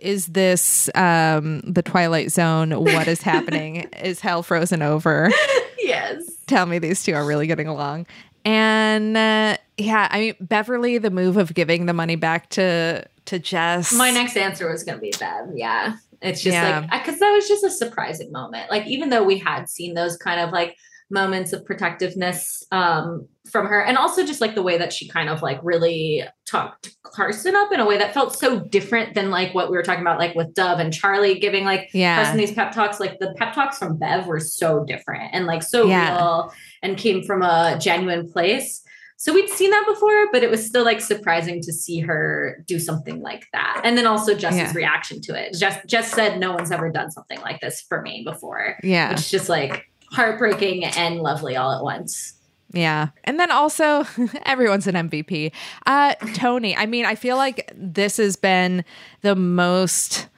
is 0.01 0.27
this 0.29 0.89
um 0.95 1.61
the 1.61 1.83
Twilight 1.83 2.31
Zone? 2.31 2.71
What 2.71 3.09
is 3.09 3.21
happening? 3.23 3.77
is 4.03 4.21
hell 4.21 4.43
frozen 4.43 4.83
over? 4.83 5.31
yes. 5.79 6.25
Tell 6.47 6.67
me 6.67 6.79
these 6.79 7.03
two 7.03 7.15
are 7.15 7.25
really 7.25 7.47
getting 7.47 7.67
along. 7.67 8.07
And 8.45 9.17
uh, 9.17 9.57
yeah, 9.79 10.09
I 10.11 10.21
mean 10.21 10.35
Beverly, 10.41 10.99
the 10.99 11.11
move 11.11 11.37
of 11.37 11.55
giving 11.55 11.87
the 11.87 11.93
money 11.95 12.17
back 12.17 12.51
to 12.51 13.05
to 13.27 13.39
Jess. 13.39 13.93
My 13.93 14.11
next 14.11 14.37
answer 14.37 14.71
was 14.71 14.85
going 14.85 14.97
to 14.99 15.03
be 15.03 15.13
Bev. 15.19 15.49
Yeah. 15.55 15.95
It's 16.23 16.41
just 16.43 16.55
Yeah. 16.55 16.87
like, 16.91 17.05
because 17.05 17.21
that 17.21 17.31
was 17.31 17.47
just 17.47 17.63
a 17.63 17.71
surprising 17.71 18.33
moment. 18.33 18.71
Like, 18.71 18.87
even 18.87 19.11
though 19.11 19.23
we 19.23 19.37
had 19.39 19.69
seen 19.69 19.95
those 19.95 20.17
kind 20.17 20.41
of 20.41 20.51
like 20.51 20.77
moments 21.11 21.53
of 21.53 21.65
protectiveness 21.65 22.65
um, 22.73 23.29
from 23.51 23.67
her, 23.67 23.83
and 23.83 23.97
also 23.99 24.25
just 24.25 24.41
like 24.41 24.55
the 24.55 24.63
way 24.63 24.79
that 24.79 24.93
she 24.95 25.09
kind 25.09 25.29
of 25.29 25.43
like 25.43 25.61
really 25.63 26.25
talked 26.47 26.97
Carson 27.03 27.55
up 27.55 27.71
in 27.71 27.81
a 27.81 27.87
way 27.87 27.99
that 27.99 28.15
felt 28.15 28.35
so 28.35 28.61
different 28.61 29.15
than 29.15 29.31
like 29.31 29.55
what 29.55 29.71
we 29.71 29.77
were 29.77 29.83
talking 29.83 30.03
about, 30.03 30.19
like 30.19 30.35
with 30.35 30.55
Dove 30.55 30.79
and 30.81 30.93
Charlie 30.93 31.39
giving 31.39 31.65
like 31.67 31.91
Yeah. 31.93 32.17
Carson 32.17 32.39
these 32.39 32.53
pep 32.53 32.73
talks. 32.73 32.99
Like, 32.99 33.19
the 33.19 33.35
pep 33.37 33.53
talks 33.55 33.79
from 33.79 33.99
Bev 33.99 34.27
were 34.27 34.41
so 34.41 34.85
different 34.85 35.35
and 35.35 35.47
like 35.47 35.63
so 35.63 35.87
Yeah. 35.87 36.17
real 36.17 36.53
and 36.83 36.97
came 36.97 37.23
from 37.23 37.43
a 37.43 37.77
genuine 37.79 38.31
place. 38.33 38.83
So 39.21 39.35
we'd 39.35 39.49
seen 39.51 39.71
that 39.71 39.85
before, 39.87 40.31
but 40.31 40.45
it 40.45 40.49
was 40.51 40.65
still 40.65 40.85
like 40.85 41.01
surprising 41.01 41.61
to 41.63 41.73
see 41.73 41.99
her 41.99 42.63
do 42.69 42.79
something 42.79 43.21
like 43.21 43.47
that. 43.53 43.81
And 43.83 43.99
then 43.99 44.07
also 44.07 44.33
Jess's 44.33 44.59
Yeah. 44.61 44.73
reaction 44.75 45.21
to 45.23 45.35
it. 45.35 45.55
Jess, 45.59 45.85
Jess 45.87 46.13
said, 46.13 46.39
No 46.39 46.53
one's 46.53 46.71
ever 46.71 46.89
done 46.89 47.11
something 47.11 47.41
like 47.41 47.61
this 47.61 47.81
for 47.81 48.01
me 48.01 48.23
before, 48.25 48.77
yeah. 48.85 49.11
It's 49.11 49.29
just 49.29 49.49
like 49.49 49.91
heartbreaking 50.13 50.85
and 50.85 51.19
lovely 51.21 51.57
all 51.57 51.73
at 51.73 51.83
once. 51.83 52.35
Yeah. 52.73 53.09
And 53.25 53.41
then 53.41 53.51
also 53.51 54.07
everyone's 54.47 54.87
an 54.87 54.95
MVP. 55.09 55.51
Uh 55.85 56.15
Toni, 56.35 56.77
I 56.77 56.87
mean, 56.87 57.05
I 57.05 57.17
feel 57.17 57.37
like 57.37 57.73
this 57.75 58.19
has 58.19 58.37
been 58.37 58.85
the 59.23 59.35
most 59.35 60.29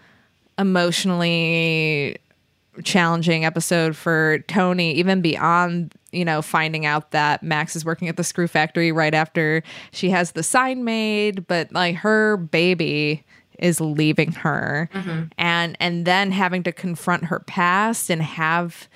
emotionally 0.58 2.16
challenging 2.84 3.44
episode 3.44 3.94
for 3.96 4.38
Toni, 4.48 4.92
even 4.94 5.20
beyond, 5.20 5.92
you 6.12 6.24
know, 6.24 6.42
finding 6.42 6.86
out 6.86 7.10
that 7.12 7.42
Max 7.42 7.76
is 7.76 7.84
working 7.84 8.08
at 8.08 8.16
the 8.16 8.24
screw 8.24 8.48
factory 8.48 8.92
right 8.92 9.14
after 9.14 9.62
she 9.92 10.10
has 10.10 10.32
the 10.32 10.42
sign 10.42 10.84
made, 10.84 11.46
but 11.46 11.72
like 11.72 11.96
her 11.96 12.36
baby 12.36 13.24
is 13.58 13.80
leaving 13.80 14.32
her. 14.32 14.88
Mm-hmm. 14.94 15.24
And 15.38 15.76
and 15.80 16.04
then 16.04 16.32
having 16.32 16.62
to 16.64 16.72
confront 16.72 17.24
her 17.24 17.40
past 17.40 18.10
and 18.10 18.22
have 18.22 18.88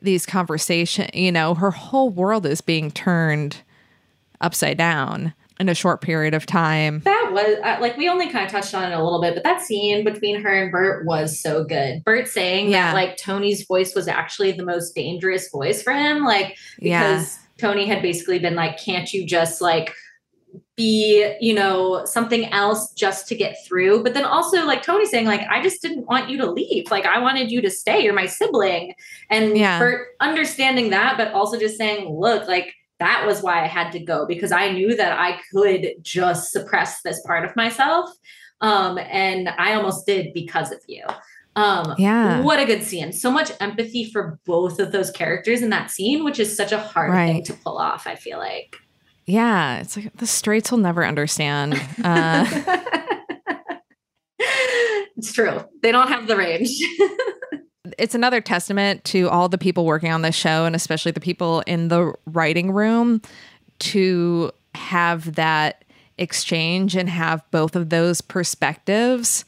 these 0.00 0.26
conversation 0.26 1.08
you 1.12 1.32
know 1.32 1.54
her 1.54 1.72
whole 1.72 2.10
world 2.10 2.46
is 2.46 2.60
being 2.60 2.90
turned 2.90 3.62
upside 4.40 4.78
down 4.78 5.34
in 5.60 5.68
a 5.68 5.74
short 5.74 6.00
period 6.00 6.34
of 6.34 6.46
time 6.46 7.00
That 7.04 7.30
was 7.32 7.58
uh, 7.64 7.78
like 7.80 7.96
we 7.96 8.08
only 8.08 8.28
kind 8.30 8.44
of 8.44 8.50
touched 8.50 8.74
on 8.74 8.90
it 8.90 8.94
a 8.94 9.02
little 9.02 9.20
bit, 9.20 9.34
but 9.34 9.44
that 9.44 9.60
scene 9.60 10.04
between 10.04 10.40
her 10.42 10.52
and 10.62 10.70
Bert 10.72 11.04
was 11.06 11.40
so 11.40 11.64
good. 11.64 12.02
Bert 12.04 12.28
saying 12.28 12.70
Yeah. 12.70 12.88
that 12.88 12.94
like 12.94 13.16
Toni's 13.16 13.66
voice 13.66 13.94
was 13.94 14.08
actually 14.08 14.52
the 14.52 14.64
most 14.64 14.94
dangerous 14.94 15.50
voice 15.50 15.82
for 15.82 15.92
him, 15.92 16.24
like 16.24 16.56
Yeah. 16.78 17.14
because 17.16 17.38
Toni 17.58 17.86
had 17.86 18.02
basically 18.02 18.38
been 18.38 18.54
like, 18.54 18.78
"Can't 18.78 19.12
you 19.12 19.26
just 19.26 19.60
like 19.60 19.92
be, 20.76 21.34
you 21.40 21.52
know, 21.52 22.04
something 22.04 22.46
else 22.52 22.92
just 22.94 23.26
to 23.28 23.34
get 23.34 23.56
through?" 23.66 24.02
But 24.04 24.14
then 24.14 24.24
also 24.24 24.64
like 24.64 24.82
Toni 24.82 25.06
saying 25.06 25.26
like, 25.26 25.40
"I 25.50 25.60
just 25.60 25.82
didn't 25.82 26.06
want 26.06 26.30
you 26.30 26.38
to 26.38 26.50
leave. 26.50 26.90
Like 26.90 27.04
I 27.04 27.18
wanted 27.18 27.50
you 27.50 27.60
to 27.62 27.70
stay. 27.70 28.04
You're 28.04 28.14
my 28.14 28.26
sibling." 28.26 28.94
And 29.28 29.58
Yeah. 29.58 29.78
Bert 29.80 30.06
understanding 30.20 30.90
that, 30.90 31.16
but 31.16 31.32
also 31.32 31.58
just 31.58 31.76
saying, 31.76 32.08
"Look, 32.08 32.46
like." 32.48 32.72
That 32.98 33.24
was 33.26 33.42
why 33.42 33.62
I 33.62 33.66
had 33.66 33.90
to 33.92 34.00
go 34.00 34.26
because 34.26 34.52
I 34.52 34.70
knew 34.72 34.96
that 34.96 35.18
I 35.18 35.38
could 35.52 35.94
just 36.02 36.50
suppress 36.52 37.02
this 37.02 37.20
part 37.26 37.44
of 37.44 37.54
myself. 37.56 38.10
Um, 38.60 38.98
and 38.98 39.48
I 39.50 39.74
almost 39.74 40.04
did 40.06 40.32
because 40.34 40.72
of 40.72 40.80
you. 40.88 41.04
Um, 41.54 41.94
Yeah. 41.98 42.40
What 42.42 42.58
a 42.60 42.64
good 42.64 42.82
scene. 42.82 43.12
So 43.12 43.30
much 43.30 43.52
empathy 43.60 44.04
for 44.04 44.38
both 44.44 44.78
of 44.80 44.90
those 44.92 45.10
characters 45.10 45.62
in 45.62 45.70
that 45.70 45.90
scene, 45.90 46.24
which 46.24 46.38
is 46.40 46.56
such 46.56 46.72
a 46.72 46.78
hard 46.78 47.12
thing 47.12 47.44
to 47.44 47.52
pull 47.54 47.78
off, 47.78 48.06
I 48.06 48.14
feel 48.16 48.38
like. 48.38 48.76
yeah 49.26 49.78
it's 49.80 49.96
like 49.96 50.16
the 50.16 50.26
straights 50.26 50.70
will 50.70 50.78
never 50.78 51.04
understand 51.04 51.74
uh 52.02 52.46
it's 55.16 55.32
true. 55.32 55.64
They 55.82 55.92
don't 55.92 56.08
have 56.08 56.26
the 56.26 56.36
range. 56.36 56.70
it's 57.98 58.14
another 58.14 58.40
testament 58.40 59.04
to 59.04 59.28
all 59.28 59.48
the 59.48 59.58
people 59.58 59.84
working 59.84 60.12
on 60.12 60.22
this 60.22 60.34
show 60.34 60.64
and 60.64 60.74
especially 60.76 61.12
the 61.12 61.20
people 61.20 61.62
in 61.66 61.88
the 61.88 62.12
writing 62.26 62.72
room 62.72 63.22
to 63.78 64.50
have 64.74 65.34
that 65.36 65.84
exchange 66.18 66.96
and 66.96 67.08
have 67.08 67.48
both 67.50 67.76
of 67.76 67.90
those 67.90 68.20
perspectives 68.20 69.44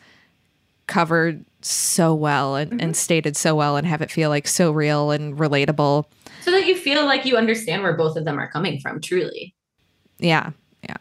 covered 0.86 1.44
so 1.62 2.14
well 2.14 2.56
and, 2.56 2.80
and 2.80 2.96
stated 2.96 3.36
so 3.36 3.54
well 3.54 3.76
and 3.76 3.86
have 3.86 4.00
it 4.00 4.10
feel 4.10 4.30
like 4.30 4.46
so 4.46 4.70
real 4.70 5.10
and 5.10 5.36
relatable 5.36 6.06
so 6.40 6.50
that 6.50 6.66
you 6.66 6.76
feel 6.76 7.04
like 7.04 7.24
you 7.24 7.36
understand 7.36 7.82
where 7.82 7.92
both 7.92 8.16
of 8.16 8.24
them 8.24 8.38
are 8.38 8.50
coming 8.50 8.80
from, 8.80 9.00
truly. 9.00 9.54
Yeah, 10.18 10.50
yeah. 10.82 10.96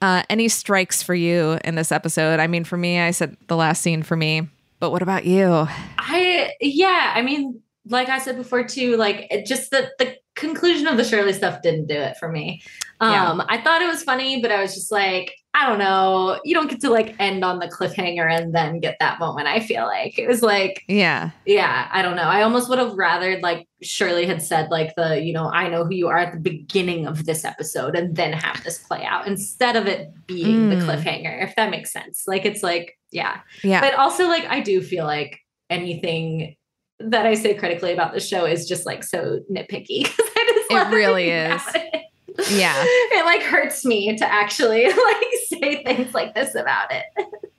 Uh, 0.00 0.22
any 0.28 0.48
strikes 0.48 1.02
for 1.02 1.14
you 1.14 1.58
in 1.64 1.76
this 1.76 1.92
episode? 1.92 2.40
I 2.40 2.46
mean, 2.46 2.64
for 2.64 2.76
me, 2.76 2.98
I 2.98 3.10
said 3.10 3.36
the 3.46 3.56
last 3.56 3.82
scene 3.82 4.02
for 4.02 4.16
me, 4.16 4.48
but 4.84 4.90
what 4.90 5.00
about 5.00 5.24
you? 5.24 5.66
I 5.96 6.52
yeah, 6.60 7.12
I 7.16 7.22
mean, 7.22 7.62
like 7.88 8.10
I 8.10 8.18
said 8.18 8.36
before 8.36 8.64
too, 8.64 8.98
like 8.98 9.26
it 9.30 9.46
just 9.46 9.70
the 9.70 9.90
the 9.98 10.16
conclusion 10.34 10.86
of 10.86 10.98
the 10.98 11.04
Shirley 11.04 11.32
stuff 11.32 11.62
didn't 11.62 11.86
do 11.86 11.94
it 11.94 12.18
for 12.18 12.28
me. 12.30 12.60
Yeah. 13.00 13.30
Um, 13.30 13.42
I 13.48 13.62
thought 13.62 13.80
it 13.80 13.86
was 13.86 14.02
funny, 14.02 14.42
but 14.42 14.50
I 14.50 14.60
was 14.60 14.74
just 14.74 14.90
like, 14.92 15.34
I 15.54 15.68
don't 15.68 15.78
know. 15.78 16.38
You 16.44 16.54
don't 16.54 16.68
get 16.70 16.80
to 16.82 16.90
like 16.90 17.14
end 17.18 17.44
on 17.44 17.58
the 17.60 17.66
cliffhanger 17.68 18.30
and 18.30 18.54
then 18.54 18.78
get 18.80 18.96
that 19.00 19.18
moment. 19.20 19.46
I 19.46 19.60
feel 19.60 19.84
like 19.86 20.18
it 20.18 20.26
was 20.28 20.42
like, 20.42 20.84
Yeah, 20.86 21.30
yeah, 21.46 21.88
I 21.92 22.02
don't 22.02 22.16
know. 22.16 22.22
I 22.24 22.42
almost 22.42 22.68
would 22.68 22.78
have 22.78 22.92
rather 22.94 23.38
like 23.40 23.66
Shirley 23.82 24.26
had 24.26 24.42
said, 24.42 24.70
like 24.70 24.94
the, 24.96 25.20
you 25.20 25.32
know, 25.32 25.50
I 25.50 25.68
know 25.68 25.84
who 25.84 25.94
you 25.94 26.08
are 26.08 26.18
at 26.18 26.32
the 26.34 26.40
beginning 26.40 27.06
of 27.06 27.24
this 27.26 27.44
episode 27.44 27.96
and 27.96 28.14
then 28.16 28.32
have 28.34 28.62
this 28.64 28.78
play 28.78 29.04
out 29.04 29.26
instead 29.26 29.76
of 29.76 29.86
it 29.86 30.12
being 30.26 30.68
the 30.68 30.76
Mm. 30.76 30.86
cliffhanger, 30.86 31.42
if 31.42 31.56
that 31.56 31.70
makes 31.70 31.92
sense. 31.92 32.24
Like 32.26 32.44
it's 32.44 32.62
like, 32.62 32.98
yeah 33.14 33.40
yeah, 33.62 33.80
but 33.80 33.94
also 33.94 34.28
like 34.28 34.44
I 34.44 34.60
do 34.60 34.82
feel 34.82 35.06
like 35.06 35.40
anything 35.70 36.56
that 37.00 37.26
I 37.26 37.34
say 37.34 37.54
critically 37.54 37.92
about 37.92 38.12
the 38.12 38.20
show 38.20 38.44
is 38.44 38.68
just 38.68 38.84
like 38.84 39.02
so 39.02 39.40
nitpicky 39.50 40.06
It 40.70 40.88
really 40.94 41.30
is. 41.30 41.62
it. 41.74 42.02
Yeah. 42.50 42.74
it 42.86 43.24
like 43.24 43.42
hurts 43.42 43.84
me 43.84 44.16
to 44.16 44.30
actually 44.30 44.84
like 44.88 45.26
say 45.46 45.84
things 45.84 46.14
like 46.14 46.34
this 46.34 46.54
about 46.54 46.92
it. 46.92 47.04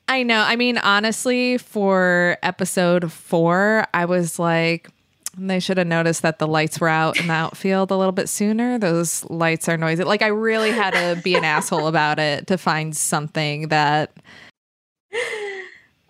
I 0.07 0.23
know. 0.23 0.41
I 0.41 0.55
mean, 0.55 0.77
honestly, 0.77 1.57
for 1.57 2.37
episode 2.43 3.11
four, 3.11 3.85
I 3.93 4.05
was 4.05 4.37
like, 4.37 4.89
they 5.37 5.59
should 5.59 5.77
have 5.77 5.87
noticed 5.87 6.21
that 6.21 6.39
the 6.39 6.47
lights 6.47 6.79
were 6.79 6.87
out 6.87 7.19
in 7.19 7.27
the 7.27 7.33
outfield 7.33 7.91
a 7.91 7.97
little 7.97 8.11
bit 8.11 8.29
sooner. 8.29 8.77
Those 8.77 9.25
lights 9.29 9.67
are 9.67 9.77
noisy. 9.77 10.03
Like, 10.03 10.21
I 10.21 10.27
really 10.27 10.71
had 10.71 10.93
to 10.93 11.21
be 11.21 11.35
an 11.35 11.43
asshole 11.43 11.87
about 11.87 12.19
it 12.19 12.47
to 12.47 12.57
find 12.57 12.95
something 12.95 13.67
that 13.69 14.15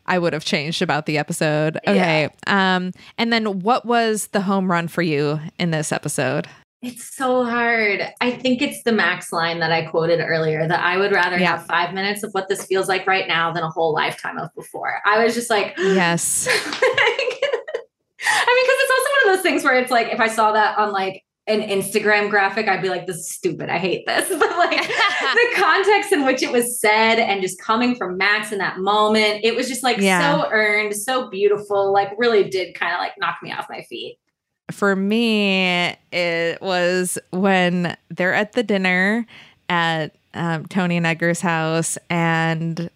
I 0.05 0.19
would 0.19 0.33
have 0.33 0.45
changed 0.45 0.81
about 0.81 1.05
the 1.05 1.17
episode. 1.17 1.77
Okay. 1.87 2.29
Um, 2.47 2.91
and 3.17 3.31
then 3.33 3.59
what 3.61 3.85
was 3.85 4.27
the 4.27 4.41
home 4.41 4.69
run 4.69 4.87
for 4.87 5.01
you 5.01 5.39
in 5.59 5.71
this 5.71 5.91
episode? 5.91 6.47
It's 6.81 7.15
so 7.15 7.43
hard. 7.45 8.01
I 8.21 8.29
think 8.31 8.61
it's 8.61 8.83
the 8.83 8.91
Max 8.91 9.31
line 9.31 9.59
that 9.59 9.71
I 9.71 9.85
quoted 9.85 10.19
earlier 10.19 10.67
that 10.67 10.79
I 10.83 10.97
would 10.97 11.11
rather 11.11 11.39
Yeah. 11.39 11.57
have 11.57 11.65
five 11.65 11.93
minutes 11.95 12.21
of 12.21 12.31
what 12.33 12.47
this 12.47 12.63
feels 12.65 12.87
like 12.87 13.07
right 13.07 13.27
now 13.27 13.51
than 13.51 13.63
a 13.63 13.69
whole 13.69 13.91
lifetime 13.93 14.37
of 14.37 14.53
before. 14.55 14.99
I 15.03 15.23
was 15.23 15.33
just 15.33 15.49
like, 15.49 15.73
Yes. 15.79 16.47
I 18.27 18.53
mean, 18.55 18.65
because 18.65 18.77
it's 18.79 18.91
also 18.91 19.09
one 19.09 19.29
of 19.33 19.37
those 19.37 19.43
things 19.43 19.63
where 19.63 19.77
it's 19.79 19.91
like 19.91 20.07
if 20.13 20.19
I 20.19 20.27
saw 20.27 20.51
that 20.51 20.77
on 20.77 20.91
like 20.91 21.23
an 21.47 21.61
Instagram 21.61 22.29
graphic, 22.29 22.67
I'd 22.67 22.81
be 22.81 22.89
like, 22.89 23.05
this 23.05 23.17
is 23.17 23.29
stupid. 23.29 23.69
I 23.69 23.77
hate 23.77 24.05
this. 24.07 24.27
But 24.39 24.57
like 24.57 24.87
the 24.87 25.47
context 25.55 26.11
in 26.11 26.25
which 26.25 26.41
it 26.41 26.51
was 26.51 26.79
said 26.79 27.19
and 27.19 27.41
just 27.41 27.59
coming 27.61 27.95
from 27.95 28.17
Max 28.17 28.51
in 28.51 28.57
that 28.59 28.79
moment, 28.79 29.41
it 29.43 29.55
was 29.55 29.67
just 29.67 29.83
like 29.83 29.97
Yeah. 29.97 30.19
so 30.41 30.49
earned, 30.51 30.95
so 30.95 31.29
beautiful, 31.29 31.93
like 31.93 32.09
really 32.17 32.49
did 32.49 32.73
kind 32.73 32.93
of 32.93 32.99
like 32.99 33.13
knock 33.19 33.37
me 33.43 33.51
off 33.51 33.67
my 33.69 33.83
feet. 33.83 34.17
For 34.71 34.95
me, 34.95 35.95
it 36.11 36.59
was 36.61 37.19
when 37.29 37.95
they're 38.09 38.33
at 38.33 38.53
the 38.53 38.63
dinner 38.63 39.27
at 39.69 40.15
um, 40.33 40.65
Toni 40.65 40.97
and 40.97 41.05
Edgar's 41.05 41.41
house, 41.41 41.97
and 42.09 42.89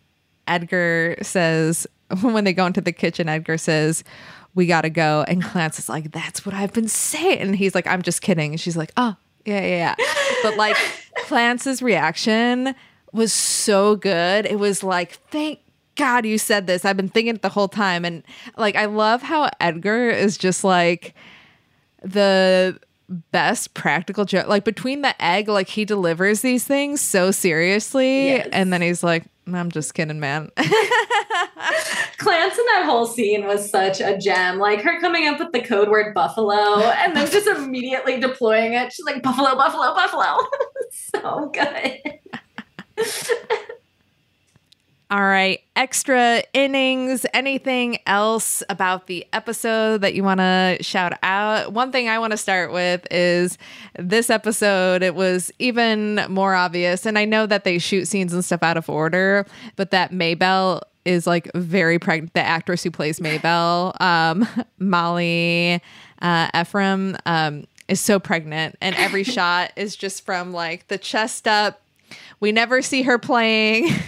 Edgar 0.48 1.16
says, 1.22 1.86
when 2.22 2.44
they 2.44 2.54
go 2.54 2.66
into 2.66 2.82
the 2.82 2.92
kitchen, 2.92 3.30
Edgar 3.30 3.58
says, 3.60 4.04
We 4.60 4.66
gotta 4.66 4.90
go. 4.90 5.24
And 5.26 5.42
Clance 5.42 5.80
is 5.80 5.88
like, 5.88 6.12
That's 6.12 6.46
what 6.46 6.54
I've 6.54 6.74
been 6.74 6.90
saying. 6.90 7.40
And 7.40 7.56
he's 7.56 7.74
like, 7.74 7.88
I'm 7.88 8.02
just 8.02 8.22
kidding. 8.22 8.52
And 8.52 8.60
she's 8.60 8.76
like, 8.76 8.92
Oh, 8.98 9.16
yeah, 9.46 9.62
yeah, 9.62 9.96
yeah. 9.98 10.06
But 10.44 10.58
like, 10.58 10.76
Clance's 11.20 11.82
reaction 11.82 12.76
was 13.14 13.32
so 13.32 13.96
good. 13.96 14.46
It 14.46 14.60
was 14.60 14.84
like, 14.84 15.14
Thank 15.30 15.60
God 15.96 16.26
you 16.26 16.38
said 16.38 16.68
this. 16.68 16.84
I've 16.84 16.98
been 16.98 17.08
thinking 17.08 17.36
it 17.36 17.42
the 17.42 17.48
whole 17.48 17.70
time. 17.70 18.04
And 18.04 18.22
like, 18.58 18.76
I 18.76 18.84
love 18.84 19.22
how 19.22 19.50
Edgar 19.62 20.10
is 20.10 20.38
just 20.38 20.66
like, 20.66 21.16
the 22.04 22.78
best 23.32 23.74
practical 23.74 24.26
joke. 24.26 24.48
Like 24.48 24.64
between 24.64 25.02
the 25.02 25.20
egg, 25.24 25.48
like 25.48 25.68
he 25.68 25.86
delivers 25.86 26.42
these 26.42 26.64
things 26.64 27.02
so 27.02 27.32
seriously, 27.32 28.28
Yes. 28.28 28.50
and 28.52 28.72
then 28.72 28.82
he's 28.82 29.04
like, 29.04 29.26
"I'm 29.52 29.72
just 29.72 29.94
kidding, 29.94 30.20
man." 30.20 30.52
Clance 30.58 32.58
in 32.58 32.66
that 32.66 32.84
whole 32.86 33.06
scene 33.06 33.46
was 33.46 33.70
such 33.70 34.02
a 34.02 34.18
gem. 34.18 34.60
Like 34.60 34.82
her 34.82 35.00
coming 35.00 35.28
up 35.28 35.40
with 35.40 35.52
the 35.54 35.62
code 35.62 35.90
word 35.90 36.14
buffalo 36.14 36.80
and 36.82 37.16
then 37.16 37.30
just 37.32 37.48
immediately 37.48 38.20
deploying 38.20 38.74
it. 38.74 38.92
She's 38.94 39.06
like, 39.06 39.24
buffalo, 39.24 39.56
buffalo, 39.56 39.94
buffalo. 39.96 40.38
so 40.92 41.52
good. 41.54 42.02
All 45.12 45.22
right, 45.22 45.60
extra 45.76 46.44
innings. 46.54 47.26
Anything 47.34 47.98
else 48.06 48.62
about 48.70 49.08
the 49.08 49.26
episode 49.34 50.02
that 50.02 50.14
you 50.14 50.24
want 50.24 50.40
to 50.40 50.78
shout 50.82 51.14
out? 51.24 51.74
One 51.74 51.92
thing 51.92 52.08
I 52.08 52.20
want 52.20 52.30
to 52.30 52.38
start 52.38 52.72
with 52.72 53.08
is 53.10 53.58
this 53.98 54.30
episode. 54.30 55.02
It 55.02 55.16
was 55.16 55.52
even 55.58 56.24
more 56.30 56.54
obvious, 56.54 57.08
and 57.08 57.18
I 57.18 57.26
know 57.26 57.48
that 57.48 57.64
they 57.64 57.80
shoot 57.80 58.06
scenes 58.06 58.36
and 58.36 58.46
stuff 58.46 58.62
out 58.62 58.78
of 58.78 58.88
order, 58.88 59.48
but 59.78 59.90
that 59.90 60.14
Maybelle 60.14 60.84
is 61.06 61.26
like 61.26 61.50
very 61.56 61.98
pregnant. 61.98 62.36
The 62.36 62.42
actress 62.42 62.84
who 62.84 62.92
plays 62.92 63.20
Maybelle, 63.20 63.98
um, 64.00 64.48
Molly 64.78 65.82
uh, 66.22 66.50
Ephraim, 66.56 67.18
um, 67.26 67.66
is 67.88 68.00
so 68.00 68.20
pregnant, 68.20 68.76
and 68.80 68.94
every 68.94 69.24
shot 69.36 69.72
is 69.76 69.96
just 69.96 70.24
from 70.24 70.54
like 70.54 70.88
the 70.88 71.00
chest 71.00 71.48
up. 71.48 71.82
We 72.40 72.52
never 72.52 72.84
see 72.84 73.02
her 73.02 73.18
playing. 73.18 73.90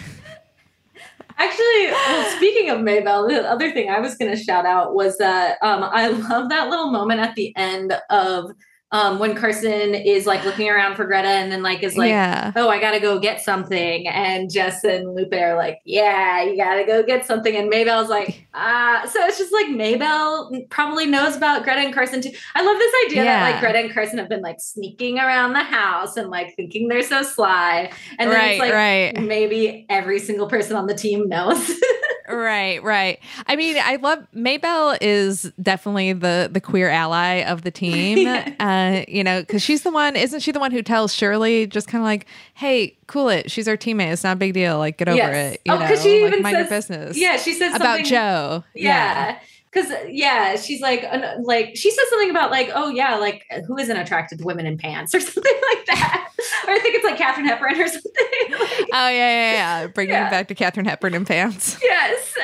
Actually, 1.42 1.92
well, 1.92 2.38
speaking 2.38 2.70
of 2.70 2.82
Maybelle, 2.82 3.28
the 3.28 3.42
other 3.50 3.72
thing 3.72 3.90
I 3.90 4.00
was 4.00 4.16
going 4.16 4.30
to 4.30 4.38
shout 4.38 4.64
out 4.64 4.94
was 4.94 5.18
that 5.18 5.58
um, 5.64 5.84
I 5.84 6.08
love 6.30 6.50
that 6.50 6.70
little 6.70 6.92
moment 6.92 7.20
at 7.20 7.34
the 7.34 7.52
end 7.58 7.94
of 8.12 8.52
um, 8.94 9.20
when 9.20 9.36
Carson 9.36 9.96
is 9.96 10.26
like 10.26 10.44
looking 10.44 10.70
around 10.70 10.96
for 10.96 11.06
Greta 11.06 11.30
and 11.30 11.50
then 11.50 11.64
like 11.64 11.82
is 11.82 11.96
like, 11.96 12.10
yeah. 12.10 12.52
oh, 12.58 12.68
I 12.68 12.80
got 12.80 12.92
to 12.92 13.00
go 13.00 13.20
get 13.20 13.42
something. 13.42 14.06
And 14.08 14.52
Jess 14.52 14.84
and 14.84 15.16
Lupe 15.16 15.34
are 15.34 15.56
like, 15.56 15.80
yeah, 15.86 16.44
you 16.44 16.58
got 16.58 16.76
to 16.76 16.84
go 16.84 17.02
get 17.02 17.26
something. 17.26 17.56
And 17.56 17.70
Maybelle's 17.70 18.10
like, 18.10 18.48
ah. 18.54 18.90
So 19.12 19.26
it's 19.26 19.38
just 19.38 19.54
like 19.54 19.70
Maybelle 19.70 20.52
probably 20.70 21.06
knows 21.06 21.36
about 21.36 21.64
Greta 21.64 21.82
and 21.82 21.94
Carson 21.94 22.22
too. 22.22 22.32
I 22.56 22.64
love 22.64 22.78
this 22.78 22.94
idea 23.06 23.24
that 23.24 23.52
like 23.52 23.62
Greta 23.62 23.80
and 23.80 23.94
Carson 23.94 24.18
have 24.20 24.30
been 24.30 24.42
like 24.42 24.60
sneaking 24.60 25.20
around 25.20 25.54
the 25.54 25.64
house 25.64 26.18
and 26.18 26.30
like 26.30 26.56
thinking 26.56 26.88
they're 26.88 27.02
so 27.02 27.24
sly. 27.24 27.92
And 28.20 28.30
then 28.30 28.38
right, 28.38 28.52
it's 28.52 28.60
like, 28.60 28.74
right, 28.74 29.22
maybe 29.22 29.86
every 29.90 30.20
single 30.20 30.48
person 30.48 30.76
on 30.76 30.88
the 30.88 30.96
team 30.96 31.28
knows. 31.28 31.72
right, 32.30 32.82
right. 32.84 33.20
I 33.48 33.56
mean, 33.56 33.78
I 33.82 33.98
love 33.98 34.26
Maybelle 34.34 34.98
is 35.02 35.52
definitely 35.62 36.14
the 36.14 36.50
the 36.52 36.62
queer 36.62 36.90
ally 36.90 37.44
of 37.44 37.64
the 37.64 37.72
team. 37.72 38.20
Yeah. 38.32 38.54
Uh, 38.82 39.06
you 39.08 39.24
know, 39.24 39.42
because 39.42 39.62
she's 39.62 39.84
the 39.84 39.92
one. 39.92 40.16
Isn't 40.16 40.40
she 40.42 40.52
the 40.52 40.60
one 40.60 40.72
who 40.72 40.82
tells 40.82 41.14
Shirley 41.14 41.68
just 41.68 41.88
kind 41.88 42.02
of 42.02 42.06
like, 42.06 42.26
"Hey, 42.54 42.98
cool 43.08 43.30
it. 43.30 43.52
She's 43.52 43.68
our 43.68 43.78
teammate. 43.78 44.12
It's 44.14 44.24
not 44.24 44.34
a 44.34 44.40
big 44.40 44.54
deal. 44.54 44.78
Like, 44.78 44.98
get 44.98 45.08
over 45.08 45.18
Yes. 45.18 45.54
it. 45.56 45.62
You 45.66 45.74
Oh, 45.74 45.78
know, 45.80 45.88
'cause 45.88 46.02
she 46.04 46.22
like, 46.24 46.32
even 46.34 46.44
mind 46.44 46.58
your 46.58 46.68
says- 46.68 46.88
business." 46.88 47.18
yeah, 47.18 47.38
she 47.38 47.54
says 47.54 47.76
about 47.76 48.04
Jo. 48.06 48.64
Yeah. 48.74 49.38
Cause 49.74 49.86
yeah, 50.10 50.58
she's 50.58 50.82
like, 50.82 51.06
like 51.44 51.78
she 51.78 51.92
says 51.92 52.10
something 52.10 52.30
about 52.30 52.52
like, 52.52 52.70
oh 52.76 52.90
yeah, 52.90 53.16
like 53.16 53.46
who 53.68 53.78
isn't 53.78 53.96
attracted 53.96 54.40
to 54.40 54.44
women 54.46 54.66
in 54.66 54.78
pants 54.78 55.16
or 55.16 55.22
something 55.22 55.60
like 55.74 55.86
that. 55.86 56.28
or 56.68 56.74
I 56.74 56.80
think 56.80 56.96
it's 56.96 57.06
like 57.06 57.18
Katharine 57.18 57.46
Hepburn 57.48 57.80
or 57.80 57.88
something. 57.88 58.12
Like, 58.52 58.90
Oh 58.94 59.08
yeah, 59.08 59.12
yeah, 59.12 59.52
yeah. 59.54 59.88
Bringing 59.96 60.16
Yeah. 60.16 60.28
it 60.28 60.32
back 60.32 60.48
to 60.50 60.56
Katharine 60.56 60.88
Hepburn 60.88 61.14
in 61.14 61.24
pants. 61.24 61.80
yes. 61.82 62.36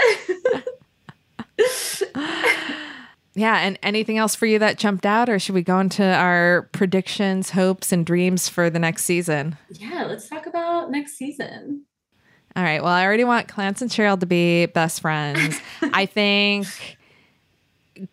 Yeah, 3.38 3.59
and 3.59 3.77
anything 3.84 4.18
else 4.18 4.34
for 4.34 4.47
you 4.47 4.57
that 4.59 4.80
jumped 4.80 5.05
out, 5.05 5.30
or 5.30 5.38
should 5.38 5.53
we 5.53 5.61
go 5.61 5.80
into 5.80 6.03
our 6.03 6.68
predictions, 6.72 7.51
hopes, 7.51 7.91
and 7.91 8.03
dreams 8.03 8.49
for 8.49 8.72
the 8.72 8.80
next 8.80 9.05
season? 9.05 9.57
yeah, 9.69 10.05
let's 10.05 10.27
talk 10.27 10.47
about 10.47 10.89
next 10.89 11.18
season. 11.18 11.85
All 12.55 12.64
right. 12.64 12.81
Well, 12.81 12.91
I 12.91 13.05
already 13.05 13.23
want 13.23 13.47
Clance 13.47 13.84
and 13.84 13.91
Cheryl 13.91 14.19
to 14.19 14.26
be 14.26 14.65
best 14.65 15.01
friends. 15.01 15.61
I 15.81 16.07
think 16.07 16.68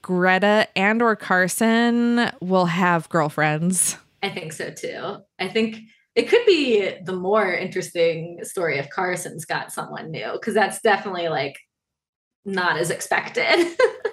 Greta 0.03 0.69
and 0.77 1.01
or 1.01 1.17
Carson 1.17 2.31
will 2.43 2.67
have 2.67 3.09
girlfriends. 3.09 3.97
I 4.23 4.29
think 4.29 4.53
so 4.53 4.71
too. 4.71 5.17
I 5.39 5.49
think 5.49 5.79
it 6.15 6.29
could 6.29 6.45
be 6.45 6.93
the 7.03 7.17
more 7.17 7.51
interesting 7.55 8.41
story 8.43 8.79
if 8.79 8.91
Carson's 8.91 9.47
got 9.47 9.73
someone 9.73 10.11
new, 10.11 10.33
because 10.33 10.53
that's 10.53 10.83
definitely 10.83 11.29
like 11.29 11.57
not 12.45 12.77
as 12.77 12.91
expected. 12.91 13.75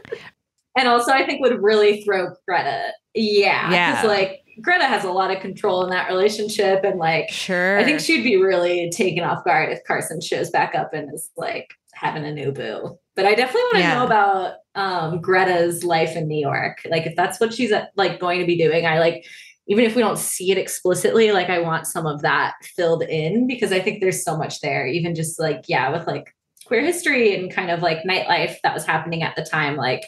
and 0.76 0.88
also, 0.88 1.12
I 1.12 1.26
think 1.26 1.42
would 1.42 1.62
really 1.62 2.02
throw 2.04 2.30
Greta. 2.48 2.92
Yeah. 3.14 3.72
Yeah. 3.72 3.92
Because 4.02 4.08
like 4.08 4.40
Greta 4.62 4.86
has 4.86 5.04
a 5.04 5.12
lot 5.12 5.32
of 5.32 5.42
control 5.42 5.84
in 5.84 5.90
that 5.90 6.10
relationship. 6.10 6.84
And 6.84 7.00
like, 7.00 7.30
Sure. 7.30 7.78
I 7.80 7.84
think 7.84 8.00
she'd 8.00 8.24
be 8.24 8.38
really 8.38 8.90
taken 8.92 9.24
off 9.24 9.44
guard 9.44 9.70
if 9.72 9.84
Carson 9.86 10.22
shows 10.22 10.50
back 10.50 10.76
up 10.76 10.94
and 10.94 11.14
is 11.14 11.30
like 11.36 11.70
having 11.94 12.24
a 12.26 12.32
new 12.32 12.52
boo. 12.52 12.98
But 13.16 13.26
I 13.26 13.36
definitely 13.36 13.62
want 13.64 13.74
to 13.76 13.80
Yeah. 13.80 13.94
know 13.96 14.06
about 14.06 14.54
um, 14.76 15.20
Greta's 15.22 15.84
life 15.84 16.16
in 16.16 16.28
New 16.28 16.40
York. 16.40 16.80
Like, 16.90 17.06
if 17.06 17.16
that's 17.18 17.40
what 17.40 17.54
she's 17.54 17.72
uh, 17.74 17.86
like 17.98 18.20
going 18.22 18.40
to 18.40 18.46
be 18.46 18.58
doing, 18.58 18.86
I 18.86 19.00
like, 19.00 19.26
even 19.68 19.84
if 19.84 19.96
we 19.96 20.02
don't 20.02 20.18
see 20.18 20.52
it 20.52 20.58
explicitly, 20.58 21.32
like, 21.34 21.50
I 21.50 21.60
want 21.60 21.88
some 21.88 22.06
of 22.06 22.22
that 22.22 22.54
filled 22.64 23.04
in 23.04 23.48
because 23.48 23.72
I 23.74 23.80
think 23.80 24.00
there's 24.02 24.24
so 24.24 24.38
much 24.38 24.62
there, 24.62 24.88
even 24.88 25.14
just 25.16 25.40
like, 25.40 25.66
yeah, 25.68 25.90
with 25.92 26.08
like 26.08 26.34
queer 26.66 26.82
history 26.82 27.36
and 27.36 27.52
kind 27.52 27.70
of 27.70 27.82
like 27.82 28.00
nightlife 28.04 28.56
that 28.64 28.74
was 28.74 28.86
happening 28.86 29.24
at 29.24 29.36
the 29.36 29.44
time. 29.44 29.76
Like, 29.76 30.04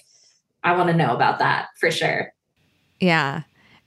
I 0.63 0.75
want 0.75 0.89
to 0.89 0.95
know 0.95 1.13
about 1.13 1.39
that 1.39 1.67
for 1.79 1.91
sure. 1.91 2.33
Yeah. 2.99 3.43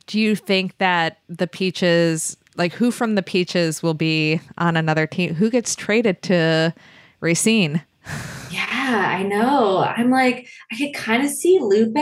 Do 0.06 0.20
you 0.20 0.36
think 0.36 0.78
that 0.78 1.18
the 1.28 1.46
Peaches, 1.46 2.36
like 2.56 2.72
who 2.72 2.90
from 2.90 3.14
the 3.14 3.22
Peaches 3.22 3.82
will 3.82 3.94
be 3.94 4.40
on 4.58 4.76
another 4.76 5.06
team? 5.06 5.34
Who 5.34 5.50
gets 5.50 5.74
traded 5.74 6.22
to 6.22 6.74
Racine? 7.20 7.82
Yeah, 8.50 9.16
I 9.18 9.24
know. 9.24 9.78
I'm 9.78 10.10
like, 10.10 10.48
I 10.70 10.76
could 10.76 10.94
kind 10.94 11.24
of 11.24 11.30
see 11.30 11.58
Lupe 11.60 11.96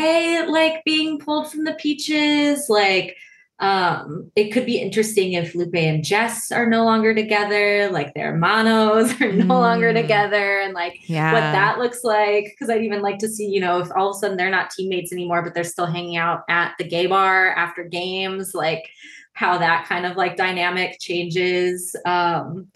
like 0.49 0.85
being 0.85 1.19
pulled 1.19 1.51
from 1.51 1.65
the 1.65 1.73
peaches. 1.75 2.67
Like, 2.69 3.17
um, 3.61 4.31
it 4.35 4.51
could 4.51 4.67
be 4.67 4.79
interesting 4.79 5.35
if 5.35 5.55
Lupe 5.55 5.75
and 5.77 6.03
Jess 6.05 6.51
are 6.51 6.69
no 6.69 6.85
longer 6.85 7.15
together, 7.15 7.89
like 7.91 8.13
their 8.15 8.33
hermanos 8.33 9.13
are 9.21 9.33
no 9.33 9.47
longer 9.61 9.93
Mm. 9.93 10.03
together, 10.03 10.61
and 10.61 10.75
like 10.75 10.99
Yeah. 11.09 11.33
what 11.33 11.41
that 11.41 11.79
looks 11.79 12.03
like. 12.03 12.45
Because 12.47 12.69
I'd 12.69 12.83
even 12.83 13.01
like 13.01 13.19
to 13.21 13.29
see, 13.29 13.47
you 13.47 13.61
know, 13.61 13.79
if 13.79 13.89
all 13.97 14.11
of 14.11 14.17
a 14.17 14.19
sudden 14.19 14.37
they're 14.37 14.51
not 14.51 14.71
teammates 14.71 15.13
anymore, 15.13 15.43
but 15.43 15.55
they're 15.55 15.63
still 15.65 15.87
hanging 15.87 16.17
out 16.17 16.43
at 16.49 16.75
the 16.79 16.85
gay 16.85 17.07
bar 17.07 17.51
after 17.55 17.85
games, 17.85 18.55
like 18.55 18.89
how 19.35 19.57
that 19.59 19.87
kind 19.87 20.05
of 20.05 20.17
like 20.17 20.37
dynamic 20.37 20.99
changes. 21.01 21.95
Um, 22.05 22.69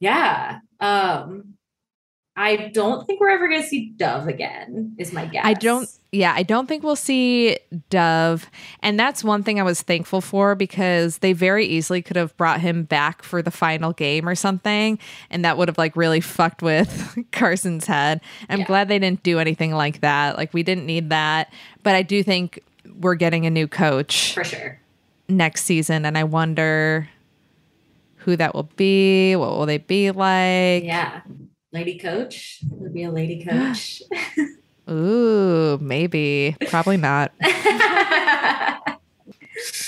yeah. 0.00 0.58
Um, 0.80 1.54
I 2.40 2.68
don't 2.72 3.06
think 3.06 3.20
we're 3.20 3.28
ever 3.30 3.48
going 3.48 3.60
to 3.62 3.68
see 3.68 3.90
Dove 3.96 4.26
again, 4.28 4.94
is 4.98 5.12
my 5.12 5.26
guess. 5.26 5.44
I 5.44 5.54
don't 5.54 5.88
yeah, 6.12 6.32
I 6.34 6.42
don't 6.42 6.66
think 6.66 6.82
we'll 6.82 6.96
see 6.96 7.56
Dove. 7.88 8.50
And 8.82 8.98
that's 8.98 9.22
one 9.22 9.44
thing 9.44 9.60
I 9.60 9.62
was 9.62 9.80
thankful 9.82 10.20
for 10.20 10.56
because 10.56 11.18
they 11.18 11.32
very 11.32 11.66
easily 11.66 12.02
could 12.02 12.16
have 12.16 12.36
brought 12.36 12.60
him 12.60 12.82
back 12.82 13.22
for 13.22 13.42
the 13.42 13.52
final 13.52 13.92
game 13.92 14.28
or 14.28 14.34
something. 14.34 14.98
And 15.30 15.44
that 15.44 15.56
would 15.56 15.68
have 15.68 15.78
like 15.78 15.94
really 15.96 16.20
fucked 16.20 16.62
with 16.62 17.16
Carson's 17.32 17.86
head. 17.86 18.20
I'm 18.48 18.60
Yeah. 18.60 18.66
glad 18.66 18.88
they 18.88 18.98
didn't 18.98 19.22
do 19.22 19.38
anything 19.38 19.72
like 19.72 20.00
that. 20.00 20.36
Like 20.36 20.52
we 20.52 20.64
didn't 20.64 20.86
need 20.86 21.10
that. 21.10 21.52
But 21.84 21.94
I 21.94 22.02
do 22.02 22.22
think 22.24 22.58
we're 22.98 23.14
getting 23.14 23.46
a 23.46 23.50
new 23.50 23.68
coach. 23.68 24.34
For 24.34 24.42
sure. 24.44 24.80
next 25.28 25.64
season, 25.64 26.04
and 26.04 26.18
I 26.18 26.24
wonder 26.24 27.08
who 28.16 28.34
that 28.36 28.52
will 28.54 28.68
be. 28.76 29.36
What 29.36 29.50
will 29.50 29.66
they 29.66 29.78
be 29.78 30.10
like? 30.10 30.82
Yeah. 30.82 31.20
Lady 31.72 31.98
coach. 31.98 32.60
Would 32.70 32.94
be 32.94 33.04
a 33.04 33.10
lady 33.10 33.44
coach. 33.48 34.02
Ooh, 34.90 35.78
maybe. 35.80 36.56
Probably 36.68 36.96
not. 36.96 37.32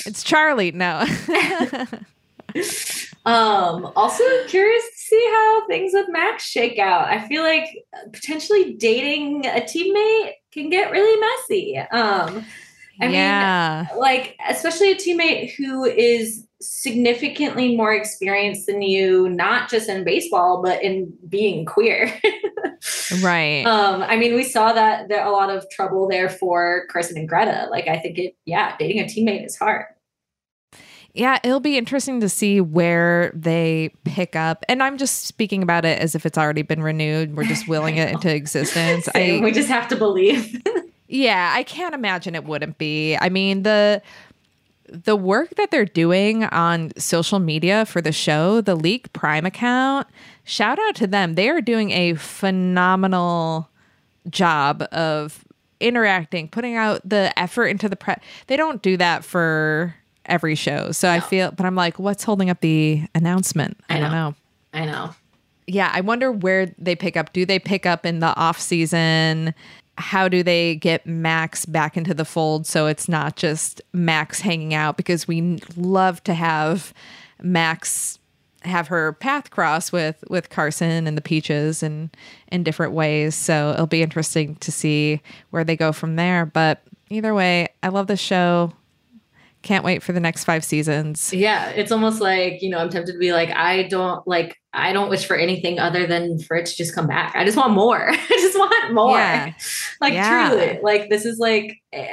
it's 0.07 0.23
Charlie. 0.23 0.71
No. 0.71 1.01
um, 3.27 3.91
also 3.97 4.25
curious 4.47 4.85
to 4.85 4.97
see 4.97 5.29
how 5.33 5.67
things 5.67 5.93
with 5.93 6.07
Max 6.09 6.45
shake 6.45 6.79
out. 6.79 7.09
I 7.09 7.27
feel 7.27 7.43
like 7.43 7.67
potentially 8.13 8.75
dating 8.75 9.47
a 9.47 9.61
teammate 9.61 10.35
can 10.53 10.71
get 10.71 10.93
really 10.93 11.21
messy. 11.21 11.79
Um, 11.79 12.45
I 13.01 13.07
yeah. 13.09 13.87
mean, 13.91 13.99
like, 13.99 14.37
especially 14.49 14.93
a 14.93 14.97
teammate 14.97 15.55
who 15.57 15.85
is 15.85 16.47
significantly 16.63 17.77
more 17.77 17.93
experienced 17.93 18.67
than 18.67 18.83
you, 18.83 19.29
not 19.29 19.69
just 19.69 19.89
in 19.89 20.05
baseball, 20.05 20.63
but 20.63 20.83
in 20.83 21.13
being 21.29 21.65
queer. 21.65 22.13
right. 23.23 23.65
Um, 23.65 24.03
I 24.03 24.17
mean, 24.17 24.35
we 24.35 24.45
saw 24.45 24.73
that 24.73 25.09
there 25.09 25.25
a 25.25 25.31
lot 25.31 25.51
of 25.51 25.69
trouble 25.71 26.09
there 26.09 26.29
for 26.29 26.87
Carson 26.91 27.19
and 27.19 27.29
Greta. 27.29 27.69
Like, 27.71 27.89
I 27.89 27.99
think 27.99 28.19
it, 28.19 28.37
yeah, 28.45 28.77
dating 28.79 29.01
a 29.01 29.05
teammate 29.05 29.45
is 29.45 29.57
hard. 29.57 29.87
Yeah, 31.15 31.39
it'll 31.45 31.61
be 31.61 31.77
interesting 31.77 32.21
to 32.21 32.29
see 32.29 32.61
where 32.61 33.33
they 33.35 33.93
pick 34.05 34.35
up. 34.35 34.65
And 34.69 34.83
I'm 34.83 34.97
just 34.97 35.27
speaking 35.27 35.63
about 35.63 35.85
it 35.85 35.99
as 35.99 36.15
if 36.15 36.25
it's 36.25 36.39
already 36.39 36.63
been 36.63 36.83
renewed. 36.83 37.37
We're 37.37 37.45
just 37.45 37.69
willing 37.69 37.99
it 37.99 38.09
into 38.13 38.35
existence. 38.35 39.09
I, 39.15 39.41
we 39.43 39.53
just 39.53 39.69
have 39.69 39.89
to 39.89 39.97
believe. 39.97 40.63
yeah, 41.09 41.53
I 41.55 41.65
can't 41.65 41.95
imagine 41.95 42.35
it 42.35 42.45
wouldn't 42.45 42.79
be. 42.79 43.17
I 43.17 43.29
mean, 43.29 43.63
the 43.63 44.01
the 44.93 45.17
work 45.17 45.55
that 45.57 45.71
they're 45.71 45.85
doing 45.85 46.45
on 46.45 46.93
social 46.99 47.39
media 47.39 47.87
for 47.87 48.01
the 48.01 48.13
show, 48.13 48.61
the 48.61 48.75
Leak 48.75 49.13
Prime 49.13 49.47
account, 49.47 50.07
shout 50.45 50.79
out 50.79 50.95
to 50.97 51.07
them. 51.07 51.35
They 51.35 51.49
are 51.49 51.61
doing 51.61 51.91
a 51.91 52.15
phenomenal 52.15 53.69
job 54.29 54.83
of 54.93 55.45
interacting, 55.81 56.49
putting 56.49 56.77
out 56.77 57.01
the 57.09 57.37
effort 57.39 57.67
into 57.67 57.89
the 57.89 57.97
prep. 57.97 58.23
They 58.47 58.57
don't 58.57 58.83
do 58.83 58.97
that 58.99 59.25
for 59.25 59.97
every 60.27 60.55
show. 60.55 60.93
So 60.93 61.09
no. 61.09 61.15
I 61.15 61.21
feel, 61.21 61.51
but 61.51 61.67
I'm 61.67 61.75
like, 61.75 61.99
what's 61.99 62.23
holding 62.23 62.51
up 62.51 62.61
the 62.61 63.03
announcement? 63.15 63.79
I, 63.89 63.97
I 63.97 64.01
don't 64.01 64.13
know. 64.13 64.35
I 64.75 64.85
know. 64.85 65.15
Yeah, 65.67 65.91
I 65.93 66.01
wonder 66.01 66.31
where 66.31 66.67
they 66.79 66.95
pick 66.95 67.17
up. 67.17 67.33
Do 67.33 67.47
they 67.47 67.59
pick 67.59 67.87
up 67.87 68.05
in 68.05 68.19
the 68.19 68.37
off 68.37 68.61
season? 68.61 69.55
How 69.99 70.29
do 70.29 70.43
they 70.43 70.77
get 70.77 71.07
Max 71.07 71.67
back 71.67 71.97
into 71.97 72.15
the 72.15 72.25
fold 72.25 72.67
so 72.67 72.87
it's 72.87 73.09
not 73.09 73.37
just 73.37 73.83
Max 73.93 74.41
hanging 74.41 74.75
out 74.75 74.97
because 74.97 75.29
we 75.29 75.61
love 75.77 76.23
to 76.25 76.35
have 76.35 76.95
Max 77.43 78.19
have 78.65 78.89
her 78.89 79.13
path 79.15 79.51
cross 79.51 79.93
with 79.93 80.23
with 80.29 80.51
Carson 80.51 81.07
and 81.07 81.17
the 81.17 81.23
Peaches 81.23 81.83
and 81.83 82.15
in 82.51 82.63
different 82.63 82.93
ways. 82.93 83.35
So 83.35 83.73
it'll 83.73 83.87
be 83.87 84.03
interesting 84.03 84.57
to 84.57 84.73
see 84.73 85.21
where 85.51 85.65
they 85.65 85.77
go 85.77 85.93
from 85.93 86.17
there. 86.17 86.47
But 86.47 86.83
either 87.11 87.35
way, 87.35 87.69
I 87.83 87.89
love 87.89 88.07
the 88.07 88.17
show. 88.17 88.73
Can't 89.63 89.85
wait 89.85 90.03
for 90.03 90.13
the 90.13 90.21
next 90.21 90.45
five 90.45 90.65
seasons. 90.65 91.33
Yeah, 91.33 91.71
it's 91.71 91.93
almost 91.93 92.21
like, 92.21 92.63
you 92.63 92.71
know, 92.71 92.79
I'm 92.79 92.89
tempted 92.89 93.13
to 93.13 93.19
be 93.19 93.33
like, 93.33 93.51
I 93.51 93.85
don't 93.85 94.27
like, 94.27 94.61
I 94.75 94.93
don't 94.93 95.11
wish 95.11 95.27
for 95.27 95.37
anything 95.37 95.79
other 95.79 96.07
than 96.07 96.39
for 96.39 96.57
it 96.57 96.67
to 96.67 96.77
just 96.77 96.95
come 96.95 97.07
back. 97.07 97.35
I 97.37 97.45
just 97.45 97.57
want 97.57 97.73
more. 97.73 98.11
I 98.11 98.39
just 98.41 98.59
want 98.59 98.95
more. 98.95 99.19
Yeah. 99.19 99.53
like, 100.01 100.15
yeah. 100.15 100.49
truly, 100.49 100.79
like, 100.83 101.11
this 101.11 101.27
is 101.27 101.39
like, 101.39 101.81
eh, 101.93 102.09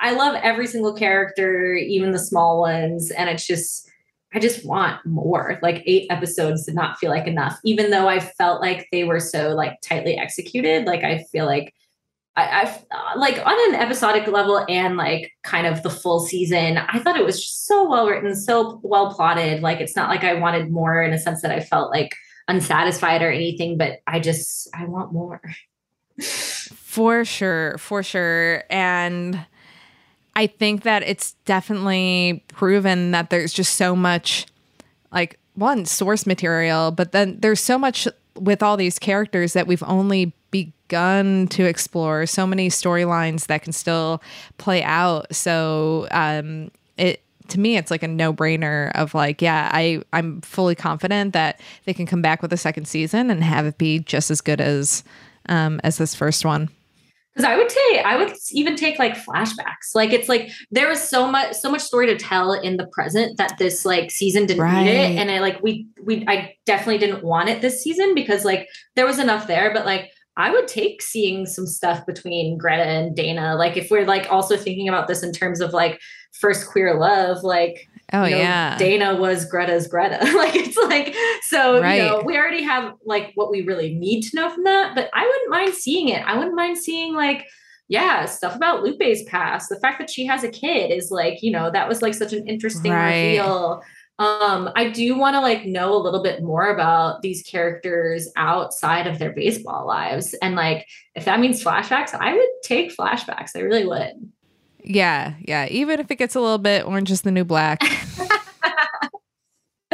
I 0.00 0.12
love 0.12 0.34
every 0.42 0.66
single 0.66 0.94
character, 0.94 1.74
even 1.74 2.10
the 2.10 2.18
small 2.18 2.60
ones. 2.60 3.10
And 3.12 3.30
it's 3.30 3.46
just, 3.46 3.88
I 4.34 4.40
just 4.40 4.64
want 4.64 5.04
more. 5.06 5.58
Like 5.62 5.82
eight 5.86 6.06
episodes 6.10 6.66
did 6.66 6.74
not 6.74 6.98
feel 6.98 7.10
like 7.10 7.26
enough, 7.26 7.60
even 7.64 7.90
though 7.90 8.08
I 8.08 8.18
felt 8.18 8.60
like 8.60 8.88
they 8.90 9.04
were 9.04 9.20
so 9.20 9.50
like 9.50 9.80
tightly 9.82 10.16
executed. 10.16 10.86
Like 10.86 11.04
I 11.04 11.24
feel 11.30 11.46
like 11.46 11.74
I, 12.34 12.62
uh, 12.90 13.18
like 13.18 13.44
on 13.46 13.74
an 13.74 13.80
episodic 13.80 14.26
level 14.26 14.64
and 14.68 14.96
like 14.96 15.32
kind 15.42 15.66
of 15.66 15.82
the 15.82 15.90
full 15.90 16.20
season, 16.20 16.78
I 16.78 16.98
thought 16.98 17.18
it 17.18 17.24
was 17.26 17.44
so 17.44 17.88
well 17.88 18.08
written, 18.08 18.34
so 18.34 18.80
well 18.82 19.12
plotted. 19.14 19.62
Like 19.62 19.80
it's 19.80 19.94
not 19.94 20.08
like 20.08 20.24
I 20.24 20.34
wanted 20.34 20.70
more 20.70 21.02
in 21.02 21.12
a 21.12 21.18
sense 21.18 21.42
that 21.42 21.50
I 21.50 21.60
felt 21.60 21.90
like 21.90 22.14
unsatisfied 22.48 23.22
or 23.22 23.30
anything, 23.30 23.76
but 23.76 24.00
I 24.06 24.18
just 24.18 24.68
I 24.74 24.86
want 24.86 25.12
more. 25.12 25.42
for 26.22 27.24
sure, 27.24 27.76
for 27.78 28.02
sure. 28.02 28.64
And 28.70 29.44
I 30.34 30.46
think 30.46 30.84
that 30.84 31.02
it's 31.02 31.32
definitely 31.44 32.44
proven 32.48 33.10
that 33.10 33.28
there's 33.28 33.52
just 33.52 33.76
so 33.76 33.94
much 33.94 34.46
like 35.12 35.38
one 35.54 35.84
source 35.84 36.26
material, 36.26 36.90
but 36.90 37.12
then 37.12 37.38
there's 37.40 37.60
so 37.60 37.78
much 37.78 38.08
with 38.36 38.62
all 38.62 38.78
these 38.78 38.98
characters 38.98 39.52
that 39.52 39.66
we've 39.66 39.82
only 39.82 40.32
begun 40.52 41.48
to 41.48 41.64
explore 41.64 42.26
so 42.26 42.46
many 42.46 42.68
storylines 42.68 43.46
that 43.48 43.62
can 43.62 43.72
still 43.72 44.22
play 44.58 44.84
out 44.84 45.34
so 45.34 46.06
um 46.12 46.70
it 46.96 47.20
to 47.48 47.58
me 47.58 47.76
it's 47.76 47.90
like 47.90 48.04
a 48.04 48.08
no-brainer 48.08 48.92
of 48.94 49.14
like 49.14 49.42
yeah 49.42 49.68
i 49.72 50.00
i'm 50.12 50.40
fully 50.42 50.76
confident 50.76 51.32
that 51.32 51.58
they 51.86 51.94
can 51.94 52.06
come 52.06 52.22
back 52.22 52.40
with 52.40 52.52
a 52.52 52.56
second 52.56 52.86
season 52.86 53.30
and 53.30 53.42
have 53.42 53.66
it 53.66 53.78
be 53.78 53.98
just 53.98 54.30
as 54.30 54.40
good 54.40 54.60
as 54.60 55.02
um 55.48 55.80
as 55.82 55.98
this 55.98 56.14
first 56.14 56.44
one 56.44 56.68
because 57.34 57.48
I 57.48 57.56
would 57.56 57.68
take, 57.68 58.04
I 58.04 58.16
would 58.16 58.32
even 58.50 58.76
take 58.76 58.98
like 58.98 59.14
flashbacks. 59.14 59.94
Like 59.94 60.12
it's 60.12 60.28
like 60.28 60.50
there 60.70 60.88
was 60.88 61.02
so 61.02 61.26
much, 61.26 61.54
so 61.54 61.70
much 61.70 61.80
story 61.80 62.06
to 62.06 62.16
tell 62.16 62.52
in 62.52 62.76
the 62.76 62.86
present 62.88 63.38
that 63.38 63.56
this 63.58 63.84
like 63.84 64.10
season 64.10 64.44
didn't 64.44 64.62
right. 64.62 64.84
need 64.84 64.90
it, 64.90 65.18
and 65.18 65.30
I 65.30 65.38
like 65.38 65.62
we 65.62 65.86
we 66.04 66.26
I 66.28 66.56
definitely 66.66 66.98
didn't 66.98 67.24
want 67.24 67.48
it 67.48 67.62
this 67.62 67.82
season 67.82 68.14
because 68.14 68.44
like 68.44 68.68
there 68.96 69.06
was 69.06 69.18
enough 69.18 69.46
there, 69.46 69.72
but 69.72 69.86
like 69.86 70.10
I 70.36 70.50
would 70.50 70.66
take 70.66 71.02
seeing 71.02 71.46
some 71.46 71.66
stuff 71.66 72.06
between 72.06 72.56
Greta 72.56 72.84
and 72.84 73.14
Dana. 73.14 73.54
Like 73.54 73.76
if 73.76 73.90
we're 73.90 74.06
like 74.06 74.30
also 74.30 74.56
thinking 74.56 74.88
about 74.88 75.08
this 75.08 75.22
in 75.22 75.32
terms 75.32 75.60
of 75.60 75.72
like 75.72 76.00
first 76.40 76.68
queer 76.68 76.98
love, 76.98 77.42
like 77.42 77.86
Oh 78.14 78.24
you 78.24 78.32
know, 78.32 78.42
yeah. 78.42 78.76
Dana 78.76 79.16
was 79.16 79.44
Greta's 79.46 79.86
Greta. 79.86 80.18
like 80.36 80.54
it's 80.54 80.76
like 80.76 81.14
so 81.42 81.80
right. 81.80 81.96
you 81.96 82.02
know, 82.02 82.22
we 82.24 82.36
already 82.36 82.62
have 82.62 82.94
like 83.04 83.32
what 83.34 83.50
we 83.50 83.62
really 83.62 83.94
need 83.94 84.22
to 84.22 84.36
know 84.36 84.50
from 84.50 84.64
that, 84.64 84.94
but 84.94 85.08
I 85.14 85.24
wouldn't 85.24 85.50
mind 85.50 85.74
seeing 85.74 86.08
it. 86.08 86.22
I 86.26 86.36
wouldn't 86.36 86.56
mind 86.56 86.78
seeing 86.78 87.14
like 87.14 87.46
yeah, 87.88 88.24
stuff 88.24 88.56
about 88.56 88.82
Lupe's 88.82 89.22
past. 89.24 89.68
The 89.68 89.78
fact 89.80 89.98
that 89.98 90.08
she 90.08 90.24
has 90.24 90.44
a 90.44 90.48
kid 90.48 90.90
is 90.90 91.10
like, 91.10 91.42
you 91.42 91.50
know, 91.50 91.70
that 91.70 91.88
was 91.88 92.00
like 92.00 92.14
such 92.14 92.32
an 92.32 92.46
interesting 92.48 92.90
right. 92.90 93.32
reveal. 93.32 93.82
Um, 94.22 94.70
I 94.76 94.88
do 94.90 95.18
want 95.18 95.34
to 95.34 95.40
like 95.40 95.66
know 95.66 95.94
a 95.94 95.98
little 95.98 96.22
bit 96.22 96.44
more 96.44 96.70
about 96.70 97.22
these 97.22 97.42
characters 97.42 98.28
outside 98.36 99.08
of 99.08 99.18
their 99.18 99.32
baseball 99.32 99.84
lives. 99.84 100.32
And 100.34 100.54
like 100.54 100.86
if 101.16 101.24
that 101.24 101.40
means 101.40 101.62
flashbacks, 101.62 102.14
I 102.14 102.32
would 102.32 102.48
take 102.62 102.96
flashbacks. 102.96 103.50
I 103.56 103.60
really 103.60 103.84
would. 103.84 104.30
Yeah, 104.84 105.34
yeah. 105.40 105.66
Even 105.70 105.98
if 105.98 106.10
it 106.10 106.16
gets 106.16 106.36
a 106.36 106.40
little 106.40 106.58
bit 106.58 106.86
orange 106.86 107.10
is 107.10 107.22
the 107.22 107.32
new 107.32 107.44
black. 107.44 107.82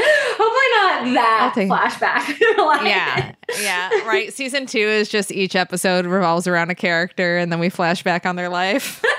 Hopefully 0.01 0.69
not 0.77 1.15
that 1.15 1.55
flashback. 1.57 2.29
like, 2.59 2.83
yeah, 2.87 3.35
yeah. 3.61 3.89
Right. 4.07 4.33
Season 4.33 4.67
two 4.67 4.79
is 4.79 5.09
just 5.09 5.33
each 5.33 5.57
episode 5.57 6.07
revolves 6.07 6.47
around 6.47 6.71
a 6.71 6.75
character, 6.75 7.39
and 7.39 7.51
then 7.51 7.59
we 7.59 7.69
flash 7.71 8.03
back 8.03 8.25
on 8.27 8.37
their 8.37 8.49
life. 8.49 9.03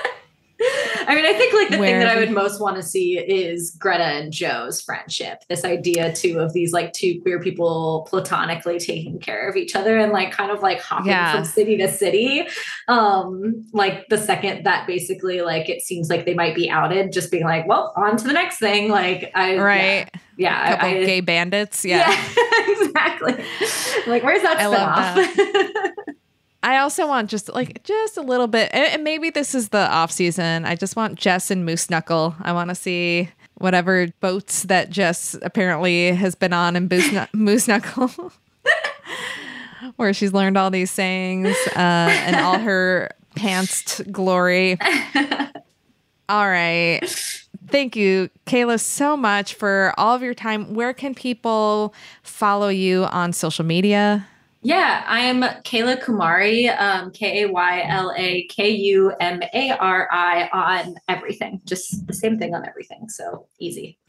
I 1.06 1.14
mean, 1.14 1.24
I 1.24 1.32
think 1.32 1.54
like 1.54 1.70
the 1.70 1.78
Where 1.78 1.88
thing 1.88 1.98
that 2.00 2.08
I 2.08 2.16
would 2.16 2.30
most 2.30 2.60
want 2.60 2.76
to 2.76 2.82
see 2.82 3.18
is 3.18 3.70
Greta 3.78 4.04
and 4.04 4.30
Jo's 4.30 4.80
friendship. 4.80 5.42
This 5.48 5.64
idea 5.64 6.12
too 6.12 6.38
of 6.38 6.52
these 6.52 6.72
like 6.72 6.92
two 6.92 7.18
queer 7.22 7.40
people 7.40 8.06
platonically 8.10 8.78
taking 8.78 9.18
care 9.20 9.48
of 9.48 9.56
each 9.56 9.74
other 9.74 9.96
and 9.96 10.12
like 10.12 10.32
kind 10.32 10.50
of 10.50 10.60
like 10.60 10.80
hopping 10.80 11.06
yeah. 11.06 11.32
from 11.32 11.46
city 11.46 11.78
to 11.78 11.90
city. 11.90 12.46
Um, 12.88 13.66
like 13.72 14.08
the 14.08 14.18
second 14.18 14.64
that 14.64 14.86
basically 14.86 15.40
like 15.40 15.70
it 15.70 15.80
seems 15.80 16.10
like 16.10 16.26
they 16.26 16.34
might 16.34 16.54
be 16.54 16.68
outed, 16.68 17.12
just 17.12 17.30
being 17.30 17.44
like, 17.44 17.66
well, 17.66 17.94
on 17.96 18.18
to 18.18 18.24
the 18.24 18.34
next 18.34 18.58
thing. 18.58 18.90
Like 18.90 19.30
I 19.34 19.56
right. 19.56 20.10
Yeah. 20.36 20.66
yeah 20.66 20.76
couple 20.76 20.88
I, 20.88 21.04
gay 21.04 21.20
bandits. 21.20 21.86
Yeah. 21.86 22.10
yeah 22.10 22.68
exactly. 22.68 23.32
like, 24.06 24.22
where's 24.22 24.42
that 24.42 24.58
I 24.58 24.68
that. 24.68 25.94
I 26.62 26.78
also 26.78 27.06
want 27.06 27.30
just 27.30 27.52
like 27.52 27.82
just 27.84 28.16
a 28.16 28.22
little 28.22 28.46
bit, 28.46 28.70
and 28.74 29.02
maybe 29.02 29.30
this 29.30 29.54
is 29.54 29.70
the 29.70 29.90
off 29.90 30.10
season. 30.10 30.64
I 30.66 30.74
just 30.74 30.94
want 30.94 31.18
Jess 31.18 31.50
and 31.50 31.64
Moose 31.64 31.88
Knuckle. 31.88 32.34
I 32.42 32.52
want 32.52 32.68
to 32.68 32.74
see 32.74 33.30
whatever 33.54 34.08
boats 34.20 34.64
that 34.64 34.90
Jess 34.90 35.36
apparently 35.42 36.12
has 36.12 36.34
been 36.34 36.52
on 36.52 36.76
in 36.76 36.88
Moose 37.32 37.66
Knuckle, 37.66 38.32
where 39.96 40.12
she's 40.12 40.34
learned 40.34 40.58
all 40.58 40.70
these 40.70 40.90
sayings 40.90 41.56
uh, 41.76 41.78
and 41.78 42.36
all 42.36 42.58
her 42.58 43.10
pantsed 43.36 44.10
glory. 44.12 44.78
all 46.28 46.48
right. 46.48 47.00
Thank 47.68 47.96
you, 47.96 48.28
Kayla, 48.46 48.80
so 48.80 49.16
much 49.16 49.54
for 49.54 49.94
all 49.96 50.14
of 50.14 50.22
your 50.22 50.34
time. 50.34 50.74
Where 50.74 50.92
can 50.92 51.14
people 51.14 51.94
follow 52.22 52.68
you 52.68 53.04
on 53.04 53.32
social 53.32 53.64
media? 53.64 54.26
Yeah, 54.62 55.04
I 55.06 55.20
am 55.20 55.40
Kayla 55.40 56.02
Kumari, 56.02 56.68
um, 56.78 57.12
K 57.12 57.44
A 57.44 57.48
Y 57.48 57.82
L 57.86 58.12
A 58.14 58.44
K 58.48 58.68
U 58.70 59.12
M 59.18 59.40
A 59.54 59.70
R 59.78 60.06
I 60.12 60.50
on 60.52 60.96
everything. 61.08 61.62
Just 61.64 62.06
the 62.06 62.12
same 62.12 62.38
thing 62.38 62.54
on 62.54 62.66
everything. 62.66 63.08
So 63.08 63.46
easy. 63.58 63.99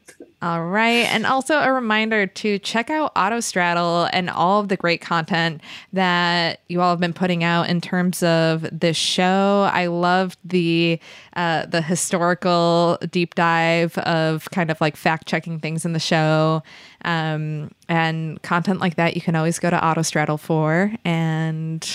All 0.43 0.65
right. 0.65 1.05
And 1.05 1.27
also 1.27 1.59
a 1.59 1.71
reminder 1.71 2.25
to 2.25 2.57
check 2.57 2.89
out 2.89 3.13
Autostraddle 3.13 4.09
and 4.11 4.27
all 4.27 4.59
of 4.59 4.69
the 4.69 4.75
great 4.75 4.99
content 4.99 5.61
that 5.93 6.61
you 6.67 6.81
all 6.81 6.89
have 6.89 6.99
been 6.99 7.13
putting 7.13 7.43
out 7.43 7.69
in 7.69 7.79
terms 7.79 8.23
of 8.23 8.67
this 8.71 8.97
show. 8.97 9.69
I 9.71 9.85
loved 9.85 10.39
the 10.43 10.99
uh, 11.35 11.67
the 11.67 11.83
historical 11.83 12.97
deep 13.11 13.35
dive 13.35 13.95
of 13.99 14.49
kind 14.49 14.71
of 14.71 14.81
like 14.81 14.95
fact 14.95 15.27
checking 15.27 15.59
things 15.59 15.85
in 15.85 15.93
the 15.93 15.99
show. 15.99 16.63
Um, 17.05 17.69
and 17.87 18.41
content 18.41 18.79
like 18.79 18.95
that 18.95 19.13
you 19.13 19.21
can 19.21 19.35
always 19.35 19.59
go 19.59 19.69
to 19.69 19.77
Autostraddle 19.77 20.39
for. 20.39 20.91
And 21.05 21.87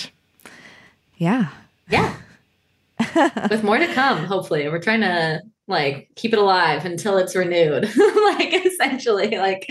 yeah. 1.17 1.49
Yeah. 1.89 2.15
With 3.49 3.63
more 3.65 3.77
to 3.77 3.93
come, 3.93 4.23
hopefully. 4.23 4.69
We're 4.69 4.81
trying 4.81 5.01
to 5.01 5.41
like 5.67 6.09
keep 6.15 6.31
it 6.31 6.39
alive 6.39 6.85
until 6.85 7.17
it's 7.17 7.35
renewed 7.35 7.83
like 7.97 8.65
essentially 8.65 9.37
like 9.37 9.69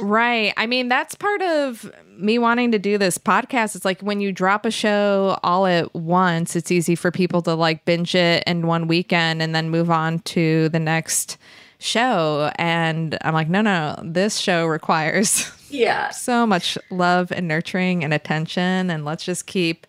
right. 0.00 0.54
I 0.56 0.66
mean 0.66 0.88
that's 0.88 1.14
part 1.14 1.42
of 1.42 1.92
me 2.16 2.38
wanting 2.38 2.72
to 2.72 2.78
do 2.78 2.96
this 2.96 3.18
podcast. 3.18 3.76
It's 3.76 3.84
like 3.84 4.00
when 4.00 4.20
you 4.20 4.32
drop 4.32 4.64
a 4.64 4.70
show 4.70 5.38
all 5.42 5.66
at 5.66 5.94
once 5.94 6.56
it's 6.56 6.70
easy 6.70 6.94
for 6.94 7.10
people 7.10 7.42
to 7.42 7.54
like 7.54 7.84
binge 7.84 8.14
it 8.14 8.42
in 8.46 8.66
one 8.66 8.88
weekend 8.88 9.42
and 9.42 9.54
then 9.54 9.68
move 9.68 9.90
on 9.90 10.20
to 10.20 10.70
the 10.70 10.80
next 10.80 11.36
show. 11.78 12.50
And 12.56 13.18
i'm 13.20 13.34
like 13.34 13.50
no 13.50 13.60
no 13.60 13.96
this 14.02 14.38
show 14.38 14.64
requires 14.66 15.50
yeah. 15.68 16.08
so 16.08 16.46
much 16.46 16.78
love 16.90 17.30
and 17.32 17.46
nurturing 17.46 18.02
and 18.02 18.14
attention. 18.14 18.90
And 18.90 19.04
let's 19.04 19.24
just 19.24 19.46
keep 19.46 19.86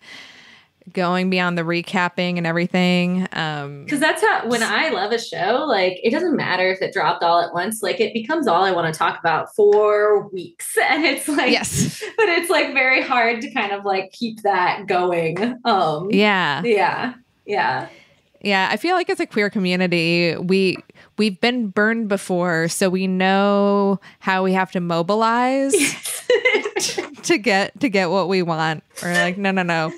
going 0.92 1.30
beyond 1.30 1.58
the 1.58 1.62
recapping 1.62 2.38
and 2.38 2.46
everything. 2.46 3.26
Um 3.32 3.84
because 3.84 4.00
that's 4.00 4.22
how 4.22 4.48
when 4.48 4.62
I 4.62 4.90
love 4.90 5.12
a 5.12 5.18
show, 5.18 5.64
like 5.66 5.98
it 6.02 6.10
doesn't 6.10 6.36
matter 6.36 6.70
if 6.70 6.80
it 6.82 6.92
dropped 6.92 7.22
all 7.22 7.40
at 7.40 7.52
once, 7.52 7.82
like 7.82 8.00
it 8.00 8.12
becomes 8.12 8.46
all 8.46 8.64
I 8.64 8.72
want 8.72 8.92
to 8.92 8.98
talk 8.98 9.18
about 9.18 9.54
for 9.54 10.28
weeks. 10.28 10.76
And 10.88 11.04
it's 11.04 11.28
like 11.28 11.50
yes, 11.50 12.02
but 12.16 12.28
it's 12.28 12.48
like 12.48 12.72
very 12.72 13.02
hard 13.02 13.40
to 13.42 13.50
kind 13.52 13.72
of 13.72 13.84
like 13.84 14.12
keep 14.12 14.42
that 14.42 14.86
going. 14.86 15.58
Um 15.64 16.08
yeah. 16.10 16.62
Yeah. 16.64 17.14
Yeah. 17.44 17.88
Yeah, 18.42 18.68
I 18.70 18.76
feel 18.76 18.94
like 18.94 19.10
as 19.10 19.18
a 19.18 19.26
queer 19.26 19.50
community, 19.50 20.36
we 20.36 20.76
we've 21.16 21.40
been 21.40 21.68
burned 21.68 22.08
before, 22.08 22.68
so 22.68 22.88
we 22.88 23.06
know 23.08 24.00
how 24.20 24.44
we 24.44 24.52
have 24.52 24.70
to 24.72 24.80
mobilize 24.80 25.72
to 27.22 27.38
get 27.38 27.78
to 27.80 27.88
get 27.88 28.10
what 28.10 28.28
we 28.28 28.42
want. 28.42 28.84
We're 29.02 29.14
like, 29.14 29.38
no, 29.38 29.50
no, 29.50 29.62
no. 29.62 29.92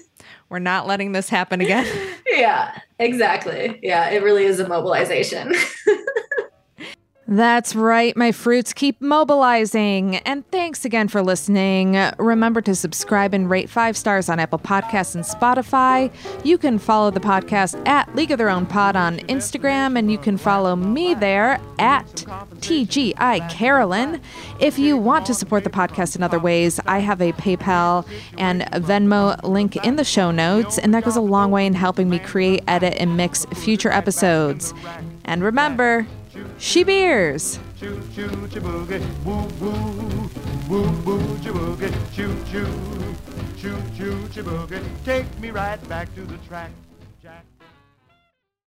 We're 0.48 0.58
not 0.58 0.86
letting 0.86 1.12
this 1.12 1.28
happen 1.28 1.60
again. 1.60 1.86
yeah, 2.26 2.78
exactly. 2.98 3.78
Yeah, 3.82 4.08
it 4.10 4.22
really 4.22 4.44
is 4.44 4.60
a 4.60 4.68
mobilization. 4.68 5.54
That's 7.30 7.74
right, 7.74 8.16
my 8.16 8.32
fruits 8.32 8.72
keep 8.72 9.02
mobilizing. 9.02 10.16
And 10.16 10.50
thanks 10.50 10.86
again 10.86 11.09
for 11.09 11.20
listening. 11.20 11.98
Remember 12.18 12.62
to 12.62 12.74
subscribe 12.74 13.34
and 13.34 13.50
rate 13.50 13.68
five 13.68 13.98
stars 13.98 14.30
on 14.30 14.40
Apple 14.40 14.59
Podcasts 14.59 15.14
and 15.14 15.22
Spotify. 15.22 16.10
You 16.42 16.56
can 16.56 16.78
follow 16.78 17.10
the 17.10 17.20
podcast 17.20 17.86
at 17.86 18.14
League 18.16 18.30
of 18.30 18.38
Their 18.38 18.48
Own 18.48 18.64
Pod 18.64 18.96
on 18.96 19.18
Instagram, 19.18 19.98
and 19.98 20.10
you 20.10 20.16
can 20.16 20.38
follow 20.38 20.74
me 20.74 21.12
there 21.12 21.60
at 21.78 22.06
TGI 22.60 23.50
Carolyn. 23.50 24.22
If 24.59 24.78
you 24.78 24.96
want 24.96 25.26
to 25.26 25.34
support 25.34 25.64
the 25.64 25.70
podcast 25.70 26.16
in 26.16 26.22
other 26.22 26.38
ways, 26.38 26.80
I 26.86 27.00
have 27.00 27.20
a 27.20 27.32
PayPal 27.32 28.06
and 28.38 28.62
Venmo 28.62 29.38
link 29.42 29.76
in 29.76 29.96
the 29.96 30.05
show 30.05 30.30
notes, 30.30 30.78
and 30.78 30.94
that 30.94 31.05
goes 31.05 31.16
a 31.16 31.20
long 31.20 31.50
way 31.50 31.66
in 31.66 31.74
helping 31.74 32.09
me 32.09 32.20
create, 32.20 32.64
edit, 32.66 32.94
and 32.98 33.18
mix 33.18 33.44
future 33.52 33.90
episodes. 33.90 34.72
And 35.26 35.44
remember, 35.44 36.06
she 36.59 36.85
beers. 36.85 37.59
Choo 37.78 38.01
choo 38.15 38.28
woo, 39.24 39.48
woo 39.60 40.31
woo 40.69 40.85
boogie, 41.05 41.93
choo 42.15 42.35
choo, 42.51 42.66
choo. 43.56 44.78
Take 45.05 45.27
me 45.40 45.51
right 45.51 45.89
back 45.89 46.15
to 46.15 46.23
the 46.23 46.36
track. 46.48 46.70